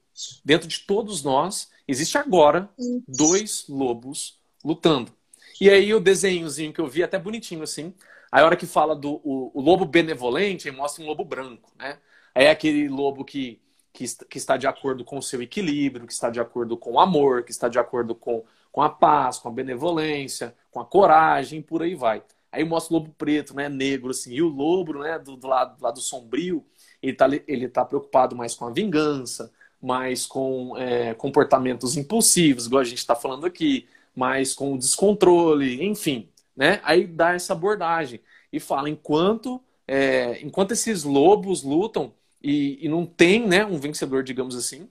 Dentro 0.45 0.67
de 0.67 0.79
todos 0.81 1.23
nós 1.23 1.69
existe 1.87 2.17
agora 2.17 2.69
dois 3.07 3.65
lobos 3.67 4.39
lutando. 4.63 5.11
E 5.59 5.69
aí 5.69 5.93
o 5.93 5.99
desenhozinho 5.99 6.73
que 6.73 6.81
eu 6.81 6.87
vi 6.87 7.03
até 7.03 7.17
bonitinho 7.19 7.63
assim. 7.63 7.93
Aí 8.31 8.41
a 8.41 8.45
hora 8.45 8.55
que 8.55 8.65
fala 8.65 8.95
do 8.95 9.21
o, 9.23 9.51
o 9.53 9.61
lobo 9.61 9.85
benevolente, 9.85 10.69
mostra 10.71 11.03
um 11.03 11.07
lobo 11.07 11.23
branco, 11.23 11.71
né? 11.77 11.99
Aí 12.33 12.45
é 12.45 12.49
aquele 12.49 12.89
lobo 12.89 13.23
que, 13.23 13.61
que, 13.91 14.05
que 14.27 14.37
está 14.37 14.57
de 14.57 14.65
acordo 14.65 15.05
com 15.05 15.17
o 15.17 15.21
seu 15.21 15.41
equilíbrio, 15.41 16.07
que 16.07 16.13
está 16.13 16.29
de 16.29 16.39
acordo 16.39 16.75
com 16.75 16.93
o 16.93 16.99
amor, 16.99 17.43
que 17.43 17.51
está 17.51 17.67
de 17.67 17.77
acordo 17.77 18.15
com 18.15 18.43
com 18.73 18.81
a 18.81 18.89
paz, 18.89 19.37
com 19.37 19.49
a 19.49 19.51
benevolência, 19.51 20.55
com 20.71 20.79
a 20.79 20.85
coragem, 20.85 21.61
por 21.61 21.83
aí 21.83 21.93
vai. 21.93 22.23
Aí 22.51 22.65
mostra 22.65 22.95
o 22.95 22.97
lobo 22.97 23.13
preto, 23.15 23.55
né, 23.55 23.69
negro, 23.69 24.09
assim, 24.09 24.33
e 24.33 24.41
o 24.41 24.47
lobo, 24.47 24.99
né, 24.99 25.19
do, 25.19 25.37
do, 25.37 25.47
lado, 25.47 25.77
do 25.77 25.83
lado 25.83 25.99
sombrio, 26.01 26.65
ele 27.01 27.13
tá, 27.13 27.27
ele 27.47 27.69
tá 27.69 27.85
preocupado 27.85 28.35
mais 28.35 28.55
com 28.55 28.65
a 28.65 28.71
vingança, 28.71 29.51
mais 29.83 30.25
com 30.25 30.77
é, 30.77 31.13
comportamentos 31.13 31.97
impulsivos, 31.97 32.67
igual 32.67 32.81
a 32.81 32.85
gente 32.85 32.99
está 32.99 33.15
falando 33.15 33.45
aqui, 33.45 33.85
mais 34.15 34.53
com 34.53 34.77
descontrole, 34.77 35.83
enfim, 35.83 36.29
né? 36.55 36.79
Aí 36.83 37.05
dá 37.05 37.33
essa 37.33 37.51
abordagem 37.51 38.21
e 38.51 38.59
fala 38.59 38.89
enquanto 38.89 39.61
é, 39.87 40.39
enquanto 40.41 40.71
esses 40.71 41.03
lobos 41.03 41.63
lutam 41.63 42.13
e, 42.41 42.85
e, 42.85 42.89
não 42.89 43.05
tem, 43.05 43.45
né, 43.45 43.65
um 43.65 43.77
vencedor, 43.77 44.23
digamos 44.23 44.55
assim, 44.55 44.89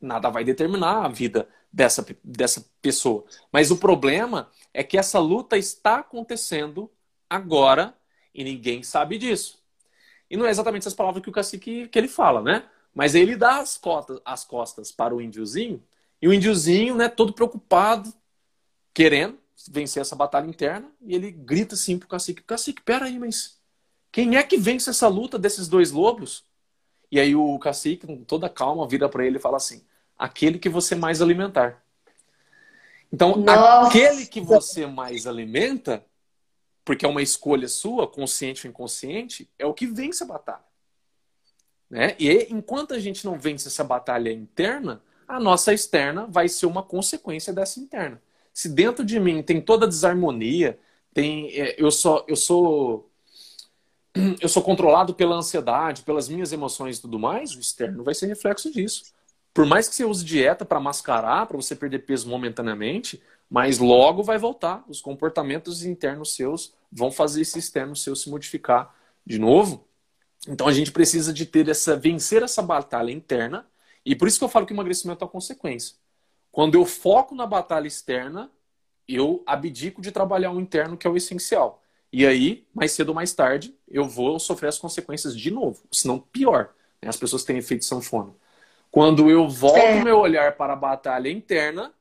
nada 0.00 0.28
vai 0.30 0.44
determinar 0.44 1.04
a 1.04 1.08
vida 1.08 1.48
dessa, 1.72 2.04
dessa 2.22 2.64
pessoa. 2.82 3.24
Mas 3.52 3.70
o 3.70 3.76
problema 3.76 4.50
é 4.74 4.82
que 4.82 4.98
essa 4.98 5.18
luta 5.18 5.56
está 5.56 6.00
acontecendo 6.00 6.90
agora 7.30 7.94
e 8.34 8.44
ninguém 8.44 8.82
sabe 8.82 9.18
disso. 9.18 9.62
E 10.30 10.36
não 10.36 10.46
é 10.46 10.50
exatamente 10.50 10.82
essas 10.82 10.94
palavras 10.94 11.22
que 11.22 11.30
o 11.30 11.32
cacique 11.32 11.88
que 11.88 11.98
ele 11.98 12.08
fala, 12.08 12.42
né? 12.42 12.64
Mas 12.96 13.14
aí 13.14 13.20
ele 13.20 13.36
dá 13.36 13.58
as 13.58 13.76
costas, 13.76 14.18
as 14.24 14.42
costas 14.42 14.90
para 14.90 15.14
o 15.14 15.20
índiozinho, 15.20 15.82
e 16.20 16.26
o 16.26 16.32
índiozinho, 16.32 16.94
né, 16.94 17.10
todo 17.10 17.34
preocupado, 17.34 18.10
querendo 18.94 19.38
vencer 19.68 20.00
essa 20.00 20.16
batalha 20.16 20.46
interna, 20.46 20.90
e 21.02 21.14
ele 21.14 21.30
grita 21.30 21.74
assim 21.74 21.98
pro 21.98 22.08
cacique, 22.08 22.42
cacique, 22.42 22.80
peraí, 22.80 23.18
mas 23.18 23.60
quem 24.10 24.38
é 24.38 24.42
que 24.42 24.56
vence 24.56 24.88
essa 24.88 25.08
luta 25.08 25.38
desses 25.38 25.68
dois 25.68 25.92
lobos? 25.92 26.46
E 27.10 27.20
aí 27.20 27.36
o 27.36 27.58
cacique, 27.58 28.06
com 28.06 28.24
toda 28.24 28.48
calma, 28.48 28.88
vira 28.88 29.10
para 29.10 29.26
ele 29.26 29.36
e 29.36 29.40
fala 29.40 29.58
assim, 29.58 29.84
aquele 30.18 30.58
que 30.58 30.70
você 30.70 30.94
mais 30.94 31.20
alimentar. 31.20 31.84
Então, 33.12 33.36
Nossa. 33.36 33.88
aquele 33.88 34.24
que 34.24 34.40
você 34.40 34.86
mais 34.86 35.26
alimenta, 35.26 36.02
porque 36.82 37.04
é 37.04 37.08
uma 37.08 37.20
escolha 37.20 37.68
sua, 37.68 38.08
consciente 38.08 38.66
ou 38.66 38.70
inconsciente, 38.70 39.50
é 39.58 39.66
o 39.66 39.74
que 39.74 39.86
vence 39.86 40.24
a 40.24 40.26
batalha. 40.26 40.64
Né? 41.90 42.16
E 42.18 42.48
enquanto 42.50 42.94
a 42.94 42.98
gente 42.98 43.24
não 43.24 43.38
vence 43.38 43.68
essa 43.68 43.84
batalha 43.84 44.30
interna, 44.32 45.00
a 45.26 45.40
nossa 45.40 45.72
externa 45.72 46.26
vai 46.26 46.48
ser 46.48 46.66
uma 46.66 46.82
consequência 46.82 47.52
dessa 47.52 47.80
interna. 47.80 48.20
Se 48.52 48.68
dentro 48.68 49.04
de 49.04 49.20
mim 49.20 49.42
tem 49.42 49.60
toda 49.60 49.86
a 49.86 49.88
desarmonia, 49.88 50.78
tem 51.12 51.48
é, 51.50 51.74
eu 51.78 51.90
sou 51.90 52.24
eu 52.28 52.36
sou 52.36 53.10
eu 54.40 54.48
sou 54.48 54.62
controlado 54.62 55.14
pela 55.14 55.36
ansiedade, 55.36 56.02
pelas 56.02 56.28
minhas 56.28 56.52
emoções 56.52 56.98
e 56.98 57.00
tudo 57.02 57.18
mais, 57.18 57.54
o 57.54 57.60
externo 57.60 58.02
vai 58.02 58.14
ser 58.14 58.26
reflexo 58.26 58.70
disso. 58.72 59.04
Por 59.52 59.64
mais 59.64 59.88
que 59.88 59.94
você 59.94 60.04
use 60.04 60.24
dieta 60.24 60.64
para 60.64 60.78
mascarar, 60.78 61.46
para 61.46 61.56
você 61.56 61.74
perder 61.74 62.00
peso 62.00 62.28
momentaneamente, 62.28 63.22
mas 63.48 63.78
logo 63.78 64.22
vai 64.22 64.36
voltar. 64.38 64.84
Os 64.88 65.00
comportamentos 65.00 65.84
internos 65.84 66.34
seus 66.34 66.74
vão 66.92 67.10
fazer 67.10 67.40
esse 67.40 67.58
externo 67.58 67.96
seu 67.96 68.14
se 68.14 68.28
modificar 68.28 68.94
de 69.24 69.38
novo. 69.38 69.85
Então 70.46 70.66
a 70.66 70.72
gente 70.72 70.92
precisa 70.92 71.32
de 71.32 71.44
ter 71.44 71.68
essa 71.68 71.96
vencer 71.96 72.42
essa 72.42 72.62
batalha 72.62 73.10
interna, 73.10 73.66
e 74.04 74.14
por 74.14 74.28
isso 74.28 74.38
que 74.38 74.44
eu 74.44 74.48
falo 74.48 74.66
que 74.66 74.72
o 74.72 74.76
emagrecimento 74.76 75.24
é 75.24 75.26
a 75.26 75.30
consequência. 75.30 75.96
Quando 76.52 76.74
eu 76.74 76.86
foco 76.86 77.34
na 77.34 77.46
batalha 77.46 77.86
externa, 77.86 78.50
eu 79.08 79.42
abdico 79.46 80.00
de 80.00 80.10
trabalhar 80.10 80.52
o 80.52 80.60
interno, 80.60 80.96
que 80.96 81.06
é 81.06 81.10
o 81.10 81.16
essencial. 81.16 81.82
E 82.12 82.26
aí, 82.26 82.66
mais 82.72 82.92
cedo 82.92 83.10
ou 83.10 83.14
mais 83.14 83.32
tarde, 83.32 83.74
eu 83.88 84.04
vou 84.04 84.38
sofrer 84.38 84.68
as 84.68 84.78
consequências 84.78 85.36
de 85.36 85.50
novo, 85.50 85.82
se 85.92 86.06
não 86.06 86.18
pior. 86.18 86.70
Né? 87.02 87.08
As 87.08 87.16
pessoas 87.16 87.44
têm 87.44 87.58
efeito 87.58 87.84
sanfona. 87.84 88.32
Quando 88.90 89.28
eu 89.28 89.48
volto 89.48 89.76
é. 89.76 90.02
meu 90.02 90.18
olhar 90.18 90.56
para 90.56 90.72
a 90.72 90.76
batalha 90.76 91.28
interna, 91.28 91.92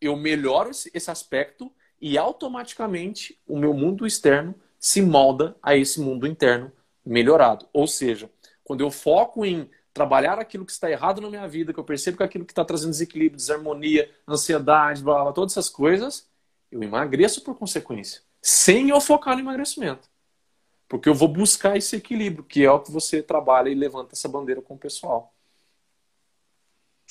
eu 0.00 0.16
melhoro 0.16 0.70
esse 0.70 1.10
aspecto 1.10 1.72
e 2.00 2.18
automaticamente 2.18 3.40
o 3.46 3.56
meu 3.56 3.72
mundo 3.72 4.06
externo 4.06 4.54
se 4.78 5.00
molda 5.00 5.56
a 5.62 5.74
esse 5.74 6.00
mundo 6.00 6.26
interno 6.26 6.70
melhorado. 7.06 7.68
Ou 7.72 7.86
seja, 7.86 8.28
quando 8.64 8.80
eu 8.80 8.90
foco 8.90 9.44
em 9.44 9.70
trabalhar 9.94 10.38
aquilo 10.38 10.66
que 10.66 10.72
está 10.72 10.90
errado 10.90 11.20
na 11.22 11.30
minha 11.30 11.48
vida, 11.48 11.72
que 11.72 11.80
eu 11.80 11.84
percebo 11.84 12.18
que 12.18 12.22
aquilo 12.22 12.44
que 12.44 12.52
está 12.52 12.64
trazendo 12.64 12.90
desequilíbrio, 12.90 13.38
desarmonia, 13.38 14.10
ansiedade, 14.28 15.02
blá, 15.02 15.22
blá, 15.22 15.32
todas 15.32 15.52
essas 15.52 15.70
coisas, 15.70 16.28
eu 16.70 16.82
emagreço 16.82 17.42
por 17.42 17.56
consequência, 17.56 18.20
sem 18.42 18.90
eu 18.90 19.00
focar 19.00 19.34
no 19.34 19.40
emagrecimento. 19.40 20.08
Porque 20.88 21.08
eu 21.08 21.14
vou 21.14 21.28
buscar 21.28 21.76
esse 21.76 21.96
equilíbrio, 21.96 22.44
que 22.44 22.64
é 22.64 22.70
o 22.70 22.80
que 22.80 22.92
você 22.92 23.22
trabalha 23.22 23.70
e 23.70 23.74
levanta 23.74 24.14
essa 24.14 24.28
bandeira 24.28 24.60
com 24.60 24.74
o 24.74 24.78
pessoal. 24.78 25.32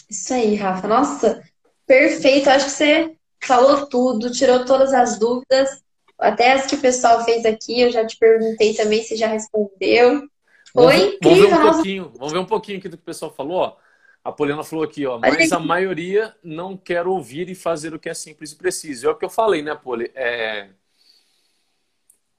Isso 0.09 0.33
aí, 0.33 0.55
Rafa. 0.55 0.87
Nossa, 0.87 1.43
perfeito. 1.85 2.49
Acho 2.49 2.65
que 2.65 2.71
você 2.71 3.17
falou 3.41 3.87
tudo, 3.87 4.31
tirou 4.31 4.63
todas 4.63 4.93
as 4.93 5.17
dúvidas. 5.17 5.83
Até 6.17 6.53
as 6.53 6.65
que 6.65 6.75
o 6.75 6.81
pessoal 6.81 7.23
fez 7.25 7.45
aqui, 7.45 7.81
eu 7.81 7.91
já 7.91 8.05
te 8.05 8.17
perguntei 8.17 8.73
também 8.73 9.03
se 9.03 9.15
já 9.15 9.27
respondeu. 9.27 10.27
Foi 10.71 10.97
vamos, 10.97 11.13
incrível. 11.15 11.49
Vamos 11.49 11.49
ver 11.49 11.55
um 11.55 11.73
pouquinho, 11.73 12.13
vamos 12.17 12.33
ver 12.33 12.39
um 12.39 12.45
pouquinho 12.45 12.77
aqui 12.79 12.89
do 12.89 12.97
que 12.97 13.03
o 13.03 13.05
pessoal 13.05 13.33
falou. 13.33 13.57
Ó. 13.57 13.77
A 14.23 14.31
Poliana 14.31 14.63
falou 14.63 14.83
aqui, 14.83 15.05
ó, 15.05 15.19
mas 15.19 15.51
a 15.51 15.59
maioria 15.59 16.35
não 16.43 16.75
quer 16.75 17.05
ouvir 17.05 17.47
e 17.47 17.53
fazer 17.53 17.93
o 17.93 17.99
que 17.99 18.09
é 18.09 18.13
simples 18.13 18.51
e 18.51 18.55
preciso. 18.55 19.07
É 19.07 19.11
o 19.11 19.15
que 19.15 19.23
eu 19.23 19.29
falei, 19.29 19.61
né, 19.61 19.75
Poli? 19.75 20.11
É... 20.15 20.69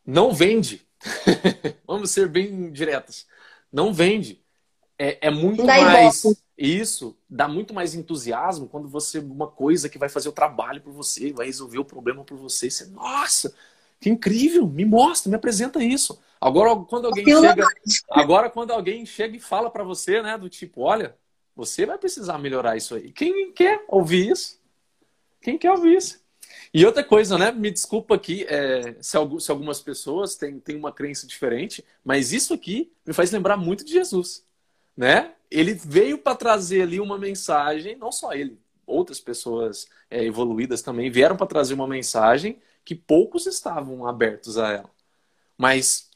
Não 0.04 0.34
vende. 0.34 0.84
vamos 1.86 2.10
ser 2.10 2.28
bem 2.28 2.72
diretos. 2.72 3.24
Não 3.72 3.94
vende. 3.94 4.44
É, 4.98 5.28
é 5.28 5.30
muito 5.30 5.64
mais. 5.64 6.22
Isso 6.58 7.14
dá 7.28 7.46
muito 7.46 7.74
mais 7.74 7.94
entusiasmo 7.94 8.66
quando 8.66 8.88
você 8.88 9.18
uma 9.18 9.46
coisa 9.46 9.90
que 9.90 9.98
vai 9.98 10.08
fazer 10.08 10.28
o 10.28 10.32
trabalho 10.32 10.80
por 10.80 10.92
você, 10.92 11.30
vai 11.30 11.46
resolver 11.46 11.78
o 11.78 11.84
problema 11.84 12.24
por 12.24 12.38
você. 12.38 12.70
Você, 12.70 12.86
nossa, 12.86 13.54
que 14.00 14.08
incrível! 14.08 14.66
Me 14.66 14.84
mostra, 14.84 15.28
me 15.28 15.36
apresenta 15.36 15.84
isso. 15.84 16.18
Agora 16.40 16.74
quando 16.76 17.06
alguém 17.06 17.26
chega, 17.26 17.66
agora 18.10 18.48
quando 18.48 18.70
alguém 18.70 19.04
chega 19.04 19.36
e 19.36 19.40
fala 19.40 19.70
para 19.70 19.84
você, 19.84 20.22
né, 20.22 20.38
do 20.38 20.48
tipo, 20.48 20.80
olha, 20.80 21.14
você 21.54 21.84
vai 21.84 21.98
precisar 21.98 22.38
melhorar 22.38 22.76
isso 22.76 22.94
aí. 22.94 23.12
Quem 23.12 23.52
quer 23.52 23.84
ouvir 23.88 24.30
isso? 24.30 24.58
Quem 25.42 25.58
quer 25.58 25.72
ouvir 25.72 25.96
isso? 25.96 26.20
E 26.72 26.84
outra 26.84 27.02
coisa, 27.02 27.38
né? 27.38 27.50
Me 27.50 27.70
desculpa 27.70 28.14
aqui 28.14 28.44
é, 28.48 28.96
se, 29.00 29.16
se, 29.40 29.50
algumas 29.50 29.80
pessoas 29.80 30.36
têm, 30.36 30.58
têm 30.58 30.76
uma 30.76 30.92
crença 30.92 31.26
diferente, 31.26 31.84
mas 32.04 32.32
isso 32.32 32.52
aqui 32.52 32.92
me 33.06 33.12
faz 33.12 33.30
lembrar 33.30 33.56
muito 33.56 33.84
de 33.84 33.92
Jesus, 33.92 34.44
né? 34.96 35.32
ele 35.50 35.74
veio 35.74 36.18
para 36.18 36.36
trazer 36.36 36.82
ali 36.82 37.00
uma 37.00 37.18
mensagem, 37.18 37.96
não 37.96 38.10
só 38.10 38.32
ele, 38.32 38.58
outras 38.86 39.20
pessoas 39.20 39.88
é, 40.10 40.24
evoluídas 40.24 40.82
também 40.82 41.10
vieram 41.10 41.36
para 41.36 41.46
trazer 41.46 41.74
uma 41.74 41.86
mensagem 41.86 42.58
que 42.84 42.94
poucos 42.94 43.46
estavam 43.46 44.06
abertos 44.06 44.58
a 44.58 44.72
ela. 44.72 44.90
Mas 45.58 46.10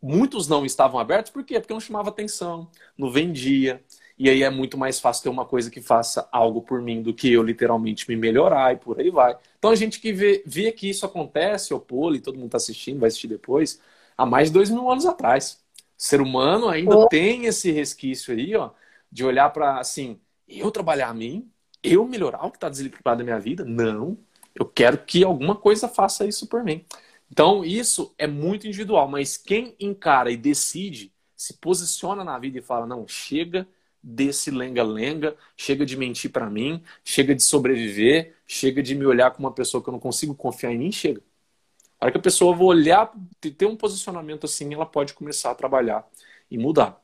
muitos 0.00 0.48
não 0.48 0.64
estavam 0.64 0.98
abertos, 0.98 1.30
por 1.30 1.44
quê? 1.44 1.60
Porque 1.60 1.74
não 1.74 1.80
chamava 1.80 2.08
atenção, 2.08 2.70
não 2.96 3.10
vendia. 3.10 3.82
E 4.18 4.28
aí 4.28 4.42
é 4.42 4.50
muito 4.50 4.76
mais 4.76 5.00
fácil 5.00 5.24
ter 5.24 5.28
uma 5.30 5.46
coisa 5.46 5.70
que 5.70 5.80
faça 5.80 6.28
algo 6.30 6.62
por 6.62 6.80
mim 6.80 7.02
do 7.02 7.12
que 7.14 7.32
eu 7.32 7.42
literalmente 7.42 8.08
me 8.08 8.16
melhorar 8.16 8.74
e 8.74 8.76
por 8.76 9.00
aí 9.00 9.10
vai. 9.10 9.36
Então 9.58 9.70
a 9.70 9.74
gente 9.74 9.98
que 10.00 10.12
vê, 10.12 10.42
vê 10.46 10.72
que 10.72 10.88
isso 10.88 11.06
acontece, 11.06 11.72
o 11.72 11.80
Poli, 11.80 12.20
todo 12.20 12.34
mundo 12.34 12.46
está 12.46 12.58
assistindo, 12.58 13.00
vai 13.00 13.08
assistir 13.08 13.28
depois, 13.28 13.80
há 14.16 14.26
mais 14.26 14.48
de 14.48 14.54
dois 14.54 14.70
mil 14.70 14.90
anos 14.90 15.06
atrás 15.06 15.58
ser 16.00 16.22
humano 16.22 16.66
ainda 16.66 16.96
oh. 16.96 17.08
tem 17.08 17.44
esse 17.44 17.70
resquício 17.70 18.32
aí, 18.32 18.56
ó, 18.56 18.70
de 19.12 19.22
olhar 19.22 19.50
para 19.50 19.78
assim, 19.78 20.18
eu 20.48 20.70
trabalhar 20.70 21.08
a 21.08 21.14
mim, 21.14 21.50
eu 21.82 22.06
melhorar 22.06 22.46
o 22.46 22.50
que 22.50 22.56
está 22.56 22.70
desequilibrado 22.70 23.18
da 23.18 23.24
minha 23.24 23.38
vida? 23.38 23.66
Não. 23.66 24.16
Eu 24.54 24.64
quero 24.64 24.96
que 24.96 25.22
alguma 25.22 25.54
coisa 25.54 25.88
faça 25.88 26.26
isso 26.26 26.46
por 26.46 26.64
mim. 26.64 26.86
Então, 27.30 27.62
isso 27.62 28.14
é 28.16 28.26
muito 28.26 28.66
individual, 28.66 29.08
mas 29.08 29.36
quem 29.36 29.76
encara 29.78 30.30
e 30.30 30.38
decide, 30.38 31.12
se 31.36 31.52
posiciona 31.54 32.24
na 32.24 32.38
vida 32.38 32.58
e 32.58 32.62
fala: 32.62 32.86
não, 32.86 33.06
chega 33.06 33.68
desse 34.02 34.50
lenga-lenga, 34.50 35.36
chega 35.54 35.84
de 35.84 35.98
mentir 35.98 36.32
para 36.32 36.48
mim, 36.48 36.82
chega 37.04 37.34
de 37.34 37.42
sobreviver, 37.42 38.36
chega 38.46 38.82
de 38.82 38.94
me 38.94 39.04
olhar 39.04 39.32
como 39.32 39.46
uma 39.46 39.54
pessoa 39.54 39.82
que 39.82 39.88
eu 39.90 39.92
não 39.92 40.00
consigo 40.00 40.34
confiar 40.34 40.72
em 40.72 40.78
mim, 40.78 40.90
chega. 40.90 41.22
A 42.00 42.06
hora 42.06 42.12
que 42.12 42.18
a 42.18 42.22
pessoa 42.22 42.56
vai 42.56 42.64
olhar, 42.64 43.12
ter 43.40 43.66
um 43.66 43.76
posicionamento 43.76 44.44
assim, 44.44 44.72
ela 44.72 44.86
pode 44.86 45.12
começar 45.12 45.50
a 45.50 45.54
trabalhar 45.54 46.06
e 46.50 46.56
mudar. 46.56 46.98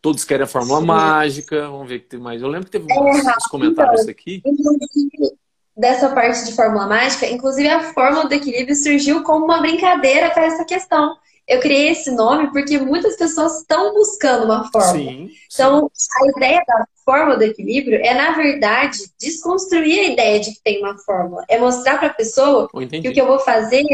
Todos 0.00 0.24
querem 0.24 0.44
a 0.44 0.48
fórmula 0.48 0.80
Sim. 0.80 0.86
mágica, 0.86 1.68
vamos 1.68 1.88
ver 1.88 1.96
o 1.96 2.00
que 2.00 2.06
tem 2.06 2.20
mais. 2.20 2.40
Eu 2.40 2.48
lembro 2.48 2.66
que 2.66 2.72
teve 2.72 2.92
é, 2.92 3.00
uns, 3.00 3.46
comentários 3.48 4.02
então, 4.02 4.12
aqui. 4.12 4.42
Inclusive, 4.44 5.36
dessa 5.76 6.08
parte 6.10 6.44
de 6.44 6.54
fórmula 6.54 6.86
mágica, 6.86 7.26
inclusive 7.26 7.68
a 7.68 7.92
fórmula 7.92 8.28
do 8.28 8.34
equilíbrio 8.34 8.76
surgiu 8.76 9.22
como 9.22 9.44
uma 9.44 9.60
brincadeira 9.60 10.30
para 10.30 10.44
essa 10.44 10.64
questão. 10.64 11.16
Eu 11.46 11.60
criei 11.60 11.88
esse 11.88 12.10
nome 12.10 12.52
porque 12.52 12.78
muitas 12.78 13.16
pessoas 13.16 13.60
estão 13.60 13.92
buscando 13.92 14.44
uma 14.44 14.70
fórmula. 14.70 15.10
Sim, 15.10 15.30
então, 15.52 15.90
sim. 15.92 16.08
a 16.20 16.36
ideia 16.36 16.62
da 16.66 16.86
fórmula 17.04 17.36
do 17.36 17.42
equilíbrio 17.42 18.00
é, 18.02 18.14
na 18.14 18.32
verdade, 18.32 18.98
desconstruir 19.20 19.98
a 19.98 20.12
ideia 20.12 20.40
de 20.40 20.52
que 20.52 20.62
tem 20.62 20.80
uma 20.80 20.96
fórmula. 20.98 21.44
É 21.48 21.58
mostrar 21.58 21.98
para 21.98 22.08
a 22.08 22.14
pessoa 22.14 22.68
que 22.68 23.08
o 23.08 23.12
que 23.12 23.20
eu 23.20 23.26
vou 23.26 23.40
fazer 23.40 23.84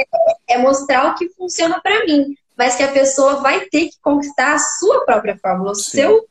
é 0.49 0.59
mostrar 0.59 1.11
o 1.11 1.15
que 1.15 1.29
funciona 1.31 1.81
para 1.81 2.05
mim, 2.05 2.37
mas 2.57 2.77
que 2.77 2.83
a 2.83 2.93
pessoa 2.93 3.37
vai 3.37 3.61
ter 3.67 3.87
que 3.87 3.97
conquistar 4.03 4.55
a 4.55 4.59
sua 4.59 5.05
própria 5.05 5.39
fórmula, 5.41 5.73
o 5.73 5.75
seu, 5.75 6.27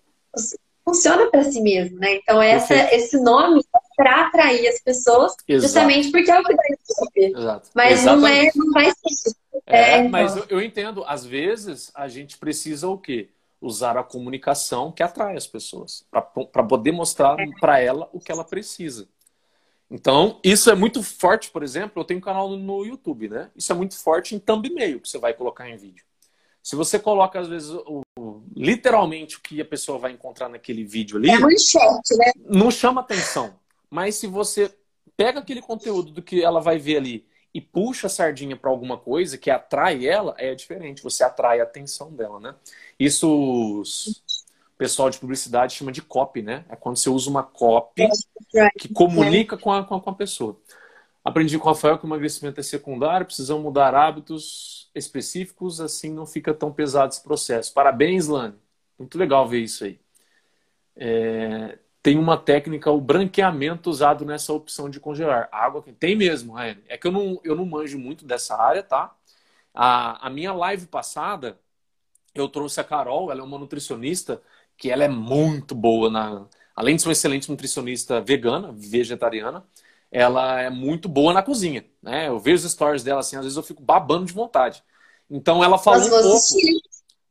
funciona 0.87 1.29
para 1.29 1.43
si 1.43 1.59
mesmo, 1.59 1.99
né? 1.99 2.15
Então, 2.15 2.41
essa, 2.41 2.73
esse 2.93 3.19
nome 3.19 3.59
é 3.59 3.79
para 3.97 4.27
atrair 4.27 4.67
as 4.69 4.79
pessoas, 4.79 5.33
Exato. 5.47 5.67
justamente 5.67 6.11
porque 6.11 6.31
é 6.31 6.39
o 6.39 6.43
que 6.43 6.55
vai 6.55 6.65
resolver. 6.69 7.61
Mas 7.75 8.05
não, 8.05 8.25
é, 8.25 8.49
não 8.55 8.71
vai 8.71 8.85
ser. 8.85 9.31
É, 9.65 9.97
é 9.97 10.07
mas 10.07 10.35
eu, 10.35 10.45
eu 10.49 10.61
entendo, 10.61 11.03
às 11.05 11.25
vezes 11.25 11.91
a 11.95 12.07
gente 12.07 12.37
precisa 12.37 12.87
o 12.87 12.97
quê? 12.97 13.29
Usar 13.59 13.97
a 13.97 14.03
comunicação 14.03 14.91
que 14.91 15.01
atrai 15.01 15.35
as 15.35 15.47
pessoas, 15.47 16.05
para 16.11 16.63
poder 16.63 16.91
mostrar 16.91 17.39
é. 17.39 17.45
para 17.59 17.79
ela 17.79 18.09
o 18.13 18.19
que 18.19 18.31
ela 18.31 18.43
precisa. 18.43 19.07
Então, 19.89 20.39
isso 20.43 20.69
é 20.69 20.75
muito 20.75 21.01
forte, 21.01 21.49
por 21.49 21.63
exemplo, 21.63 22.01
eu 22.01 22.05
tenho 22.05 22.19
um 22.19 22.23
canal 22.23 22.49
no 22.49 22.85
YouTube, 22.85 23.29
né? 23.29 23.49
Isso 23.55 23.71
é 23.71 23.75
muito 23.75 23.97
forte 23.97 24.35
em 24.35 24.39
thumbnail 24.39 24.99
que 24.99 25.09
você 25.09 25.17
vai 25.17 25.33
colocar 25.33 25.69
em 25.69 25.77
vídeo. 25.77 26.05
Se 26.61 26.75
você 26.75 26.99
coloca, 26.99 27.39
às 27.39 27.47
vezes, 27.47 27.69
o, 27.69 28.01
o, 28.19 28.43
literalmente 28.53 29.37
o 29.37 29.41
que 29.41 29.61
a 29.61 29.65
pessoa 29.65 29.97
vai 29.97 30.11
encontrar 30.11 30.49
naquele 30.49 30.83
vídeo 30.83 31.17
ali. 31.17 31.29
É 31.29 31.39
manchete, 31.39 32.17
né? 32.17 32.31
Não 32.45 32.69
chama 32.69 32.99
atenção. 32.99 33.57
Mas 33.89 34.15
se 34.15 34.27
você 34.27 34.69
pega 35.15 35.39
aquele 35.39 35.61
conteúdo 35.61 36.11
do 36.11 36.21
que 36.21 36.43
ela 36.43 36.59
vai 36.59 36.77
ver 36.77 36.97
ali 36.97 37.25
e 37.57 37.61
puxa 37.61 38.05
a 38.05 38.09
sardinha 38.09 38.55
para 38.55 38.69
alguma 38.69 38.99
coisa 38.99 39.35
que 39.35 39.49
atrai 39.49 40.05
ela, 40.05 40.35
é 40.37 40.53
diferente. 40.53 41.01
Você 41.01 41.23
atrai 41.23 41.59
a 41.59 41.63
atenção 41.63 42.13
dela, 42.13 42.39
né? 42.39 42.53
Isso 42.99 43.81
o 43.81 44.77
pessoal 44.77 45.09
de 45.09 45.17
publicidade 45.17 45.73
chama 45.73 45.91
de 45.91 46.03
copy, 46.03 46.43
né? 46.43 46.65
É 46.69 46.75
quando 46.75 46.97
você 46.97 47.09
usa 47.09 47.31
uma 47.31 47.41
copy 47.41 48.07
que 48.77 48.93
comunica 48.93 49.57
com 49.57 49.73
a, 49.73 49.83
com 49.83 49.95
a, 49.95 49.99
com 49.99 50.09
a 50.11 50.13
pessoa. 50.13 50.61
Aprendi 51.25 51.57
com 51.57 51.67
o 51.67 51.73
Rafael 51.73 51.97
que 51.97 52.05
o 52.05 52.07
emagrecimento 52.07 52.59
é 52.59 52.63
secundário, 52.63 53.25
precisamos 53.25 53.63
mudar 53.63 53.95
hábitos 53.95 54.91
específicos, 54.93 55.81
assim 55.81 56.13
não 56.13 56.27
fica 56.27 56.53
tão 56.53 56.71
pesado 56.71 57.11
esse 57.11 57.23
processo. 57.23 57.73
Parabéns, 57.73 58.27
Lani. 58.27 58.53
Muito 58.99 59.17
legal 59.17 59.47
ver 59.47 59.61
isso 59.61 59.83
aí. 59.83 59.99
É, 60.95 61.79
tem 62.07 62.17
uma 62.17 62.37
técnica, 62.37 62.89
o 62.89 63.01
branqueamento 63.01 63.89
usado 63.89 64.23
nessa 64.23 64.53
opção 64.53 64.89
de 64.89 64.97
congelar. 64.97 65.49
água 65.51 65.83
tem 65.99 66.15
mesmo, 66.15 66.53
Ryan. 66.53 66.77
É 66.87 66.97
que 66.97 67.05
eu 67.05 67.11
não, 67.11 67.37
eu 67.43 67.53
não 67.53 67.65
manjo 67.65 67.99
muito 67.99 68.23
dessa 68.23 68.55
área, 68.55 68.81
tá? 68.81 69.13
A, 69.73 70.25
a 70.25 70.29
minha 70.29 70.53
live 70.53 70.85
passada, 70.85 71.59
eu 72.33 72.47
trouxe 72.47 72.79
a 72.79 72.83
Carol, 72.85 73.29
ela 73.29 73.41
é 73.41 73.43
uma 73.43 73.59
nutricionista, 73.59 74.41
que 74.77 74.89
ela 74.89 75.03
é 75.03 75.09
muito 75.09 75.75
boa 75.75 76.09
na. 76.09 76.45
Além 76.73 76.95
de 76.95 77.01
ser 77.01 77.09
uma 77.09 77.11
excelente 77.11 77.51
nutricionista 77.51 78.21
vegana, 78.21 78.71
vegetariana, 78.71 79.65
ela 80.09 80.61
é 80.61 80.69
muito 80.69 81.09
boa 81.09 81.33
na 81.33 81.43
cozinha. 81.43 81.85
Né? 82.01 82.29
Eu 82.29 82.39
vejo 82.39 82.65
os 82.65 82.71
stories 82.71 83.03
dela 83.03 83.19
assim, 83.19 83.35
às 83.35 83.43
vezes 83.43 83.57
eu 83.57 83.63
fico 83.63 83.83
babando 83.83 84.25
de 84.25 84.31
vontade. 84.31 84.81
Então 85.29 85.61
ela 85.61 85.77
falou 85.77 86.07
um 86.07 86.09
pouco. 86.09 86.39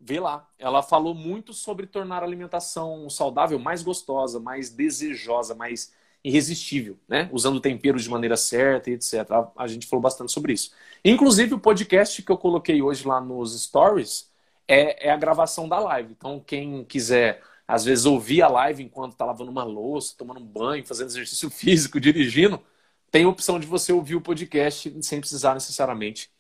Vê 0.07 0.21
lá. 0.21 0.49
Ela 0.57 0.85
falou 0.85 1.13
muito 1.17 1.53
sobre 1.53 1.85
tornar 1.85 2.23
a 2.23 2.27
alimentação 2.27 3.11
saudável 3.11 3.59
mais 3.59 3.83
gostosa, 3.83 4.39
mais 4.39 4.71
desejosa, 4.71 5.53
mais 5.53 5.93
irresistível, 6.23 6.97
né? 7.09 7.29
Usando 7.33 7.61
temperos 7.61 8.05
de 8.05 8.11
maneira 8.11 8.37
certa 8.37 8.89
e 8.89 8.93
etc. 8.95 9.15
A 9.57 9.67
gente 9.67 9.85
falou 9.89 10.01
bastante 10.01 10.31
sobre 10.31 10.53
isso. 10.53 10.71
Inclusive, 11.05 11.55
o 11.55 11.59
podcast 11.59 12.23
que 12.23 12.31
eu 12.31 12.39
coloquei 12.39 12.81
hoje 12.81 13.05
lá 13.05 13.21
nos 13.21 13.61
stories 13.65 14.31
é, 14.69 15.09
é 15.09 15.11
a 15.11 15.17
gravação 15.17 15.69
da 15.69 15.81
live. 15.81 16.13
Então, 16.17 16.39
quem 16.39 16.85
quiser 16.85 17.43
às 17.67 17.85
vezes 17.85 18.05
ouvir 18.07 18.43
a 18.43 18.49
live 18.49 18.85
enquanto 18.85 19.13
está 19.13 19.25
lavando 19.25 19.51
uma 19.51 19.65
louça, 19.65 20.15
tomando 20.17 20.39
um 20.39 20.47
banho, 20.47 20.87
fazendo 20.87 21.09
exercício 21.09 21.51
físico, 21.51 21.99
dirigindo, 21.99 22.63
tem 23.11 23.25
a 23.25 23.29
opção 23.29 23.59
de 23.59 23.67
você 23.67 23.93
ouvir 23.93 24.15
o 24.15 24.21
podcast 24.21 24.97
sem 25.03 25.19
precisar 25.19 25.55
necessariamente 25.55 26.31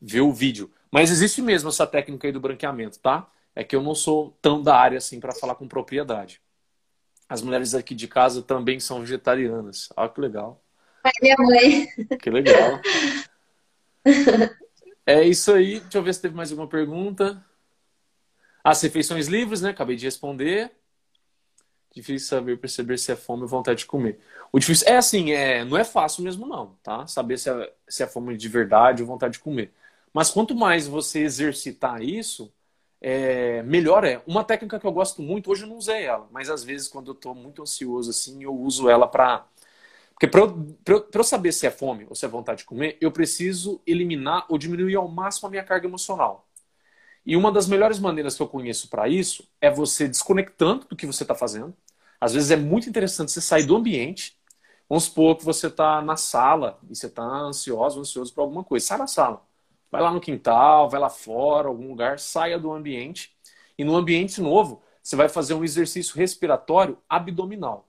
ver 0.00 0.20
o 0.20 0.32
vídeo. 0.32 0.70
Mas 0.90 1.10
existe 1.10 1.42
mesmo 1.42 1.68
essa 1.68 1.86
técnica 1.86 2.26
aí 2.26 2.32
do 2.32 2.40
branqueamento, 2.40 2.98
tá? 2.98 3.28
É 3.54 3.62
que 3.62 3.76
eu 3.76 3.82
não 3.82 3.94
sou 3.94 4.36
tão 4.40 4.62
da 4.62 4.76
área 4.76 4.98
assim 4.98 5.20
para 5.20 5.34
falar 5.34 5.54
com 5.54 5.68
propriedade. 5.68 6.40
As 7.28 7.42
mulheres 7.42 7.74
aqui 7.74 7.94
de 7.94 8.08
casa 8.08 8.42
também 8.42 8.80
são 8.80 9.00
vegetarianas. 9.00 9.88
Olha 9.96 10.08
que 10.08 10.20
legal. 10.20 10.62
Ai, 11.04 11.12
minha 11.22 11.36
mãe. 11.38 11.86
Que 12.18 12.30
legal. 12.30 12.80
É 15.06 15.24
isso 15.24 15.52
aí. 15.52 15.80
Deixa 15.80 15.98
eu 15.98 16.02
ver 16.02 16.14
se 16.14 16.22
teve 16.22 16.34
mais 16.36 16.50
alguma 16.50 16.68
pergunta. 16.68 17.44
As 18.62 18.80
refeições 18.82 19.26
livres, 19.26 19.60
né? 19.60 19.70
Acabei 19.70 19.96
de 19.96 20.04
responder. 20.04 20.70
Difícil 21.92 22.28
saber 22.28 22.56
perceber 22.58 22.96
se 22.98 23.10
é 23.10 23.16
fome 23.16 23.42
ou 23.42 23.48
vontade 23.48 23.80
de 23.80 23.86
comer. 23.86 24.20
O 24.52 24.58
difícil 24.58 24.86
é 24.86 24.96
assim, 24.96 25.32
é, 25.32 25.64
não 25.64 25.76
é 25.76 25.82
fácil 25.82 26.22
mesmo 26.22 26.46
não, 26.46 26.76
tá? 26.82 27.06
Saber 27.06 27.38
se 27.38 27.50
é, 27.50 27.72
se 27.88 28.02
é 28.02 28.06
fome 28.06 28.36
de 28.36 28.48
verdade 28.48 29.02
ou 29.02 29.08
vontade 29.08 29.34
de 29.34 29.40
comer. 29.40 29.72
Mas 30.12 30.30
quanto 30.30 30.54
mais 30.54 30.86
você 30.86 31.20
exercitar 31.20 32.02
isso, 32.02 32.52
é, 33.00 33.62
melhor 33.62 34.04
é. 34.04 34.22
Uma 34.26 34.44
técnica 34.44 34.78
que 34.78 34.86
eu 34.86 34.92
gosto 34.92 35.22
muito, 35.22 35.50
hoje 35.50 35.64
eu 35.64 35.68
não 35.68 35.76
usei 35.76 36.04
ela, 36.04 36.28
mas 36.30 36.50
às 36.50 36.64
vezes 36.64 36.88
quando 36.88 37.08
eu 37.08 37.14
estou 37.14 37.34
muito 37.34 37.62
ansioso 37.62 38.10
assim, 38.10 38.42
eu 38.42 38.54
uso 38.54 38.88
ela 38.88 39.06
para 39.08 39.46
porque 40.20 40.28
para 40.28 40.42
eu, 40.42 41.08
eu, 41.14 41.24
saber 41.24 41.50
se 41.50 41.66
é 41.66 41.70
fome 41.70 42.06
ou 42.06 42.14
se 42.14 42.26
é 42.26 42.28
vontade 42.28 42.58
de 42.58 42.64
comer, 42.66 42.98
eu 43.00 43.10
preciso 43.10 43.80
eliminar 43.86 44.44
ou 44.50 44.58
diminuir 44.58 44.94
ao 44.96 45.08
máximo 45.08 45.48
a 45.48 45.50
minha 45.50 45.64
carga 45.64 45.86
emocional. 45.86 46.46
E 47.24 47.36
uma 47.36 47.50
das 47.50 47.66
melhores 47.66 47.98
maneiras 47.98 48.36
que 48.36 48.42
eu 48.42 48.48
conheço 48.48 48.88
para 48.90 49.08
isso 49.08 49.48
é 49.62 49.70
você 49.70 50.06
desconectando 50.06 50.86
do 50.88 50.96
que 50.96 51.06
você 51.06 51.24
está 51.24 51.34
fazendo. 51.34 51.74
Às 52.20 52.34
vezes 52.34 52.50
é 52.50 52.56
muito 52.56 52.88
interessante 52.88 53.32
você 53.32 53.40
sair 53.40 53.64
do 53.64 53.76
ambiente. 53.76 54.36
Vamos 54.88 55.04
supor 55.04 55.36
que 55.36 55.44
você 55.44 55.68
está 55.68 56.02
na 56.02 56.16
sala 56.16 56.78
e 56.90 56.94
você 56.94 57.06
está 57.06 57.22
ansioso, 57.22 58.00
ansioso 58.00 58.34
por 58.34 58.42
alguma 58.42 58.62
coisa. 58.64 58.84
Sai 58.86 58.98
da 58.98 59.06
sala. 59.06 59.42
Vai 59.90 60.00
lá 60.00 60.10
no 60.12 60.20
quintal, 60.20 60.88
vai 60.88 61.00
lá 61.00 61.10
fora, 61.10 61.68
algum 61.68 61.88
lugar, 61.88 62.18
saia 62.18 62.58
do 62.58 62.72
ambiente. 62.72 63.32
E 63.76 63.84
no 63.84 63.96
ambiente 63.96 64.40
novo, 64.40 64.82
você 65.02 65.16
vai 65.16 65.28
fazer 65.28 65.54
um 65.54 65.64
exercício 65.64 66.16
respiratório 66.16 66.98
abdominal. 67.08 67.88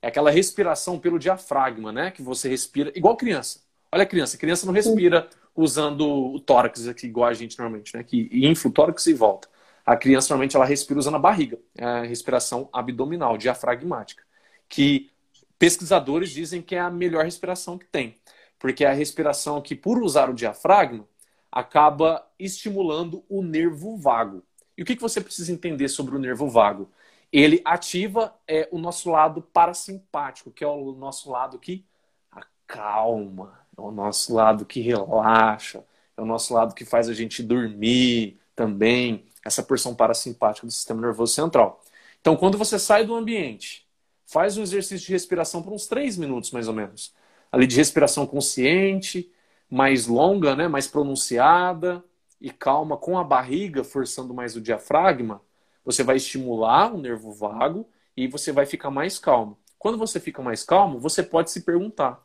É 0.00 0.08
aquela 0.08 0.30
respiração 0.30 0.98
pelo 0.98 1.18
diafragma, 1.18 1.90
né? 1.90 2.10
Que 2.10 2.22
você 2.22 2.48
respira, 2.48 2.92
igual 2.94 3.16
criança. 3.16 3.60
Olha 3.90 4.02
a 4.02 4.06
criança, 4.06 4.36
a 4.36 4.38
criança 4.40 4.66
não 4.66 4.72
respira 4.72 5.28
usando 5.56 6.06
o 6.06 6.40
tórax 6.40 6.86
aqui, 6.88 7.06
igual 7.06 7.28
a 7.28 7.34
gente 7.34 7.58
normalmente, 7.58 7.96
né? 7.96 8.02
Que 8.02 8.28
infla 8.32 8.70
o 8.70 8.74
tórax 8.74 9.06
e 9.06 9.14
volta. 9.14 9.48
A 9.86 9.96
criança 9.96 10.28
normalmente 10.30 10.56
ela 10.56 10.64
respira 10.64 10.98
usando 10.98 11.16
a 11.16 11.18
barriga, 11.18 11.58
é 11.76 11.84
a 11.84 12.02
respiração 12.02 12.68
abdominal, 12.72 13.36
diafragmática, 13.36 14.22
que 14.68 15.10
pesquisadores 15.58 16.30
dizem 16.30 16.62
que 16.62 16.74
é 16.74 16.80
a 16.80 16.90
melhor 16.90 17.24
respiração 17.24 17.76
que 17.78 17.86
tem, 17.86 18.16
porque 18.58 18.84
é 18.84 18.88
a 18.88 18.94
respiração 18.94 19.60
que, 19.60 19.74
por 19.74 20.02
usar 20.02 20.30
o 20.30 20.34
diafragma, 20.34 21.06
acaba 21.54 22.26
estimulando 22.36 23.24
o 23.28 23.40
nervo 23.40 23.96
vago. 23.96 24.42
E 24.76 24.82
o 24.82 24.84
que, 24.84 24.96
que 24.96 25.02
você 25.02 25.20
precisa 25.20 25.52
entender 25.52 25.88
sobre 25.88 26.16
o 26.16 26.18
nervo 26.18 26.48
vago? 26.48 26.90
Ele 27.32 27.62
ativa 27.64 28.36
é, 28.46 28.68
o 28.72 28.78
nosso 28.78 29.08
lado 29.08 29.40
parasimpático, 29.40 30.50
que 30.50 30.64
é 30.64 30.66
o 30.66 30.90
nosso 30.92 31.30
lado 31.30 31.56
que 31.56 31.86
acalma, 32.28 33.56
é 33.78 33.80
o 33.80 33.92
nosso 33.92 34.34
lado 34.34 34.66
que 34.66 34.80
relaxa, 34.80 35.84
é 36.16 36.20
o 36.20 36.26
nosso 36.26 36.52
lado 36.52 36.74
que 36.74 36.84
faz 36.84 37.08
a 37.08 37.14
gente 37.14 37.40
dormir 37.40 38.40
também, 38.56 39.24
essa 39.44 39.62
porção 39.62 39.94
parasimpática 39.94 40.66
do 40.66 40.72
sistema 40.72 41.00
nervoso 41.00 41.34
central. 41.34 41.80
Então, 42.20 42.36
quando 42.36 42.58
você 42.58 42.80
sai 42.80 43.06
do 43.06 43.14
ambiente, 43.14 43.86
faz 44.26 44.56
um 44.56 44.62
exercício 44.62 45.06
de 45.06 45.12
respiração 45.12 45.62
por 45.62 45.72
uns 45.72 45.86
três 45.86 46.16
minutos, 46.16 46.50
mais 46.50 46.66
ou 46.66 46.74
menos. 46.74 47.14
Ali 47.52 47.66
de 47.68 47.76
respiração 47.76 48.26
consciente, 48.26 49.30
mais 49.74 50.06
longa, 50.06 50.54
né, 50.54 50.68
mais 50.68 50.86
pronunciada 50.86 52.04
e 52.40 52.48
calma, 52.48 52.96
com 52.96 53.18
a 53.18 53.24
barriga 53.24 53.82
forçando 53.82 54.32
mais 54.32 54.54
o 54.54 54.60
diafragma, 54.60 55.42
você 55.84 56.04
vai 56.04 56.14
estimular 56.14 56.94
o 56.94 56.98
nervo 56.98 57.32
vago 57.32 57.84
e 58.16 58.28
você 58.28 58.52
vai 58.52 58.66
ficar 58.66 58.92
mais 58.92 59.18
calmo. 59.18 59.58
Quando 59.76 59.98
você 59.98 60.20
fica 60.20 60.40
mais 60.40 60.62
calmo, 60.62 61.00
você 61.00 61.24
pode 61.24 61.50
se 61.50 61.62
perguntar: 61.62 62.24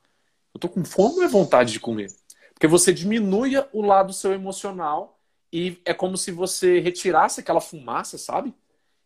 eu 0.54 0.60
tô 0.60 0.70
com 0.70 0.86
fome 0.86 1.16
ou 1.16 1.24
é 1.24 1.28
vontade 1.28 1.72
de 1.72 1.80
comer? 1.80 2.12
Porque 2.54 2.68
você 2.68 2.94
diminui 2.94 3.54
o 3.74 3.82
lado 3.82 4.14
seu 4.14 4.32
emocional 4.32 5.20
e 5.52 5.82
é 5.86 5.94
como 5.94 6.18
se 6.18 6.32
você 6.32 6.80
retirasse 6.80 7.40
aquela 7.40 7.60
fumaça, 7.60 8.16
sabe? 8.20 8.54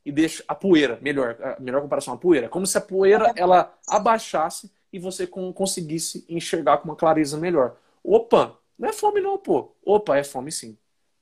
E 0.05 0.11
deixa 0.11 0.43
a 0.49 0.53
poeira, 0.53 0.99
melhor, 1.01 1.37
a 1.41 1.61
melhor 1.61 1.81
comparação, 1.81 2.13
a 2.13 2.17
poeira. 2.17 2.49
Como 2.49 2.67
se 2.67 2.77
a 2.77 2.81
poeira 2.81 3.31
ela 3.37 3.73
abaixasse 3.87 4.69
e 4.91 4.99
você 4.99 5.25
conseguisse 5.25 6.25
enxergar 6.27 6.79
com 6.79 6.89
uma 6.89 6.95
clareza 6.97 7.37
melhor. 7.37 7.77
Opa, 8.03 8.57
não 8.77 8.89
é 8.89 8.93
fome 8.93 9.21
não, 9.21 9.37
pô. 9.37 9.75
Opa, 9.85 10.17
é 10.17 10.23
fome 10.23 10.51
sim. 10.51 10.77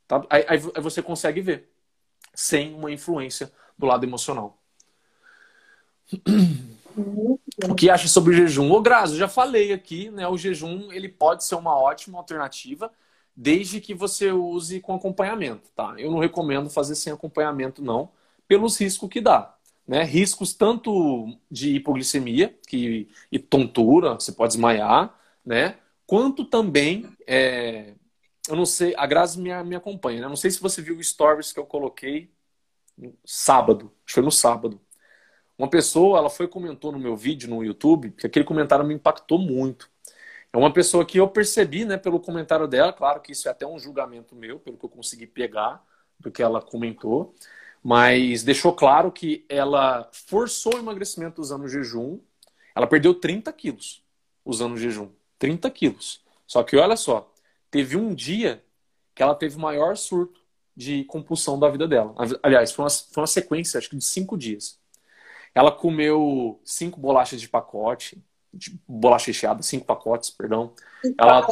Tá? 0.07 0.25
Aí, 0.29 0.45
aí 0.47 0.57
você 0.81 1.01
consegue 1.01 1.41
ver, 1.41 1.69
sem 2.33 2.73
uma 2.73 2.91
influência 2.91 3.51
do 3.77 3.85
lado 3.85 4.05
emocional. 4.05 4.57
O 7.69 7.75
que 7.75 7.89
acha 7.89 8.07
sobre 8.07 8.31
o 8.31 8.37
jejum? 8.37 8.71
Ô, 8.71 8.81
Grazo, 8.81 9.15
já 9.15 9.27
falei 9.27 9.71
aqui, 9.71 10.09
né? 10.09 10.27
O 10.27 10.37
jejum 10.37 10.91
ele 10.91 11.07
pode 11.07 11.45
ser 11.45 11.55
uma 11.55 11.77
ótima 11.77 12.17
alternativa, 12.17 12.91
desde 13.35 13.79
que 13.79 13.93
você 13.93 14.31
use 14.31 14.81
com 14.81 14.93
acompanhamento, 14.93 15.69
tá? 15.75 15.95
Eu 15.97 16.11
não 16.11 16.19
recomendo 16.19 16.69
fazer 16.69 16.95
sem 16.95 17.13
acompanhamento, 17.13 17.81
não, 17.81 18.09
pelos 18.47 18.77
riscos 18.77 19.09
que 19.09 19.21
dá. 19.21 19.55
Né? 19.87 20.03
Riscos 20.03 20.53
tanto 20.53 21.37
de 21.49 21.75
hipoglicemia 21.75 22.55
que, 22.67 23.09
e 23.31 23.39
tontura, 23.39 24.15
você 24.15 24.31
pode 24.31 24.53
desmaiar, 24.53 25.13
né? 25.45 25.77
Quanto 26.11 26.43
também, 26.43 27.09
é, 27.25 27.95
eu 28.49 28.57
não 28.57 28.65
sei, 28.65 28.93
a 28.97 29.07
Grazi 29.07 29.39
me, 29.39 29.49
me 29.63 29.77
acompanha, 29.77 30.19
né? 30.19 30.27
Não 30.27 30.35
sei 30.35 30.51
se 30.51 30.59
você 30.59 30.81
viu 30.81 30.97
o 30.97 31.01
stories 31.01 31.53
que 31.53 31.59
eu 31.59 31.65
coloquei 31.65 32.29
sábado, 33.25 33.85
acho 33.99 34.07
que 34.07 34.13
foi 34.15 34.23
no 34.23 34.29
sábado 34.29 34.81
Uma 35.57 35.69
pessoa, 35.69 36.17
ela 36.19 36.29
foi 36.29 36.49
comentou 36.49 36.91
no 36.91 36.99
meu 36.99 37.15
vídeo 37.15 37.49
no 37.49 37.63
YouTube, 37.63 38.11
que 38.11 38.27
aquele 38.27 38.43
comentário 38.43 38.85
me 38.85 38.93
impactou 38.93 39.39
muito. 39.39 39.89
É 40.51 40.57
uma 40.57 40.73
pessoa 40.73 41.05
que 41.05 41.17
eu 41.17 41.29
percebi, 41.29 41.85
né, 41.85 41.95
pelo 41.95 42.19
comentário 42.19 42.67
dela, 42.67 42.91
claro 42.91 43.21
que 43.21 43.31
isso 43.31 43.47
é 43.47 43.51
até 43.51 43.65
um 43.65 43.79
julgamento 43.79 44.35
meu, 44.35 44.59
pelo 44.59 44.77
que 44.77 44.83
eu 44.83 44.89
consegui 44.89 45.27
pegar 45.27 45.81
do 46.19 46.29
que 46.29 46.43
ela 46.43 46.61
comentou, 46.61 47.33
mas 47.81 48.43
deixou 48.43 48.75
claro 48.75 49.13
que 49.13 49.45
ela 49.47 50.09
forçou 50.11 50.75
o 50.75 50.79
emagrecimento 50.79 51.41
usando 51.41 51.63
o 51.63 51.69
jejum. 51.69 52.19
Ela 52.75 52.85
perdeu 52.87 53.13
30 53.13 53.53
quilos 53.53 54.03
usando 54.43 54.73
o 54.73 54.77
jejum. 54.77 55.09
30 55.41 55.71
quilos. 55.71 56.21
Só 56.45 56.61
que 56.61 56.77
olha 56.77 56.95
só, 56.95 57.33
teve 57.71 57.97
um 57.97 58.13
dia 58.13 58.63
que 59.15 59.23
ela 59.23 59.33
teve 59.33 59.55
o 59.55 59.59
maior 59.59 59.97
surto 59.97 60.39
de 60.77 61.03
compulsão 61.05 61.57
da 61.57 61.67
vida 61.67 61.87
dela. 61.87 62.13
Aliás, 62.43 62.71
foi 62.71 62.85
uma, 62.85 62.89
foi 62.91 63.21
uma 63.21 63.27
sequência, 63.27 63.79
acho 63.79 63.89
que 63.89 63.97
de 63.97 64.05
cinco 64.05 64.37
dias. 64.37 64.79
Ela 65.55 65.71
comeu 65.71 66.61
cinco 66.63 66.99
bolachas 66.99 67.41
de 67.41 67.49
pacote, 67.49 68.23
de 68.53 68.79
bolacha 68.87 69.27
recheada, 69.27 69.63
cinco 69.63 69.83
pacotes, 69.83 70.29
perdão. 70.29 70.73
Ela, 71.17 71.47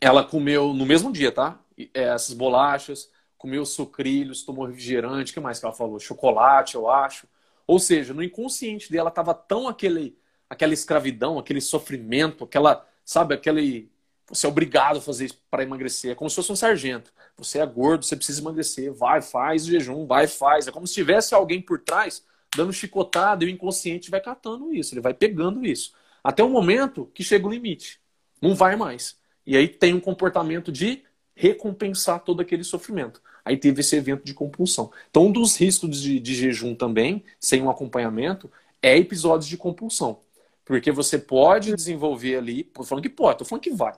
ela 0.00 0.24
comeu 0.24 0.74
no 0.74 0.84
mesmo 0.84 1.12
dia, 1.12 1.30
tá? 1.30 1.60
É, 1.94 2.02
essas 2.02 2.34
bolachas, 2.34 3.08
comeu 3.38 3.64
sucrilhos, 3.64 4.42
tomou 4.42 4.66
refrigerante, 4.66 5.30
o 5.30 5.34
que 5.34 5.40
mais 5.40 5.60
que 5.60 5.64
ela 5.64 5.74
falou? 5.74 6.00
Chocolate, 6.00 6.74
eu 6.74 6.90
acho. 6.90 7.28
Ou 7.68 7.78
seja, 7.78 8.12
no 8.12 8.22
inconsciente 8.22 8.90
dela 8.90 9.10
estava 9.10 9.32
tão 9.32 9.68
aquele, 9.68 10.18
aquela 10.48 10.74
escravidão, 10.74 11.38
aquele 11.38 11.60
sofrimento, 11.60 12.44
aquela, 12.44 12.86
sabe, 13.04 13.34
aquele 13.34 13.90
você 14.30 14.46
é 14.46 14.48
obrigado 14.48 14.98
a 14.98 15.00
fazer 15.00 15.24
isso 15.24 15.40
para 15.50 15.62
emagrecer. 15.62 16.12
É 16.12 16.14
como 16.14 16.28
se 16.28 16.36
fosse 16.36 16.52
um 16.52 16.56
sargento. 16.56 17.10
Você 17.38 17.60
é 17.60 17.66
gordo, 17.66 18.04
você 18.04 18.14
precisa 18.14 18.42
emagrecer. 18.42 18.92
Vai, 18.92 19.22
faz 19.22 19.64
o 19.64 19.70
jejum, 19.70 20.06
vai, 20.06 20.26
faz. 20.26 20.66
É 20.66 20.70
como 20.70 20.86
se 20.86 20.92
tivesse 20.92 21.34
alguém 21.34 21.62
por 21.62 21.78
trás 21.78 22.22
dando 22.54 22.72
chicotada 22.72 23.44
e 23.44 23.46
o 23.46 23.50
inconsciente 23.50 24.10
vai 24.10 24.20
catando 24.20 24.72
isso, 24.72 24.94
ele 24.94 25.00
vai 25.00 25.14
pegando 25.14 25.64
isso. 25.64 25.92
Até 26.22 26.42
o 26.42 26.48
momento 26.48 27.10
que 27.14 27.22
chega 27.22 27.46
o 27.46 27.50
limite. 27.50 28.00
Não 28.40 28.54
vai 28.54 28.76
mais. 28.76 29.16
E 29.46 29.56
aí 29.56 29.68
tem 29.68 29.94
um 29.94 30.00
comportamento 30.00 30.70
de 30.70 31.02
recompensar 31.34 32.20
todo 32.20 32.40
aquele 32.40 32.64
sofrimento. 32.64 33.22
Aí 33.44 33.56
teve 33.56 33.80
esse 33.80 33.96
evento 33.96 34.24
de 34.24 34.34
compulsão. 34.34 34.90
Então, 35.08 35.26
um 35.26 35.32
dos 35.32 35.56
riscos 35.56 36.02
de, 36.02 36.18
de 36.20 36.34
jejum 36.34 36.74
também, 36.74 37.24
sem 37.40 37.62
um 37.62 37.70
acompanhamento, 37.70 38.50
é 38.82 38.96
episódios 38.96 39.48
de 39.48 39.56
compulsão. 39.56 40.20
Porque 40.68 40.92
você 40.92 41.18
pode 41.18 41.74
desenvolver 41.74 42.36
ali, 42.36 42.62
tô 42.62 42.84
falando 42.84 43.02
que 43.02 43.08
pode, 43.08 43.38
tô 43.38 43.44
falando 43.46 43.62
que 43.62 43.70
vai. 43.70 43.94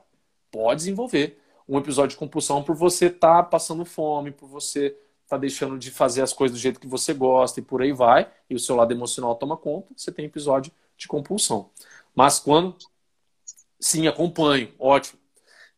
Pode 0.52 0.78
desenvolver 0.78 1.42
um 1.68 1.76
episódio 1.76 2.10
de 2.10 2.16
compulsão 2.16 2.62
por 2.62 2.76
você 2.76 3.06
estar 3.06 3.38
tá 3.38 3.42
passando 3.42 3.84
fome, 3.84 4.30
por 4.30 4.48
você 4.48 4.96
tá 5.26 5.36
deixando 5.36 5.76
de 5.76 5.90
fazer 5.90 6.22
as 6.22 6.32
coisas 6.32 6.56
do 6.56 6.62
jeito 6.62 6.78
que 6.78 6.86
você 6.86 7.12
gosta 7.12 7.58
e 7.58 7.62
por 7.62 7.82
aí 7.82 7.92
vai, 7.92 8.30
e 8.48 8.54
o 8.54 8.58
seu 8.60 8.76
lado 8.76 8.92
emocional 8.92 9.34
toma 9.34 9.56
conta, 9.56 9.88
você 9.96 10.12
tem 10.12 10.26
episódio 10.26 10.70
de 10.96 11.08
compulsão. 11.08 11.70
Mas 12.14 12.38
quando 12.38 12.76
sim, 13.80 14.06
acompanho, 14.06 14.72
ótimo. 14.78 15.18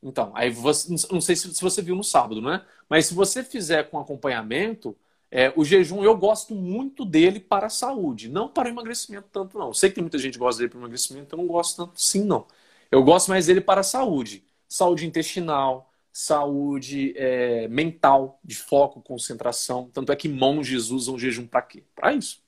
Então, 0.03 0.31
aí 0.35 0.51
você, 0.51 0.95
não 1.11 1.23
sei 1.23 1.37
se 1.37 1.59
você 1.59 1.81
viu 1.81 1.97
no 1.97 2.05
sábado, 2.05 2.43
né? 2.43 2.67
Mas 2.87 3.07
se 3.07 3.15
você 3.15 3.43
fizer 3.43 3.89
com 3.89 3.99
acompanhamento, 3.99 4.95
é, 5.35 5.51
o 5.57 5.65
jejum 5.65 6.05
eu 6.05 6.15
gosto 6.15 6.55
muito 6.55 7.07
dele 7.07 7.41
para 7.41 7.67
a 7.67 7.71
saúde, 7.71 8.29
não 8.29 8.49
para 8.49 8.69
o 8.69 8.73
emagrecimento 8.73 9.29
tanto 9.33 9.59
não. 9.59 9.73
sei 9.73 9.91
que 9.91 9.99
muita 9.99 10.19
gente 10.19 10.39
gosta 10.39 10.59
dele 10.59 10.69
para 10.69 10.79
o 10.79 10.83
emagrecimento, 10.83 11.35
eu 11.35 11.39
não 11.39 11.47
gosto 11.47 11.77
tanto 11.79 11.99
sim 11.99 12.23
não. 12.23 12.47
Eu 12.91 13.03
gosto 13.03 13.29
mais 13.31 13.47
dele 13.47 13.63
para 13.63 13.81
a 13.81 13.85
saúde, 13.85 14.45
saúde 14.69 15.07
intestinal, 15.07 15.91
saúde 16.13 17.15
é, 17.17 17.67
mental, 17.69 18.39
de 18.45 18.55
foco, 18.55 19.01
concentração. 19.01 19.89
Tanto 19.93 20.13
é 20.13 20.17
que 20.17 20.29
monges 20.29 20.91
usam 20.91 21.19
jejum 21.19 21.47
para 21.47 21.63
quê? 21.63 21.83
Para 21.95 22.13
isso. 22.13 22.43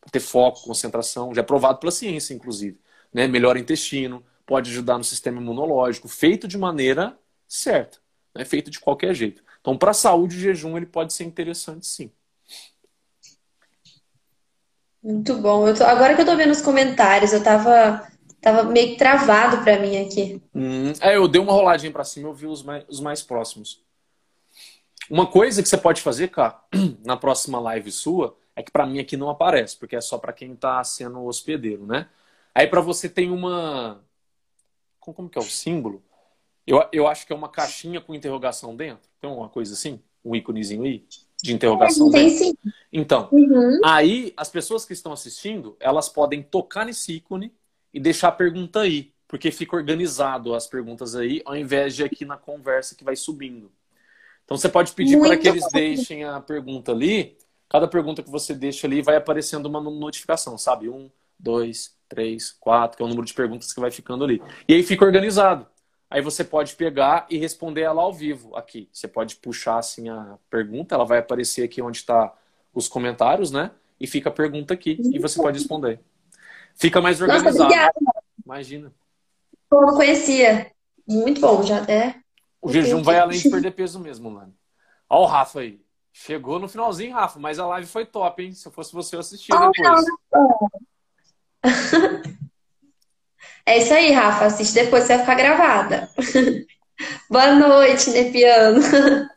Para 0.00 0.10
ter 0.10 0.20
foco, 0.20 0.62
concentração. 0.62 1.34
Já 1.34 1.40
é 1.40 1.44
provado 1.44 1.78
pela 1.78 1.90
ciência, 1.90 2.34
inclusive. 2.34 2.78
Né? 3.12 3.26
Melhora 3.26 3.58
o 3.58 3.62
intestino, 3.62 4.22
pode 4.44 4.70
ajudar 4.70 4.98
no 4.98 5.04
sistema 5.04 5.40
imunológico, 5.40 6.08
feito 6.08 6.46
de 6.46 6.58
maneira 6.58 7.18
certa. 7.48 7.98
Não 8.34 8.42
é 8.42 8.44
feito 8.44 8.70
de 8.70 8.78
qualquer 8.78 9.14
jeito. 9.14 9.42
Então, 9.60 9.78
para 9.78 9.92
a 9.92 9.94
saúde, 9.94 10.36
o 10.36 10.38
jejum 10.38 10.76
ele 10.76 10.86
pode 10.86 11.14
ser 11.14 11.24
interessante, 11.24 11.86
sim. 11.86 12.12
Muito 15.06 15.36
bom. 15.38 15.72
Tô... 15.72 15.84
Agora 15.84 16.14
que 16.14 16.20
eu 16.20 16.24
estou 16.24 16.36
vendo 16.36 16.50
os 16.50 16.60
comentários, 16.60 17.32
eu 17.32 17.38
estava 17.38 18.06
Tava 18.46 18.62
meio 18.62 18.96
travado 18.96 19.64
para 19.64 19.76
mim 19.80 19.96
aqui. 19.96 20.40
Hum, 20.54 20.92
é, 21.00 21.16
eu 21.16 21.26
dei 21.26 21.40
uma 21.40 21.52
roladinha 21.52 21.90
para 21.90 22.04
cima, 22.04 22.28
eu 22.28 22.32
vi 22.32 22.46
os 22.46 22.62
mais, 22.62 22.84
os 22.88 23.00
mais 23.00 23.20
próximos. 23.20 23.82
Uma 25.10 25.26
coisa 25.26 25.60
que 25.60 25.68
você 25.68 25.76
pode 25.76 26.00
fazer, 26.00 26.28
cara, 26.28 26.60
na 27.04 27.16
próxima 27.16 27.58
live 27.58 27.90
sua, 27.90 28.36
é 28.54 28.62
que 28.62 28.70
para 28.70 28.86
mim 28.86 29.00
aqui 29.00 29.16
não 29.16 29.28
aparece, 29.28 29.76
porque 29.76 29.96
é 29.96 30.00
só 30.00 30.16
para 30.16 30.32
quem 30.32 30.54
tá 30.54 30.82
sendo 30.84 31.24
hospedeiro, 31.24 31.84
né? 31.86 32.08
Aí 32.54 32.68
para 32.68 32.80
você 32.80 33.08
tem 33.08 33.32
uma 33.32 34.00
como 35.00 35.28
que 35.28 35.38
é 35.38 35.40
o 35.40 35.44
símbolo? 35.44 36.00
Eu, 36.64 36.84
eu 36.92 37.08
acho 37.08 37.26
que 37.26 37.32
é 37.32 37.36
uma 37.36 37.48
caixinha 37.48 38.00
com 38.00 38.14
interrogação 38.14 38.76
dentro. 38.76 39.08
Tem 39.20 39.28
uma 39.28 39.48
coisa 39.48 39.74
assim? 39.74 40.00
Um 40.24 40.36
íconezinho 40.36 40.84
aí? 40.84 41.04
De 41.42 41.52
interrogação 41.52 42.10
é. 42.14 42.28
Sim. 42.30 42.54
Então, 42.92 43.28
uhum. 43.30 43.80
aí 43.84 44.32
as 44.36 44.48
pessoas 44.48 44.84
que 44.84 44.92
estão 44.92 45.12
assistindo, 45.12 45.76
elas 45.78 46.08
podem 46.08 46.42
tocar 46.42 46.86
nesse 46.86 47.14
ícone 47.14 47.52
e 47.92 48.00
deixar 48.00 48.28
a 48.28 48.32
pergunta 48.32 48.80
aí, 48.80 49.12
porque 49.28 49.50
fica 49.50 49.76
organizado 49.76 50.54
as 50.54 50.66
perguntas 50.66 51.14
aí, 51.14 51.42
ao 51.44 51.56
invés 51.56 51.94
de 51.94 52.04
aqui 52.04 52.24
na 52.24 52.36
conversa 52.36 52.94
que 52.94 53.04
vai 53.04 53.16
subindo. 53.16 53.70
Então 54.44 54.56
você 54.56 54.68
pode 54.68 54.92
pedir 54.92 55.18
para 55.18 55.36
que 55.36 55.48
eles 55.48 55.64
bom. 55.64 55.70
deixem 55.72 56.24
a 56.24 56.40
pergunta 56.40 56.92
ali. 56.92 57.36
Cada 57.68 57.88
pergunta 57.88 58.22
que 58.22 58.30
você 58.30 58.54
deixa 58.54 58.86
ali 58.86 59.02
vai 59.02 59.16
aparecendo 59.16 59.66
uma 59.66 59.80
notificação, 59.80 60.56
sabe? 60.56 60.88
Um, 60.88 61.10
dois, 61.38 61.96
três, 62.08 62.52
quatro, 62.52 62.96
que 62.96 63.02
é 63.02 63.06
o 63.06 63.08
número 63.08 63.26
de 63.26 63.34
perguntas 63.34 63.72
que 63.72 63.80
vai 63.80 63.90
ficando 63.90 64.24
ali. 64.24 64.40
E 64.68 64.74
aí 64.74 64.82
fica 64.82 65.04
organizado. 65.04 65.66
Aí 66.08 66.22
você 66.22 66.44
pode 66.44 66.74
pegar 66.76 67.26
e 67.28 67.36
responder 67.36 67.82
ela 67.82 68.02
ao 68.02 68.12
vivo 68.12 68.54
aqui. 68.56 68.88
Você 68.92 69.08
pode 69.08 69.36
puxar 69.36 69.78
assim 69.78 70.08
a 70.08 70.38
pergunta, 70.48 70.94
ela 70.94 71.04
vai 71.04 71.18
aparecer 71.18 71.64
aqui 71.64 71.82
onde 71.82 71.98
está 71.98 72.32
os 72.72 72.88
comentários, 72.88 73.50
né? 73.50 73.72
E 73.98 74.06
fica 74.06 74.28
a 74.28 74.32
pergunta 74.32 74.72
aqui 74.72 74.98
e 75.12 75.18
você 75.18 75.40
pode 75.40 75.58
responder. 75.58 76.00
Fica 76.74 77.00
mais 77.00 77.20
organizado. 77.20 77.50
Nossa, 77.50 77.64
obrigada. 77.64 77.94
Imagina. 78.44 78.92
Eu 79.72 79.80
não 79.80 79.94
conhecia. 79.94 80.70
Muito 81.08 81.40
bom, 81.40 81.62
já 81.62 81.82
até. 81.82 82.20
O 82.60 82.70
jejum 82.70 83.02
vai 83.02 83.18
além 83.18 83.38
de 83.38 83.50
perder 83.50 83.72
peso 83.72 83.98
mesmo, 83.98 84.30
mano. 84.30 84.54
Olha 85.08 85.20
o 85.22 85.26
Rafa 85.26 85.60
aí. 85.60 85.80
Chegou 86.12 86.58
no 86.58 86.68
finalzinho, 86.68 87.14
Rafa, 87.14 87.38
mas 87.38 87.58
a 87.58 87.66
live 87.66 87.86
foi 87.86 88.06
top, 88.06 88.42
hein? 88.42 88.52
Se 88.52 88.66
eu 88.66 88.72
fosse 88.72 88.92
você, 88.92 89.16
eu 89.16 89.20
assistia 89.20 89.54
oh, 89.54 89.70
depois. 89.70 90.04
É 93.66 93.78
isso 93.78 93.92
aí, 93.92 94.12
Rafa. 94.12 94.46
Assiste 94.46 94.74
depois, 94.74 95.04
você 95.04 95.16
vai 95.16 95.20
ficar 95.20 95.34
gravada. 95.34 96.08
Boa 97.28 97.52
noite, 97.56 98.10
Nepiano. 98.10 98.80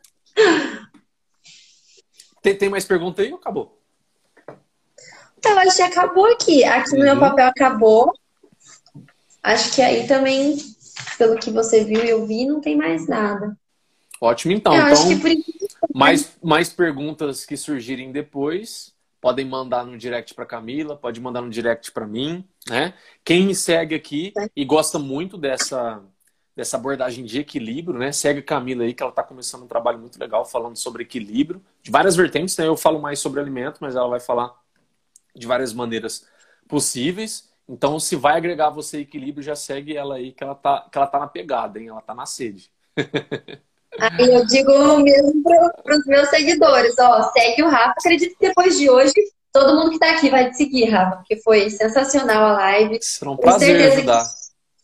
Tem, 2.42 2.56
tem 2.56 2.70
mais 2.70 2.86
pergunta 2.86 3.20
aí 3.20 3.30
ou 3.30 3.36
acabou? 3.36 3.78
Então, 5.36 5.58
acho 5.58 5.76
que 5.76 5.82
acabou 5.82 6.24
aqui. 6.24 6.64
Aqui 6.64 6.92
no 6.92 6.98
uhum. 6.98 7.04
meu 7.04 7.20
papel 7.20 7.46
acabou. 7.46 8.14
Acho 9.42 9.74
que 9.74 9.82
aí 9.82 10.06
também, 10.06 10.56
pelo 11.18 11.38
que 11.38 11.50
você 11.50 11.84
viu 11.84 12.02
e 12.02 12.08
eu 12.08 12.26
vi, 12.26 12.46
não 12.46 12.60
tem 12.60 12.76
mais 12.76 13.06
nada. 13.06 13.54
Ótimo, 14.20 14.54
então. 14.54 14.74
Eu 14.74 14.88
então, 14.88 15.20
por... 15.20 15.30
mais, 15.94 16.30
mais 16.42 16.72
perguntas 16.72 17.44
que 17.44 17.58
surgirem 17.58 18.10
depois, 18.10 18.94
podem 19.20 19.44
mandar 19.44 19.84
no 19.84 19.98
direct 19.98 20.34
para 20.34 20.46
Camila, 20.46 20.96
pode 20.96 21.20
mandar 21.20 21.42
no 21.42 21.50
direct 21.50 21.92
para 21.92 22.06
mim, 22.06 22.44
né? 22.68 22.94
Quem 23.24 23.46
me 23.46 23.54
segue 23.54 23.94
aqui 23.94 24.32
e 24.56 24.64
gosta 24.64 24.98
muito 24.98 25.36
dessa 25.36 26.02
dessa 26.56 26.76
abordagem 26.76 27.24
de 27.24 27.40
equilíbrio, 27.40 27.98
né? 27.98 28.12
Segue 28.12 28.40
a 28.40 28.42
Camila 28.42 28.84
aí, 28.84 28.92
que 28.92 29.02
ela 29.02 29.10
está 29.10 29.22
começando 29.22 29.62
um 29.62 29.68
trabalho 29.68 29.98
muito 29.98 30.18
legal 30.18 30.44
falando 30.44 30.76
sobre 30.76 31.04
equilíbrio, 31.04 31.62
de 31.82 31.90
várias 31.90 32.16
vertentes, 32.16 32.56
né? 32.56 32.66
Eu 32.66 32.76
falo 32.76 33.00
mais 33.00 33.18
sobre 33.18 33.40
alimento, 33.40 33.78
mas 33.80 33.96
ela 33.96 34.08
vai 34.08 34.20
falar 34.20 34.52
de 35.34 35.46
várias 35.46 35.72
maneiras 35.72 36.28
possíveis. 36.68 37.50
Então, 37.68 37.98
se 38.00 38.16
vai 38.16 38.36
agregar 38.36 38.68
você 38.70 39.00
equilíbrio, 39.00 39.42
já 39.42 39.54
segue 39.54 39.96
ela 39.96 40.16
aí, 40.16 40.32
que 40.32 40.42
ela 40.42 40.54
tá, 40.54 40.88
que 40.90 40.98
ela 40.98 41.06
tá 41.06 41.20
na 41.20 41.28
pegada, 41.28 41.78
hein? 41.78 41.88
Ela 41.88 42.02
tá 42.02 42.14
na 42.14 42.26
sede. 42.26 42.70
Aí 43.98 44.32
eu 44.32 44.46
digo 44.46 44.98
mesmo 44.98 45.42
para 45.42 45.96
os 45.98 46.06
meus 46.06 46.28
seguidores, 46.28 46.94
ó, 46.98 47.30
segue 47.32 47.62
o 47.62 47.68
Rafa. 47.68 47.94
Acredito 47.98 48.36
que 48.38 48.48
depois 48.48 48.78
de 48.78 48.88
hoje, 48.88 49.12
todo 49.52 49.74
mundo 49.74 49.90
que 49.90 49.96
está 49.96 50.12
aqui 50.12 50.30
vai 50.30 50.50
te 50.50 50.56
seguir, 50.56 50.90
Rafa, 50.90 51.16
porque 51.16 51.36
foi 51.36 51.70
sensacional 51.70 52.44
a 52.44 52.52
live. 52.52 52.98
Será 53.02 53.32
um 53.32 53.36
prazer 53.36 53.92
ajudar. 53.92 54.24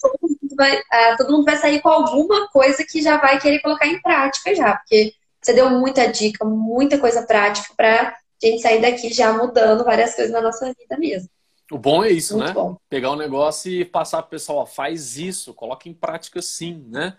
Todo 0.01 0.19
mundo, 0.20 0.39
vai, 0.57 0.81
ah, 0.91 1.15
todo 1.16 1.33
mundo 1.33 1.45
vai 1.45 1.57
sair 1.57 1.81
com 1.81 1.89
alguma 1.89 2.49
coisa 2.49 2.85
que 2.85 3.01
já 3.01 3.16
vai 3.19 3.39
querer 3.41 3.61
colocar 3.61 3.87
em 3.87 4.01
prática 4.01 4.55
já, 4.55 4.77
porque 4.77 5.12
você 5.41 5.53
deu 5.53 5.70
muita 5.70 6.07
dica, 6.07 6.45
muita 6.45 6.99
coisa 6.99 7.23
prática 7.23 7.73
para 7.77 8.09
a 8.11 8.47
gente 8.47 8.61
sair 8.61 8.81
daqui 8.81 9.12
já 9.12 9.33
mudando 9.33 9.85
várias 9.85 10.15
coisas 10.15 10.33
na 10.33 10.41
nossa 10.41 10.66
vida 10.66 10.99
mesmo. 10.99 11.28
O 11.70 11.78
bom 11.78 12.05
é 12.05 12.11
isso, 12.11 12.37
Muito 12.37 12.49
né? 12.49 12.53
Bom. 12.53 12.77
Pegar 12.89 13.11
um 13.11 13.16
negócio 13.16 13.70
e 13.70 13.85
passar 13.85 14.19
para 14.19 14.27
o 14.27 14.31
pessoal, 14.31 14.59
ó, 14.59 14.66
faz 14.66 15.16
isso, 15.16 15.55
coloca 15.55 15.89
em 15.89 15.95
prática 15.95 16.41
sim, 16.43 16.85
né? 16.89 17.16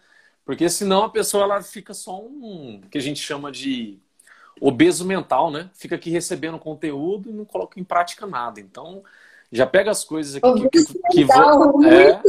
Porque 0.48 0.70
senão 0.70 1.04
a 1.04 1.10
pessoa 1.10 1.44
ela 1.44 1.62
fica 1.62 1.94
só 1.94 2.22
um 2.22 2.80
que 2.90 2.98
a 2.98 3.02
gente 3.02 3.20
chama 3.20 3.52
de 3.52 4.00
obeso 4.62 5.04
mental, 5.04 5.52
né? 5.52 5.70
Fica 5.74 5.96
aqui 5.96 6.10
recebendo 6.10 6.58
conteúdo 6.58 7.30
e 7.30 7.34
não 7.34 7.44
coloca 7.44 7.78
em 7.78 7.84
prática 7.84 8.26
nada. 8.26 8.62
Então, 8.62 9.04
já 9.52 9.68
pega 9.68 9.92
as 9.92 10.06
coisas 10.06 10.38
aqui 10.38 10.70
que, 10.70 10.86
que, 10.86 11.00
que 11.12 11.26
vo, 11.26 11.84
é, 11.86 12.24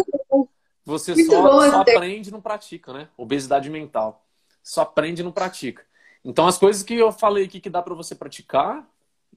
você 0.85 1.15
só, 1.27 1.71
só 1.71 1.81
aprende 1.81 2.31
e 2.31 2.33
não 2.33 2.41
pratica, 2.41 2.93
né? 2.93 3.09
Obesidade 3.17 3.71
mental. 3.71 4.27
Só 4.65 4.81
aprende 4.81 5.23
e 5.23 5.25
não 5.25 5.31
pratica. 5.31 5.87
Então, 6.25 6.49
as 6.49 6.59
coisas 6.59 6.83
que 6.83 6.95
eu 6.95 7.13
falei 7.13 7.45
aqui 7.45 7.61
que 7.61 7.71
dá 7.71 7.81
para 7.81 7.95
você 7.95 8.17
praticar, 8.17 8.85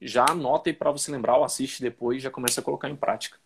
já 0.00 0.26
anota 0.28 0.70
aí 0.70 0.74
para 0.74 0.90
você 0.90 1.12
lembrar, 1.12 1.36
ou 1.36 1.44
assiste 1.44 1.80
depois 1.80 2.18
e 2.18 2.20
já 2.20 2.32
começa 2.32 2.60
a 2.60 2.64
colocar 2.64 2.90
em 2.90 2.96
prática. 2.96 3.38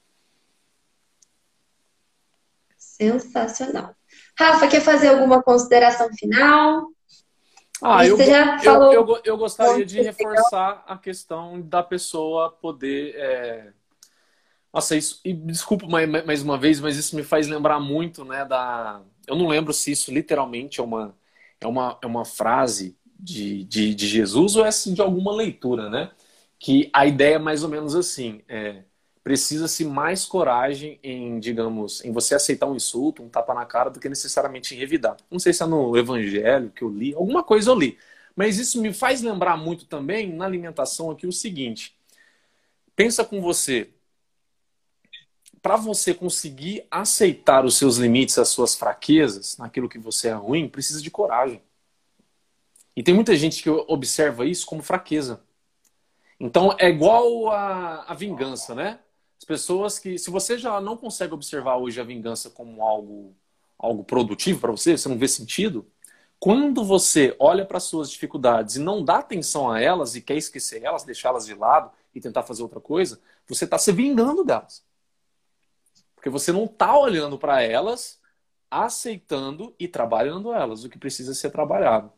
Sensacional. 2.78 3.94
Rafa, 4.38 4.68
quer 4.68 4.80
fazer 4.80 5.08
alguma 5.08 5.42
consideração 5.42 6.08
final? 6.14 6.88
Ah, 7.82 8.06
eu, 8.06 8.18
eu, 8.18 8.92
eu, 8.92 9.20
eu, 9.24 9.36
gostaria 9.36 9.84
de 9.84 10.00
reforçar 10.00 10.82
a 10.86 10.96
questão 10.96 11.60
da 11.60 11.82
pessoa 11.82 12.50
poder. 12.50 13.14
É... 13.16 13.72
Nossa, 14.72 14.96
isso. 14.96 15.20
E 15.24 15.32
desculpa 15.32 15.86
mais, 15.86 16.08
mais 16.24 16.42
uma 16.42 16.56
vez, 16.56 16.80
mas 16.80 16.96
isso 16.96 17.14
me 17.14 17.22
faz 17.22 17.46
lembrar 17.48 17.78
muito, 17.78 18.24
né? 18.24 18.44
Da. 18.44 19.02
Eu 19.26 19.36
não 19.36 19.48
lembro 19.48 19.74
se 19.74 19.92
isso 19.92 20.12
literalmente 20.12 20.80
é 20.80 20.82
uma, 20.82 21.14
é 21.60 21.66
uma, 21.66 21.98
é 22.02 22.06
uma 22.06 22.24
frase 22.24 22.96
de, 23.18 23.64
de, 23.64 23.94
de 23.94 24.06
Jesus 24.06 24.56
ou 24.56 24.64
é 24.64 24.68
assim, 24.68 24.94
de 24.94 25.02
alguma 25.02 25.32
leitura, 25.32 25.90
né? 25.90 26.10
Que 26.58 26.88
a 26.92 27.06
ideia 27.06 27.34
é 27.36 27.38
mais 27.38 27.62
ou 27.62 27.68
menos 27.68 27.94
assim. 27.94 28.42
É, 28.48 28.84
precisa-se 29.26 29.84
mais 29.84 30.24
coragem 30.24 31.00
em, 31.02 31.40
digamos, 31.40 32.00
em 32.04 32.12
você 32.12 32.36
aceitar 32.36 32.68
um 32.68 32.76
insulto, 32.76 33.24
um 33.24 33.28
tapa 33.28 33.52
na 33.54 33.66
cara, 33.66 33.90
do 33.90 33.98
que 33.98 34.08
necessariamente 34.08 34.72
em 34.72 34.78
revidar. 34.78 35.16
Não 35.28 35.40
sei 35.40 35.52
se 35.52 35.64
é 35.64 35.66
no 35.66 35.96
Evangelho 35.96 36.70
que 36.70 36.82
eu 36.82 36.88
li, 36.88 37.12
alguma 37.12 37.42
coisa 37.42 37.72
eu 37.72 37.74
li. 37.74 37.98
Mas 38.36 38.56
isso 38.56 38.80
me 38.80 38.94
faz 38.94 39.22
lembrar 39.22 39.56
muito 39.56 39.84
também 39.84 40.32
na 40.32 40.44
alimentação 40.44 41.10
aqui 41.10 41.26
o 41.26 41.32
seguinte: 41.32 41.98
pensa 42.94 43.24
com 43.24 43.40
você. 43.40 43.90
Para 45.60 45.74
você 45.74 46.14
conseguir 46.14 46.86
aceitar 46.88 47.64
os 47.64 47.76
seus 47.76 47.96
limites, 47.96 48.38
as 48.38 48.50
suas 48.50 48.76
fraquezas, 48.76 49.58
naquilo 49.58 49.88
que 49.88 49.98
você 49.98 50.28
é 50.28 50.34
ruim, 50.34 50.68
precisa 50.68 51.02
de 51.02 51.10
coragem. 51.10 51.60
E 52.94 53.02
tem 53.02 53.12
muita 53.12 53.34
gente 53.34 53.60
que 53.60 53.70
observa 53.70 54.46
isso 54.46 54.64
como 54.64 54.84
fraqueza. 54.84 55.42
Então 56.38 56.76
é 56.78 56.88
igual 56.88 57.50
a, 57.50 58.04
a 58.04 58.14
vingança, 58.14 58.72
né? 58.72 59.00
As 59.38 59.44
pessoas 59.44 59.98
que, 59.98 60.18
se 60.18 60.30
você 60.30 60.58
já 60.58 60.80
não 60.80 60.96
consegue 60.96 61.34
observar 61.34 61.76
hoje 61.76 62.00
a 62.00 62.04
vingança 62.04 62.50
como 62.50 62.82
algo, 62.82 63.34
algo 63.78 64.04
produtivo 64.04 64.60
para 64.60 64.70
você, 64.70 64.96
você 64.96 65.08
não 65.08 65.18
vê 65.18 65.28
sentido, 65.28 65.86
quando 66.38 66.84
você 66.84 67.34
olha 67.38 67.64
para 67.64 67.80
suas 67.80 68.10
dificuldades 68.10 68.76
e 68.76 68.80
não 68.80 69.04
dá 69.04 69.18
atenção 69.18 69.70
a 69.70 69.80
elas 69.80 70.14
e 70.14 70.20
quer 70.20 70.36
esquecer 70.36 70.82
elas, 70.82 71.04
deixá-las 71.04 71.46
de 71.46 71.54
lado 71.54 71.90
e 72.14 72.20
tentar 72.20 72.42
fazer 72.42 72.62
outra 72.62 72.80
coisa, 72.80 73.20
você 73.48 73.64
está 73.64 73.78
se 73.78 73.92
vingando 73.92 74.44
delas. 74.44 74.84
Porque 76.14 76.30
você 76.30 76.52
não 76.52 76.64
está 76.64 76.98
olhando 76.98 77.38
para 77.38 77.62
elas, 77.62 78.20
aceitando 78.70 79.74
e 79.78 79.88
trabalhando 79.88 80.52
elas, 80.52 80.84
o 80.84 80.88
que 80.88 80.98
precisa 80.98 81.34
ser 81.34 81.50
trabalhado. 81.50 82.12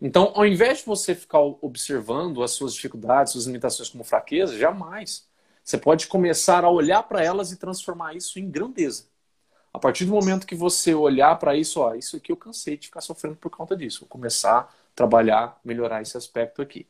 Então, 0.00 0.32
ao 0.34 0.46
invés 0.46 0.78
de 0.78 0.86
você 0.86 1.14
ficar 1.14 1.40
observando 1.40 2.42
as 2.42 2.52
suas 2.52 2.72
dificuldades, 2.72 3.32
suas 3.32 3.46
limitações 3.46 3.88
como 3.90 4.04
fraqueza, 4.04 4.56
jamais. 4.56 5.27
Você 5.68 5.76
pode 5.76 6.06
começar 6.06 6.64
a 6.64 6.70
olhar 6.70 7.02
para 7.02 7.22
elas 7.22 7.52
e 7.52 7.58
transformar 7.58 8.16
isso 8.16 8.38
em 8.38 8.50
grandeza. 8.50 9.04
A 9.70 9.78
partir 9.78 10.06
do 10.06 10.12
momento 10.12 10.46
que 10.46 10.54
você 10.54 10.94
olhar 10.94 11.38
para 11.38 11.54
isso, 11.54 11.82
ó, 11.82 11.94
isso 11.94 12.16
aqui 12.16 12.32
eu 12.32 12.38
cansei 12.38 12.78
de 12.78 12.86
ficar 12.86 13.02
sofrendo 13.02 13.36
por 13.36 13.50
conta 13.50 13.76
disso. 13.76 14.00
Vou 14.00 14.08
começar 14.08 14.60
a 14.60 14.68
trabalhar, 14.94 15.60
melhorar 15.62 16.00
esse 16.00 16.16
aspecto 16.16 16.62
aqui. 16.62 16.86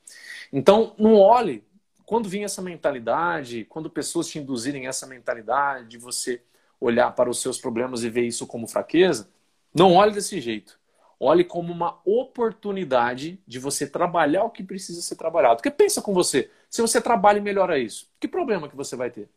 Então, 0.53 0.95
não 0.97 1.17
olhe. 1.17 1.65
Quando 2.07 2.29
vir 2.29 2.45
essa 2.45 2.63
mentalidade, 2.63 3.65
quando 3.65 3.91
pessoas 3.91 4.29
te 4.29 4.39
induzirem 4.39 4.87
essa 4.87 5.09
mentalidade 5.09 5.89
de 5.89 5.99
você 5.99 6.41
olhar 6.81 7.13
para 7.17 7.29
os 7.29 7.43
seus 7.43 7.59
problemas 7.59 8.05
e 8.05 8.09
ver 8.09 8.29
isso 8.29 8.47
como 8.47 8.69
fraqueza, 8.69 9.29
não 9.75 9.95
olhe 9.95 10.13
desse 10.13 10.41
jeito. 10.41 10.79
Olhe 11.19 11.43
como 11.43 11.73
uma 11.73 11.99
oportunidade 12.05 13.41
de 13.45 13.59
você 13.59 13.89
trabalhar 13.89 14.45
o 14.45 14.51
que 14.51 14.63
precisa 14.63 15.03
ser 15.03 15.17
trabalhado. 15.17 15.57
Porque 15.57 15.69
pensa 15.69 16.01
com 16.01 16.15
você, 16.15 16.49
se 16.71 16.83
você 16.83 17.01
trabalha 17.01 17.39
e 17.39 17.43
melhora 17.43 17.79
isso, 17.79 18.09
que 18.21 18.29
problema 18.29 18.69
que 18.69 18.77
você 18.77 18.95
vai 18.97 19.11
ter? 19.11 19.29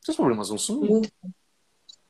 Seus 0.00 0.16
problemas 0.16 0.48
vão 0.48 0.58
sumir. 0.58 1.10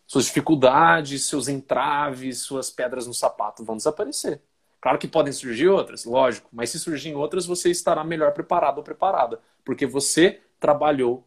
Suas 0.06 0.26
dificuldades, 0.26 1.24
seus 1.24 1.48
entraves, 1.48 2.38
suas 2.38 2.70
pedras 2.70 3.06
no 3.06 3.14
sapato 3.14 3.64
vão 3.64 3.76
desaparecer. 3.76 4.40
Claro 4.80 4.98
que 4.98 5.08
podem 5.08 5.32
surgir 5.32 5.68
outras, 5.68 6.04
lógico, 6.04 6.48
mas 6.52 6.70
se 6.70 6.78
surgirem 6.78 7.16
outras, 7.16 7.46
você 7.46 7.70
estará 7.70 8.04
melhor 8.04 8.32
preparado 8.32 8.78
ou 8.78 8.84
preparada, 8.84 9.40
porque 9.64 9.84
você 9.86 10.40
trabalhou 10.60 11.26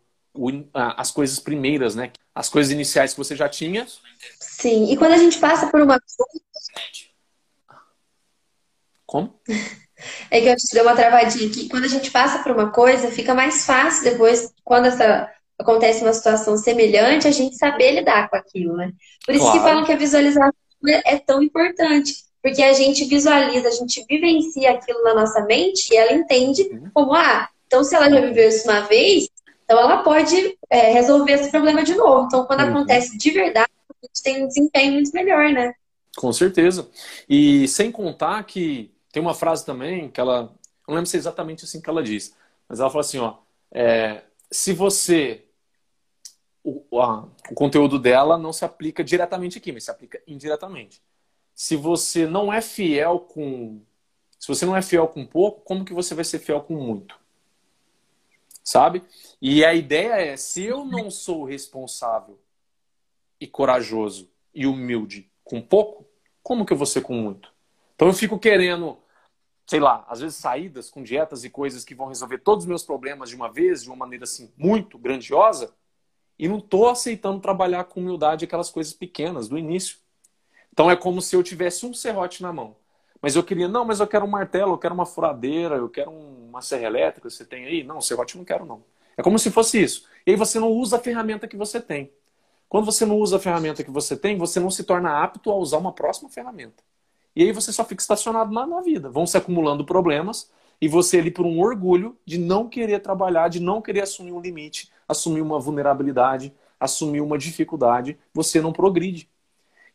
as 0.73 1.11
coisas 1.11 1.39
primeiras, 1.39 1.95
né? 1.95 2.11
As 2.33 2.47
coisas 2.47 2.71
iniciais 2.71 3.13
que 3.13 3.17
você 3.17 3.35
já 3.35 3.49
tinha. 3.49 3.85
Sim, 4.39 4.91
e 4.91 4.95
quando 4.95 5.13
a 5.13 5.17
gente 5.17 5.39
passa 5.39 5.69
por 5.69 5.81
uma 5.81 5.99
coisa, 5.99 6.41
como? 9.05 9.41
É 10.29 10.41
que 10.41 10.47
eu 10.47 10.55
te 10.55 10.73
dei 10.73 10.81
uma 10.81 10.95
travadinha 10.95 11.47
aqui. 11.49 11.69
Quando 11.69 11.85
a 11.85 11.89
gente 11.89 12.11
passa 12.11 12.39
por 12.39 12.51
uma 12.51 12.71
coisa, 12.71 13.11
fica 13.11 13.33
mais 13.33 13.65
fácil 13.65 14.03
depois, 14.03 14.53
quando 14.63 14.87
essa, 14.87 15.29
acontece 15.57 16.03
uma 16.03 16.13
situação 16.13 16.57
semelhante, 16.57 17.27
a 17.27 17.31
gente 17.31 17.55
saber 17.55 17.91
lidar 17.91 18.29
com 18.29 18.35
aquilo, 18.35 18.77
né? 18.77 18.91
Por 19.25 19.35
isso 19.35 19.43
claro. 19.43 19.59
que 19.59 19.65
falam 19.65 19.85
que 19.85 19.91
a 19.91 19.97
visualização 19.97 20.53
é 21.05 21.17
tão 21.17 21.43
importante. 21.43 22.13
Porque 22.41 22.63
a 22.63 22.73
gente 22.73 23.03
visualiza, 23.05 23.67
a 23.67 23.71
gente 23.71 24.05
vivencia 24.07 24.71
aquilo 24.71 25.03
na 25.03 25.13
nossa 25.13 25.41
mente 25.41 25.93
e 25.93 25.97
ela 25.97 26.13
entende 26.13 26.63
uhum. 26.63 26.89
como, 26.93 27.13
ah, 27.13 27.49
então 27.67 27.83
se 27.83 27.93
ela 27.93 28.09
já 28.09 28.21
viveu 28.21 28.47
isso 28.47 28.63
uma 28.63 28.81
vez, 28.81 29.27
então 29.65 29.77
ela 29.77 30.01
pode 30.03 30.57
é, 30.69 30.93
resolver 30.93 31.33
esse 31.33 31.51
problema 31.51 31.83
de 31.83 31.95
novo. 31.95 32.27
Então, 32.27 32.45
quando 32.45 32.61
uhum. 32.61 32.69
acontece 32.69 33.17
de 33.17 33.31
verdade, 33.31 33.69
a 33.89 34.05
gente 34.05 34.23
tem 34.23 34.43
um 34.43 34.47
desempenho 34.47 34.93
muito 34.93 35.11
melhor, 35.11 35.49
né? 35.51 35.73
Com 36.17 36.31
certeza. 36.31 36.89
E 37.29 37.67
sem 37.67 37.91
contar 37.91 38.41
que 38.43 38.91
tem 39.11 39.21
uma 39.21 39.33
frase 39.33 39.65
também 39.65 40.09
que 40.09 40.19
ela. 40.19 40.53
Não 40.87 40.95
lembro 40.95 41.09
se 41.09 41.17
é 41.17 41.19
exatamente 41.19 41.65
assim 41.65 41.81
que 41.81 41.89
ela 41.89 42.03
diz, 42.03 42.35
mas 42.67 42.79
ela 42.79 42.89
fala 42.89 43.01
assim: 43.01 43.19
ó, 43.19 43.37
é, 43.71 44.23
se 44.51 44.73
você. 44.73 45.45
O, 46.63 46.99
a, 46.99 47.23
o 47.49 47.55
conteúdo 47.55 47.97
dela 47.97 48.37
não 48.37 48.51
se 48.51 48.65
aplica 48.65 49.03
diretamente 49.03 49.57
aqui, 49.57 49.71
mas 49.71 49.85
se 49.85 49.91
aplica 49.91 50.21
indiretamente. 50.27 51.01
Se 51.55 51.75
você 51.75 52.27
não 52.27 52.51
é 52.51 52.61
fiel 52.61 53.19
com. 53.19 53.81
Se 54.39 54.47
você 54.47 54.65
não 54.65 54.75
é 54.75 54.81
fiel 54.81 55.07
com 55.07 55.25
pouco, 55.25 55.61
como 55.61 55.83
que 55.83 55.93
você 55.93 56.13
vai 56.13 56.23
ser 56.23 56.39
fiel 56.39 56.61
com 56.61 56.75
muito? 56.75 57.17
Sabe? 58.63 59.03
E 59.41 59.65
a 59.65 59.73
ideia 59.73 60.13
é: 60.13 60.37
se 60.37 60.63
eu 60.63 60.85
não 60.85 61.09
sou 61.09 61.43
responsável 61.45 62.39
e 63.39 63.47
corajoso 63.47 64.29
e 64.53 64.67
humilde 64.67 65.29
com 65.43 65.61
pouco, 65.61 66.05
como 66.43 66.65
que 66.65 66.73
eu 66.73 66.77
vou 66.77 66.85
ser 66.85 67.01
com 67.01 67.13
muito? 67.13 67.51
Então 67.99 68.07
eu 68.07 68.13
fico 68.13 68.39
querendo, 68.39 68.97
sei 69.67 69.81
lá, 69.81 70.05
às 70.07 70.21
vezes 70.21 70.37
saídas 70.37 70.89
com 70.89 71.03
dietas 71.03 71.43
e 71.43 71.49
coisas 71.49 71.83
que 71.83 71.93
vão 71.93 72.07
resolver 72.07 72.37
todos 72.37 72.63
os 72.63 72.69
meus 72.69 72.81
problemas 72.81 73.27
de 73.27 73.35
uma 73.35 73.51
vez, 73.51 73.83
de 73.83 73.89
uma 73.89 73.97
maneira 73.97 74.23
assim 74.23 74.49
muito 74.55 74.97
grandiosa, 74.97 75.73
e 76.39 76.47
não 76.47 76.59
estou 76.59 76.87
aceitando 76.87 77.41
trabalhar 77.41 77.83
com 77.83 77.99
humildade 77.99 78.45
aquelas 78.45 78.69
coisas 78.69 78.93
pequenas 78.93 79.49
do 79.49 79.57
início. 79.57 79.97
Então 80.71 80.89
é 80.89 80.95
como 80.95 81.21
se 81.21 81.35
eu 81.35 81.43
tivesse 81.43 81.85
um 81.85 81.93
serrote 81.93 82.41
na 82.41 82.53
mão. 82.53 82.77
Mas 83.21 83.35
eu 83.35 83.43
queria, 83.43 83.67
não, 83.67 83.83
mas 83.83 83.99
eu 83.99 84.07
quero 84.07 84.23
um 84.23 84.29
martelo, 84.29 84.75
eu 84.75 84.77
quero 84.77 84.93
uma 84.93 85.05
furadeira, 85.05 85.75
eu 85.75 85.89
quero 85.89 86.09
uma 86.09 86.61
serra 86.61 86.85
elétrica, 86.85 87.29
você 87.29 87.43
tem 87.43 87.65
aí? 87.65 87.83
Não, 87.83 87.99
serrote 87.99 88.37
não 88.37 88.45
quero 88.45 88.65
não. 88.65 88.81
É 89.17 89.21
como 89.21 89.37
se 89.37 89.51
fosse 89.51 89.83
isso. 89.83 90.07
E 90.25 90.31
aí 90.31 90.37
você 90.37 90.57
não 90.57 90.69
usa 90.69 90.95
a 90.95 90.99
ferramenta 91.01 91.49
que 91.49 91.57
você 91.57 91.81
tem. 91.81 92.13
Quando 92.69 92.85
você 92.85 93.05
não 93.05 93.17
usa 93.17 93.35
a 93.35 93.39
ferramenta 93.41 93.83
que 93.83 93.91
você 93.91 94.15
tem, 94.15 94.37
você 94.37 94.57
não 94.57 94.71
se 94.71 94.85
torna 94.85 95.21
apto 95.21 95.51
a 95.51 95.55
usar 95.55 95.79
uma 95.79 95.91
próxima 95.91 96.29
ferramenta. 96.29 96.81
E 97.39 97.43
aí 97.43 97.53
você 97.53 97.71
só 97.71 97.85
fica 97.85 98.01
estacionado 98.01 98.51
na, 98.51 98.67
na 98.67 98.81
vida. 98.81 99.09
Vão 99.09 99.25
se 99.25 99.37
acumulando 99.37 99.85
problemas 99.85 100.51
e 100.81 100.89
você 100.89 101.19
ali 101.19 101.31
por 101.31 101.45
um 101.45 101.61
orgulho 101.61 102.17
de 102.25 102.37
não 102.37 102.67
querer 102.67 102.99
trabalhar, 102.99 103.47
de 103.47 103.61
não 103.61 103.81
querer 103.81 104.01
assumir 104.01 104.33
um 104.33 104.41
limite, 104.41 104.91
assumir 105.07 105.39
uma 105.39 105.57
vulnerabilidade, 105.57 106.53
assumir 106.77 107.21
uma 107.21 107.37
dificuldade, 107.37 108.19
você 108.33 108.59
não 108.59 108.73
progride. 108.73 109.29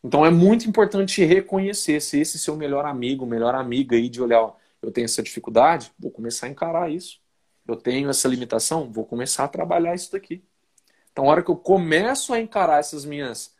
Então 0.03 0.25
é 0.25 0.31
muito 0.31 0.67
importante 0.67 1.23
reconhecer 1.23 2.01
se 2.01 2.19
esse 2.19 2.39
seu 2.39 2.55
melhor 2.55 2.83
amigo, 2.83 3.27
melhor 3.27 3.53
amiga 3.53 3.95
aí 3.95 4.09
de 4.09 4.23
olhar, 4.23 4.41
ó, 4.41 4.55
eu 4.81 4.91
tenho 4.91 5.05
essa 5.05 5.21
dificuldade, 5.21 5.91
vou 5.99 6.09
começar 6.09 6.47
a 6.47 6.49
encarar 6.49 6.89
isso. 6.89 7.19
Eu 7.67 7.75
tenho 7.75 8.09
essa 8.09 8.27
limitação, 8.27 8.91
vou 8.91 9.05
começar 9.05 9.43
a 9.43 9.47
trabalhar 9.47 9.93
isso 9.93 10.11
daqui. 10.11 10.43
Então, 11.11 11.25
a 11.25 11.27
hora 11.27 11.43
que 11.43 11.51
eu 11.51 11.55
começo 11.55 12.33
a 12.33 12.39
encarar 12.39 12.79
essas 12.79 13.05
minhas 13.05 13.53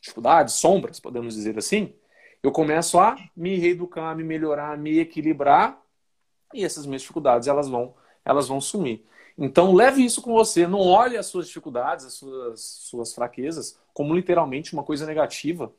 dificuldades, 0.00 0.54
sombras, 0.54 0.98
podemos 0.98 1.34
dizer 1.34 1.56
assim, 1.56 1.94
eu 2.42 2.50
começo 2.50 2.98
a 2.98 3.16
me 3.36 3.56
reeducar, 3.56 4.16
me 4.16 4.24
melhorar, 4.24 4.76
me 4.76 4.98
equilibrar 4.98 5.80
e 6.52 6.64
essas 6.64 6.84
minhas 6.86 7.02
dificuldades 7.02 7.48
elas 7.48 7.68
vão, 7.68 7.94
elas 8.24 8.48
vão 8.48 8.60
sumir. 8.60 9.04
Então 9.38 9.72
leve 9.72 10.04
isso 10.04 10.20
com 10.20 10.32
você, 10.32 10.66
não 10.66 10.80
olhe 10.80 11.16
as 11.16 11.26
suas 11.26 11.46
dificuldades, 11.46 12.04
as 12.04 12.14
suas, 12.14 12.60
suas 12.60 13.14
fraquezas 13.14 13.78
como 13.94 14.14
literalmente 14.14 14.72
uma 14.72 14.82
coisa 14.82 15.06
negativa. 15.06 15.72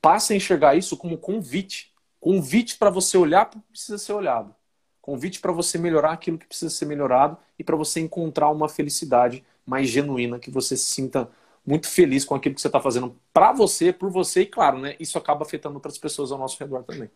Passe 0.00 0.32
a 0.32 0.36
enxergar 0.36 0.74
isso 0.74 0.96
como 0.96 1.18
convite, 1.18 1.92
convite 2.20 2.76
para 2.76 2.90
você 2.90 3.16
olhar 3.16 3.46
para 3.46 3.58
o 3.58 3.62
que 3.62 3.70
precisa 3.70 3.98
ser 3.98 4.12
olhado. 4.12 4.54
Convite 5.00 5.40
para 5.40 5.52
você 5.52 5.78
melhorar 5.78 6.12
aquilo 6.12 6.38
que 6.38 6.46
precisa 6.46 6.70
ser 6.70 6.84
melhorado 6.84 7.36
e 7.58 7.64
para 7.64 7.76
você 7.76 8.00
encontrar 8.00 8.50
uma 8.50 8.68
felicidade 8.68 9.44
mais 9.64 9.88
genuína, 9.88 10.38
que 10.38 10.50
você 10.50 10.76
se 10.76 10.86
sinta 10.86 11.30
muito 11.70 11.88
feliz 11.88 12.24
com 12.24 12.34
aquilo 12.34 12.56
que 12.56 12.60
você 12.60 12.66
está 12.66 12.80
fazendo 12.80 13.16
para 13.32 13.52
você, 13.52 13.92
por 13.92 14.10
você, 14.10 14.42
e 14.42 14.46
claro, 14.46 14.78
né? 14.78 14.96
Isso 14.98 15.16
acaba 15.16 15.44
afetando 15.44 15.76
outras 15.76 15.96
pessoas 15.96 16.32
ao 16.32 16.38
nosso 16.38 16.58
redor 16.58 16.82
também. 16.82 17.08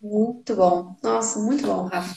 Muito 0.00 0.54
bom. 0.54 0.94
Nossa, 1.02 1.40
muito 1.40 1.66
bom, 1.66 1.86
Rafa. 1.86 2.16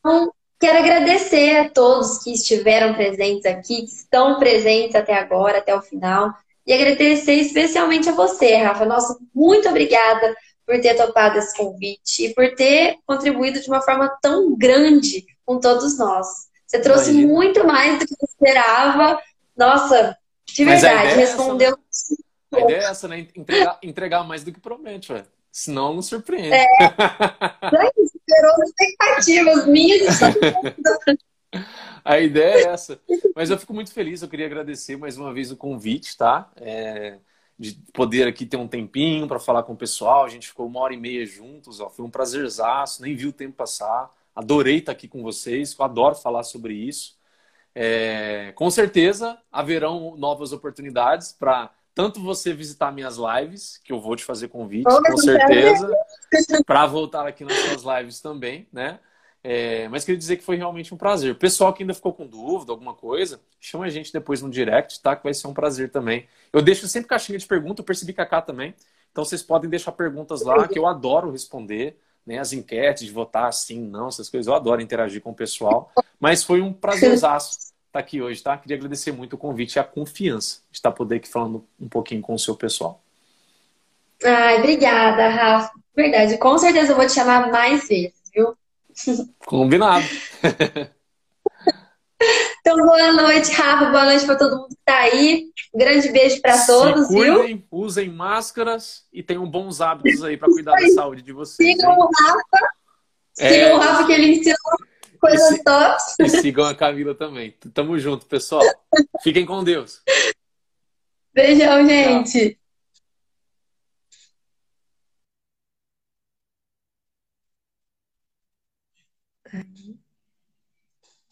Então, 0.00 0.32
quero 0.58 0.78
agradecer 0.78 1.58
a 1.58 1.68
todos 1.68 2.22
que 2.22 2.32
estiveram 2.32 2.94
presentes 2.94 3.44
aqui, 3.44 3.82
que 3.82 3.92
estão 3.92 4.38
presentes 4.38 4.94
até 4.94 5.14
agora, 5.14 5.58
até 5.58 5.76
o 5.76 5.82
final. 5.82 6.32
E 6.66 6.72
agradecer 6.72 7.34
especialmente 7.34 8.08
a 8.08 8.12
você, 8.12 8.56
Rafa. 8.56 8.86
Nossa, 8.86 9.18
muito 9.34 9.68
obrigada 9.68 10.34
por 10.66 10.80
ter 10.80 10.94
topado 10.94 11.38
esse 11.38 11.54
convite 11.54 12.24
e 12.24 12.34
por 12.34 12.54
ter 12.54 12.96
contribuído 13.06 13.60
de 13.60 13.68
uma 13.68 13.82
forma 13.82 14.08
tão 14.22 14.56
grande 14.56 15.26
com 15.44 15.60
todos 15.60 15.98
nós. 15.98 16.26
Você 16.66 16.80
trouxe 16.80 17.10
Imagina. 17.10 17.32
muito 17.32 17.66
mais 17.66 17.98
do 17.98 18.06
que 18.06 18.14
eu 18.14 18.26
esperava. 18.26 19.20
Nossa, 19.56 20.16
de 20.46 20.64
verdade, 20.64 21.12
é 21.12 21.14
respondeu. 21.14 21.78
Essa, 21.90 22.14
né? 22.14 22.18
A 22.52 22.60
ideia 22.60 22.76
é 22.76 22.84
essa, 22.84 23.08
né? 23.08 23.28
Entregar, 23.34 23.78
entregar 23.82 24.24
mais 24.24 24.44
do 24.44 24.52
que 24.52 24.60
promete, 24.60 25.12
velho. 25.12 25.26
Senão 25.50 25.94
não 25.94 26.02
surpreende. 26.02 26.54
É, 26.54 26.66
superou 28.24 28.64
expectativas 28.64 29.66
minhas 29.66 30.18
A 32.04 32.18
ideia 32.18 32.66
é 32.66 32.72
essa. 32.72 33.00
Mas 33.34 33.50
eu 33.50 33.58
fico 33.58 33.72
muito 33.72 33.92
feliz, 33.92 34.20
eu 34.20 34.28
queria 34.28 34.46
agradecer 34.46 34.96
mais 34.96 35.16
uma 35.16 35.32
vez 35.32 35.50
o 35.50 35.56
convite, 35.56 36.16
tá? 36.16 36.50
É, 36.56 37.18
de 37.58 37.74
poder 37.92 38.26
aqui 38.26 38.44
ter 38.44 38.56
um 38.56 38.68
tempinho 38.68 39.26
para 39.26 39.38
falar 39.38 39.62
com 39.62 39.72
o 39.72 39.76
pessoal. 39.76 40.24
A 40.24 40.28
gente 40.28 40.48
ficou 40.48 40.66
uma 40.66 40.80
hora 40.80 40.92
e 40.92 40.98
meia 40.98 41.24
juntos, 41.24 41.80
ó, 41.80 41.88
foi 41.88 42.04
um 42.04 42.10
prazerzaço, 42.10 43.00
nem 43.00 43.14
vi 43.14 43.26
o 43.26 43.32
tempo 43.32 43.56
passar. 43.56 44.12
Adorei 44.34 44.78
estar 44.78 44.92
aqui 44.92 45.06
com 45.06 45.22
vocês, 45.22 45.74
eu 45.78 45.84
adoro 45.84 46.16
falar 46.16 46.42
sobre 46.42 46.74
isso. 46.74 47.16
É, 47.74 48.52
com 48.54 48.70
certeza 48.70 49.36
haverão 49.50 50.16
novas 50.16 50.52
oportunidades 50.52 51.32
para 51.32 51.72
tanto 51.94 52.20
você 52.20 52.52
visitar 52.52 52.92
minhas 52.92 53.16
lives, 53.16 53.80
que 53.84 53.92
eu 53.92 54.00
vou 54.00 54.16
te 54.16 54.24
fazer 54.24 54.48
convite, 54.48 54.84
com 54.84 55.16
certeza, 55.16 55.88
para 56.66 56.86
voltar 56.86 57.26
aqui 57.26 57.44
nas 57.44 57.56
suas 57.56 57.82
lives 57.82 58.20
também, 58.20 58.66
né? 58.72 58.98
É, 59.46 59.86
mas 59.88 60.04
queria 60.04 60.18
dizer 60.18 60.38
que 60.38 60.42
foi 60.42 60.56
realmente 60.56 60.94
um 60.94 60.96
prazer. 60.96 61.32
O 61.32 61.38
pessoal 61.38 61.72
que 61.72 61.82
ainda 61.82 61.92
ficou 61.92 62.14
com 62.14 62.26
dúvida, 62.26 62.72
alguma 62.72 62.94
coisa, 62.94 63.38
chama 63.60 63.84
a 63.84 63.90
gente 63.90 64.10
depois 64.10 64.40
no 64.40 64.48
direct, 64.48 65.00
tá? 65.02 65.14
Que 65.14 65.22
vai 65.22 65.34
ser 65.34 65.46
um 65.46 65.52
prazer 65.52 65.90
também. 65.90 66.26
Eu 66.50 66.62
deixo 66.62 66.88
sempre 66.88 67.08
caixinha 67.08 67.38
de 67.38 67.46
pergunta, 67.46 67.82
eu 67.82 67.84
percebi 67.84 68.14
que 68.14 68.22
a 68.22 68.26
cá 68.26 68.40
também. 68.40 68.74
Então 69.12 69.22
vocês 69.22 69.42
podem 69.42 69.68
deixar 69.68 69.92
perguntas 69.92 70.42
lá, 70.42 70.66
que 70.66 70.78
eu 70.78 70.86
adoro 70.86 71.30
responder, 71.30 71.96
né? 72.26 72.38
As 72.38 72.52
enquetes 72.52 73.06
de 73.06 73.12
votar 73.12 73.52
sim, 73.52 73.80
não, 73.80 74.08
essas 74.08 74.28
coisas. 74.28 74.46
Eu 74.46 74.54
adoro 74.54 74.80
interagir 74.80 75.20
com 75.20 75.30
o 75.30 75.34
pessoal. 75.34 75.92
Mas 76.18 76.42
foi 76.42 76.60
um 76.60 76.72
prazerzaço 76.72 77.74
estar 77.94 78.00
aqui 78.00 78.20
hoje, 78.20 78.42
tá? 78.42 78.56
Queria 78.56 78.76
agradecer 78.76 79.12
muito 79.12 79.34
o 79.34 79.38
convite 79.38 79.76
e 79.76 79.78
a 79.78 79.84
confiança 79.84 80.60
de 80.70 80.78
estar 80.78 80.90
poder 80.90 81.16
aqui 81.16 81.28
falando 81.28 81.64
um 81.80 81.88
pouquinho 81.88 82.20
com 82.20 82.34
o 82.34 82.38
seu 82.38 82.56
pessoal. 82.56 83.00
Ai, 84.24 84.58
obrigada, 84.58 85.28
Rafa. 85.28 85.72
Verdade, 85.94 86.36
com 86.38 86.58
certeza 86.58 86.92
eu 86.92 86.96
vou 86.96 87.06
te 87.06 87.12
chamar 87.12 87.50
mais 87.52 87.86
vezes, 87.86 88.14
viu? 88.34 88.56
Combinado. 89.46 90.04
Então, 92.66 92.78
boa 92.78 93.12
noite, 93.12 93.52
Rafa. 93.52 93.90
Boa 93.90 94.06
noite 94.06 94.24
para 94.24 94.36
todo 94.36 94.56
mundo 94.56 94.68
que 94.68 94.74
está 94.74 95.00
aí. 95.00 95.50
Um 95.74 95.78
grande 95.78 96.08
beijo 96.08 96.40
para 96.40 96.64
todos, 96.64 97.08
cuidem, 97.08 97.56
viu? 97.56 97.64
Usem 97.70 98.08
máscaras 98.08 99.04
e 99.12 99.22
tenham 99.22 99.46
bons 99.46 99.82
hábitos 99.82 100.24
aí 100.24 100.38
para 100.38 100.48
cuidar 100.48 100.72
da 100.72 100.88
saúde 100.88 101.20
de 101.20 101.30
vocês. 101.30 101.76
Sigam 101.76 101.92
hein? 101.92 101.98
o 101.98 102.08
Rafa. 102.22 102.68
É... 103.38 103.48
Sigam 103.50 103.76
o 103.76 103.80
Rafa 103.80 104.06
que 104.06 104.12
ele 104.12 104.32
ensinou 104.32 104.56
coisas 105.20 105.50
e 105.50 105.62
tops. 105.62 106.14
E 106.20 106.28
sigam 106.30 106.64
a 106.64 106.74
Camila 106.74 107.14
também. 107.14 107.54
Tamo 107.74 107.98
junto, 107.98 108.24
pessoal. 108.24 108.62
Fiquem 109.22 109.44
com 109.44 109.62
Deus. 109.62 110.00
Beijão, 111.34 111.86
gente. 111.86 112.48
Tchau. 112.48 112.63